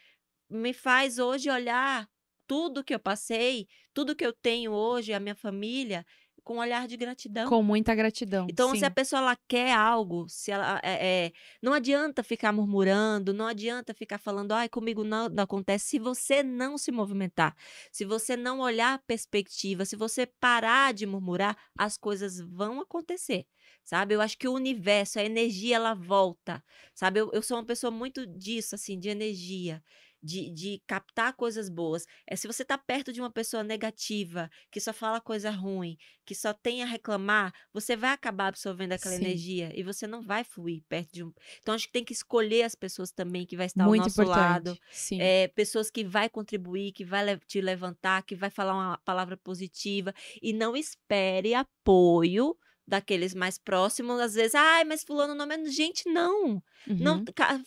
me 0.54 0.72
faz 0.72 1.18
hoje 1.18 1.50
olhar 1.50 2.08
tudo 2.46 2.84
que 2.84 2.94
eu 2.94 2.98
passei, 2.98 3.66
tudo 3.92 4.14
que 4.14 4.24
eu 4.24 4.32
tenho 4.32 4.72
hoje, 4.72 5.12
a 5.12 5.20
minha 5.20 5.34
família, 5.34 6.04
com 6.44 6.56
um 6.56 6.58
olhar 6.58 6.86
de 6.86 6.96
gratidão. 6.96 7.48
Com 7.48 7.62
muita 7.62 7.94
gratidão. 7.94 8.46
Então, 8.50 8.72
sim. 8.72 8.80
se 8.80 8.84
a 8.84 8.90
pessoa 8.90 9.20
ela 9.20 9.36
quer 9.48 9.72
algo, 9.72 10.28
se 10.28 10.50
ela 10.50 10.78
é, 10.84 11.26
é, 11.26 11.32
não 11.62 11.72
adianta 11.72 12.22
ficar 12.22 12.52
murmurando, 12.52 13.32
não 13.32 13.46
adianta 13.46 13.94
ficar 13.94 14.18
falando, 14.18 14.52
ai, 14.52 14.68
comigo 14.68 15.02
não, 15.02 15.28
não 15.30 15.44
acontece. 15.44 15.86
Se 15.86 15.98
você 15.98 16.42
não 16.42 16.76
se 16.76 16.92
movimentar, 16.92 17.56
se 17.90 18.04
você 18.04 18.36
não 18.36 18.60
olhar 18.60 18.94
a 18.94 18.98
perspectiva, 18.98 19.86
se 19.86 19.96
você 19.96 20.26
parar 20.26 20.92
de 20.92 21.06
murmurar, 21.06 21.56
as 21.76 21.96
coisas 21.96 22.38
vão 22.38 22.80
acontecer. 22.80 23.46
Sabe? 23.82 24.14
Eu 24.14 24.20
acho 24.20 24.38
que 24.38 24.48
o 24.48 24.52
universo, 24.52 25.18
a 25.18 25.24
energia, 25.24 25.76
ela 25.76 25.94
volta. 25.94 26.62
Sabe? 26.94 27.20
Eu, 27.20 27.30
eu 27.32 27.42
sou 27.42 27.56
uma 27.56 27.64
pessoa 27.64 27.90
muito 27.90 28.26
disso, 28.26 28.74
assim, 28.74 28.98
de 28.98 29.08
energia. 29.08 29.82
De, 30.24 30.50
de 30.50 30.82
captar 30.86 31.34
coisas 31.34 31.68
boas. 31.68 32.04
É 32.26 32.34
se 32.36 32.46
você 32.46 32.64
tá 32.64 32.78
perto 32.78 33.12
de 33.12 33.20
uma 33.20 33.30
pessoa 33.30 33.62
negativa, 33.62 34.48
que 34.70 34.80
só 34.80 34.92
fala 34.92 35.20
coisa 35.20 35.50
ruim, 35.50 35.96
que 36.24 36.34
só 36.34 36.52
tem 36.54 36.82
a 36.82 36.86
reclamar, 36.86 37.52
você 37.72 37.96
vai 37.96 38.10
acabar 38.10 38.48
absorvendo 38.48 38.92
aquela 38.92 39.14
Sim. 39.14 39.22
energia 39.22 39.70
e 39.78 39.82
você 39.82 40.06
não 40.06 40.22
vai 40.22 40.42
fluir 40.44 40.82
perto 40.88 41.12
de 41.12 41.22
um. 41.24 41.32
Então 41.60 41.74
acho 41.74 41.86
que 41.86 41.92
tem 41.92 42.04
que 42.04 42.12
escolher 42.12 42.62
as 42.62 42.74
pessoas 42.74 43.12
também 43.12 43.44
que 43.46 43.56
vai 43.56 43.66
estar 43.66 43.84
Muito 43.84 44.00
ao 44.02 44.04
nosso 44.06 44.22
importante. 44.22 44.38
lado. 44.38 44.78
Sim. 44.90 45.18
É, 45.20 45.48
pessoas 45.48 45.90
que 45.90 46.04
vai 46.04 46.28
contribuir, 46.28 46.92
que 46.92 47.04
vai 47.04 47.24
le- 47.24 47.38
te 47.46 47.60
levantar, 47.60 48.22
que 48.24 48.34
vai 48.34 48.50
falar 48.50 48.74
uma 48.74 48.98
palavra 48.98 49.36
positiva 49.36 50.14
e 50.42 50.52
não 50.52 50.76
espere 50.76 51.54
apoio 51.54 52.56
daqueles 52.86 53.34
mais 53.34 53.56
próximos, 53.58 54.20
às 54.20 54.34
vezes, 54.34 54.54
ai, 54.54 54.84
mas 54.84 55.02
fulano 55.04 55.34
não 55.34 55.50
é 55.50 55.64
gente, 55.70 56.08
não. 56.08 56.62
Não, 56.88 57.16
Uhum. 57.18 57.24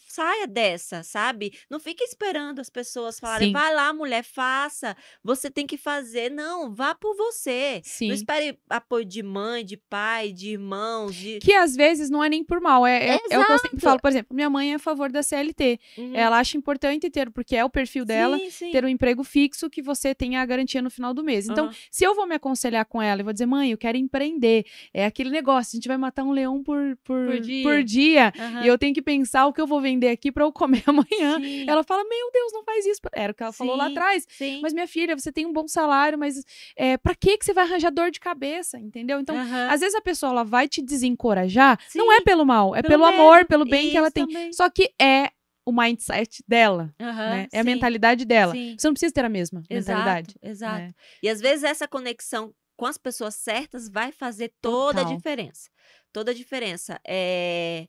saia 0.08 0.48
dessa, 0.48 1.04
sabe? 1.04 1.54
Não 1.70 1.80
fique 1.80 2.04
esperando 2.04 2.60
as 2.60 2.70
pessoas 2.70 3.20
falarem, 3.20 3.48
Sim. 3.50 3.54
vai 3.54 3.74
lá, 3.74 3.92
mulher, 3.94 4.24
faça. 4.24 4.96
Você 5.24 5.50
tem 5.50 5.66
que 5.66 5.78
fazer. 5.78 6.30
Não, 6.32 6.74
vá 6.74 6.94
por 6.96 7.16
você. 7.16 7.82
Sim. 7.84 8.08
Não 8.10 8.16
espere 8.16 8.58
apoio 8.70 9.06
de 9.06 9.24
mãe, 9.24 9.64
de 9.66 9.78
pai, 9.78 10.32
de 10.32 10.50
irmãos, 10.52 11.16
de. 11.16 11.40
Que 11.40 11.54
às 11.54 11.76
vezes 11.76 12.10
não 12.10 12.24
é 12.24 12.30
nem 12.30 12.44
por 12.44 12.60
mal. 12.62 12.86
É, 12.86 13.10
é, 13.16 13.20
é 13.32 13.40
o 13.40 13.46
que 13.46 13.52
eu 13.52 13.60
sempre 13.60 13.80
falo. 13.80 14.00
Por 14.00 14.10
exemplo, 14.10 14.36
minha 14.36 14.50
mãe 14.50 14.72
é 14.72 14.76
a 14.76 14.80
favor 14.80 15.12
da 15.12 15.24
CLT. 15.24 15.80
Uhum. 15.98 16.16
Ela 16.16 16.40
acha 16.40 16.58
importante 16.58 17.10
ter, 17.10 17.30
porque 17.32 17.56
é 17.56 17.64
o 17.66 17.70
perfil 17.70 18.06
dela, 18.06 18.38
Sim, 18.38 18.50
sim. 18.50 18.72
ter 18.72 18.84
um 18.86 18.88
emprego 18.88 19.24
fixo 19.24 19.70
que 19.70 19.82
você 19.82 20.14
tenha 20.16 20.42
a 20.42 20.46
garantia 20.46 20.82
no 20.82 20.90
final 20.90 21.14
do 21.14 21.24
mês. 21.24 21.48
Então, 21.50 21.66
Aham. 21.66 21.76
se 21.92 22.04
eu 22.04 22.16
vou 22.16 22.28
me 22.28 22.36
aconselhar 22.36 22.86
com 22.86 23.02
ela 23.02 23.22
e 23.22 23.24
vou 23.24 23.34
dizer, 23.34 23.46
mãe, 23.46 23.72
eu 23.72 23.78
quero 23.78 23.98
empreender, 23.98 24.66
é 24.94 25.06
aquele 25.06 25.30
negócio, 25.30 25.76
a 25.76 25.78
gente 25.78 25.88
vai 25.88 25.98
matar 25.98 26.24
um 26.24 26.32
leão 26.32 26.62
por, 26.64 26.98
por, 27.04 27.26
Por 27.28 27.40
dia. 27.40 27.64
por 27.64 27.84
dia, 27.84 28.34
Aham. 28.38 28.64
e 28.64 28.68
eu 28.68 28.78
tenho 28.78 28.94
que 28.94 29.02
pensar 29.08 29.46
o 29.48 29.54
que 29.54 29.62
eu 29.62 29.66
vou 29.66 29.80
vender 29.80 30.10
aqui 30.10 30.34
para 30.34 30.44
eu 30.44 30.52
comer 30.52 30.84
amanhã. 30.86 31.40
Sim, 31.40 31.64
Ela 31.66 31.82
fala, 31.82 32.04
meu 32.04 32.30
Deus, 32.34 32.52
não 32.52 32.62
faz 32.66 32.86
isso. 32.86 33.00
Era 33.14 33.32
o 33.32 33.36
que 33.36 33.42
ela 33.42 33.54
falou 33.54 33.78
lá 33.78 33.86
Sim. 33.86 33.92
atrás. 33.92 34.28
sim. 34.28 34.60
Mas, 34.62 34.74
minha 34.74 34.88
filha, 34.88 35.16
você 35.18 35.32
tem 35.32 35.46
um 35.46 35.54
bom 35.54 35.66
salário, 35.66 36.20
mas 36.20 36.44
é, 36.76 36.98
para 36.98 37.16
que 37.16 37.38
que 37.38 37.46
você 37.46 37.54
vai 37.54 37.64
arranjar 37.64 37.90
dor 37.90 38.12
de 38.12 38.20
cabeça, 38.20 38.78
entendeu? 38.78 39.18
Então, 39.22 39.34
Aham. 39.34 39.70
às 39.70 39.80
vezes 39.80 39.96
a 39.96 40.02
pessoa 40.02 40.32
ela 40.34 40.44
vai 40.44 40.68
te 40.68 40.82
desencorajar, 40.82 41.80
não 41.96 42.12
é 42.12 42.18
Sim, 42.18 42.24
pelo 42.26 42.46
mal, 42.46 42.76
é 42.76 42.82
pelo 42.82 43.06
pelo, 43.06 43.06
amor, 43.06 43.46
pelo 43.46 43.64
bem 43.64 43.92
que 43.92 43.98
ela 43.98 44.08
isso 44.08 44.14
tem. 44.14 44.28
também. 44.28 44.52
Só 44.52 44.70
que 44.70 44.92
é 45.02 45.32
o 45.66 45.72
mindset 45.72 46.44
dela, 46.46 46.94
Aham, 47.00 47.30
né? 47.30 47.48
É 47.52 47.60
a 47.60 47.64
sim, 47.64 47.70
mentalidade 47.70 48.26
dela. 48.26 48.54
sim. 48.54 48.76
Você 48.78 48.88
não 48.88 48.94
precisa 48.94 49.14
ter 49.14 49.24
a 49.24 49.30
mesma 49.30 49.64
mentalidade. 49.70 50.34
Exato, 50.42 50.50
exato. 50.52 50.86
né? 50.86 50.94
E 51.24 51.30
às 51.30 51.40
vezes 51.40 51.64
essa 51.64 51.88
conexão 51.88 52.54
com 52.78 52.86
as 52.86 52.98
pessoas 52.98 53.36
certas 53.36 53.90
vai 53.90 54.12
fazer 54.12 54.54
toda 54.62 55.02
a 55.02 55.04
Total. 55.04 55.18
diferença. 55.18 55.70
Toda 56.14 56.32
a 56.32 56.34
diferença. 56.34 57.00
É... 57.06 57.88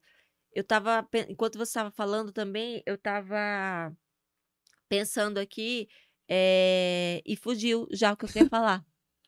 Eu 0.53 0.65
tava, 0.65 1.07
enquanto 1.29 1.59
você 1.59 1.71
estava 1.71 1.91
falando 1.91 2.33
também, 2.33 2.83
eu 2.87 2.99
tava 2.99 3.95
pensando 4.89 5.39
aqui 5.39 5.89
é, 6.29 7.23
e 7.25 7.37
fugiu 7.37 7.87
já 7.93 8.13
o 8.13 8.17
que 8.17 8.25
eu 8.25 8.29
queria 8.29 8.49
falar. 8.49 8.85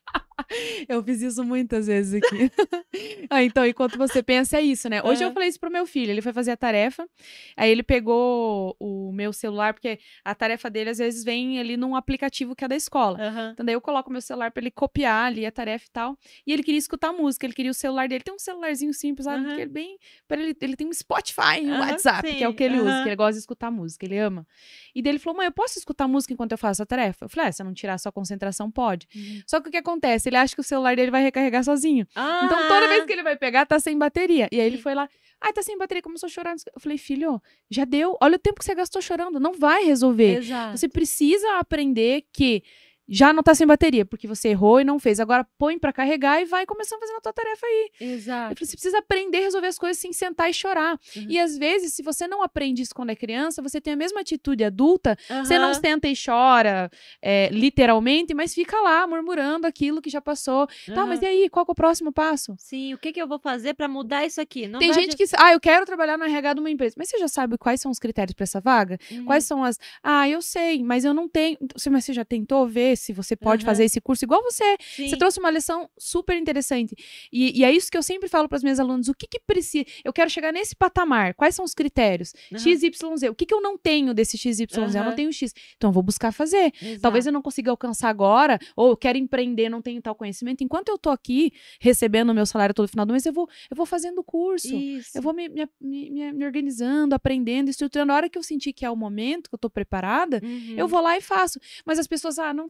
Eu 0.89 1.03
fiz 1.03 1.23
isso 1.23 1.45
muitas 1.45 1.87
vezes 1.87 2.15
aqui. 2.15 2.51
ah, 3.31 3.43
então, 3.43 3.67
enquanto 3.67 3.97
você 3.97 4.23
pensa, 4.23 4.59
é 4.59 4.63
isso, 4.63 4.89
né? 4.89 5.03
Hoje 5.03 5.23
eu 5.23 5.29
Aham. 5.29 5.35
falei 5.35 5.49
isso 5.49 5.61
pro 5.61 5.71
meu 5.71 5.87
filho. 5.87 6.11
Ele 6.11 6.23
foi 6.23 6.33
fazer 6.33 6.51
a 6.53 6.57
tarefa. 6.57 7.09
Aí 7.57 7.71
ele 7.71 7.83
pegou 7.83 8.77
o 8.79 9.13
meu 9.13 9.33
celular, 9.33 9.75
porque 9.75 9.99
a 10.25 10.35
tarefa 10.35 10.69
dele 10.71 10.91
às 10.91 10.99
vezes 10.99 11.25
vem 11.25 11.59
ali 11.61 11.77
num 11.77 11.95
aplicativo 11.95 12.55
que 12.55 12.65
é 12.65 12.69
da 12.69 12.77
escola. 12.77 13.19
Aham. 13.21 13.51
Então 13.53 13.65
daí 13.65 13.75
eu 13.75 13.81
coloco 13.81 14.11
meu 14.11 14.21
celular 14.21 14.51
pra 14.51 14.63
ele 14.63 14.71
copiar 14.71 15.27
ali 15.27 15.47
a 15.47 15.53
tarefa 15.53 15.85
e 15.87 15.91
tal. 15.91 16.19
E 16.47 16.53
ele 16.53 16.63
queria 16.63 16.79
escutar 16.79 17.13
música, 17.13 17.47
ele 17.47 17.55
queria 17.55 17.71
o 17.71 17.75
celular 17.75 18.09
dele. 18.09 18.25
Tem 18.25 18.35
um 18.35 18.39
celularzinho 18.39 18.93
simples 18.93 19.27
lá, 19.27 19.35
Aham. 19.35 19.55
que 19.55 19.61
é 19.63 19.67
bem. 19.67 19.99
Para 20.27 20.41
ele, 20.41 20.57
ele 20.61 20.77
tem 20.77 20.87
um 20.87 20.93
Spotify 20.93 21.61
um 21.63 21.73
Aham, 21.73 21.81
WhatsApp, 21.81 22.37
que 22.37 22.45
é 22.45 22.49
o 22.49 22.51
sim, 22.51 22.57
que 22.57 22.65
ele 22.65 22.81
usa, 22.81 23.03
que 23.03 23.09
ele 23.09 23.17
gosta 23.17 23.33
de 23.33 23.39
escutar 23.39 23.71
música, 23.71 24.07
ele 24.07 24.19
ama. 24.19 24.47
E 24.95 25.03
daí 25.03 25.13
ele 25.13 25.19
falou: 25.19 25.37
mãe, 25.37 25.47
eu 25.47 25.53
posso 25.53 25.79
escutar 25.79 26.09
música 26.09 26.33
enquanto 26.33 26.53
eu 26.53 26.59
faço 26.59 26.83
a 26.83 26.87
tarefa? 26.87 27.25
Eu 27.25 27.29
falei: 27.29 27.49
ah, 27.49 27.53
se 27.53 27.63
eu 27.63 27.67
não 27.67 27.75
tirar 27.75 27.95
a 27.95 27.99
sua 27.99 28.13
concentração, 28.13 28.71
pode. 28.71 29.07
Uhum. 29.15 29.43
Só 29.47 29.61
que 29.61 29.69
o 29.69 29.71
que 29.73 29.77
acontece? 29.77 30.29
Ele 30.31 30.37
acha 30.37 30.55
que 30.55 30.61
o 30.61 30.65
celular 30.65 30.97
dele 30.97 31.11
vai 31.11 31.23
recarregar 31.23 31.63
sozinho. 31.63 32.07
Então 32.11 32.69
toda 32.69 32.89
vez 32.89 33.05
que 33.05 33.13
ele 33.13 33.23
vai 33.23 33.37
pegar, 33.37 33.67
tá 33.67 33.79
sem 33.79 33.99
bateria. 33.99 34.49
E 34.51 34.61
aí 34.61 34.67
ele 34.67 34.79
foi 34.79 34.95
lá. 34.95 35.09
Ai, 35.43 35.53
tá 35.53 35.63
sem 35.63 35.77
bateria, 35.79 36.03
começou 36.03 36.27
a 36.27 36.31
chorar. 36.31 36.55
Eu 36.55 36.81
falei, 36.81 36.99
filho, 36.99 37.41
já 37.71 37.85
deu. 37.85 38.17
Olha 38.21 38.37
o 38.37 38.39
tempo 38.39 38.59
que 38.59 38.65
você 38.65 38.75
gastou 38.75 39.01
chorando. 39.01 39.41
Não 39.41 39.55
vai 39.55 39.85
resolver. 39.85 40.37
Exato. 40.39 40.77
Você 40.77 40.89
precisa 40.89 41.59
aprender 41.59 42.25
que 42.33 42.63
já 43.11 43.33
não 43.33 43.43
tá 43.43 43.55
sem 43.55 43.67
bateria, 43.67 44.07
porque 44.07 44.27
você 44.29 44.51
errou 44.51 44.81
e 44.81 44.85
não 44.85 44.99
fez. 44.99 45.19
Agora 45.19 45.45
põe 45.59 45.79
pra 45.79 45.93
carregar 45.93 46.41
e 46.41 46.45
vai 46.45 46.65
começando 46.65 46.99
a 46.99 47.01
fazer 47.01 47.17
a 47.17 47.21
tua 47.21 47.33
tarefa 47.33 47.67
aí. 47.67 47.91
Exato. 48.01 48.55
falei, 48.55 48.67
você 48.67 48.73
precisa 48.77 48.99
aprender 48.99 49.39
a 49.39 49.41
resolver 49.43 49.67
as 49.67 49.79
coisas 49.79 49.99
sem 49.99 50.13
sentar 50.13 50.49
e 50.49 50.55
chorar. 50.55 50.99
Uhum. 51.17 51.27
E 51.29 51.39
às 51.39 51.59
vezes, 51.59 51.93
se 51.95 52.03
você 52.03 52.27
não 52.29 52.43
aprende 52.43 52.83
isso 52.83 52.95
quando 52.95 53.11
é 53.11 53.17
criança, 53.17 53.61
você 53.61 53.81
tem 53.81 53.95
a 53.95 53.97
mesma 53.97 54.21
atitude 54.21 54.63
adulta, 54.65 55.17
você 55.45 55.59
não 55.59 55.75
senta 55.75 56.07
e 56.09 56.15
chora, 56.17 56.89
é, 57.21 57.49
literalmente, 57.51 58.35
mas 58.35 58.55
fica 58.55 58.81
lá 58.81 59.07
murmurando 59.07 59.67
aquilo 59.67 60.01
que 60.01 60.09
já 60.11 60.21
passou. 60.21 60.67
Tá, 60.95 61.05
mas 61.07 61.21
e 61.23 61.27
aí, 61.27 61.49
qual 61.49 61.65
que 61.67 61.71
é 61.71 61.73
o 61.73 61.75
próximo 61.75 62.13
passo? 62.13 62.55
Sim, 62.59 62.95
o 62.95 62.99
que, 62.99 63.13
que 63.13 63.21
eu 63.21 63.27
vou 63.27 63.39
fazer 63.39 63.75
para 63.75 63.89
mudar 63.89 64.25
isso 64.25 64.41
aqui? 64.41 64.67
Não 64.69 64.79
Tem 64.79 64.93
gente 64.93 65.17
que, 65.17 65.25
ah, 65.37 65.53
eu 65.53 65.61
quero 65.61 65.85
trabalhar 65.85 66.17
no 66.17 66.25
RH 66.25 66.55
de 66.55 66.61
uma 66.61 66.71
empresa. 66.71 66.95
Mas 66.97 67.09
você 67.09 67.19
já 67.19 67.29
sabe 67.29 67.59
quais 67.59 67.81
são 67.81 67.91
os 67.91 67.99
critérios 67.99 68.35
para 68.35 68.45
essa 68.45 68.61
vaga? 68.61 68.99
Uhum. 69.11 69.25
Quais 69.25 69.45
são 69.45 69.65
as. 69.65 69.79
Ah, 70.03 70.29
eu 70.29 70.41
sei, 70.43 70.83
mas 70.83 71.05
eu 71.05 71.13
não 71.15 71.29
tenho. 71.29 71.57
Você- 71.75 71.91
Mas 71.91 72.05
você 72.05 72.13
já 72.13 72.25
tentou 72.25 72.67
ver 72.69 72.97
se 73.01 73.13
você 73.13 73.35
pode 73.37 73.63
Aham. 73.65 73.71
fazer 73.71 73.85
esse 73.85 74.01
curso 74.01 74.25
igual 74.25 74.43
você? 74.43 74.77
Sim. 74.81 75.09
Você 75.09 75.17
trouxe 75.17 75.39
uma 75.41 75.51
lição 75.51 75.89
super 75.99 76.37
interessante. 76.37 76.95
E, 77.33 77.59
e 77.61 77.65
é 77.65 77.73
isso 77.73 77.91
que 77.91 77.97
eu 77.99 78.03
sempre 78.03 78.29
falo 78.29 78.49
para 78.49 78.57
os 78.57 78.63
meus 78.63 78.79
alunos: 78.79 79.09
o 79.09 79.15
que, 79.15 79.27
que 79.27 79.41
precisa. 79.41 79.85
Eu 80.05 80.13
quero 80.13 80.29
chegar 80.31 80.53
nesse 80.53 80.75
patamar. 80.77 81.35
Quais 81.35 81.55
são 81.55 81.65
os 81.65 81.75
critérios? 81.75 82.33
Aham. 82.53 82.59
XYZ. 82.61 83.23
O 83.31 83.35
que, 83.35 83.47
que 83.47 83.55
eu 83.55 83.61
não 83.61 83.77
tenho 83.79 84.13
desse 84.15 84.37
XYZ? 84.39 84.61
Eu 84.77 85.05
não 85.05 85.15
tenho 85.15 85.33
X. 85.33 85.53
Então 85.77 85.91
eu 85.91 85.95
vou 85.95 86.03
buscar 86.03 86.33
fazer. 86.33 86.73
Talvez 87.01 87.27
eu 87.27 87.33
não 87.33 87.43
consiga 87.43 87.71
alcançar 87.71 88.09
agora, 88.09 88.59
ou 88.77 88.91
eu 88.91 88.97
quero 88.97 89.17
empreender, 89.19 89.69
não 89.69 89.81
tenho 89.83 90.01
tal 90.03 90.15
conhecimento. 90.15 90.63
Enquanto 90.63 90.89
eu 90.89 90.99
tô 90.99 91.11
aqui 91.11 91.53
recebendo 91.81 92.31
o 92.31 92.35
meu 92.35 92.47
salário 92.47 92.75
todo 92.75 92.89
final 92.89 93.07
do 93.07 93.13
mês, 93.13 93.25
eu 93.27 93.33
vou, 93.33 93.49
eu 93.71 93.77
vou 93.77 93.87
fazendo 93.87 94.19
o 94.19 94.25
curso. 94.25 94.75
Isso. 94.75 95.17
Eu 95.17 95.23
vou 95.23 95.33
me, 95.33 95.49
me, 95.49 95.67
me- 95.81 96.33
me 96.33 96.45
organizando, 96.45 97.15
aprendendo, 97.15 97.69
estruturando. 97.71 98.13
A 98.13 98.17
hora 98.17 98.29
que 98.29 98.37
eu 98.39 98.43
sentir 98.43 98.73
que 98.73 98.85
é 98.85 98.91
o 98.91 98.97
momento, 98.97 99.49
que 99.49 99.55
eu 99.55 99.59
tô 99.59 99.71
preparada, 99.71 100.41
eu 100.77 100.85
Uhum. 100.85 100.89
vou 100.89 101.01
lá 101.01 101.17
e 101.17 101.21
faço. 101.21 101.59
Mas 101.87 101.99
as 101.99 102.07
pessoas, 102.07 102.39
ah, 102.39 102.53
não 102.53 102.69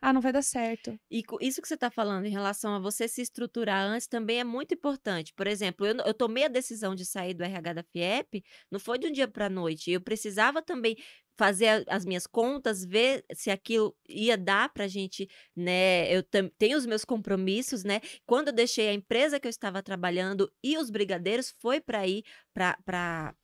Ah, 0.00 0.12
não 0.12 0.20
vai 0.20 0.32
dar 0.32 0.42
certo. 0.42 0.98
E 1.10 1.22
isso 1.40 1.60
que 1.62 1.68
você 1.68 1.74
está 1.74 1.90
falando 1.90 2.26
em 2.26 2.30
relação 2.30 2.74
a 2.74 2.78
você 2.78 3.06
se 3.08 3.20
estruturar 3.22 3.84
antes 3.86 4.06
também 4.06 4.40
é 4.40 4.44
muito 4.44 4.74
importante. 4.74 5.32
Por 5.34 5.46
exemplo, 5.46 5.86
eu, 5.86 5.94
eu 6.06 6.14
tomei 6.14 6.44
a 6.44 6.48
decisão 6.48 6.94
de 6.94 7.04
sair 7.04 7.34
do 7.34 7.44
RH 7.44 7.72
da 7.74 7.82
FIEP, 7.82 8.42
não 8.70 8.80
foi 8.80 8.98
de 8.98 9.06
um 9.08 9.12
dia 9.12 9.28
para 9.28 9.48
noite. 9.48 9.90
Eu 9.90 10.00
precisava 10.00 10.62
também 10.62 10.96
fazer 11.36 11.84
as 11.88 12.04
minhas 12.04 12.26
contas, 12.26 12.84
ver 12.84 13.24
se 13.32 13.50
aquilo 13.50 13.96
ia 14.08 14.36
dar 14.36 14.68
para 14.72 14.84
a 14.84 14.88
gente, 14.88 15.28
né? 15.56 16.12
Eu 16.14 16.22
tenho 16.22 16.76
os 16.76 16.86
meus 16.86 17.04
compromissos, 17.04 17.84
né? 17.84 18.00
Quando 18.26 18.48
eu 18.48 18.52
deixei 18.52 18.88
a 18.88 18.92
empresa 18.92 19.40
que 19.40 19.46
eu 19.46 19.50
estava 19.50 19.82
trabalhando 19.82 20.52
e 20.62 20.76
os 20.76 20.90
brigadeiros, 20.90 21.54
foi 21.58 21.80
para 21.80 22.06
ir 22.06 22.24
para 22.54 23.34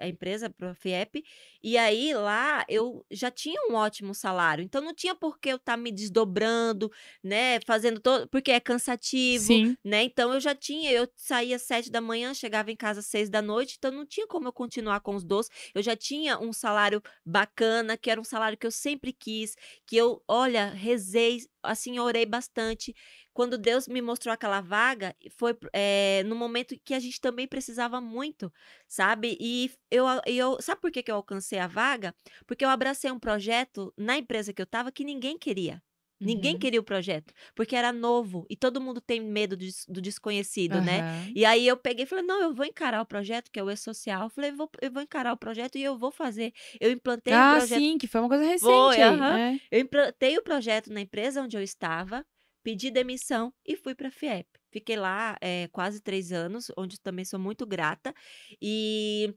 a 0.00 0.08
empresa, 0.08 0.48
para 0.48 0.70
a 0.70 0.74
FIEP, 0.74 1.24
e 1.62 1.76
aí 1.76 2.14
lá 2.14 2.64
eu 2.68 3.04
já 3.10 3.30
tinha 3.30 3.60
um 3.68 3.74
ótimo 3.74 4.14
salário, 4.14 4.62
então 4.62 4.80
não 4.80 4.94
tinha 4.94 5.14
por 5.16 5.38
que 5.38 5.48
eu 5.48 5.56
estar 5.56 5.76
me 5.76 5.90
desdobrando, 5.90 6.90
né? 7.22 7.60
Fazendo 7.66 8.00
todo. 8.00 8.28
Porque 8.28 8.52
é 8.52 8.60
cansativo, 8.60 9.44
Sim. 9.44 9.76
né? 9.84 10.04
Então 10.04 10.32
eu 10.32 10.40
já 10.40 10.54
tinha, 10.54 10.92
eu 10.92 11.08
saía 11.16 11.56
às 11.56 11.62
sete 11.62 11.90
da 11.90 12.00
manhã, 12.00 12.32
chegava 12.32 12.70
em 12.70 12.76
casa 12.76 13.00
às 13.00 13.06
seis 13.06 13.28
da 13.28 13.42
noite, 13.42 13.74
então 13.78 13.90
não 13.90 14.06
tinha 14.06 14.26
como 14.26 14.46
eu 14.46 14.52
continuar 14.52 15.00
com 15.00 15.14
os 15.16 15.24
doces. 15.24 15.50
Eu 15.74 15.82
já 15.82 15.96
tinha 15.96 16.38
um 16.38 16.52
salário 16.52 16.83
bacana, 17.24 17.96
que 17.96 18.10
era 18.10 18.20
um 18.20 18.24
salário 18.24 18.58
que 18.58 18.66
eu 18.66 18.70
sempre 18.70 19.12
quis, 19.12 19.56
que 19.86 19.96
eu, 19.96 20.22
olha, 20.28 20.70
rezei, 20.70 21.38
assim, 21.62 21.98
orei 21.98 22.26
bastante. 22.26 22.94
Quando 23.32 23.58
Deus 23.58 23.88
me 23.88 24.00
mostrou 24.00 24.32
aquela 24.32 24.60
vaga, 24.60 25.14
foi 25.36 25.56
eh, 25.72 26.22
no 26.24 26.36
momento 26.36 26.78
que 26.84 26.94
a 26.94 27.00
gente 27.00 27.20
também 27.20 27.48
precisava 27.48 28.00
muito, 28.00 28.52
sabe? 28.86 29.36
E 29.40 29.70
eu, 29.90 30.06
eu 30.26 30.60
sabe 30.60 30.80
por 30.80 30.90
que, 30.90 31.02
que 31.02 31.10
eu 31.10 31.16
alcancei 31.16 31.58
a 31.58 31.66
vaga? 31.66 32.14
Porque 32.46 32.64
eu 32.64 32.68
abracei 32.68 33.10
um 33.10 33.18
projeto 33.18 33.92
na 33.96 34.16
empresa 34.18 34.52
que 34.52 34.62
eu 34.62 34.64
estava 34.64 34.92
que 34.92 35.04
ninguém 35.04 35.38
queria. 35.38 35.82
Ninguém 36.22 36.56
Uhum. 36.56 36.58
queria 36.58 36.80
o 36.80 36.84
projeto, 36.84 37.32
porque 37.54 37.76
era 37.76 37.92
novo 37.92 38.46
e 38.48 38.56
todo 38.56 38.80
mundo 38.80 39.00
tem 39.00 39.20
medo 39.20 39.56
do, 39.56 39.64
do 39.88 40.00
desconhecido, 40.00 40.80
né? 40.80 41.02
Aham. 41.02 41.34
E 41.34 41.44
aí 41.44 41.66
eu 41.66 41.76
peguei 41.76 42.04
e 42.04 42.06
falei, 42.06 42.24
não, 42.24 42.40
eu 42.42 42.54
vou 42.54 42.64
encarar 42.66 43.00
o 43.02 43.06
projeto, 43.06 43.50
que 43.50 43.58
é 43.58 43.62
o 43.64 43.70
E-Social. 43.70 44.24
Eu 44.24 44.30
falei, 44.30 44.52
vou, 44.52 44.70
eu 44.80 44.90
vou 44.92 45.02
encarar 45.02 45.32
o 45.32 45.36
projeto 45.38 45.76
e 45.76 45.82
eu 45.82 45.98
vou 45.98 46.10
fazer. 46.12 46.52
Eu 46.80 46.90
implantei 46.90 47.40
o 47.40 47.44
Ah, 47.48 47.58
projeto. 47.58 47.84
sim, 47.84 47.98
que 47.98 48.06
foi 48.06 48.20
uma 48.20 48.28
coisa 48.28 48.44
recente. 48.44 48.98
Foi, 48.98 49.00
aí, 49.00 49.20
aham. 49.20 49.22
né? 49.22 49.60
Eu 49.70 49.80
implantei 49.80 50.38
o 50.38 50.42
projeto 50.42 50.92
na 50.92 51.00
empresa 51.00 51.42
onde 51.42 51.56
eu 51.56 51.62
estava, 51.62 52.24
pedi 52.62 52.90
demissão 52.90 53.52
e 53.66 53.76
fui 53.76 53.94
para 53.94 54.08
a 54.08 54.10
FIEP. 54.10 54.48
Fiquei 54.72 54.96
lá 54.96 55.36
eh, 55.40 55.68
quase 55.72 56.00
três 56.00 56.32
anos, 56.32 56.70
onde 56.76 57.00
também 57.00 57.24
sou 57.24 57.38
muito 57.38 57.66
grata. 57.66 58.14
E 58.60 59.34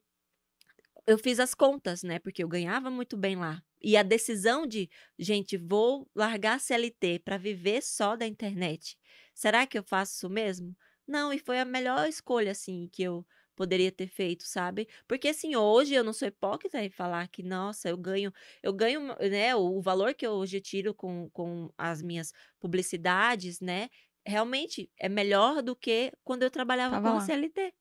eu 1.08 1.18
fiz 1.18 1.40
as 1.40 1.54
contas, 1.56 2.04
né? 2.04 2.20
Porque 2.20 2.44
eu 2.44 2.48
ganhava 2.48 2.90
muito 2.90 3.18
bem 3.18 3.36
lá. 3.36 3.64
E 3.82 3.96
a 3.98 4.04
decisão 4.04 4.66
de, 4.68 4.90
gente, 5.18 5.58
vou 5.58 6.10
largar 6.16 6.56
a 6.56 6.60
CLT 6.60 7.20
para 7.20 7.38
viver 7.38 7.82
só 7.84 8.16
da 8.16 8.28
internet. 8.28 8.98
Será 9.34 9.66
que 9.68 9.78
eu 9.78 9.84
faço 9.84 10.14
isso 10.16 10.30
mesmo? 10.30 10.76
Não, 11.08 11.32
e 11.32 11.40
foi 11.40 11.60
a 11.60 11.66
melhor 11.66 12.08
escolha, 12.08 12.52
assim, 12.52 12.90
que 12.92 13.02
eu 13.04 13.26
poderia 13.56 13.92
ter 13.92 14.08
feito, 14.08 14.44
sabe? 14.44 14.88
Porque 15.08 15.30
assim, 15.30 15.56
hoje 15.56 15.94
eu 15.96 16.04
não 16.04 16.14
sou 16.14 16.28
hipócrita 16.28 16.84
em 16.84 16.90
falar 16.90 17.28
que, 17.30 17.42
nossa, 17.42 17.90
eu 17.90 17.98
ganho, 17.98 18.32
eu 18.62 18.72
ganho, 18.74 19.02
né, 19.32 19.56
o, 19.56 19.82
valor 19.82 20.14
que 20.14 20.28
eu 20.28 20.32
hoje 20.34 20.62
tiro 20.62 20.94
com, 20.94 21.30
com 21.32 21.72
as 21.78 22.02
minhas 22.04 22.34
publicidades, 22.60 23.60
né? 23.60 23.90
Realmente 24.26 24.92
é 25.00 25.10
melhor 25.10 25.64
do 25.64 25.76
que 25.76 26.12
quando 26.24 26.44
eu 26.44 26.52
trabalhava 26.52 26.96
Tava 26.96 27.12
com 27.12 27.16
a 27.16 27.20
lá. 27.20 27.22
CLT. 27.22 27.74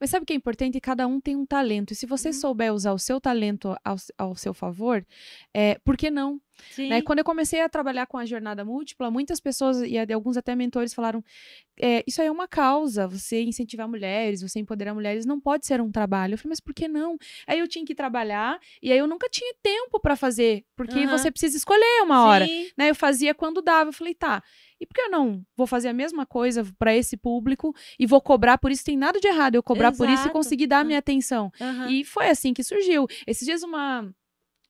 Mas 0.00 0.10
sabe 0.10 0.24
o 0.24 0.26
que 0.26 0.32
é 0.32 0.36
importante? 0.36 0.80
Cada 0.80 1.06
um 1.06 1.20
tem 1.20 1.36
um 1.36 1.46
talento. 1.46 1.92
E 1.92 1.96
se 1.96 2.06
você 2.06 2.28
Uhum. 2.28 2.32
souber 2.34 2.72
usar 2.72 2.92
o 2.92 2.98
seu 2.98 3.20
talento 3.20 3.74
ao, 3.84 3.96
ao 4.18 4.36
seu 4.36 4.52
favor, 4.54 5.04
é, 5.54 5.78
por 5.84 5.96
que 5.96 6.10
não? 6.10 6.40
Né? 6.78 7.02
Quando 7.02 7.20
eu 7.20 7.24
comecei 7.24 7.60
a 7.60 7.68
trabalhar 7.68 8.06
com 8.06 8.18
a 8.18 8.24
jornada 8.24 8.64
múltipla, 8.64 9.10
muitas 9.10 9.40
pessoas 9.40 9.80
e 9.82 9.98
alguns 10.12 10.36
até 10.36 10.54
mentores 10.54 10.94
falaram: 10.94 11.22
é, 11.80 12.02
isso 12.06 12.20
aí 12.20 12.28
é 12.28 12.30
uma 12.30 12.46
causa, 12.46 13.06
você 13.06 13.42
incentivar 13.42 13.88
mulheres, 13.88 14.42
você 14.42 14.58
empoderar 14.58 14.94
mulheres, 14.94 15.24
não 15.24 15.40
pode 15.40 15.66
ser 15.66 15.80
um 15.80 15.90
trabalho. 15.90 16.34
Eu 16.34 16.38
falei, 16.38 16.50
mas 16.50 16.60
por 16.60 16.74
que 16.74 16.86
não? 16.88 17.16
Aí 17.46 17.58
eu 17.58 17.68
tinha 17.68 17.84
que 17.84 17.94
trabalhar 17.94 18.58
e 18.82 18.92
aí 18.92 18.98
eu 18.98 19.06
nunca 19.06 19.28
tinha 19.28 19.54
tempo 19.62 19.98
para 20.00 20.16
fazer, 20.16 20.64
porque 20.76 21.00
Aham. 21.00 21.18
você 21.18 21.30
precisa 21.30 21.56
escolher 21.56 22.02
uma 22.02 22.24
hora. 22.24 22.46
Sim. 22.46 22.68
Né? 22.76 22.90
Eu 22.90 22.94
fazia 22.94 23.34
quando 23.34 23.62
dava. 23.62 23.90
Eu 23.90 23.94
falei, 23.94 24.14
tá. 24.14 24.42
E 24.80 24.86
por 24.86 24.94
que 24.94 25.00
eu 25.00 25.10
não 25.10 25.44
vou 25.56 25.66
fazer 25.66 25.88
a 25.88 25.92
mesma 25.92 26.26
coisa 26.26 26.66
para 26.78 26.94
esse 26.94 27.16
público 27.16 27.74
e 27.98 28.06
vou 28.06 28.20
cobrar 28.20 28.58
por 28.58 28.70
isso? 28.70 28.84
Tem 28.84 28.96
nada 28.96 29.20
de 29.20 29.28
errado 29.28 29.54
eu 29.54 29.62
cobrar 29.62 29.92
por 29.92 30.08
isso 30.08 30.22
e 30.22 30.24
Exato. 30.24 30.32
conseguir 30.32 30.66
dar 30.66 30.80
a 30.80 30.84
minha 30.84 30.98
atenção. 30.98 31.52
Aham. 31.60 31.88
E 31.90 32.04
foi 32.04 32.28
assim 32.28 32.52
que 32.52 32.62
surgiu. 32.64 33.06
Esses 33.26 33.46
dias 33.46 33.62
uma 33.62 34.12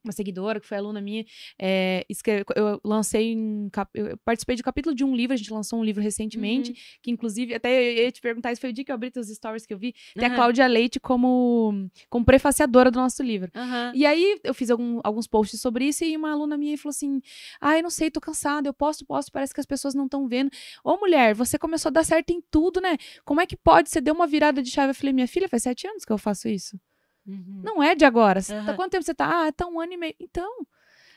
uma 0.04 0.12
seguidora 0.12 0.60
que 0.60 0.66
foi 0.66 0.76
aluna 0.78 1.00
minha, 1.00 1.24
é, 1.60 2.04
escreve- 2.08 2.44
eu 2.56 2.80
lancei 2.84 3.36
um 3.36 3.68
eu 3.94 4.16
participei 4.24 4.56
de 4.56 4.62
um 4.62 4.64
capítulo 4.64 4.94
de 4.94 5.04
um 5.04 5.14
livro, 5.14 5.34
a 5.34 5.36
gente 5.36 5.52
lançou 5.52 5.78
um 5.78 5.84
livro 5.84 6.02
recentemente, 6.02 6.70
Uhum. 6.70 6.76
que 7.02 7.10
inclusive, 7.10 7.54
até 7.54 7.70
eu 7.98 8.04
ia 8.04 8.12
te 8.12 8.20
perguntar, 8.20 8.52
isso 8.52 8.60
foi 8.60 8.70
o 8.70 8.72
dia 8.72 8.84
que 8.84 8.90
eu 8.90 8.94
abri 8.94 9.10
teus 9.10 9.28
stories 9.28 9.64
que 9.66 9.72
eu 9.74 9.78
vi, 9.78 9.94
tem 10.14 10.26
a. 10.28 10.34
Cláudia 10.34 10.66
Leite 10.66 10.98
como, 10.98 11.88
como 12.10 12.24
prefaciadora 12.24 12.90
do 12.90 12.98
nosso 12.98 13.22
livro. 13.22 13.50
Aham. 13.54 13.92
E 13.94 14.04
aí 14.06 14.38
eu 14.42 14.54
fiz 14.54 14.70
algum- 14.70 15.00
alguns 15.04 15.26
posts 15.26 15.60
sobre 15.60 15.86
isso 15.86 16.04
e 16.04 16.16
uma 16.16 16.32
aluna 16.32 16.56
minha 16.56 16.76
falou 16.78 16.90
assim: 16.90 17.20
Ai, 17.60 17.82
não 17.82 17.90
sei, 17.90 18.10
tô 18.10 18.20
cansada, 18.20 18.68
eu 18.68 18.74
posto, 18.74 19.04
posto, 19.06 19.30
parece 19.32 19.52
que 19.54 19.60
as 19.60 19.66
pessoas 19.66 19.94
não 19.94 20.04
estão 20.06 20.26
vendo. 20.26 20.50
Ô, 20.84 20.96
mulher, 20.96 21.34
você 21.34 21.58
começou 21.58 21.88
a 21.90 21.92
dar 21.92 22.04
certo 22.04 22.30
em 22.30 22.40
tudo, 22.50 22.80
né? 22.80 22.96
Como 23.24 23.40
é 23.40 23.46
que 23.46 23.56
pode? 23.56 23.88
Você 23.90 24.00
deu 24.00 24.14
uma 24.14 24.26
virada 24.26 24.62
de 24.62 24.70
chave. 24.70 24.90
Eu 24.90 24.94
falei, 24.94 25.12
minha 25.12 25.28
filha, 25.28 25.48
faz 25.48 25.62
sete 25.62 25.86
anos 25.86 26.04
que 26.04 26.12
eu 26.12 26.18
faço 26.18 26.48
isso. 26.48 26.78
Uhum. 27.26 27.60
Não 27.62 27.82
é 27.82 27.94
de 27.94 28.04
agora. 28.04 28.40
Você 28.40 28.52
tá, 28.54 28.60
Aham. 28.60 28.76
quanto 28.76 28.92
tempo 28.92 29.04
você 29.04 29.14
tá? 29.14 29.46
Ah, 29.46 29.52
tá 29.52 29.66
um 29.66 29.80
ano 29.80 29.92
e 29.92 29.96
meio. 29.96 30.14
Então. 30.20 30.50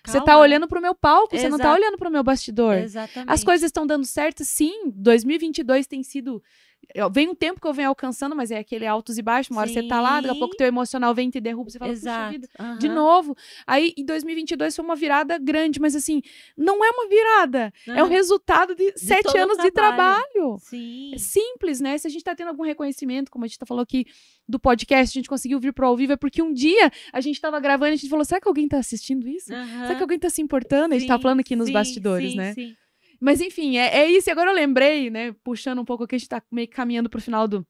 Você 0.05 0.19
tá 0.21 0.33
né? 0.33 0.37
olhando 0.37 0.67
pro 0.67 0.79
meu 0.79 0.93
palco, 0.93 1.35
você 1.35 1.49
não 1.49 1.57
tá 1.57 1.63
Exato. 1.63 1.81
olhando 1.81 1.97
pro 1.97 2.11
meu 2.11 2.23
bastidor. 2.23 2.75
Exatamente. 2.75 3.31
As 3.31 3.43
coisas 3.43 3.65
estão 3.65 3.87
dando 3.87 4.05
certo, 4.05 4.43
sim. 4.43 4.91
2022 4.91 5.87
tem 5.87 6.03
sido. 6.03 6.43
Eu- 6.93 7.09
Vem 7.09 7.29
um 7.29 7.35
tempo 7.35 7.59
que 7.61 7.67
eu 7.67 7.73
venho 7.73 7.89
alcançando, 7.89 8.35
mas 8.35 8.51
é 8.51 8.57
aquele 8.57 8.85
altos 8.85 9.17
e 9.17 9.21
baixos. 9.21 9.51
Uma 9.51 9.61
hora 9.61 9.69
você 9.69 9.83
tá 9.87 10.01
lá, 10.01 10.15
daqui 10.21 10.29
a 10.29 10.33
Sim. 10.33 10.39
pouco 10.39 10.55
teu 10.55 10.67
emocional 10.67 11.13
vem 11.13 11.29
e 11.29 11.31
te 11.31 11.39
derruba. 11.39 11.69
Você 11.69 11.79
fala, 11.79 11.91
Exato. 11.91 12.31
vida, 12.31 12.47
de 12.79 12.87
Aham. 12.87 12.95
novo. 12.95 13.35
Aí, 13.65 13.93
em 13.97 14.05
2022 14.05 14.75
foi 14.75 14.85
uma 14.85 14.95
virada 14.95 15.37
grande, 15.37 15.79
mas 15.79 15.95
assim, 15.95 16.21
não 16.57 16.83
é 16.83 16.89
uma 16.91 17.07
virada. 17.07 17.73
É 17.87 17.93
o 17.93 18.05
Aham. 18.05 18.07
resultado 18.09 18.75
de, 18.75 18.93
sete 18.97 19.23
todo 19.23 19.35
o 19.35 19.39
anos 19.39 19.57
de 19.57 19.71
trabalho. 19.71 20.23
trabalho. 20.33 20.57
Sim. 20.59 21.11
É 21.13 21.17
simples, 21.17 21.79
né? 21.79 21.97
Se 21.97 22.07
a 22.07 22.09
gente 22.09 22.23
tá 22.23 22.35
tendo 22.35 22.49
algum 22.49 22.63
reconhecimento, 22.63 23.31
como 23.31 23.45
a 23.45 23.47
gente 23.47 23.57
tá 23.59 23.65
falou 23.65 23.81
aqui 23.83 24.05
do 24.47 24.59
podcast, 24.59 25.17
a 25.17 25.19
gente 25.19 25.29
conseguiu 25.29 25.59
vir 25.59 25.73
pro 25.73 25.87
ao 25.87 25.95
vivo, 25.97 26.13
é 26.13 26.17
porque 26.17 26.41
um 26.41 26.53
dia 26.53 26.91
a 27.11 27.21
gente 27.21 27.39
tava 27.41 27.59
gravando 27.59 27.91
e 27.91 27.93
a 27.93 27.95
gente 27.97 28.09
falou: 28.09 28.23
será 28.25 28.39
que 28.39 28.47
alguém 28.47 28.67
tá 28.67 28.77
assistindo 28.77 29.27
isso? 29.27 29.45
Será 29.47 29.95
que 29.95 30.01
alguém 30.01 30.19
tá 30.19 30.29
se 30.29 30.41
importando? 30.41 30.93
A 30.93 30.99
gente 30.99 31.07
tá 31.07 31.15
Sim, 31.17 31.21
falando 31.21 31.39
aqui 31.39 31.55
nos 31.55 31.67
sim, 31.67 31.73
bastidores, 31.73 32.31
sim, 32.31 32.37
né? 32.37 32.53
sim. 32.53 32.75
Mas 33.25 33.41
enfim, 33.41 33.77
é, 33.77 34.01
é 34.01 34.05
isso. 34.11 34.29
E 34.29 34.31
agora 34.31 34.51
eu 34.51 34.55
lembrei, 34.55 35.09
né? 35.09 35.33
Puxando 35.43 35.79
um 35.79 35.85
pouco 35.85 36.03
aqui, 36.03 36.15
a 36.15 36.17
gente 36.19 36.29
tá 36.29 36.43
meio 36.51 36.67
que 36.67 36.75
caminhando 36.75 37.09
pro 37.09 37.19
final 37.19 37.47
do, 37.47 37.65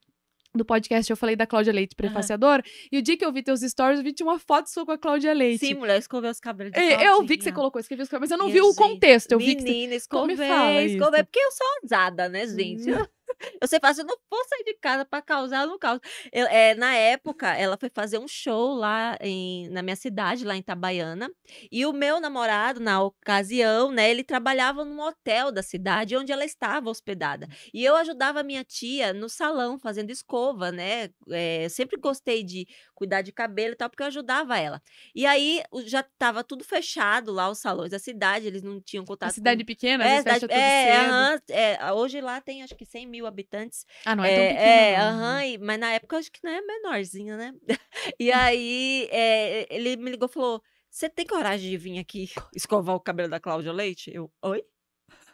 do 0.53 0.65
podcast. 0.65 1.09
Eu 1.09 1.15
falei 1.15 1.35
da 1.35 1.47
Cláudia 1.47 1.71
Leite, 1.71 1.95
prefaciadora. 1.95 2.61
E 2.91 2.97
o 2.97 3.01
dia 3.01 3.15
que 3.17 3.23
eu 3.23 3.31
vi 3.31 3.41
teus 3.41 3.61
stories, 3.61 3.99
eu 3.99 4.03
vi 4.03 4.11
tinha 4.11 4.27
uma 4.27 4.37
foto 4.37 4.69
sua 4.69 4.85
com 4.85 4.91
a 4.91 4.97
Cláudia 4.97 5.33
Leite. 5.33 5.65
Sim, 5.65 5.75
mulher, 5.75 5.97
escovei 5.97 6.29
os 6.29 6.41
cabelos 6.41 6.73
de 6.73 6.79
É, 6.79 7.07
eu 7.07 7.21
vi 7.21 7.37
que 7.37 7.43
você 7.43 7.51
Claudinha. 7.51 7.53
colocou, 7.53 7.79
escreveu 7.79 8.03
os 8.03 8.11
mas 8.19 8.31
eu 8.31 8.37
não 8.37 8.49
E 8.49 8.51
vi 8.51 8.59
a 8.59 8.63
o 8.63 8.67
gente- 8.67 8.77
contexto. 8.77 9.31
Eu 9.31 9.39
vi 9.39 9.55
que 9.55 9.61
você... 9.61 9.67
Menina, 9.69 9.95
Como 10.09 10.27
me 10.27 10.33
escovei, 10.33 10.51
fala 10.53 10.83
escovei, 10.83 11.19
isso? 11.21 11.25
porque 11.25 11.39
eu 11.39 11.51
sou 11.51 11.67
ousada, 11.83 12.27
né, 12.29 12.45
gente? 12.47 12.91
Hum. 12.91 13.05
Eu 13.61 13.67
sei 13.67 13.79
fazer, 13.79 14.01
eu 14.01 14.05
não 14.05 14.17
vou 14.29 14.43
sair 14.47 14.63
de 14.63 14.73
casa 14.75 15.05
pra 15.05 15.21
causar, 15.21 15.63
eu 15.63 15.67
não 15.67 15.79
causo. 15.79 16.01
Eu, 16.31 16.45
é, 16.47 16.75
na 16.75 16.93
época, 16.95 17.47
ela 17.57 17.77
foi 17.77 17.89
fazer 17.89 18.19
um 18.19 18.27
show 18.27 18.73
lá 18.73 19.17
em, 19.21 19.69
na 19.69 19.81
minha 19.81 19.95
cidade, 19.95 20.45
lá 20.45 20.55
em 20.55 20.59
Itabaiana, 20.59 21.29
e 21.71 21.85
o 21.85 21.93
meu 21.93 22.19
namorado, 22.19 22.79
na 22.79 23.01
ocasião, 23.01 23.91
né, 23.91 24.09
ele 24.09 24.23
trabalhava 24.23 24.83
num 24.85 24.99
hotel 24.99 25.51
da 25.51 25.63
cidade 25.63 26.15
onde 26.15 26.31
ela 26.31 26.45
estava 26.45 26.89
hospedada. 26.89 27.47
E 27.73 27.83
eu 27.83 27.95
ajudava 27.95 28.41
a 28.41 28.43
minha 28.43 28.63
tia 28.63 29.13
no 29.13 29.29
salão, 29.29 29.79
fazendo 29.79 30.11
escova, 30.11 30.71
né? 30.71 31.09
É, 31.29 31.67
sempre 31.69 31.99
gostei 31.99 32.43
de 32.43 32.67
cuidar 32.93 33.21
de 33.21 33.31
cabelo 33.31 33.73
e 33.73 33.75
tal, 33.75 33.89
porque 33.89 34.03
eu 34.03 34.07
ajudava 34.07 34.57
ela. 34.57 34.81
E 35.13 35.25
aí, 35.25 35.61
já 35.85 36.01
estava 36.01 36.43
tudo 36.43 36.63
fechado 36.63 37.31
lá, 37.31 37.49
os 37.49 37.59
salões 37.59 37.91
da 37.91 37.99
cidade, 37.99 38.47
eles 38.47 38.63
não 38.63 38.81
tinham 38.81 39.05
contato 39.05 39.29
A 39.29 39.31
com 39.31 39.35
cidade 39.35 39.63
pequena, 39.63 40.03
às 40.03 40.11
é, 40.11 40.17
cidade, 40.17 40.45
é, 40.51 41.73
é, 41.73 41.93
hoje 41.93 42.21
lá 42.21 42.39
tem 42.41 42.63
acho 42.63 42.75
que 42.75 42.85
100 42.85 43.07
mil 43.07 43.24
habitantes. 43.27 43.85
Ah, 44.05 44.15
não 44.15 44.23
é, 44.23 44.33
tão 44.33 44.43
É, 44.43 44.47
pequena, 44.49 44.69
é, 44.69 44.97
aham, 44.97 45.45
e- 45.45 45.57
mas 45.57 45.79
na 45.79 45.91
época 45.93 46.17
acho 46.17 46.31
que 46.31 46.39
não 46.43 46.51
é 46.51 46.61
menorzinha, 46.61 47.37
né? 47.37 47.53
E 48.19 48.31
aí 48.31 49.07
é, 49.11 49.67
ele 49.73 49.95
me 49.97 50.11
ligou 50.11 50.27
e 50.29 50.31
falou: 50.33 50.61
Você 50.89 51.09
tem 51.09 51.25
coragem 51.25 51.69
de 51.71 51.77
vir 51.77 51.99
aqui 51.99 52.27
escovar 52.55 52.95
o 52.95 52.99
cabelo 52.99 53.29
da 53.29 53.39
Cláudia 53.39 53.71
Leite? 53.73 54.11
Eu, 54.13 54.31
oi? 54.43 54.63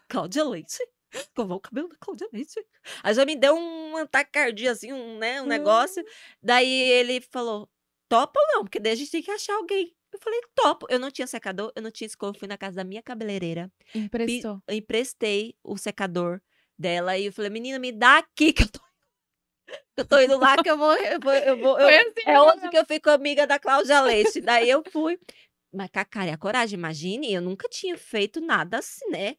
Cláudia 0.08 0.44
Leite? 0.44 0.78
Escovar 1.14 1.58
o 1.58 1.62
cabelo 1.62 1.90
da 1.90 1.96
Cláudia 2.00 2.28
Leite? 2.32 2.66
Aí 3.04 3.14
já 3.14 3.26
me 3.26 3.36
deu 3.36 3.56
um 3.56 3.98
ataque 3.98 4.68
assim, 4.68 4.94
um, 4.94 5.18
né, 5.18 5.42
um 5.42 5.46
negócio. 5.46 6.04
Daí 6.42 6.68
ele 6.70 7.22
falou: 7.22 7.70
Topa 8.10 8.40
ou 8.40 8.48
não? 8.56 8.64
Porque 8.64 8.80
daí 8.80 8.94
a 8.94 8.96
gente 8.96 9.12
tem 9.12 9.22
que 9.22 9.32
achar 9.32 9.56
alguém. 9.56 9.94
Eu 10.14 10.20
falei, 10.20 10.42
topo. 10.54 10.86
Eu 10.90 11.00
não 11.00 11.10
tinha 11.10 11.26
secador, 11.26 11.72
eu 11.74 11.82
não 11.82 11.90
tinha 11.90 12.06
escova. 12.06 12.36
eu 12.36 12.40
Fui 12.40 12.48
na 12.48 12.58
casa 12.58 12.76
da 12.76 12.84
minha 12.84 13.02
cabeleireira 13.02 13.72
Emprestou. 13.96 14.62
eu 14.68 14.76
emprestei 14.76 15.56
o 15.64 15.78
secador 15.78 16.42
dela 16.82 17.18
e 17.18 17.28
eu 17.28 17.34
falei, 17.34 17.50
menina, 17.50 17.78
me 17.80 17.92
dá 17.92 18.18
aqui 18.18 18.52
que 18.52 18.64
eu 18.64 18.70
tô, 18.70 18.80
eu 19.98 20.06
tô 20.06 20.20
indo 20.20 20.38
lá 20.38 20.62
que 20.62 20.70
eu 20.70 20.78
vou. 20.78 20.94
Eu 20.96 21.20
vou, 21.20 21.34
eu 21.34 21.58
vou- 21.58 21.80
eu- 21.80 21.88
assim 22.10 22.22
é 22.26 22.42
hoje 22.42 22.70
que 22.70 22.78
eu 22.78 22.86
fico 22.86 23.10
amiga 23.10 23.46
da 23.46 23.60
Cláudia 23.60 24.02
Leite. 24.02 24.42
Daí 24.42 24.70
eu 24.70 24.84
fui. 24.92 25.20
Mas 25.74 25.90
com 25.90 26.00
a 26.00 26.06
cara 26.06 26.32
e 26.32 26.34
a 26.34 26.38
coragem, 26.38 26.78
imagine, 26.78 27.32
eu 27.34 27.42
nunca 27.42 27.70
tinha 27.70 27.98
feito 27.98 28.42
nada 28.42 28.80
assim, 28.80 29.10
né? 29.10 29.36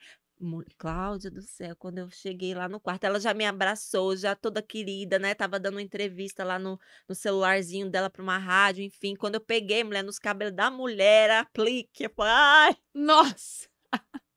Cláudia 0.77 1.31
do 1.31 1.41
céu, 1.41 1.77
quando 1.77 1.99
eu 1.99 2.11
cheguei 2.11 2.53
lá 2.53 2.69
no 2.69 2.81
quarto, 2.81 3.05
ela 3.05 3.21
já 3.21 3.33
me 3.33 3.47
abraçou, 3.47 4.17
já 4.17 4.35
toda 4.35 4.61
querida, 4.61 5.17
né? 5.17 5.35
Tava 5.35 5.61
dando 5.61 5.75
uma 5.75 5.83
entrevista 5.83 6.43
lá 6.43 6.59
no, 6.59 6.81
no 7.09 7.15
celularzinho 7.15 7.89
dela 7.89 8.11
pra 8.11 8.23
uma 8.23 8.39
rádio, 8.39 8.83
enfim. 8.83 9.15
Quando 9.15 9.37
eu 9.37 9.41
peguei, 9.41 9.85
mulher, 9.85 10.03
nos 10.03 10.19
cabelos 10.19 10.55
da 10.55 10.69
mulher, 10.69 11.31
aplique. 11.31 12.05
Eu 12.05 12.11
falei, 12.11 12.33
ai, 12.35 12.77
Nossa! 12.93 13.69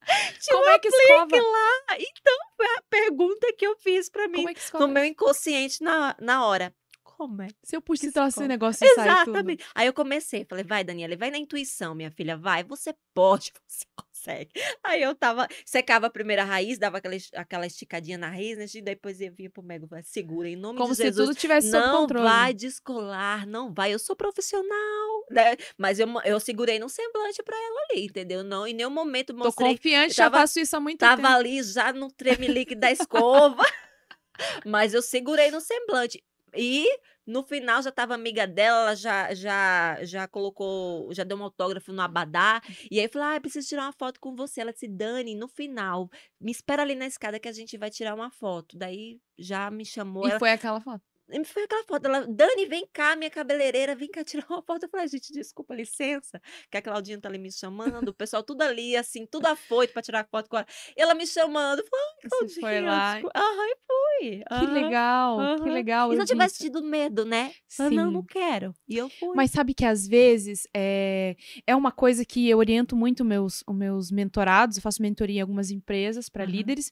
Tinha 0.39 0.55
Como 0.55 0.69
é 0.69 0.79
que 0.79 0.87
escova? 0.87 1.35
lá. 1.37 1.97
Então, 1.99 2.37
foi 2.55 2.65
a 2.65 2.81
pergunta 2.89 3.53
que 3.57 3.65
eu 3.65 3.75
fiz 3.77 4.09
pra 4.09 4.27
mim 4.27 4.43
Como 4.43 4.49
é 4.49 4.79
no 4.79 4.87
meu 4.87 5.05
inconsciente 5.05 5.83
na, 5.83 6.15
na 6.19 6.45
hora. 6.45 6.73
Como 7.03 7.41
é? 7.41 7.47
Se 7.63 7.77
eu 7.77 7.81
que 7.81 7.93
esse 7.93 8.47
negócio 8.47 8.85
sai 8.87 8.89
tudo. 9.23 9.31
Exatamente. 9.31 9.65
Aí 9.73 9.87
eu 9.87 9.93
comecei, 9.93 10.43
falei, 10.43 10.65
vai, 10.65 10.83
Daniela, 10.83 11.15
vai 11.15 11.31
na 11.31 11.37
intuição, 11.37 11.95
minha 11.95 12.11
filha, 12.11 12.35
vai, 12.35 12.61
você 12.61 12.93
pode, 13.13 13.53
você 13.65 13.85
consegue. 13.95 14.51
Aí 14.83 15.01
eu 15.01 15.15
tava, 15.15 15.47
secava 15.65 16.07
a 16.07 16.09
primeira 16.09 16.43
raiz, 16.43 16.77
dava 16.77 16.97
aquela, 16.97 17.15
aquela 17.35 17.65
esticadinha 17.65 18.17
na 18.17 18.27
raiz, 18.29 18.57
né? 18.57 18.65
E 18.75 18.81
depois 18.81 19.21
eu 19.21 19.31
vinha 19.31 19.49
pro 19.49 19.63
Mego, 19.63 19.87
segura, 20.03 20.49
em 20.49 20.57
nome 20.57 20.77
Como 20.77 20.91
de 20.91 20.97
se 20.97 21.03
Jesus. 21.03 21.29
tudo 21.29 21.39
tivesse 21.39 21.71
sob 21.71 21.85
Não 21.85 22.01
controle. 22.01 22.25
vai 22.25 22.53
descolar, 22.53 23.47
não 23.47 23.73
vai. 23.73 23.93
Eu 23.93 23.99
sou 23.99 24.13
profissional, 24.15 25.14
né? 25.31 25.55
Mas 25.77 25.99
eu, 25.99 26.07
eu 26.23 26.39
segurei 26.39 26.79
num 26.79 26.89
semblante 26.89 27.41
pra 27.43 27.55
ela 27.55 27.79
ali, 27.91 28.05
entendeu? 28.05 28.43
Não, 28.43 28.65
em 28.67 28.73
nenhum 28.73 28.89
momento 28.89 29.33
Tô 29.33 29.39
mostrei 29.43 29.75
confiante, 29.75 30.09
eu 30.11 30.15
já 30.15 30.23
tava- 30.25 30.37
faço 30.39 30.59
isso 30.59 30.75
há 30.75 30.79
muito 30.79 30.99
Tava 30.99 31.21
tempo. 31.21 31.27
ali 31.33 31.63
já 31.63 31.91
no 31.93 32.11
tremelique 32.11 32.75
da 32.75 32.91
escova. 32.91 33.63
Mas 34.65 34.93
eu 34.93 35.01
segurei 35.01 35.49
no 35.51 35.61
semblante. 35.61 36.23
E 36.57 36.85
no 37.27 37.43
final 37.43 37.81
já 37.81 37.91
tava 37.91 38.13
amiga 38.13 38.47
dela, 38.47 38.81
ela 38.83 38.95
já, 38.95 39.33
já, 39.33 39.97
já 40.03 40.27
colocou, 40.27 41.13
já 41.13 41.23
deu 41.25 41.37
um 41.37 41.43
autógrafo 41.43 41.91
no 41.91 42.01
Abadá. 42.01 42.61
E 42.89 42.97
aí 42.99 43.05
eu 43.05 43.09
falei, 43.09 43.27
ah, 43.29 43.35
eu 43.35 43.41
preciso 43.41 43.67
tirar 43.67 43.83
uma 43.83 43.91
foto 43.93 44.19
com 44.21 44.35
você. 44.35 44.61
Ela 44.61 44.71
disse, 44.71 44.87
Dani, 44.87 45.35
no 45.35 45.47
final, 45.49 46.09
me 46.39 46.51
espera 46.51 46.81
ali 46.83 46.95
na 46.95 47.07
escada 47.07 47.39
que 47.39 47.47
a 47.49 47.51
gente 47.51 47.77
vai 47.77 47.89
tirar 47.89 48.13
uma 48.15 48.29
foto. 48.31 48.77
Daí 48.77 49.19
já 49.37 49.69
me 49.69 49.85
chamou. 49.85 50.25
E 50.27 50.29
ela, 50.31 50.39
foi 50.39 50.51
aquela 50.51 50.79
foto. 50.79 51.01
E 51.29 51.43
foi 51.45 51.63
aquela 51.63 51.83
foto. 51.83 52.05
Ela, 52.05 52.25
Dani, 52.27 52.65
vem 52.65 52.87
cá, 52.91 53.15
minha 53.15 53.29
cabeleireira, 53.29 53.95
vem 53.95 54.09
cá 54.09 54.23
tirar 54.23 54.45
uma 54.49 54.61
foto. 54.61 54.83
Eu 54.83 54.89
falei, 54.89 55.07
gente, 55.07 55.33
desculpa, 55.33 55.73
licença, 55.73 56.41
que 56.69 56.77
a 56.77 56.81
Claudinha 56.81 57.19
tá 57.19 57.29
ali 57.29 57.37
me 57.37 57.51
chamando, 57.51 58.09
o 58.09 58.13
pessoal 58.13 58.43
tudo 58.43 58.61
ali, 58.61 58.95
assim, 58.95 59.25
tudo 59.25 59.47
afoito 59.47 59.93
pra 59.93 60.01
tirar 60.01 60.27
foto 60.29 60.49
com 60.49 60.57
ela. 60.57 60.67
Ela 60.95 61.13
me 61.15 61.25
chamando, 61.25 61.79
ai, 61.81 62.15
Você 62.23 62.29
Claudinha, 62.29 62.61
foi 62.61 62.81
lá. 62.81 63.17
Aham, 63.17 63.67
e 63.67 63.77
fui. 63.87 64.43
Que 64.59 64.65
legal, 64.67 65.57
que 65.63 65.69
legal. 65.69 66.13
E 66.13 66.15
se 66.15 66.19
eu 66.19 66.21
eu 66.21 66.25
vi 66.25 66.31
tivesse 66.31 66.57
tido 66.59 66.83
medo, 66.83 67.25
né? 67.25 67.51
Falei, 67.69 67.97
não, 67.97 68.07
Sim. 68.07 68.13
não 68.13 68.23
quero. 68.23 68.73
E 68.87 68.97
eu 68.97 69.09
fui. 69.09 69.35
Mas 69.35 69.51
sabe 69.51 69.73
que 69.73 69.85
às 69.85 70.07
vezes 70.07 70.67
é, 70.75 71.35
é 71.65 71.75
uma 71.75 71.91
coisa 71.91 72.23
que 72.23 72.47
eu 72.49 72.57
oriento 72.57 72.95
muito 72.95 73.25
meus, 73.25 73.63
os 73.67 73.75
meus 73.75 74.11
mentorados, 74.11 74.77
eu 74.77 74.83
faço 74.83 75.01
mentoria 75.01 75.39
em 75.39 75.41
algumas 75.41 75.71
empresas 75.71 76.29
para 76.29 76.45
líderes 76.45 76.91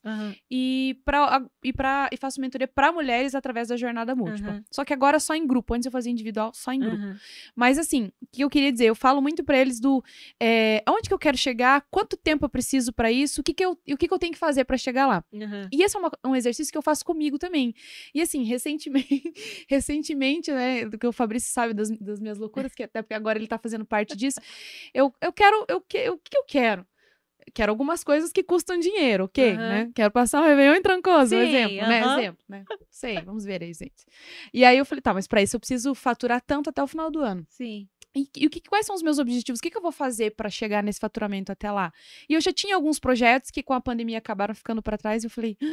e, 0.49 0.99
pra, 1.05 1.45
e, 1.63 1.73
pra, 1.73 2.09
e 2.11 2.17
faço 2.17 2.41
mentoria 2.41 2.67
para 2.67 2.91
mulheres 2.91 3.35
através 3.35 3.67
da 3.67 3.77
jornada 3.77 4.15
Aham. 4.27 4.63
Só 4.71 4.83
que 4.85 4.93
agora 4.93 5.19
só 5.19 5.33
em 5.35 5.45
grupo, 5.45 5.73
antes 5.73 5.85
eu 5.85 5.91
fazia 5.91 6.11
individual, 6.11 6.51
só 6.53 6.71
em 6.71 6.79
grupo. 6.79 6.95
Aham. 7.03 7.17
Mas 7.55 7.77
assim, 7.77 8.11
o 8.21 8.27
que 8.31 8.43
eu 8.43 8.49
queria 8.49 8.71
dizer, 8.71 8.85
eu 8.85 8.95
falo 8.95 9.21
muito 9.21 9.43
para 9.43 9.57
eles 9.57 9.79
do 9.79 10.03
é, 10.39 10.81
aonde 10.85 11.07
que 11.07 11.13
eu 11.13 11.19
quero 11.19 11.37
chegar, 11.37 11.85
quanto 11.91 12.15
tempo 12.17 12.45
eu 12.45 12.49
preciso 12.49 12.91
para 12.93 13.11
isso, 13.11 13.41
o 13.41 13.43
que 13.43 13.53
que 13.53 13.63
eu, 13.65 13.71
o 13.71 13.97
que 13.97 14.07
que 14.07 14.13
eu 14.13 14.19
tenho 14.19 14.33
que 14.33 14.39
fazer 14.39 14.65
para 14.65 14.77
chegar 14.77 15.07
lá. 15.07 15.23
Aham. 15.33 15.67
E 15.71 15.83
esse 15.83 15.95
é 15.95 15.99
uma- 15.99 16.11
um 16.25 16.35
exercício 16.35 16.71
que 16.71 16.77
eu 16.77 16.81
faço 16.81 17.03
comigo 17.05 17.37
também. 17.37 17.73
E 18.13 18.21
assim, 18.21 18.43
recentemente, 18.43 19.33
recentemente, 19.69 20.51
né, 20.51 20.85
do 20.85 20.97
que 20.97 21.07
o 21.07 21.11
Fabrício 21.11 21.51
sabe 21.51 21.73
das, 21.73 21.89
das 21.99 22.19
minhas 22.19 22.37
loucuras, 22.37 22.73
que 22.73 22.83
até 22.83 23.01
porque 23.01 23.13
agora 23.13 23.37
ele 23.37 23.47
tá 23.47 23.57
fazendo 23.57 23.85
parte 23.85 24.15
disso, 24.15 24.39
eu, 24.93 25.13
eu 25.21 25.31
quero, 25.33 25.65
eu, 25.67 25.81
que- 25.81 25.97
eu- 25.97 26.13
o 26.13 26.17
que 26.17 26.37
eu 26.37 26.43
quero? 26.45 26.85
Quero 27.53 27.71
algumas 27.71 28.03
coisas 28.03 28.31
que 28.31 28.43
custam 28.43 28.79
dinheiro, 28.79 29.25
ok, 29.25 29.53
Aham. 29.55 29.57
né? 29.67 29.91
Quero 29.95 30.11
passar 30.11 30.41
um 30.41 30.45
Réveillon 30.45 30.75
em 30.75 30.81
Trancoso, 30.81 31.35
Sim, 31.35 31.41
exemplo, 31.41 31.77
né? 31.77 32.01
aham. 32.01 32.19
Exemplo, 32.19 32.45
né? 32.47 32.63
Sei, 32.89 33.21
vamos 33.21 33.43
ver 33.45 33.63
aí, 33.63 33.73
gente. 33.73 34.05
E 34.53 34.63
aí 34.63 34.77
eu 34.77 34.85
falei, 34.85 35.01
tá, 35.01 35.13
mas 35.13 35.27
pra 35.27 35.41
isso 35.41 35.55
eu 35.55 35.59
preciso 35.59 35.93
faturar 35.95 36.41
tanto 36.41 36.69
até 36.69 36.81
o 36.83 36.87
final 36.87 37.09
do 37.09 37.19
ano. 37.19 37.45
Sim. 37.49 37.87
E, 38.15 38.29
e 38.37 38.45
o 38.45 38.49
que, 38.49 38.61
quais 38.61 38.85
são 38.85 38.95
os 38.95 39.01
meus 39.01 39.17
objetivos? 39.17 39.59
O 39.59 39.61
que, 39.63 39.71
que 39.71 39.77
eu 39.77 39.81
vou 39.81 39.91
fazer 39.91 40.35
para 40.35 40.47
chegar 40.49 40.83
nesse 40.83 40.99
faturamento 40.99 41.51
até 41.51 41.71
lá? 41.71 41.91
E 42.29 42.35
eu 42.35 42.41
já 42.41 42.53
tinha 42.53 42.75
alguns 42.75 42.99
projetos 42.99 43.49
que 43.49 43.63
com 43.63 43.73
a 43.73 43.81
pandemia 43.81 44.19
acabaram 44.19 44.53
ficando 44.53 44.83
para 44.83 44.97
trás 44.99 45.23
e 45.23 45.25
eu 45.25 45.31
falei, 45.31 45.57
"Ah, 45.61 45.65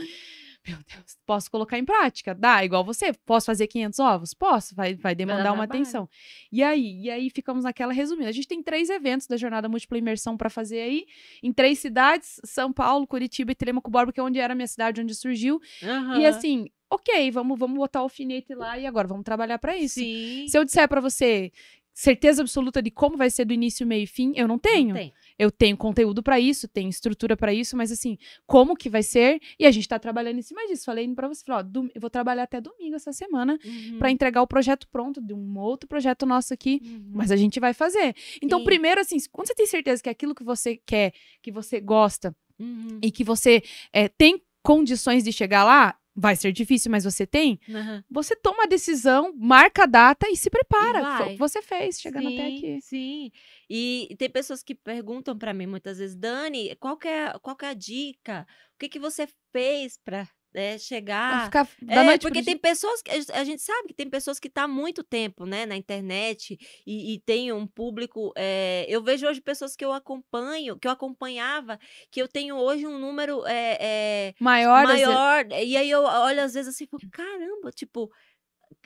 meu 0.67 0.77
Deus, 0.77 1.17
posso 1.27 1.51
colocar 1.51 1.79
em 1.79 1.85
prática? 1.85 2.35
Dá, 2.35 2.65
igual 2.65 2.85
você. 2.85 3.13
Posso 3.25 3.47
fazer 3.47 3.67
500 3.67 3.99
ovos? 3.99 4.35
Posso, 4.35 4.75
vai, 4.75 4.95
vai 4.95 5.15
demandar 5.15 5.43
dar 5.45 5.53
uma 5.53 5.67
trabalho. 5.67 5.83
atenção. 5.83 6.09
E 6.53 6.63
aí, 6.63 7.03
e 7.03 7.11
aí 7.11 7.31
ficamos 7.31 7.65
naquela 7.65 7.93
resumida. 7.93 8.29
A 8.29 8.33
gente 8.33 8.47
tem 8.47 8.63
três 8.63 8.91
eventos 8.91 9.27
da 9.27 9.37
Jornada 9.37 9.69
Múltipla 9.69 9.99
Imersão 9.99 10.37
para 10.37 10.51
fazer 10.51 10.81
aí, 10.81 11.07
em 11.43 11.53
três 11.53 11.79
cidades, 11.79 12.41
São 12.45 12.73
Paulo, 12.73 13.07
Curitiba 13.07 13.53
e 13.53 13.55
Telemaco 13.55 13.91
Borba, 13.91 14.13
que 14.13 14.21
é 14.21 14.23
onde 14.23 14.39
era 14.39 14.53
a 14.53 14.57
minha 14.57 14.69
cidade, 14.69 15.01
onde 15.01 15.15
surgiu. 15.15 15.61
E 15.83 15.87
Aham. 15.87 16.29
assim, 16.29 16.69
ok, 16.91 17.31
vamos, 17.31 17.59
vamos 17.59 17.79
botar 17.79 18.01
o 18.01 18.05
alfinete 18.05 18.55
lá 18.55 18.79
e 18.79 18.87
agora 18.87 19.09
vamos 19.09 19.25
trabalhar 19.25 19.59
para 19.59 19.77
isso. 19.77 19.95
Sim. 19.95 20.47
Se 20.49 20.59
eu 20.59 20.65
disser 20.65 20.89
pra 20.89 21.01
você 21.01 21.51
certeza 21.93 22.43
absoluta 22.43 22.83
de 22.83 22.91
como 22.91 23.17
vai 23.17 23.31
ser 23.31 23.45
do 23.45 23.53
início, 23.53 23.87
meio 23.87 24.05
e 24.05 24.07
fim, 24.07 24.33
eu 24.37 24.49
não 24.49 24.59
tenho. 24.59 24.95
Tem. 24.95 25.13
Eu 25.41 25.51
tenho 25.51 25.75
conteúdo 25.77 26.23
pra 26.23 26.39
isso, 26.39 26.69
tenho 26.69 26.91
estrutura 26.91 27.35
pra 27.37 27.53
isso, 27.55 27.75
mas 27.77 27.91
assim, 27.91 28.19
como 28.47 28.77
que 28.77 28.91
vai 28.91 29.03
ser? 29.03 29.41
E 29.59 29.65
a 29.65 29.71
gente 29.71 29.89
tá 29.89 29.99
trabalhando 29.99 30.39
em 30.39 30.43
cima 30.43 30.67
disso. 30.67 30.85
Falei 30.85 31.09
pra 31.15 31.29
você, 31.29 31.43
falei, 31.45 31.61
ó, 31.61 31.63
dom- 31.63 31.89
eu 31.95 32.01
vou 32.01 32.11
trabalhar 32.11 32.43
até 32.43 32.61
domingo 32.61 32.95
essa 32.97 33.13
semana 33.13 33.59
Uhum. 33.65 33.99
pra 33.99 34.11
entregar 34.11 34.43
o 34.43 34.47
projeto 34.47 34.87
pronto 34.89 35.21
de 35.21 35.33
um 35.33 35.59
outro 35.59 35.89
projeto 35.89 36.27
nosso 36.27 36.53
aqui. 36.53 36.81
Uhum. 36.85 37.13
Mas 37.15 37.31
a 37.31 37.37
gente 37.37 37.59
vai 37.59 37.73
fazer. 37.73 38.15
Então, 38.43 38.59
Sim. 38.59 38.65
primeiro, 38.67 39.01
assim, 39.01 39.17
quando 39.33 39.47
você 39.49 39.55
tem 39.55 39.67
certeza 39.67 40.03
que 40.03 40.09
é 40.11 40.13
aquilo 40.13 40.35
que 40.35 40.45
você 40.45 40.77
quer, 40.85 41.13
que 41.43 41.51
você 41.51 41.81
gosta 41.81 42.37
Uhum. 42.59 42.99
e 43.03 43.11
que 43.11 43.25
você 43.25 43.63
é, 43.95 44.09
tem 44.09 44.43
condições 44.63 45.25
de 45.25 45.33
chegar 45.33 45.65
lá, 45.65 45.97
vai 46.15 46.37
ser 46.37 46.53
difícil, 46.53 46.91
mas 46.91 47.05
você 47.05 47.27
tem, 47.27 47.59
Aham. 47.69 48.05
você 48.11 48.35
toma 48.37 48.65
a 48.65 48.67
decisão, 48.67 49.33
marca 49.37 49.85
a 49.85 49.87
data 49.87 50.29
e 50.29 50.37
se 50.37 50.51
prepara. 50.51 51.01
Vai. 51.03 51.37
Você 51.37 51.63
fez, 51.63 52.01
chegando 52.01 52.29
até 52.29 52.49
Sim, 52.49 52.57
aqui. 52.57 52.81
Sim. 52.83 53.33
E 53.69 54.17
tem 54.19 54.29
pessoas 54.29 54.63
que 54.63 54.75
perguntam 54.75 55.37
pra 55.39 55.55
mim 55.55 55.67
muitas 55.67 55.99
vezes, 55.99 56.17
Dani, 56.17 56.75
qual 56.77 56.99
é, 57.05 57.39
qual 57.41 57.57
é 57.63 57.67
a 57.67 57.75
dica? 57.75 58.47
O 58.75 58.79
que 58.79 58.89
que 58.89 58.99
você 58.99 59.29
fez 59.53 59.99
pra 60.05 60.27
né, 60.53 60.71
Vai 60.71 60.79
chegar? 60.79 61.45
ficar 61.45 61.69
da 61.83 62.03
É, 62.03 62.05
noite 62.05 62.23
porque 62.23 62.43
tem 62.43 62.57
pessoas 62.57 63.03
que 63.03 63.11
a 63.11 63.45
gente- 63.45 63.63
sabe 63.63 63.89
que 63.89 63.95
tem 63.95 64.09
pessoas 64.11 64.39
que 64.39 64.49
estão 64.49 64.65
há 64.65 64.69
muito 64.69 65.03
tempo, 65.05 65.47
né, 65.47 65.67
na 65.67 65.77
internet 65.77 66.59
e, 66.87 67.15
e 67.15 67.21
tem 67.21 67.53
um 67.53 67.67
público. 67.67 68.33
é, 68.37 68.85
eu 68.89 69.03
vejo 69.03 69.27
hoje 69.27 69.41
pessoas 69.41 69.77
que 69.77 69.85
eu 69.85 69.93
acompanho, 69.93 70.79
que 70.79 70.87
eu 70.89 70.93
acompanhava, 70.93 71.79
que 72.11 72.21
eu 72.21 72.29
tenho 72.29 72.57
hoje 72.57 72.87
um 72.87 72.99
número 72.99 73.45
é, 73.47 73.79
é, 73.81 74.35
maior, 74.41 74.87
vezes- 74.87 75.07
maior. 75.07 75.47
E 75.53 75.77
aí 75.77 75.91
eu 75.91 76.03
olho 76.03 76.43
às 76.43 76.55
vezes 76.55 76.75
assim, 76.75 76.85
e 76.85 76.89
falo, 76.89 77.03
caramba, 77.11 77.71
tipo, 77.71 78.11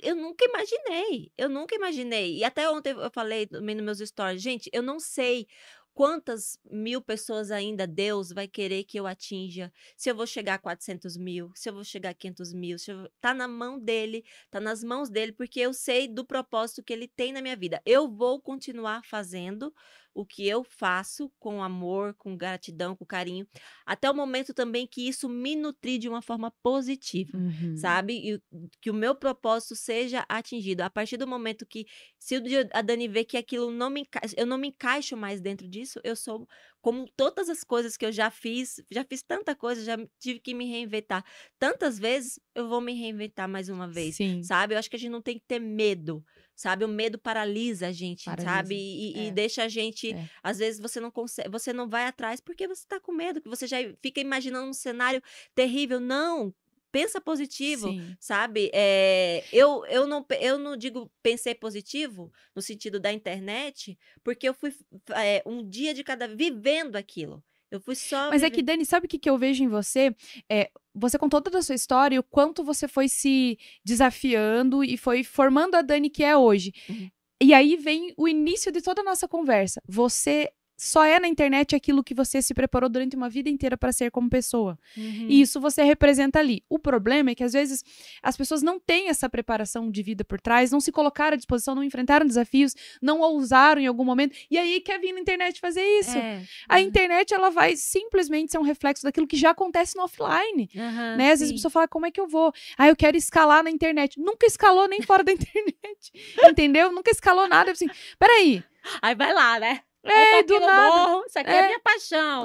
eu 0.02 0.14
nunca 0.16 0.44
imaginei, 0.44 1.30
eu 1.36 1.48
nunca 1.48 1.74
imaginei. 1.74 2.38
E 2.38 2.44
até 2.44 2.68
ontem 2.70 2.90
eu 2.92 3.10
falei 3.10 3.46
também 3.46 3.74
nos 3.74 3.84
meus 3.84 4.08
stories, 4.08 4.42
gente, 4.42 4.68
eu 4.72 4.82
não 4.82 4.98
sei 4.98 5.46
quantas 5.94 6.58
mil 6.70 7.00
pessoas 7.00 7.50
ainda 7.50 7.86
Deus 7.86 8.30
vai 8.30 8.48
querer 8.48 8.84
que 8.84 8.98
eu 8.98 9.06
atinja. 9.06 9.72
Se 9.96 10.10
eu 10.10 10.14
vou 10.14 10.26
chegar 10.26 10.54
a 10.54 10.58
400 10.58 11.16
mil, 11.16 11.52
se 11.54 11.68
eu 11.68 11.72
vou 11.72 11.84
chegar 11.84 12.10
a 12.10 12.14
500 12.14 12.52
mil, 12.52 12.78
se 12.78 12.90
eu... 12.90 13.08
tá 13.20 13.32
na 13.32 13.46
mão 13.46 13.78
dele, 13.78 14.24
tá 14.50 14.60
nas 14.60 14.82
mãos 14.82 15.08
dele, 15.08 15.32
porque 15.32 15.60
eu 15.60 15.72
sei 15.72 16.08
do 16.08 16.24
propósito 16.24 16.82
que 16.82 16.92
ele 16.92 17.08
tem 17.08 17.32
na 17.32 17.40
minha 17.40 17.56
vida. 17.56 17.80
Eu 17.86 18.08
vou 18.08 18.42
continuar 18.42 19.02
fazendo 19.04 19.72
o 20.14 20.24
que 20.24 20.46
eu 20.46 20.62
faço 20.64 21.32
com 21.38 21.62
amor, 21.62 22.14
com 22.14 22.36
gratidão, 22.36 22.94
com 22.96 23.04
carinho, 23.04 23.46
até 23.86 24.10
o 24.10 24.14
momento 24.14 24.54
também 24.54 24.86
que 24.86 25.06
isso 25.08 25.28
me 25.28 25.56
nutrir 25.56 25.98
de 25.98 26.08
uma 26.08 26.22
forma 26.22 26.52
positiva 26.62 27.32
Uhum. 27.34 27.74
sabe? 27.74 28.14
E 28.34 28.40
que 28.80 28.90
o 28.90 28.94
meu 28.94 29.14
propósito 29.14 29.74
seja 29.76 30.24
atingido. 30.28 30.82
A 30.82 30.90
partir 30.90 31.16
do 31.16 31.26
momento 31.26 31.66
que, 31.66 31.86
se 32.18 32.36
a 32.72 32.82
Dani 32.82 33.08
vê 33.08 33.24
que 33.24 33.36
aquilo 33.36 33.70
não 33.70 33.90
me 33.90 34.02
enca... 34.02 34.20
eu 34.36 34.46
não 34.46 34.58
me 34.58 34.68
encaixo 34.68 35.16
mais 35.16 35.40
dentro 35.40 35.68
disso, 35.68 36.00
eu 36.04 36.16
sou 36.16 36.46
como 36.84 37.08
todas 37.16 37.48
as 37.48 37.64
coisas 37.64 37.96
que 37.96 38.04
eu 38.04 38.12
já 38.12 38.30
fiz, 38.30 38.78
já 38.90 39.02
fiz 39.02 39.22
tanta 39.22 39.54
coisa, 39.54 39.82
já 39.82 39.96
tive 40.18 40.38
que 40.38 40.52
me 40.52 40.66
reinventar 40.66 41.24
tantas 41.58 41.98
vezes, 41.98 42.38
eu 42.54 42.68
vou 42.68 42.78
me 42.78 42.92
reinventar 42.92 43.48
mais 43.48 43.70
uma 43.70 43.88
vez. 43.88 44.16
Sim. 44.16 44.42
Sabe? 44.42 44.74
Eu 44.74 44.78
acho 44.78 44.90
que 44.90 44.96
a 44.96 44.98
gente 44.98 45.10
não 45.10 45.22
tem 45.22 45.38
que 45.38 45.46
ter 45.48 45.58
medo. 45.58 46.22
Sabe, 46.54 46.84
o 46.84 46.88
medo 46.88 47.18
paralisa 47.18 47.86
a 47.86 47.92
gente, 47.92 48.26
Paralisa, 48.26 48.48
sabe? 48.48 48.74
E, 48.74 49.16
e 49.16 49.28
é. 49.28 49.30
deixa 49.30 49.64
a 49.64 49.68
gente. 49.68 50.12
É. 50.12 50.28
Às 50.42 50.58
vezes 50.58 50.78
você 50.78 51.00
não 51.00 51.10
consegue, 51.10 51.48
você 51.48 51.72
não 51.72 51.88
vai 51.88 52.04
atrás 52.04 52.38
porque 52.38 52.68
você 52.68 52.86
tá 52.86 53.00
com 53.00 53.12
medo, 53.12 53.40
que 53.40 53.48
você 53.48 53.66
já 53.66 53.78
fica 54.02 54.20
imaginando 54.20 54.68
um 54.68 54.74
cenário 54.74 55.22
terrível. 55.54 55.98
Não, 55.98 56.54
pensa 56.94 57.20
positivo 57.20 57.88
Sim. 57.88 58.16
sabe? 58.20 58.70
É, 58.72 59.42
eu, 59.52 59.84
eu, 59.86 60.06
não, 60.06 60.24
eu 60.38 60.56
não 60.56 60.76
digo 60.76 61.10
pensei 61.20 61.52
positivo 61.52 62.32
no 62.54 62.62
sentido 62.62 63.00
da 63.00 63.12
internet, 63.12 63.98
porque 64.22 64.48
eu 64.48 64.54
fui 64.54 64.72
é, 65.16 65.42
um 65.44 65.68
dia 65.68 65.92
de 65.92 66.04
cada 66.04 66.28
vivendo 66.28 66.94
aquilo. 66.94 67.42
Eu 67.68 67.80
fui 67.80 67.96
só. 67.96 68.30
Mas 68.30 68.44
é 68.44 68.50
que, 68.50 68.62
Dani, 68.62 68.86
sabe 68.86 69.06
o 69.06 69.08
que, 69.08 69.18
que 69.18 69.28
eu 69.28 69.36
vejo 69.36 69.64
em 69.64 69.68
você? 69.68 70.14
É, 70.48 70.70
você 70.94 71.18
contou 71.18 71.42
toda 71.42 71.58
a 71.58 71.62
sua 71.62 71.74
história 71.74 72.14
e 72.14 72.18
o 72.20 72.22
quanto 72.22 72.62
você 72.62 72.86
foi 72.86 73.08
se 73.08 73.58
desafiando 73.84 74.84
e 74.84 74.96
foi 74.96 75.24
formando 75.24 75.74
a 75.74 75.82
Dani 75.82 76.08
que 76.08 76.22
é 76.22 76.36
hoje. 76.36 76.72
Uhum. 76.88 77.10
E 77.42 77.52
aí 77.52 77.76
vem 77.76 78.14
o 78.16 78.28
início 78.28 78.70
de 78.70 78.80
toda 78.80 79.00
a 79.00 79.04
nossa 79.04 79.26
conversa. 79.26 79.80
Você 79.88 80.48
só 80.76 81.04
é 81.04 81.20
na 81.20 81.28
internet 81.28 81.74
aquilo 81.74 82.02
que 82.02 82.14
você 82.14 82.42
se 82.42 82.52
preparou 82.52 82.88
durante 82.88 83.14
uma 83.16 83.28
vida 83.28 83.48
inteira 83.48 83.76
para 83.76 83.92
ser 83.92 84.10
como 84.10 84.28
pessoa. 84.28 84.78
Uhum. 84.96 85.26
E 85.28 85.40
isso 85.40 85.60
você 85.60 85.82
representa 85.84 86.38
ali. 86.40 86.64
O 86.68 86.78
problema 86.78 87.30
é 87.30 87.34
que 87.34 87.44
às 87.44 87.52
vezes 87.52 87.84
as 88.22 88.36
pessoas 88.36 88.62
não 88.62 88.78
têm 88.80 89.08
essa 89.08 89.28
preparação 89.28 89.90
de 89.90 90.02
vida 90.02 90.24
por 90.24 90.40
trás, 90.40 90.70
não 90.72 90.80
se 90.80 90.90
colocaram 90.90 91.34
à 91.34 91.36
disposição, 91.36 91.74
não 91.74 91.84
enfrentaram 91.84 92.26
desafios, 92.26 92.74
não 93.00 93.20
ousaram 93.20 93.80
em 93.80 93.86
algum 93.86 94.04
momento. 94.04 94.36
E 94.50 94.58
aí 94.58 94.80
quer 94.80 94.98
vir 95.00 95.12
na 95.12 95.20
internet 95.20 95.60
fazer 95.60 95.82
isso. 96.00 96.16
É. 96.18 96.42
A 96.68 96.76
Uhum. 96.76 96.80
internet 96.82 97.32
ela 97.32 97.50
vai 97.50 97.76
simplesmente 97.76 98.50
ser 98.52 98.58
um 98.58 98.62
reflexo 98.62 99.04
daquilo 99.04 99.26
que 99.26 99.36
já 99.36 99.50
acontece 99.50 99.96
no 99.96 100.02
offline. 100.02 100.68
Aham, 100.76 101.16
né? 101.16 101.32
Às 101.32 101.40
vezes 101.40 101.44
a 101.44 101.48
sim. 101.48 101.54
pessoa 101.54 101.70
fala, 101.70 101.88
como 101.88 102.06
é 102.06 102.10
que 102.10 102.20
eu 102.20 102.26
vou? 102.26 102.52
Ah, 102.76 102.88
eu 102.88 102.96
quero 102.96 103.16
escalar 103.16 103.62
na 103.62 103.70
internet. 103.70 104.18
Nunca 104.18 104.46
escalou 104.46 104.88
nem 104.88 105.00
fora 105.02 105.22
da 105.22 105.30
internet. 105.32 106.12
Entendeu? 106.48 106.90
Nunca 106.92 107.10
escalou 107.10 107.48
nada. 107.48 107.70
Assim, 107.70 107.88
peraí. 108.18 108.62
Aí 109.00 109.14
vai 109.14 109.32
lá, 109.32 109.58
né? 109.58 109.80
É, 110.04 110.38
eu 110.40 110.46
tô 110.46 110.58
do 110.60 110.66
nada. 110.66 110.96
morro, 111.08 111.24
isso 111.26 111.38
aqui 111.38 111.50
é, 111.50 111.58
É. 111.58 111.66
minha 111.66 111.80
paixão. 111.80 112.44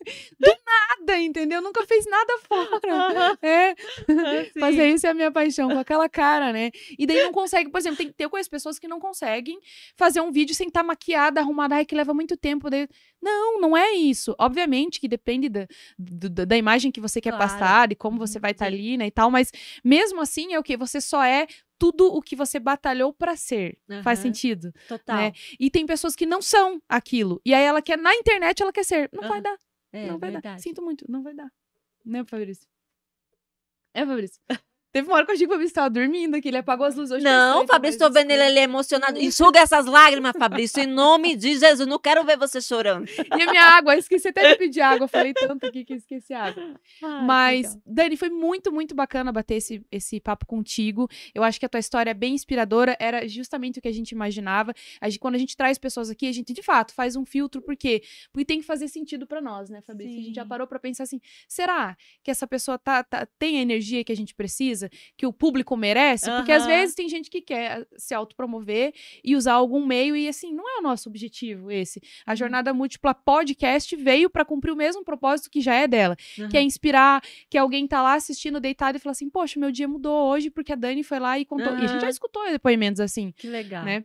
Nada, 0.38 1.18
entendeu? 1.20 1.60
Nunca 1.60 1.84
fez 1.86 2.04
nada 2.06 2.38
fora. 2.48 3.38
É. 3.42 3.74
Sim. 4.52 4.60
Fazer 4.60 4.88
isso 4.88 5.06
é 5.06 5.10
a 5.10 5.14
minha 5.14 5.30
paixão, 5.30 5.70
com 5.70 5.78
aquela 5.78 6.08
cara, 6.08 6.52
né? 6.52 6.70
E 6.98 7.06
daí 7.06 7.20
não 7.20 7.32
consegue, 7.32 7.70
por 7.70 7.78
exemplo, 7.78 7.96
tem, 7.98 8.14
eu 8.18 8.30
conheço 8.30 8.50
pessoas 8.50 8.78
que 8.78 8.88
não 8.88 8.98
conseguem 9.00 9.58
fazer 9.96 10.20
um 10.20 10.30
vídeo 10.32 10.54
sem 10.54 10.68
estar 10.68 10.82
maquiada, 10.82 11.40
arrumada, 11.40 11.76
ai, 11.76 11.84
que 11.84 11.94
leva 11.94 12.12
muito 12.14 12.36
tempo. 12.36 12.68
Daí... 12.70 12.88
Não, 13.20 13.60
não 13.60 13.76
é 13.76 13.92
isso. 13.92 14.34
Obviamente 14.38 15.00
que 15.00 15.08
depende 15.08 15.48
da, 15.48 15.66
do- 15.98 16.30
da, 16.30 16.44
da 16.44 16.56
imagem 16.56 16.90
que 16.92 17.00
você 17.00 17.20
quer 17.20 17.30
Claro. 17.32 17.44
passar, 17.50 17.88
de 17.88 17.94
como 17.94 18.18
você 18.18 18.38
Uhum, 18.38 18.42
vai 18.42 18.50
estar 18.52 18.66
sim. 18.66 18.72
ali, 18.74 18.96
né, 18.96 19.06
e 19.06 19.10
tal, 19.10 19.30
mas 19.30 19.50
mesmo 19.84 20.20
assim 20.20 20.54
é 20.54 20.58
o 20.58 20.62
que? 20.62 20.76
Você 20.76 21.00
só 21.00 21.22
é 21.24 21.46
tudo 21.78 22.06
o 22.06 22.22
que 22.22 22.34
você 22.36 22.58
batalhou 22.58 23.12
pra 23.12 23.36
ser. 23.36 23.78
Faz 24.02 24.18
Aham, 24.18 24.22
sentido? 24.22 24.72
Total. 24.88 25.16
né? 25.16 25.32
E 25.60 25.70
tem 25.70 25.84
pessoas 25.86 26.14
que 26.16 26.24
não 26.24 26.40
são 26.40 26.80
aquilo. 26.88 27.40
E 27.44 27.52
aí 27.52 27.62
ela 27.64 27.82
quer, 27.82 27.98
na 27.98 28.14
internet, 28.14 28.62
ela 28.62 28.72
quer 28.72 28.84
ser. 28.84 29.10
Não 29.12 29.22
vai 29.28 29.40
Aham. 29.40 29.42
dar, 29.42 29.58
É 29.96 30.06
não 30.08 30.18
vai 30.18 30.30
dar. 30.30 30.40
verdade. 30.40 30.62
Sinto 30.62 30.82
muito, 30.82 31.04
não 31.10 31.22
vai 31.22 31.34
dar. 31.34 31.52
Né, 32.04 32.24
Fabrício? 32.24 32.68
É, 33.94 34.04
Fabrício? 34.04 34.40
Teve 34.96 35.08
uma 35.08 35.16
hora 35.16 35.26
que 35.26 35.32
eu 35.32 35.34
achei 35.34 35.46
que 35.46 35.52
o 35.52 35.54
Fabrício 35.54 35.74
tava 35.74 35.90
dormindo, 35.90 36.40
que 36.40 36.48
ele 36.48 36.56
apagou 36.56 36.86
as 36.86 36.94
luzes 36.96 37.10
hoje. 37.10 37.22
Não, 37.22 37.66
Fabrício, 37.66 37.98
tô 38.00 38.10
vendo 38.10 38.30
ele 38.30 38.40
ali 38.40 38.60
emocionado. 38.60 39.18
Enxuga 39.20 39.60
essas 39.60 39.84
lágrimas, 39.84 40.32
Fabrício, 40.38 40.82
em 40.82 40.86
nome 40.86 41.36
de 41.36 41.58
Jesus. 41.58 41.86
Não 41.86 41.98
quero 41.98 42.24
ver 42.24 42.38
você 42.38 42.62
chorando. 42.62 43.06
E 43.06 43.42
a 43.42 43.50
minha 43.50 43.62
água, 43.62 43.94
eu 43.94 43.98
esqueci 43.98 44.28
até 44.28 44.52
de 44.52 44.56
pedir 44.56 44.80
água. 44.80 45.04
Eu 45.04 45.08
falei 45.08 45.34
tanto 45.34 45.66
aqui 45.66 45.84
que 45.84 45.92
esqueci 45.92 46.32
a 46.32 46.44
água. 46.44 46.80
Mas, 47.26 47.76
Dani, 47.84 48.16
foi 48.16 48.30
muito, 48.30 48.72
muito 48.72 48.94
bacana 48.94 49.30
bater 49.30 49.56
esse, 49.56 49.84
esse 49.92 50.18
papo 50.18 50.46
contigo. 50.46 51.06
Eu 51.34 51.42
acho 51.42 51.60
que 51.60 51.66
a 51.66 51.68
tua 51.68 51.78
história 51.78 52.12
é 52.12 52.14
bem 52.14 52.32
inspiradora. 52.32 52.96
Era 52.98 53.28
justamente 53.28 53.78
o 53.78 53.82
que 53.82 53.88
a 53.88 53.92
gente 53.92 54.12
imaginava. 54.12 54.72
A 54.98 55.10
gente, 55.10 55.18
quando 55.20 55.34
a 55.34 55.38
gente 55.38 55.54
traz 55.58 55.76
pessoas 55.76 56.08
aqui, 56.08 56.26
a 56.26 56.32
gente, 56.32 56.54
de 56.54 56.62
fato, 56.62 56.94
faz 56.94 57.16
um 57.16 57.26
filtro. 57.26 57.60
Por 57.60 57.76
quê? 57.76 58.02
Porque 58.32 58.46
tem 58.46 58.60
que 58.60 58.66
fazer 58.66 58.88
sentido 58.88 59.26
pra 59.26 59.42
nós, 59.42 59.68
né, 59.68 59.82
Fabrício? 59.82 60.18
A 60.18 60.22
gente 60.22 60.34
já 60.36 60.44
Sim. 60.44 60.48
parou 60.48 60.66
pra 60.66 60.78
pensar 60.78 61.02
assim, 61.02 61.20
será 61.46 61.94
que 62.22 62.30
essa 62.30 62.46
pessoa 62.46 62.78
tá, 62.78 63.04
tá- 63.04 63.28
tem 63.38 63.58
a 63.58 63.60
energia 63.60 64.02
que 64.02 64.12
a 64.12 64.16
gente 64.16 64.34
precisa? 64.34 64.85
Que 65.16 65.26
o 65.26 65.32
público 65.32 65.76
merece? 65.76 66.30
Porque 66.30 66.52
às 66.52 66.66
vezes 66.66 66.94
tem 66.94 67.08
gente 67.08 67.28
que 67.30 67.40
quer 67.40 67.86
se 67.96 68.14
autopromover 68.14 68.92
e 69.24 69.34
usar 69.36 69.54
algum 69.54 69.84
meio 69.84 70.16
e, 70.16 70.28
assim, 70.28 70.52
não 70.52 70.68
é 70.68 70.78
o 70.78 70.82
nosso 70.82 71.08
objetivo 71.08 71.70
esse. 71.70 72.00
A 72.26 72.32
Uhum. 72.32 72.36
Jornada 72.36 72.72
Múltipla 72.74 73.14
Podcast 73.14 73.94
veio 73.96 74.28
pra 74.30 74.44
cumprir 74.44 74.72
o 74.72 74.76
mesmo 74.76 75.04
propósito 75.04 75.50
que 75.50 75.60
já 75.60 75.74
é 75.74 75.86
dela 75.86 76.16
Uhum. 76.38 76.48
que 76.48 76.56
é 76.56 76.62
inspirar, 76.62 77.22
que 77.50 77.56
alguém 77.58 77.86
tá 77.86 78.00
lá 78.02 78.14
assistindo 78.14 78.60
deitado 78.60 78.96
e 78.96 78.98
fala 79.00 79.12
assim, 79.12 79.28
poxa, 79.30 79.58
meu 79.58 79.70
dia 79.72 79.88
mudou 79.88 80.28
hoje 80.30 80.50
porque 80.50 80.72
a 80.72 80.76
Dani 80.76 81.02
foi 81.02 81.18
lá 81.18 81.38
e 81.38 81.44
contou. 81.44 81.72
E 81.78 81.84
a 81.84 81.86
gente 81.86 82.00
já 82.00 82.08
escutou 82.08 82.44
depoimentos 82.50 83.00
assim, 83.00 83.32
Que 83.36 83.48
legal. 83.48 83.84
né? 83.84 84.04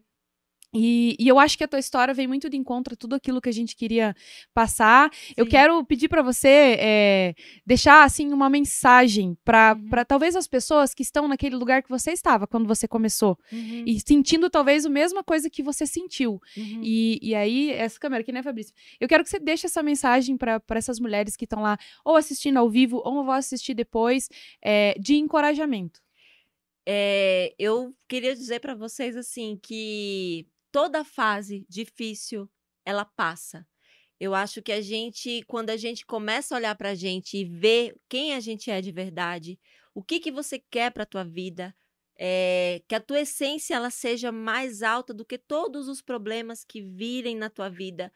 E, 0.74 1.16
e 1.20 1.28
eu 1.28 1.38
acho 1.38 1.58
que 1.58 1.64
a 1.64 1.68
tua 1.68 1.80
história 1.80 2.14
vem 2.14 2.28
muito 2.28 2.50
de 2.50 2.56
encontro 2.58 2.94
a 2.94 2.98
tudo 2.98 3.14
aquilo 3.16 3.42
que 3.42 3.50
a 3.50 3.54
gente 3.54 3.76
queria 3.76 4.16
passar. 4.54 5.10
Eu 5.36 5.44
Sim. 5.46 5.52
quero 5.52 5.86
pedir 5.86 6.08
pra 6.08 6.22
você 6.22 6.78
é, 6.80 7.34
deixar 7.66 8.04
assim 8.04 8.32
uma 8.32 8.50
mensagem 8.50 9.38
pra 9.44 9.74
Uhum. 9.76 9.90
pra 9.90 10.06
talvez 10.06 10.36
as 10.36 10.48
pessoas 10.48 10.94
que 10.94 11.04
estão 11.04 11.28
naquele 11.28 11.56
lugar 11.56 11.84
que 11.84 11.90
você 11.90 12.12
estava 12.12 12.48
quando 12.48 12.68
você 12.68 12.88
começou 12.88 13.38
Uhum, 13.52 13.84
e 13.86 14.00
sentindo 14.00 14.50
talvez 14.50 14.86
a 14.86 14.90
mesma 14.90 15.24
coisa 15.24 15.50
que 15.50 15.62
você 15.62 15.86
sentiu. 15.86 16.40
uhum. 16.58 16.82
E, 16.84 17.20
e 17.22 17.36
aí, 17.36 17.72
essa 17.72 18.00
câmera 18.00 18.22
aqui, 18.22 18.32
né, 18.32 18.42
Fabrício? 18.42 18.74
Eu 19.00 19.08
quero 19.08 19.24
que 19.24 19.30
você 19.30 19.40
deixe 19.40 19.68
essa 19.68 19.84
mensagem 19.84 20.38
para 20.38 20.62
essas 20.76 21.00
mulheres 21.00 21.36
que 21.36 21.44
estão 21.46 21.62
lá, 21.62 21.78
ou 22.06 22.16
assistindo 22.16 22.58
ao 22.58 22.70
vivo, 22.70 23.02
ou 23.04 23.24
vão 23.26 23.32
assistir 23.34 23.74
depois, 23.74 24.30
é, 24.64 24.96
de 25.00 25.16
encorajamento. 25.16 26.00
É, 26.86 27.54
eu 27.60 27.94
queria 28.08 28.34
dizer 28.34 28.60
para 28.60 28.74
vocês 28.74 29.16
assim 29.16 29.60
que 29.62 30.48
toda 30.72 31.04
fase 31.04 31.66
difícil 31.70 32.50
ela 32.86 33.06
passa. 33.06 33.68
Eu 34.20 34.36
acho 34.36 34.62
que 34.62 34.72
a 34.72 34.82
gente, 34.82 35.44
quando 35.48 35.72
a 35.72 35.78
gente 35.78 36.06
começa 36.06 36.54
a 36.54 36.58
olhar 36.58 36.76
para 36.76 36.90
a 36.90 36.96
gente 36.96 37.38
e 37.38 37.46
ver 37.46 37.96
quem 38.08 38.34
a 38.34 38.40
gente 38.40 38.70
é 38.70 38.80
de 38.80 38.92
verdade, 38.92 39.60
o 39.94 40.04
que 40.04 40.20
que 40.20 40.32
você 40.32 40.60
quer 40.60 40.92
para 40.92 41.06
tua 41.06 41.24
vida, 41.24 41.76
é, 42.16 42.84
que 42.88 42.94
a 42.94 43.00
tua 43.00 43.22
essência 43.22 43.74
ela 43.74 43.90
seja 43.90 44.32
mais 44.32 44.84
alta 44.84 45.12
do 45.12 45.26
que 45.26 45.40
todos 45.40 45.88
os 45.88 46.02
problemas 46.02 46.64
que 46.64 46.82
virem 46.82 47.36
na 47.36 47.50
tua 47.50 47.68
vida. 47.68 48.14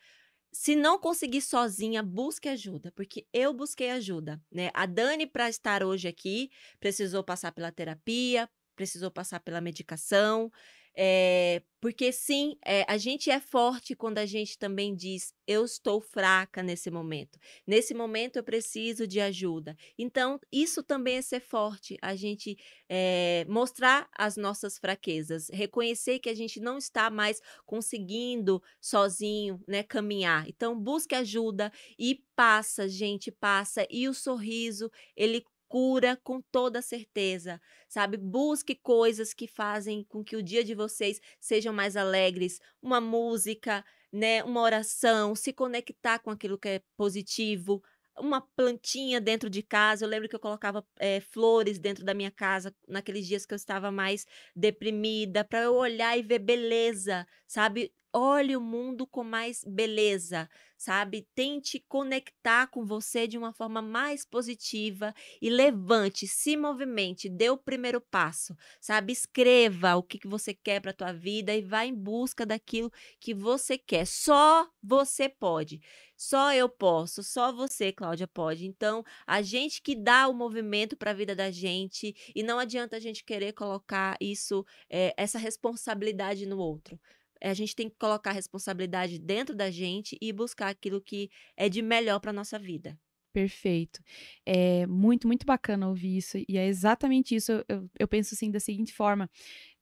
Se 0.53 0.75
não 0.75 0.99
conseguir 0.99 1.41
sozinha, 1.41 2.03
busque 2.03 2.47
ajuda, 2.47 2.91
porque 2.95 3.25
eu 3.33 3.51
busquei 3.51 3.89
ajuda, 3.89 4.39
né? 4.51 4.69
A 4.73 4.85
Dani 4.85 5.25
para 5.25 5.49
estar 5.49 5.83
hoje 5.83 6.07
aqui 6.07 6.51
precisou 6.79 7.23
passar 7.23 7.51
pela 7.51 7.71
terapia, 7.71 8.47
precisou 8.75 9.09
passar 9.09 9.39
pela 9.39 9.59
medicação, 9.59 10.51
é, 10.97 11.61
porque 11.81 12.11
sim, 12.11 12.57
é, 12.65 12.83
a 12.87 12.97
gente 12.97 13.29
é 13.29 13.39
forte 13.39 13.95
quando 13.95 14.17
a 14.17 14.25
gente 14.25 14.57
também 14.57 14.95
diz: 14.95 15.33
eu 15.45 15.65
estou 15.65 16.01
fraca 16.01 16.63
nesse 16.63 16.89
momento. 16.89 17.37
Nesse 17.67 17.93
momento 17.93 18.37
eu 18.37 18.43
preciso 18.43 19.05
de 19.05 19.19
ajuda. 19.19 19.75
Então, 19.97 20.39
isso 20.51 20.81
também 20.81 21.17
é 21.17 21.21
ser 21.21 21.41
forte, 21.41 21.97
a 22.01 22.15
gente 22.15 22.57
é, 22.89 23.45
mostrar 23.47 24.07
as 24.17 24.37
nossas 24.37 24.79
fraquezas, 24.79 25.49
reconhecer 25.51 26.19
que 26.19 26.29
a 26.29 26.33
gente 26.35 26.59
não 26.59 26.77
está 26.77 27.09
mais 27.09 27.41
conseguindo 27.65 28.61
sozinho, 28.81 29.61
né, 29.67 29.83
caminhar. 29.83 30.47
Então, 30.47 30.79
busque 30.79 31.13
ajuda 31.13 31.71
e 31.99 32.23
passa, 32.35 32.87
gente, 32.87 33.31
passa. 33.31 33.85
E 33.89 34.07
o 34.09 34.13
sorriso, 34.13 34.89
ele 35.15 35.45
cura 35.75 36.17
com 36.23 36.41
toda 36.41 36.81
certeza, 36.81 37.59
sabe? 37.89 38.15
Busque 38.15 38.75
coisas 38.75 39.33
que 39.33 39.45
fazem 39.45 40.05
com 40.05 40.23
que 40.23 40.37
o 40.37 40.41
dia 40.41 40.63
de 40.63 40.73
vocês 40.73 41.19
sejam 41.37 41.73
mais 41.73 41.97
alegres, 41.97 42.61
uma 42.81 43.01
música, 43.01 43.83
né, 44.09 44.41
uma 44.45 44.61
oração, 44.61 45.35
se 45.35 45.51
conectar 45.51 46.19
com 46.19 46.31
aquilo 46.31 46.57
que 46.57 46.69
é 46.69 46.81
positivo, 46.95 47.83
uma 48.17 48.39
plantinha 48.39 49.19
dentro 49.19 49.49
de 49.49 49.61
casa. 49.61 50.05
Eu 50.05 50.09
lembro 50.09 50.29
que 50.29 50.35
eu 50.37 50.39
colocava 50.39 50.81
eh, 50.97 51.19
flores 51.19 51.77
dentro 51.77 52.05
da 52.05 52.13
minha 52.13 52.31
casa 52.31 52.73
naqueles 52.87 53.27
dias 53.27 53.45
que 53.45 53.53
eu 53.53 53.57
estava 53.57 53.91
mais 53.91 54.25
deprimida, 54.55 55.43
para 55.43 55.63
eu 55.63 55.75
olhar 55.75 56.17
e 56.17 56.23
ver 56.23 56.39
beleza, 56.39 57.27
sabe? 57.45 57.93
Olhe 58.17 58.55
o 58.55 58.61
mundo 58.61 59.05
com 59.05 59.25
mais 59.25 59.61
beleza, 59.67 60.49
sabe? 60.77 61.27
Tente 61.35 61.83
conectar 61.85 62.67
com 62.67 62.85
você 62.85 63.27
de 63.27 63.37
uma 63.37 63.51
forma 63.51 63.81
mais 63.81 64.25
positiva 64.25 65.13
e 65.41 65.49
levante, 65.49 66.25
se 66.25 66.55
movimente, 66.55 67.27
dê 67.27 67.49
o 67.49 67.57
primeiro 67.57 67.99
passo, 67.99 68.55
sabe? 68.79 69.11
Escreva 69.11 69.97
o 69.97 70.03
que, 70.03 70.17
que 70.17 70.29
você 70.29 70.53
quer 70.53 70.79
para 70.79 70.93
tua 70.93 71.11
vida 71.11 71.53
e 71.53 71.61
vá 71.61 71.85
em 71.85 71.93
busca 71.93 72.45
daquilo 72.45 72.89
que 73.19 73.33
você 73.33 73.77
quer. 73.77 74.07
Só 74.07 74.65
você 74.81 75.27
pode. 75.27 75.81
Só 76.15 76.53
eu 76.53 76.69
posso, 76.69 77.21
só 77.21 77.51
você, 77.51 77.91
Cláudia, 77.91 78.29
pode. 78.29 78.65
Então, 78.65 79.03
a 79.27 79.41
gente 79.41 79.81
que 79.81 79.93
dá 79.93 80.29
o 80.29 80.33
movimento 80.33 80.95
para 80.95 81.11
a 81.11 81.13
vida 81.13 81.35
da 81.35 81.51
gente 81.51 82.15
e 82.33 82.41
não 82.41 82.59
adianta 82.59 82.95
a 82.95 82.99
gente 83.01 83.25
querer 83.25 83.51
colocar 83.51 84.15
isso, 84.21 84.65
eh, 84.89 85.13
essa 85.17 85.37
responsabilidade 85.37 86.45
no 86.45 86.57
outro. 86.57 86.97
Eh, 87.41 87.49
A 87.49 87.53
gente 87.53 87.75
tem 87.75 87.89
que 87.89 87.95
colocar 87.97 88.31
a 88.31 88.33
responsabilidade 88.33 89.19
dentro 89.19 89.55
da 89.55 89.69
gente 89.71 90.17
e 90.21 90.31
buscar 90.33 90.69
aquilo 90.69 91.01
que 91.01 91.29
é 91.57 91.69
de 91.69 91.81
melhor 91.81 92.19
para 92.19 92.33
nossa 92.33 92.57
vida. 92.59 92.97
Perfeito. 93.33 94.01
É 94.45 94.87
muito, 94.87 95.27
muito 95.27 95.45
bacana 95.45 95.89
ouvir 95.89 96.15
isso. 96.15 96.37
E 96.47 96.57
é 96.57 96.67
exatamente 96.67 97.35
isso. 97.35 97.51
Eu, 97.51 97.65
eu, 97.67 97.89
eu 97.99 98.07
penso 98.07 98.33
assim 98.33 98.49
da 98.49 98.61
seguinte 98.61 98.93
forma. 98.93 99.29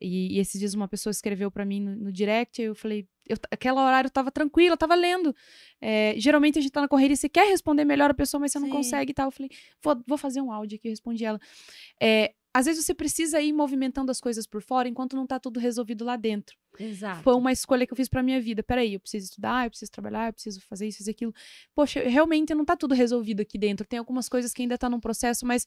E, 0.02 0.36
e 0.36 0.40
esses 0.40 0.60
dias 0.60 0.74
uma 0.74 0.88
pessoa 0.88 1.12
escreveu 1.12 1.52
para 1.52 1.64
mim 1.64 1.80
no, 1.80 1.96
no 1.96 2.12
direct. 2.12 2.60
Eu 2.60 2.74
falei, 2.74 3.08
eu, 3.30 3.38
aquela 3.52 3.86
horário 3.86 4.08
eu 4.08 4.12
tava 4.12 4.32
tranquila, 4.32 4.74
eu 4.74 4.78
tava 4.78 4.96
lendo. 4.96 5.36
É, 5.80 6.16
geralmente 6.18 6.58
a 6.58 6.64
gente 6.64 6.72
tá 6.72 6.82
na 6.82 6.88
correria, 6.88 7.16
você 7.16 7.30
quer 7.30 7.48
responder 7.48 7.86
melhor 7.86 8.10
a 8.10 8.16
pessoa, 8.16 8.42
mas 8.42 8.52
você 8.52 8.58
não 8.60 8.70
Sim. 8.70 8.74
consegue 8.74 9.12
e 9.12 9.14
tal. 9.14 9.28
Eu 9.28 9.32
falei, 9.32 9.52
vou, 9.84 10.04
vou 10.08 10.18
fazer 10.18 10.42
um 10.42 10.52
áudio 10.52 10.78
aqui, 10.78 10.88
eu 10.88 10.92
respondi 10.92 11.24
ela. 11.24 11.40
É, 12.02 12.34
às 12.52 12.66
vezes 12.66 12.84
você 12.84 12.96
precisa 12.96 13.40
ir 13.40 13.54
movimentando 13.54 14.10
as 14.12 14.20
coisas 14.20 14.48
por 14.48 14.64
fora 14.64 14.90
enquanto 14.90 15.16
não 15.16 15.28
tá 15.28 15.40
tudo 15.40 15.60
resolvido 15.60 16.04
lá 16.04 16.16
dentro. 16.16 16.58
Exato. 16.80 17.24
Foi 17.24 17.36
uma 17.36 17.52
escolha 17.52 17.86
que 17.86 17.94
eu 17.94 17.98
fiz 17.98 18.10
pra 18.10 18.24
minha 18.24 18.40
vida. 18.42 18.64
Peraí, 18.64 18.94
eu 18.94 19.00
preciso 19.00 19.26
estudar, 19.26 19.66
eu 19.66 19.70
preciso 19.70 19.92
trabalhar, 19.92 20.30
eu 20.30 20.34
preciso 20.34 20.62
fazer 20.62 20.88
isso, 20.88 21.00
fazer 21.00 21.12
aquilo. 21.12 21.34
Poxa, 21.76 22.02
realmente 22.02 22.54
não 22.54 22.66
tá 22.66 22.76
tudo 22.76 22.94
resolvido 22.94 23.42
aqui 23.42 23.58
dentro. 23.58 23.86
Tem 23.86 24.00
algumas 24.00 24.28
coisas 24.28 24.54
que 24.54 24.62
ainda 24.62 24.78
tá 24.78 24.90
num 24.90 25.00
processo, 25.00 25.46
mas 25.46 25.66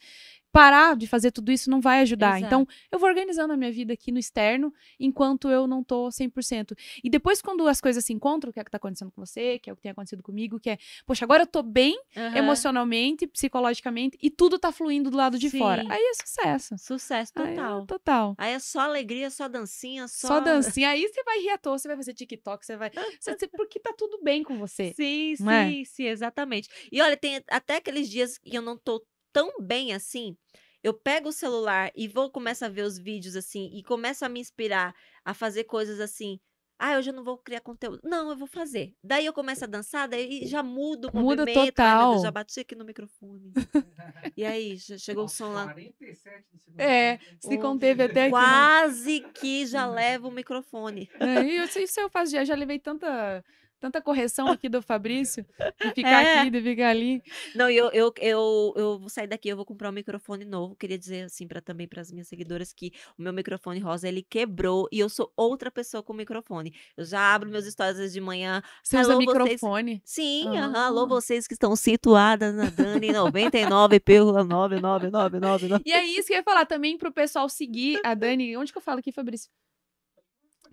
parar 0.52 0.96
de 0.96 1.06
fazer 1.06 1.30
tudo 1.30 1.52
isso 1.52 1.70
não 1.70 1.80
vai 1.80 2.00
ajudar. 2.00 2.38
Exato. 2.38 2.46
Então, 2.46 2.68
eu 2.90 2.98
vou 2.98 3.08
organizando 3.08 3.52
a 3.52 3.56
minha 3.56 3.70
vida 3.70 3.92
aqui 3.92 4.10
no 4.10 4.18
externo, 4.18 4.72
enquanto 4.98 5.48
eu 5.48 5.66
não 5.66 5.84
tô 5.84 6.10
100%. 6.10 6.74
E 7.04 7.10
depois, 7.10 7.42
quando 7.42 7.66
as 7.68 7.80
coisas 7.80 8.04
se 8.04 8.12
encontram, 8.12 8.52
que 8.52 8.58
é 8.58 8.62
o 8.62 8.64
que 8.64 8.70
tá 8.70 8.78
acontecendo 8.78 9.10
com 9.12 9.24
você, 9.24 9.58
que 9.58 9.70
é 9.70 9.72
o 9.72 9.76
que 9.76 9.82
tem 9.82 9.90
acontecido 9.92 10.22
comigo, 10.22 10.58
que 10.58 10.70
é, 10.70 10.78
poxa, 11.04 11.24
agora 11.24 11.42
eu 11.42 11.46
tô 11.46 11.62
bem 11.62 11.98
Aham. 12.16 12.36
emocionalmente, 12.38 13.26
psicologicamente, 13.26 14.18
e 14.22 14.30
tudo 14.30 14.58
tá 14.58 14.72
fluindo 14.72 15.10
do 15.10 15.16
lado 15.16 15.38
de 15.38 15.50
fora. 15.50 15.82
Sim. 15.82 15.88
Aí 15.90 16.02
é 16.02 16.14
sucesso. 16.14 16.74
Sucesso 16.78 17.32
Aí 17.36 17.52
é 17.52 17.54
total. 17.54 17.86
total. 17.86 18.34
Aí 18.38 18.52
é 18.52 18.58
só 18.58 18.80
alegria, 18.80 19.30
só 19.30 19.48
dancinha, 19.48 20.08
só. 20.08 20.28
Só 20.28 20.40
dancinha. 20.40 20.95
Aí 20.97 21.09
você 21.09 21.23
vai 21.24 21.39
rir 21.40 21.51
à 21.51 21.59
toa, 21.59 21.78
você 21.78 21.89
vai 21.89 21.97
fazer 21.97 22.14
TikTok, 22.14 22.64
você 22.66 22.77
vai. 22.77 22.90
você- 23.20 23.35
você- 23.35 23.48
porque 23.56 23.81
tá 23.81 23.93
tudo 23.97 24.20
bem 24.23 24.43
com 24.43 24.59
você. 24.59 24.97
Sim, 25.36 25.36
é? 25.40 25.77
sim, 25.77 25.85
sim, 25.85 26.05
exatamente. 26.06 26.68
E 26.93 27.01
olha, 27.02 27.16
tem 27.16 27.43
até 27.51 27.77
aqueles 27.77 28.09
dias 28.09 28.39
que 28.39 28.55
eu 28.56 28.62
não 28.62 28.78
tô 28.78 29.06
tão 29.32 29.52
bem 29.60 29.93
assim. 29.93 30.36
Eu 30.82 30.94
pego 30.94 31.28
o 31.31 31.32
celular 31.32 31.90
e 31.97 32.06
vou 32.09 32.31
começar 32.31 32.66
a 32.66 32.68
ver 32.68 32.82
os 32.82 32.98
vídeos 32.98 33.36
assim 33.36 33.68
e 33.74 33.82
começo 33.82 34.24
a 34.24 34.28
me 34.28 34.40
inspirar 34.40 34.94
a 35.24 35.35
fazer 35.35 35.64
coisas 35.64 36.01
assim. 36.01 36.40
Ah, 36.78 36.98
hoje 36.98 37.10
eu 37.10 37.14
não 37.14 37.24
vou 37.24 37.38
criar 37.38 37.60
conteúdo. 37.60 38.00
Não, 38.04 38.30
eu 38.30 38.36
vou 38.36 38.46
fazer. 38.46 38.94
Daí 39.02 39.24
eu 39.24 39.32
começo 39.32 39.64
a 39.64 39.66
dançar, 39.66 40.06
daí 40.06 40.46
já 40.46 40.62
mudo 40.62 41.08
o 41.12 41.16
Muda 41.16 41.42
movimento. 41.42 41.58
Ai, 41.58 41.66
total. 41.66 42.10
Deus, 42.12 42.22
já 42.22 42.30
bati 42.30 42.60
aqui 42.60 42.74
no 42.74 42.84
microfone. 42.84 43.52
E 44.36 44.44
aí, 44.44 44.76
já 44.76 44.98
chegou 44.98 45.24
o 45.24 45.28
som 45.28 45.52
lá. 45.52 45.64
47 45.64 46.44
do 46.52 46.58
segundo 46.58 46.80
É, 46.80 47.18
se 47.40 47.58
conteve 47.58 48.02
até 48.02 48.22
aqui. 48.24 48.30
Quase 48.30 49.20
que 49.34 49.64
já 49.66 49.86
leva 49.86 50.28
o 50.28 50.30
microfone. 50.30 51.08
É, 51.18 51.42
isso, 51.42 51.78
isso 51.78 52.00
eu 52.00 52.10
faço, 52.10 52.32
já, 52.32 52.44
já 52.44 52.54
levei 52.54 52.78
tanta, 52.78 53.42
Tanta 53.78 54.00
correção 54.00 54.48
aqui 54.48 54.70
do 54.70 54.80
Fabrício. 54.80 55.44
De 55.80 55.92
ficar 55.94 56.22
É. 56.24 56.38
aqui, 56.40 56.50
de 56.50 56.62
ficar 56.62 56.88
ali. 56.88 57.22
Não, 57.54 57.68
eu, 57.68 57.90
eu, 57.92 58.10
eu, 58.20 58.72
eu 58.74 58.98
vou 58.98 59.10
sair 59.10 59.26
daqui, 59.26 59.50
eu 59.50 59.56
vou 59.56 59.66
comprar 59.66 59.90
um 59.90 59.92
microfone 59.92 60.46
novo. 60.46 60.74
Queria 60.74 60.98
dizer 60.98 61.24
assim 61.24 61.46
para 61.46 61.60
também 61.60 61.86
para 61.86 62.00
as 62.00 62.10
minhas 62.10 62.26
seguidoras 62.26 62.72
que 62.72 62.90
o 63.18 63.22
meu 63.22 63.34
microfone 63.34 63.78
rosa 63.78 64.08
ele 64.08 64.22
quebrou 64.22 64.88
e 64.90 64.98
eu 64.98 65.10
sou 65.10 65.30
outra 65.36 65.70
pessoa 65.70 66.02
com 66.02 66.14
microfone. 66.14 66.74
Eu 66.96 67.04
já 67.04 67.34
abro 67.34 67.50
meus 67.50 67.66
stories 67.66 68.12
de 68.14 68.20
manhã. 68.20 68.62
Você 68.82 68.98
usa 68.98 69.12
Alô, 69.12 69.22
vocês- 69.24 69.38
microfone. 69.42 70.00
Sim, 70.04 70.56
aham, 70.56 70.86
alô 70.86 71.06
vocês 71.06 71.46
que 71.46 71.52
estão 71.52 71.76
situadas 71.76 72.54
na 72.54 72.70
Dani 72.70 73.08
99,99999. 73.08 75.82
E 75.84 75.92
é 75.92 76.04
isso 76.04 76.26
que 76.28 76.32
eu 76.32 76.38
ia 76.38 76.42
falar 76.42 76.64
também 76.66 76.96
pro 76.96 77.12
pessoal 77.12 77.48
seguir 77.48 78.00
a 78.04 78.14
Dani. 78.14 78.56
Onde 78.56 78.72
que 78.72 78.78
eu 78.78 78.82
falo 78.82 79.00
aqui, 79.00 79.12
Fabrício? 79.12 79.50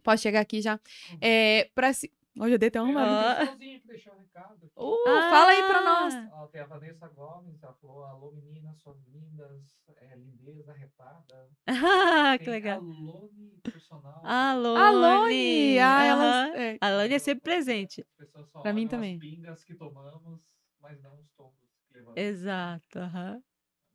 Pode 0.03 0.21
chegar 0.21 0.41
aqui 0.41 0.61
já. 0.61 0.79
É, 1.21 1.69
pra 1.75 1.93
se... 1.93 2.11
Hoje 2.39 2.55
eu 2.55 2.57
dei 2.59 2.69
até 2.69 2.81
uma. 2.81 3.03
Ah. 3.03 3.55
Tem 3.57 3.79
um 3.85 4.17
recado. 4.17 4.71
Uh, 4.75 5.03
Fala 5.05 5.51
aí 5.51 5.61
pra 5.67 5.81
nós. 5.81 6.13
Ah, 6.15 6.29
Ó, 6.33 6.47
tem 6.47 6.61
a 6.61 6.65
Vanessa 6.65 7.07
Gomes, 7.09 7.61
ela 7.61 7.73
falou, 7.73 8.03
alô 8.05 8.31
meninas, 8.31 8.75
suas 8.79 8.97
lindas, 9.05 9.83
é, 9.97 10.15
lindeza, 10.15 10.73
retada. 10.73 11.49
Ah, 11.67 12.35
que 12.41 12.49
legal. 12.49 12.79
A 12.79 12.83
Lone 12.83 13.59
personal. 13.61 14.21
Alô, 14.25 14.75
Alone! 14.75 15.77
Ah, 15.79 16.05
ela. 16.05 16.57
É. 16.57 16.77
A 16.81 16.89
Lone 16.89 17.13
é 17.13 17.19
sempre 17.19 17.43
presente. 17.43 18.01
As 18.01 18.15
pessoas 18.15 18.49
só 18.49 18.61
Pra 18.61 18.73
mim 18.73 18.87
também. 18.87 19.15
As 19.15 19.21
pingas 19.21 19.63
que 19.63 19.75
tomamos, 19.75 20.41
mas 20.81 20.99
não 21.01 21.19
os 21.19 21.29
tombos 21.33 21.69
que 21.87 21.93
levamos. 21.93 22.17
Exato. 22.17 22.97
aham. 22.99 23.43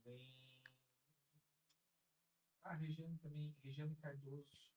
Também. 0.05 0.33
A 2.63 2.75
Regiane 2.75 3.19
também, 3.19 3.53
Regiane 3.65 3.97
Cardoso. 3.97 4.68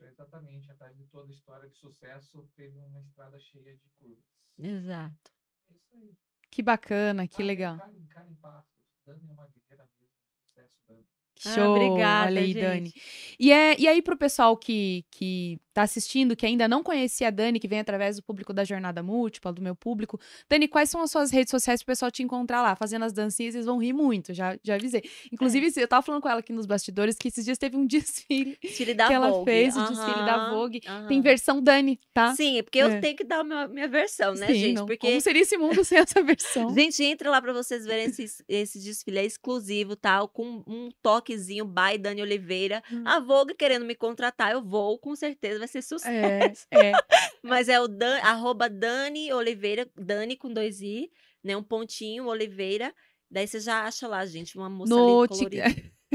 Exatamente, 0.00 0.70
atrás 0.70 0.96
de 0.96 1.04
toda 1.06 1.28
a 1.30 1.34
história 1.34 1.68
de 1.68 1.76
sucesso, 1.76 2.48
teve 2.54 2.78
uma 2.78 3.00
estrada 3.00 3.38
cheia 3.40 3.76
de 3.76 3.88
curvas. 3.98 4.24
Exato. 4.58 5.32
É 5.70 5.74
isso 5.74 5.94
aí. 5.94 6.16
Que 6.50 6.62
bacana, 6.62 7.26
que 7.28 7.42
Ah, 7.42 7.46
legal. 7.46 7.78
Karen, 7.78 8.06
Karen 8.08 8.34
Passos. 8.36 8.70
Dani 9.04 9.28
é 9.28 9.32
uma 9.32 9.46
guerreira 9.48 9.88
mesmo. 9.98 10.14
Sucesso, 10.48 10.78
Dani. 10.88 11.06
Ah, 11.44 11.54
Show. 11.54 11.74
obrigada, 11.74 12.30
Olha 12.30 12.40
aí, 12.40 12.52
gente. 12.52 12.60
Dani. 12.62 12.94
E, 13.38 13.52
é, 13.52 13.76
e 13.78 13.86
aí, 13.86 14.00
pro 14.00 14.16
pessoal 14.16 14.56
que, 14.56 15.04
que 15.10 15.58
tá 15.74 15.82
assistindo, 15.82 16.34
que 16.34 16.46
ainda 16.46 16.66
não 16.66 16.82
conhecia 16.82 17.28
a 17.28 17.30
Dani, 17.30 17.60
que 17.60 17.68
vem 17.68 17.78
através 17.80 18.16
do 18.16 18.22
público 18.22 18.52
da 18.54 18.64
Jornada 18.64 19.02
Múltipla, 19.02 19.52
do 19.52 19.60
meu 19.60 19.76
público. 19.76 20.18
Dani, 20.48 20.66
quais 20.66 20.88
são 20.88 21.02
as 21.02 21.10
suas 21.10 21.30
redes 21.30 21.50
sociais 21.50 21.82
pro 21.82 21.92
pessoal 21.92 22.10
te 22.10 22.22
encontrar 22.22 22.62
lá? 22.62 22.74
Fazendo 22.74 23.04
as 23.04 23.12
dancinhas, 23.12 23.52
vocês 23.52 23.66
vão 23.66 23.76
rir 23.78 23.92
muito, 23.92 24.32
já, 24.32 24.56
já 24.64 24.76
avisei. 24.76 25.02
Inclusive, 25.30 25.70
eu 25.76 25.86
tava 25.86 26.00
falando 26.02 26.22
com 26.22 26.28
ela 26.30 26.40
aqui 26.40 26.52
nos 26.52 26.64
bastidores 26.64 27.16
que 27.18 27.28
esses 27.28 27.44
dias 27.44 27.58
teve 27.58 27.76
um 27.76 27.84
desfile 27.86 28.56
Desfile 28.62 28.94
da 28.94 29.06
que 29.08 29.12
ela 29.12 29.30
Vogue. 29.30 29.44
fez, 29.44 29.76
o 29.76 29.80
desfile 29.86 30.24
da 30.24 30.50
Vogue. 30.50 30.80
aham. 30.86 31.06
Tem 31.08 31.20
versão 31.20 31.60
Dani, 31.62 32.00
tá? 32.14 32.34
Sim, 32.34 32.56
é 32.58 32.62
porque 32.62 32.78
eu 32.78 32.88
É. 32.88 33.00
tenho 33.00 33.16
que 33.16 33.24
dar 33.24 33.40
a 33.40 33.44
minha, 33.44 33.68
minha 33.68 33.88
versão, 33.88 34.32
né, 34.34 34.46
Sim, 34.46 34.54
gente? 34.54 34.74
não. 34.76 34.86
Porque 34.86 35.06
Como 35.06 35.20
seria 35.20 35.42
esse 35.42 35.58
mundo 35.58 35.84
sem 35.84 35.98
essa 35.98 36.22
versão? 36.22 36.72
Gente, 36.74 37.04
entra 37.04 37.30
lá 37.30 37.42
pra 37.42 37.52
vocês 37.52 37.84
verem 37.84 38.06
esse, 38.06 38.24
esse 38.48 38.80
desfile 38.80 39.18
é 39.18 39.26
exclusivo, 39.26 39.94
tá? 39.94 40.26
Com 40.26 40.62
um 40.66 40.88
toquezinho 41.26 41.64
by 41.64 41.98
Dani 41.98 42.22
Oliveira. 42.22 42.82
Hum. 42.90 43.02
A 43.04 43.18
Vogue 43.18 43.54
querendo 43.54 43.84
me 43.84 43.94
contratar, 43.94 44.52
eu 44.52 44.62
vou, 44.62 44.98
com 44.98 45.16
certeza 45.16 45.58
vai 45.58 45.68
ser 45.68 45.82
sucesso. 45.82 46.66
É, 46.70 46.90
é. 46.90 46.92
Mas 47.42 47.68
é 47.68 47.80
o 47.80 47.88
Dan, 47.88 48.18
arroba 48.22 48.68
Dani 48.68 49.32
Oliveira, 49.32 49.88
Dani 49.96 50.36
com 50.36 50.52
dois 50.52 50.80
I, 50.80 51.10
né? 51.42 51.56
Um 51.56 51.62
pontinho, 51.62 52.26
Oliveira. 52.26 52.94
Daí 53.28 53.46
você 53.46 53.58
já 53.58 53.82
acha 53.82 54.06
lá, 54.06 54.24
gente, 54.24 54.56
uma 54.56 54.70
moça 54.70 54.94
No 54.94 55.20
ali 55.22 55.28
colorida. 55.28 55.64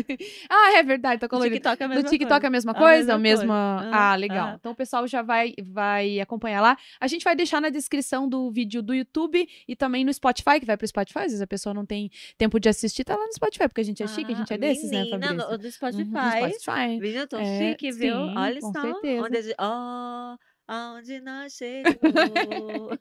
ah, 0.49 0.77
é 0.77 0.83
verdade, 0.83 1.19
tá 1.19 1.25
No 1.25 1.29
colorido. 1.29 1.55
TikTok 1.55 1.81
é 1.81 1.85
a 1.85 1.87
No 1.87 1.95
mesma 1.95 2.09
TikTok 2.09 2.33
é 2.33 2.39
coisa. 2.39 2.47
a 2.47 2.49
mesma 2.51 2.71
A 2.71 2.75
coisa? 2.75 3.13
A 3.13 3.17
mesma 3.17 3.77
coisa. 3.81 3.95
Ah, 3.95 4.09
Aham, 4.11 4.15
legal. 4.19 4.47
aham. 4.47 4.55
Então 4.59 4.71
o 4.71 4.75
pessoal 4.75 5.07
já 5.07 5.21
vai, 5.21 5.53
vai 5.63 6.19
acompanhar 6.19 6.61
lá. 6.61 6.77
A 6.99 7.07
gente 7.07 7.23
vai 7.23 7.35
deixar 7.35 7.61
na 7.61 7.69
descrição 7.69 8.27
do 8.27 8.49
vídeo 8.51 8.81
do 8.81 8.93
YouTube 8.93 9.47
e 9.67 9.75
também 9.75 10.03
no 10.05 10.13
Spotify, 10.13 10.59
que 10.59 10.65
vai 10.65 10.77
pro 10.77 10.87
Spotify. 10.87 11.19
Às 11.19 11.25
vezes 11.25 11.41
a 11.41 11.47
pessoa 11.47 11.73
não 11.73 11.85
tem 11.85 12.09
tempo 12.37 12.59
de 12.59 12.69
assistir, 12.69 13.03
tá 13.03 13.15
lá 13.15 13.25
no 13.25 13.33
Spotify, 13.33 13.67
porque 13.67 13.81
a 13.81 13.85
gente 13.85 14.01
é 14.03 14.07
chique, 14.07 14.31
a 14.31 14.35
gente 14.35 14.51
é 14.51 14.55
Ah, 14.55 14.59
desses, 14.59 14.91
né, 14.91 15.05
Fabrício? 15.09 15.35
no, 15.37 15.57
do 15.57 15.71
Spotify. 15.71 16.01
Uhum, 16.03 16.11
no 16.11 16.31
Spotify. 16.51 16.99
Menina, 16.99 17.19
eu 17.21 17.27
tô 17.27 17.37
É, 17.37 17.57
chique, 17.57 17.91
viu? 17.91 18.15
sim, 18.15 18.33
Olha 18.37 18.59
com 18.61 18.73
só. 18.73 18.81
certeza. 18.81 19.23
Onde 19.25 19.37
a 19.37 19.41
gente... 19.41 19.55
Oh, 19.59 20.35
aonde 20.67 21.19
nós 21.21 21.53
chegamos. 21.57 22.97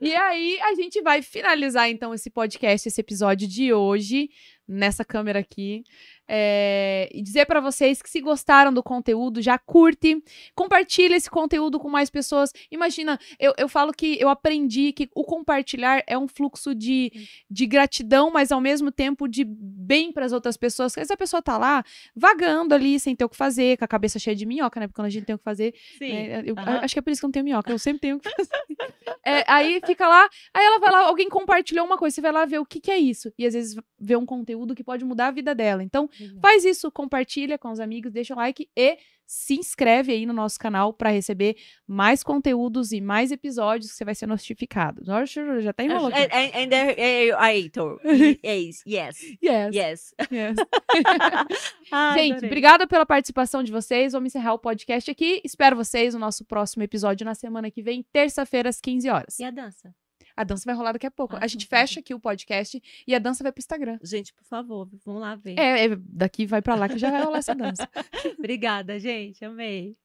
E 0.00 0.14
aí, 0.14 0.58
a 0.62 0.74
gente 0.74 1.00
vai 1.02 1.22
finalizar, 1.22 1.88
então, 1.90 2.14
esse 2.14 2.30
podcast, 2.30 2.88
esse 2.88 3.00
episódio 3.00 3.46
de 3.48 3.72
hoje, 3.72 4.28
nessa 4.68 5.04
câmera 5.04 5.38
aqui. 5.38 5.84
É, 6.28 7.08
e 7.14 7.22
dizer 7.22 7.46
pra 7.46 7.60
vocês 7.60 8.02
que 8.02 8.10
se 8.10 8.20
gostaram 8.20 8.72
do 8.74 8.82
conteúdo, 8.82 9.40
já 9.40 9.56
curte, 9.58 10.20
compartilha 10.56 11.14
esse 11.14 11.30
conteúdo 11.30 11.78
com 11.78 11.88
mais 11.88 12.10
pessoas. 12.10 12.50
Imagina, 12.70 13.18
eu, 13.38 13.54
eu 13.56 13.68
falo 13.68 13.92
que 13.92 14.16
eu 14.20 14.28
aprendi 14.28 14.92
que 14.92 15.08
o 15.14 15.22
compartilhar 15.24 16.02
é 16.06 16.18
um 16.18 16.26
fluxo 16.26 16.74
de, 16.74 17.12
de 17.48 17.66
gratidão, 17.66 18.30
mas 18.30 18.50
ao 18.50 18.60
mesmo 18.60 18.90
tempo 18.90 19.28
de 19.28 19.44
bem 19.46 20.10
pras 20.10 20.32
outras 20.32 20.56
pessoas. 20.56 20.92
Às 20.92 20.96
vezes 20.96 21.10
a 21.12 21.16
pessoa 21.16 21.40
tá 21.40 21.56
lá 21.56 21.84
vagando 22.14 22.74
ali, 22.74 22.98
sem 22.98 23.14
ter 23.14 23.24
o 23.24 23.28
que 23.28 23.36
fazer, 23.36 23.76
com 23.78 23.84
a 23.84 23.88
cabeça 23.88 24.18
cheia 24.18 24.34
de 24.34 24.44
minhoca, 24.46 24.80
né? 24.80 24.88
Porque 24.88 24.96
quando 25.00 25.06
a 25.06 25.10
gente 25.10 25.24
tem 25.26 25.34
o 25.34 25.38
que 25.38 25.44
fazer, 25.44 25.74
né, 26.12 26.42
eu- 26.44 26.56
aham. 26.58 26.80
Acho 26.82 26.94
que 26.94 26.98
é 26.98 27.02
por 27.02 27.10
isso 27.10 27.20
que 27.20 27.24
eu 27.24 27.28
não 27.28 27.32
tenho 27.32 27.44
minhoca, 27.44 27.70
eu 27.70 27.78
sempre 27.78 28.00
tenho 28.00 28.16
o 28.16 28.20
que 28.20 28.28
fazer. 28.30 28.50
É, 29.24 29.44
aí 29.48 29.80
fica 29.84 30.06
lá, 30.06 30.28
aí 30.54 30.64
ela 30.64 30.78
vai 30.78 30.90
lá, 30.90 31.00
alguém 31.08 31.28
compartilhou 31.28 31.84
uma 31.84 31.96
coisa, 31.98 32.14
você 32.14 32.20
vai 32.20 32.30
lá 32.30 32.44
ver 32.44 32.58
o 32.60 32.66
que, 32.66 32.80
que 32.80 32.90
é 32.92 32.98
isso. 32.98 33.32
E 33.36 33.44
às 33.44 33.54
vezes 33.54 33.76
vê 33.98 34.14
um 34.16 34.24
conteúdo 34.26 34.55
que 34.74 34.84
pode 34.84 35.04
mudar 35.04 35.28
a 35.28 35.30
vida 35.32 35.54
dela. 35.54 35.82
Então, 35.82 36.08
faz 36.40 36.64
isso, 36.64 36.90
compartilha 36.90 37.58
com 37.58 37.70
os 37.70 37.80
amigos, 37.80 38.12
deixa 38.12 38.32
o 38.34 38.36
like 38.36 38.68
e 38.76 38.96
se 39.28 39.54
inscreve 39.56 40.12
aí 40.12 40.24
no 40.24 40.32
nosso 40.32 40.56
canal 40.56 40.92
para 40.92 41.10
receber 41.10 41.56
mais 41.84 42.22
conteúdos 42.22 42.92
e 42.92 43.00
mais 43.00 43.32
episódios 43.32 43.90
que 43.90 43.96
você 43.96 44.04
vai 44.04 44.14
ser 44.14 44.26
notificado. 44.28 45.02
Nossa, 45.04 45.60
já 45.60 45.72
tá 45.72 45.82
enrolando. 45.82 46.14
And, 46.14 46.28
and, 46.32 46.50
and 46.54 46.68
there, 46.68 47.32
Aitor. 47.32 48.00
Yes, 48.44 48.84
yes, 48.86 49.16
Yes, 49.42 49.74
yes. 49.74 50.14
yes. 50.30 50.56
Ai, 51.90 52.18
Gente, 52.20 52.32
adorei. 52.34 52.48
obrigada 52.48 52.86
pela 52.86 53.04
participação 53.04 53.64
de 53.64 53.72
vocês. 53.72 54.12
Vamos 54.12 54.28
encerrar 54.28 54.54
o 54.54 54.60
podcast 54.60 55.10
aqui. 55.10 55.40
Espero 55.44 55.74
vocês 55.74 56.14
no 56.14 56.20
nosso 56.20 56.44
próximo 56.44 56.84
episódio 56.84 57.24
na 57.24 57.34
semana 57.34 57.68
que 57.68 57.82
vem, 57.82 58.04
terça-feira, 58.12 58.68
às 58.68 58.80
15 58.80 59.08
horas. 59.10 59.38
E 59.40 59.44
a 59.44 59.50
dança? 59.50 59.92
A 60.36 60.44
dança 60.44 60.64
vai 60.66 60.74
rolar 60.74 60.92
daqui 60.92 61.06
a 61.06 61.10
pouco. 61.10 61.36
Ah, 61.36 61.40
a 61.42 61.46
gente 61.46 61.66
fecha 61.66 62.00
aqui 62.00 62.12
o 62.12 62.20
podcast 62.20 62.82
e 63.06 63.14
a 63.14 63.18
dança 63.18 63.42
vai 63.42 63.52
pro 63.52 63.60
Instagram. 63.60 63.98
Gente, 64.02 64.34
por 64.34 64.44
favor, 64.44 64.88
vamos 65.04 65.20
lá 65.20 65.34
ver. 65.34 65.58
É, 65.58 65.86
é, 65.86 65.96
daqui 65.96 66.46
vai 66.46 66.60
pra 66.60 66.74
lá 66.74 66.88
que 66.88 66.98
já 66.98 67.10
vai 67.10 67.22
rolar 67.22 67.38
essa 67.38 67.54
dança. 67.54 67.88
Obrigada, 68.38 68.98
gente. 68.98 69.44
Amei. 69.44 69.96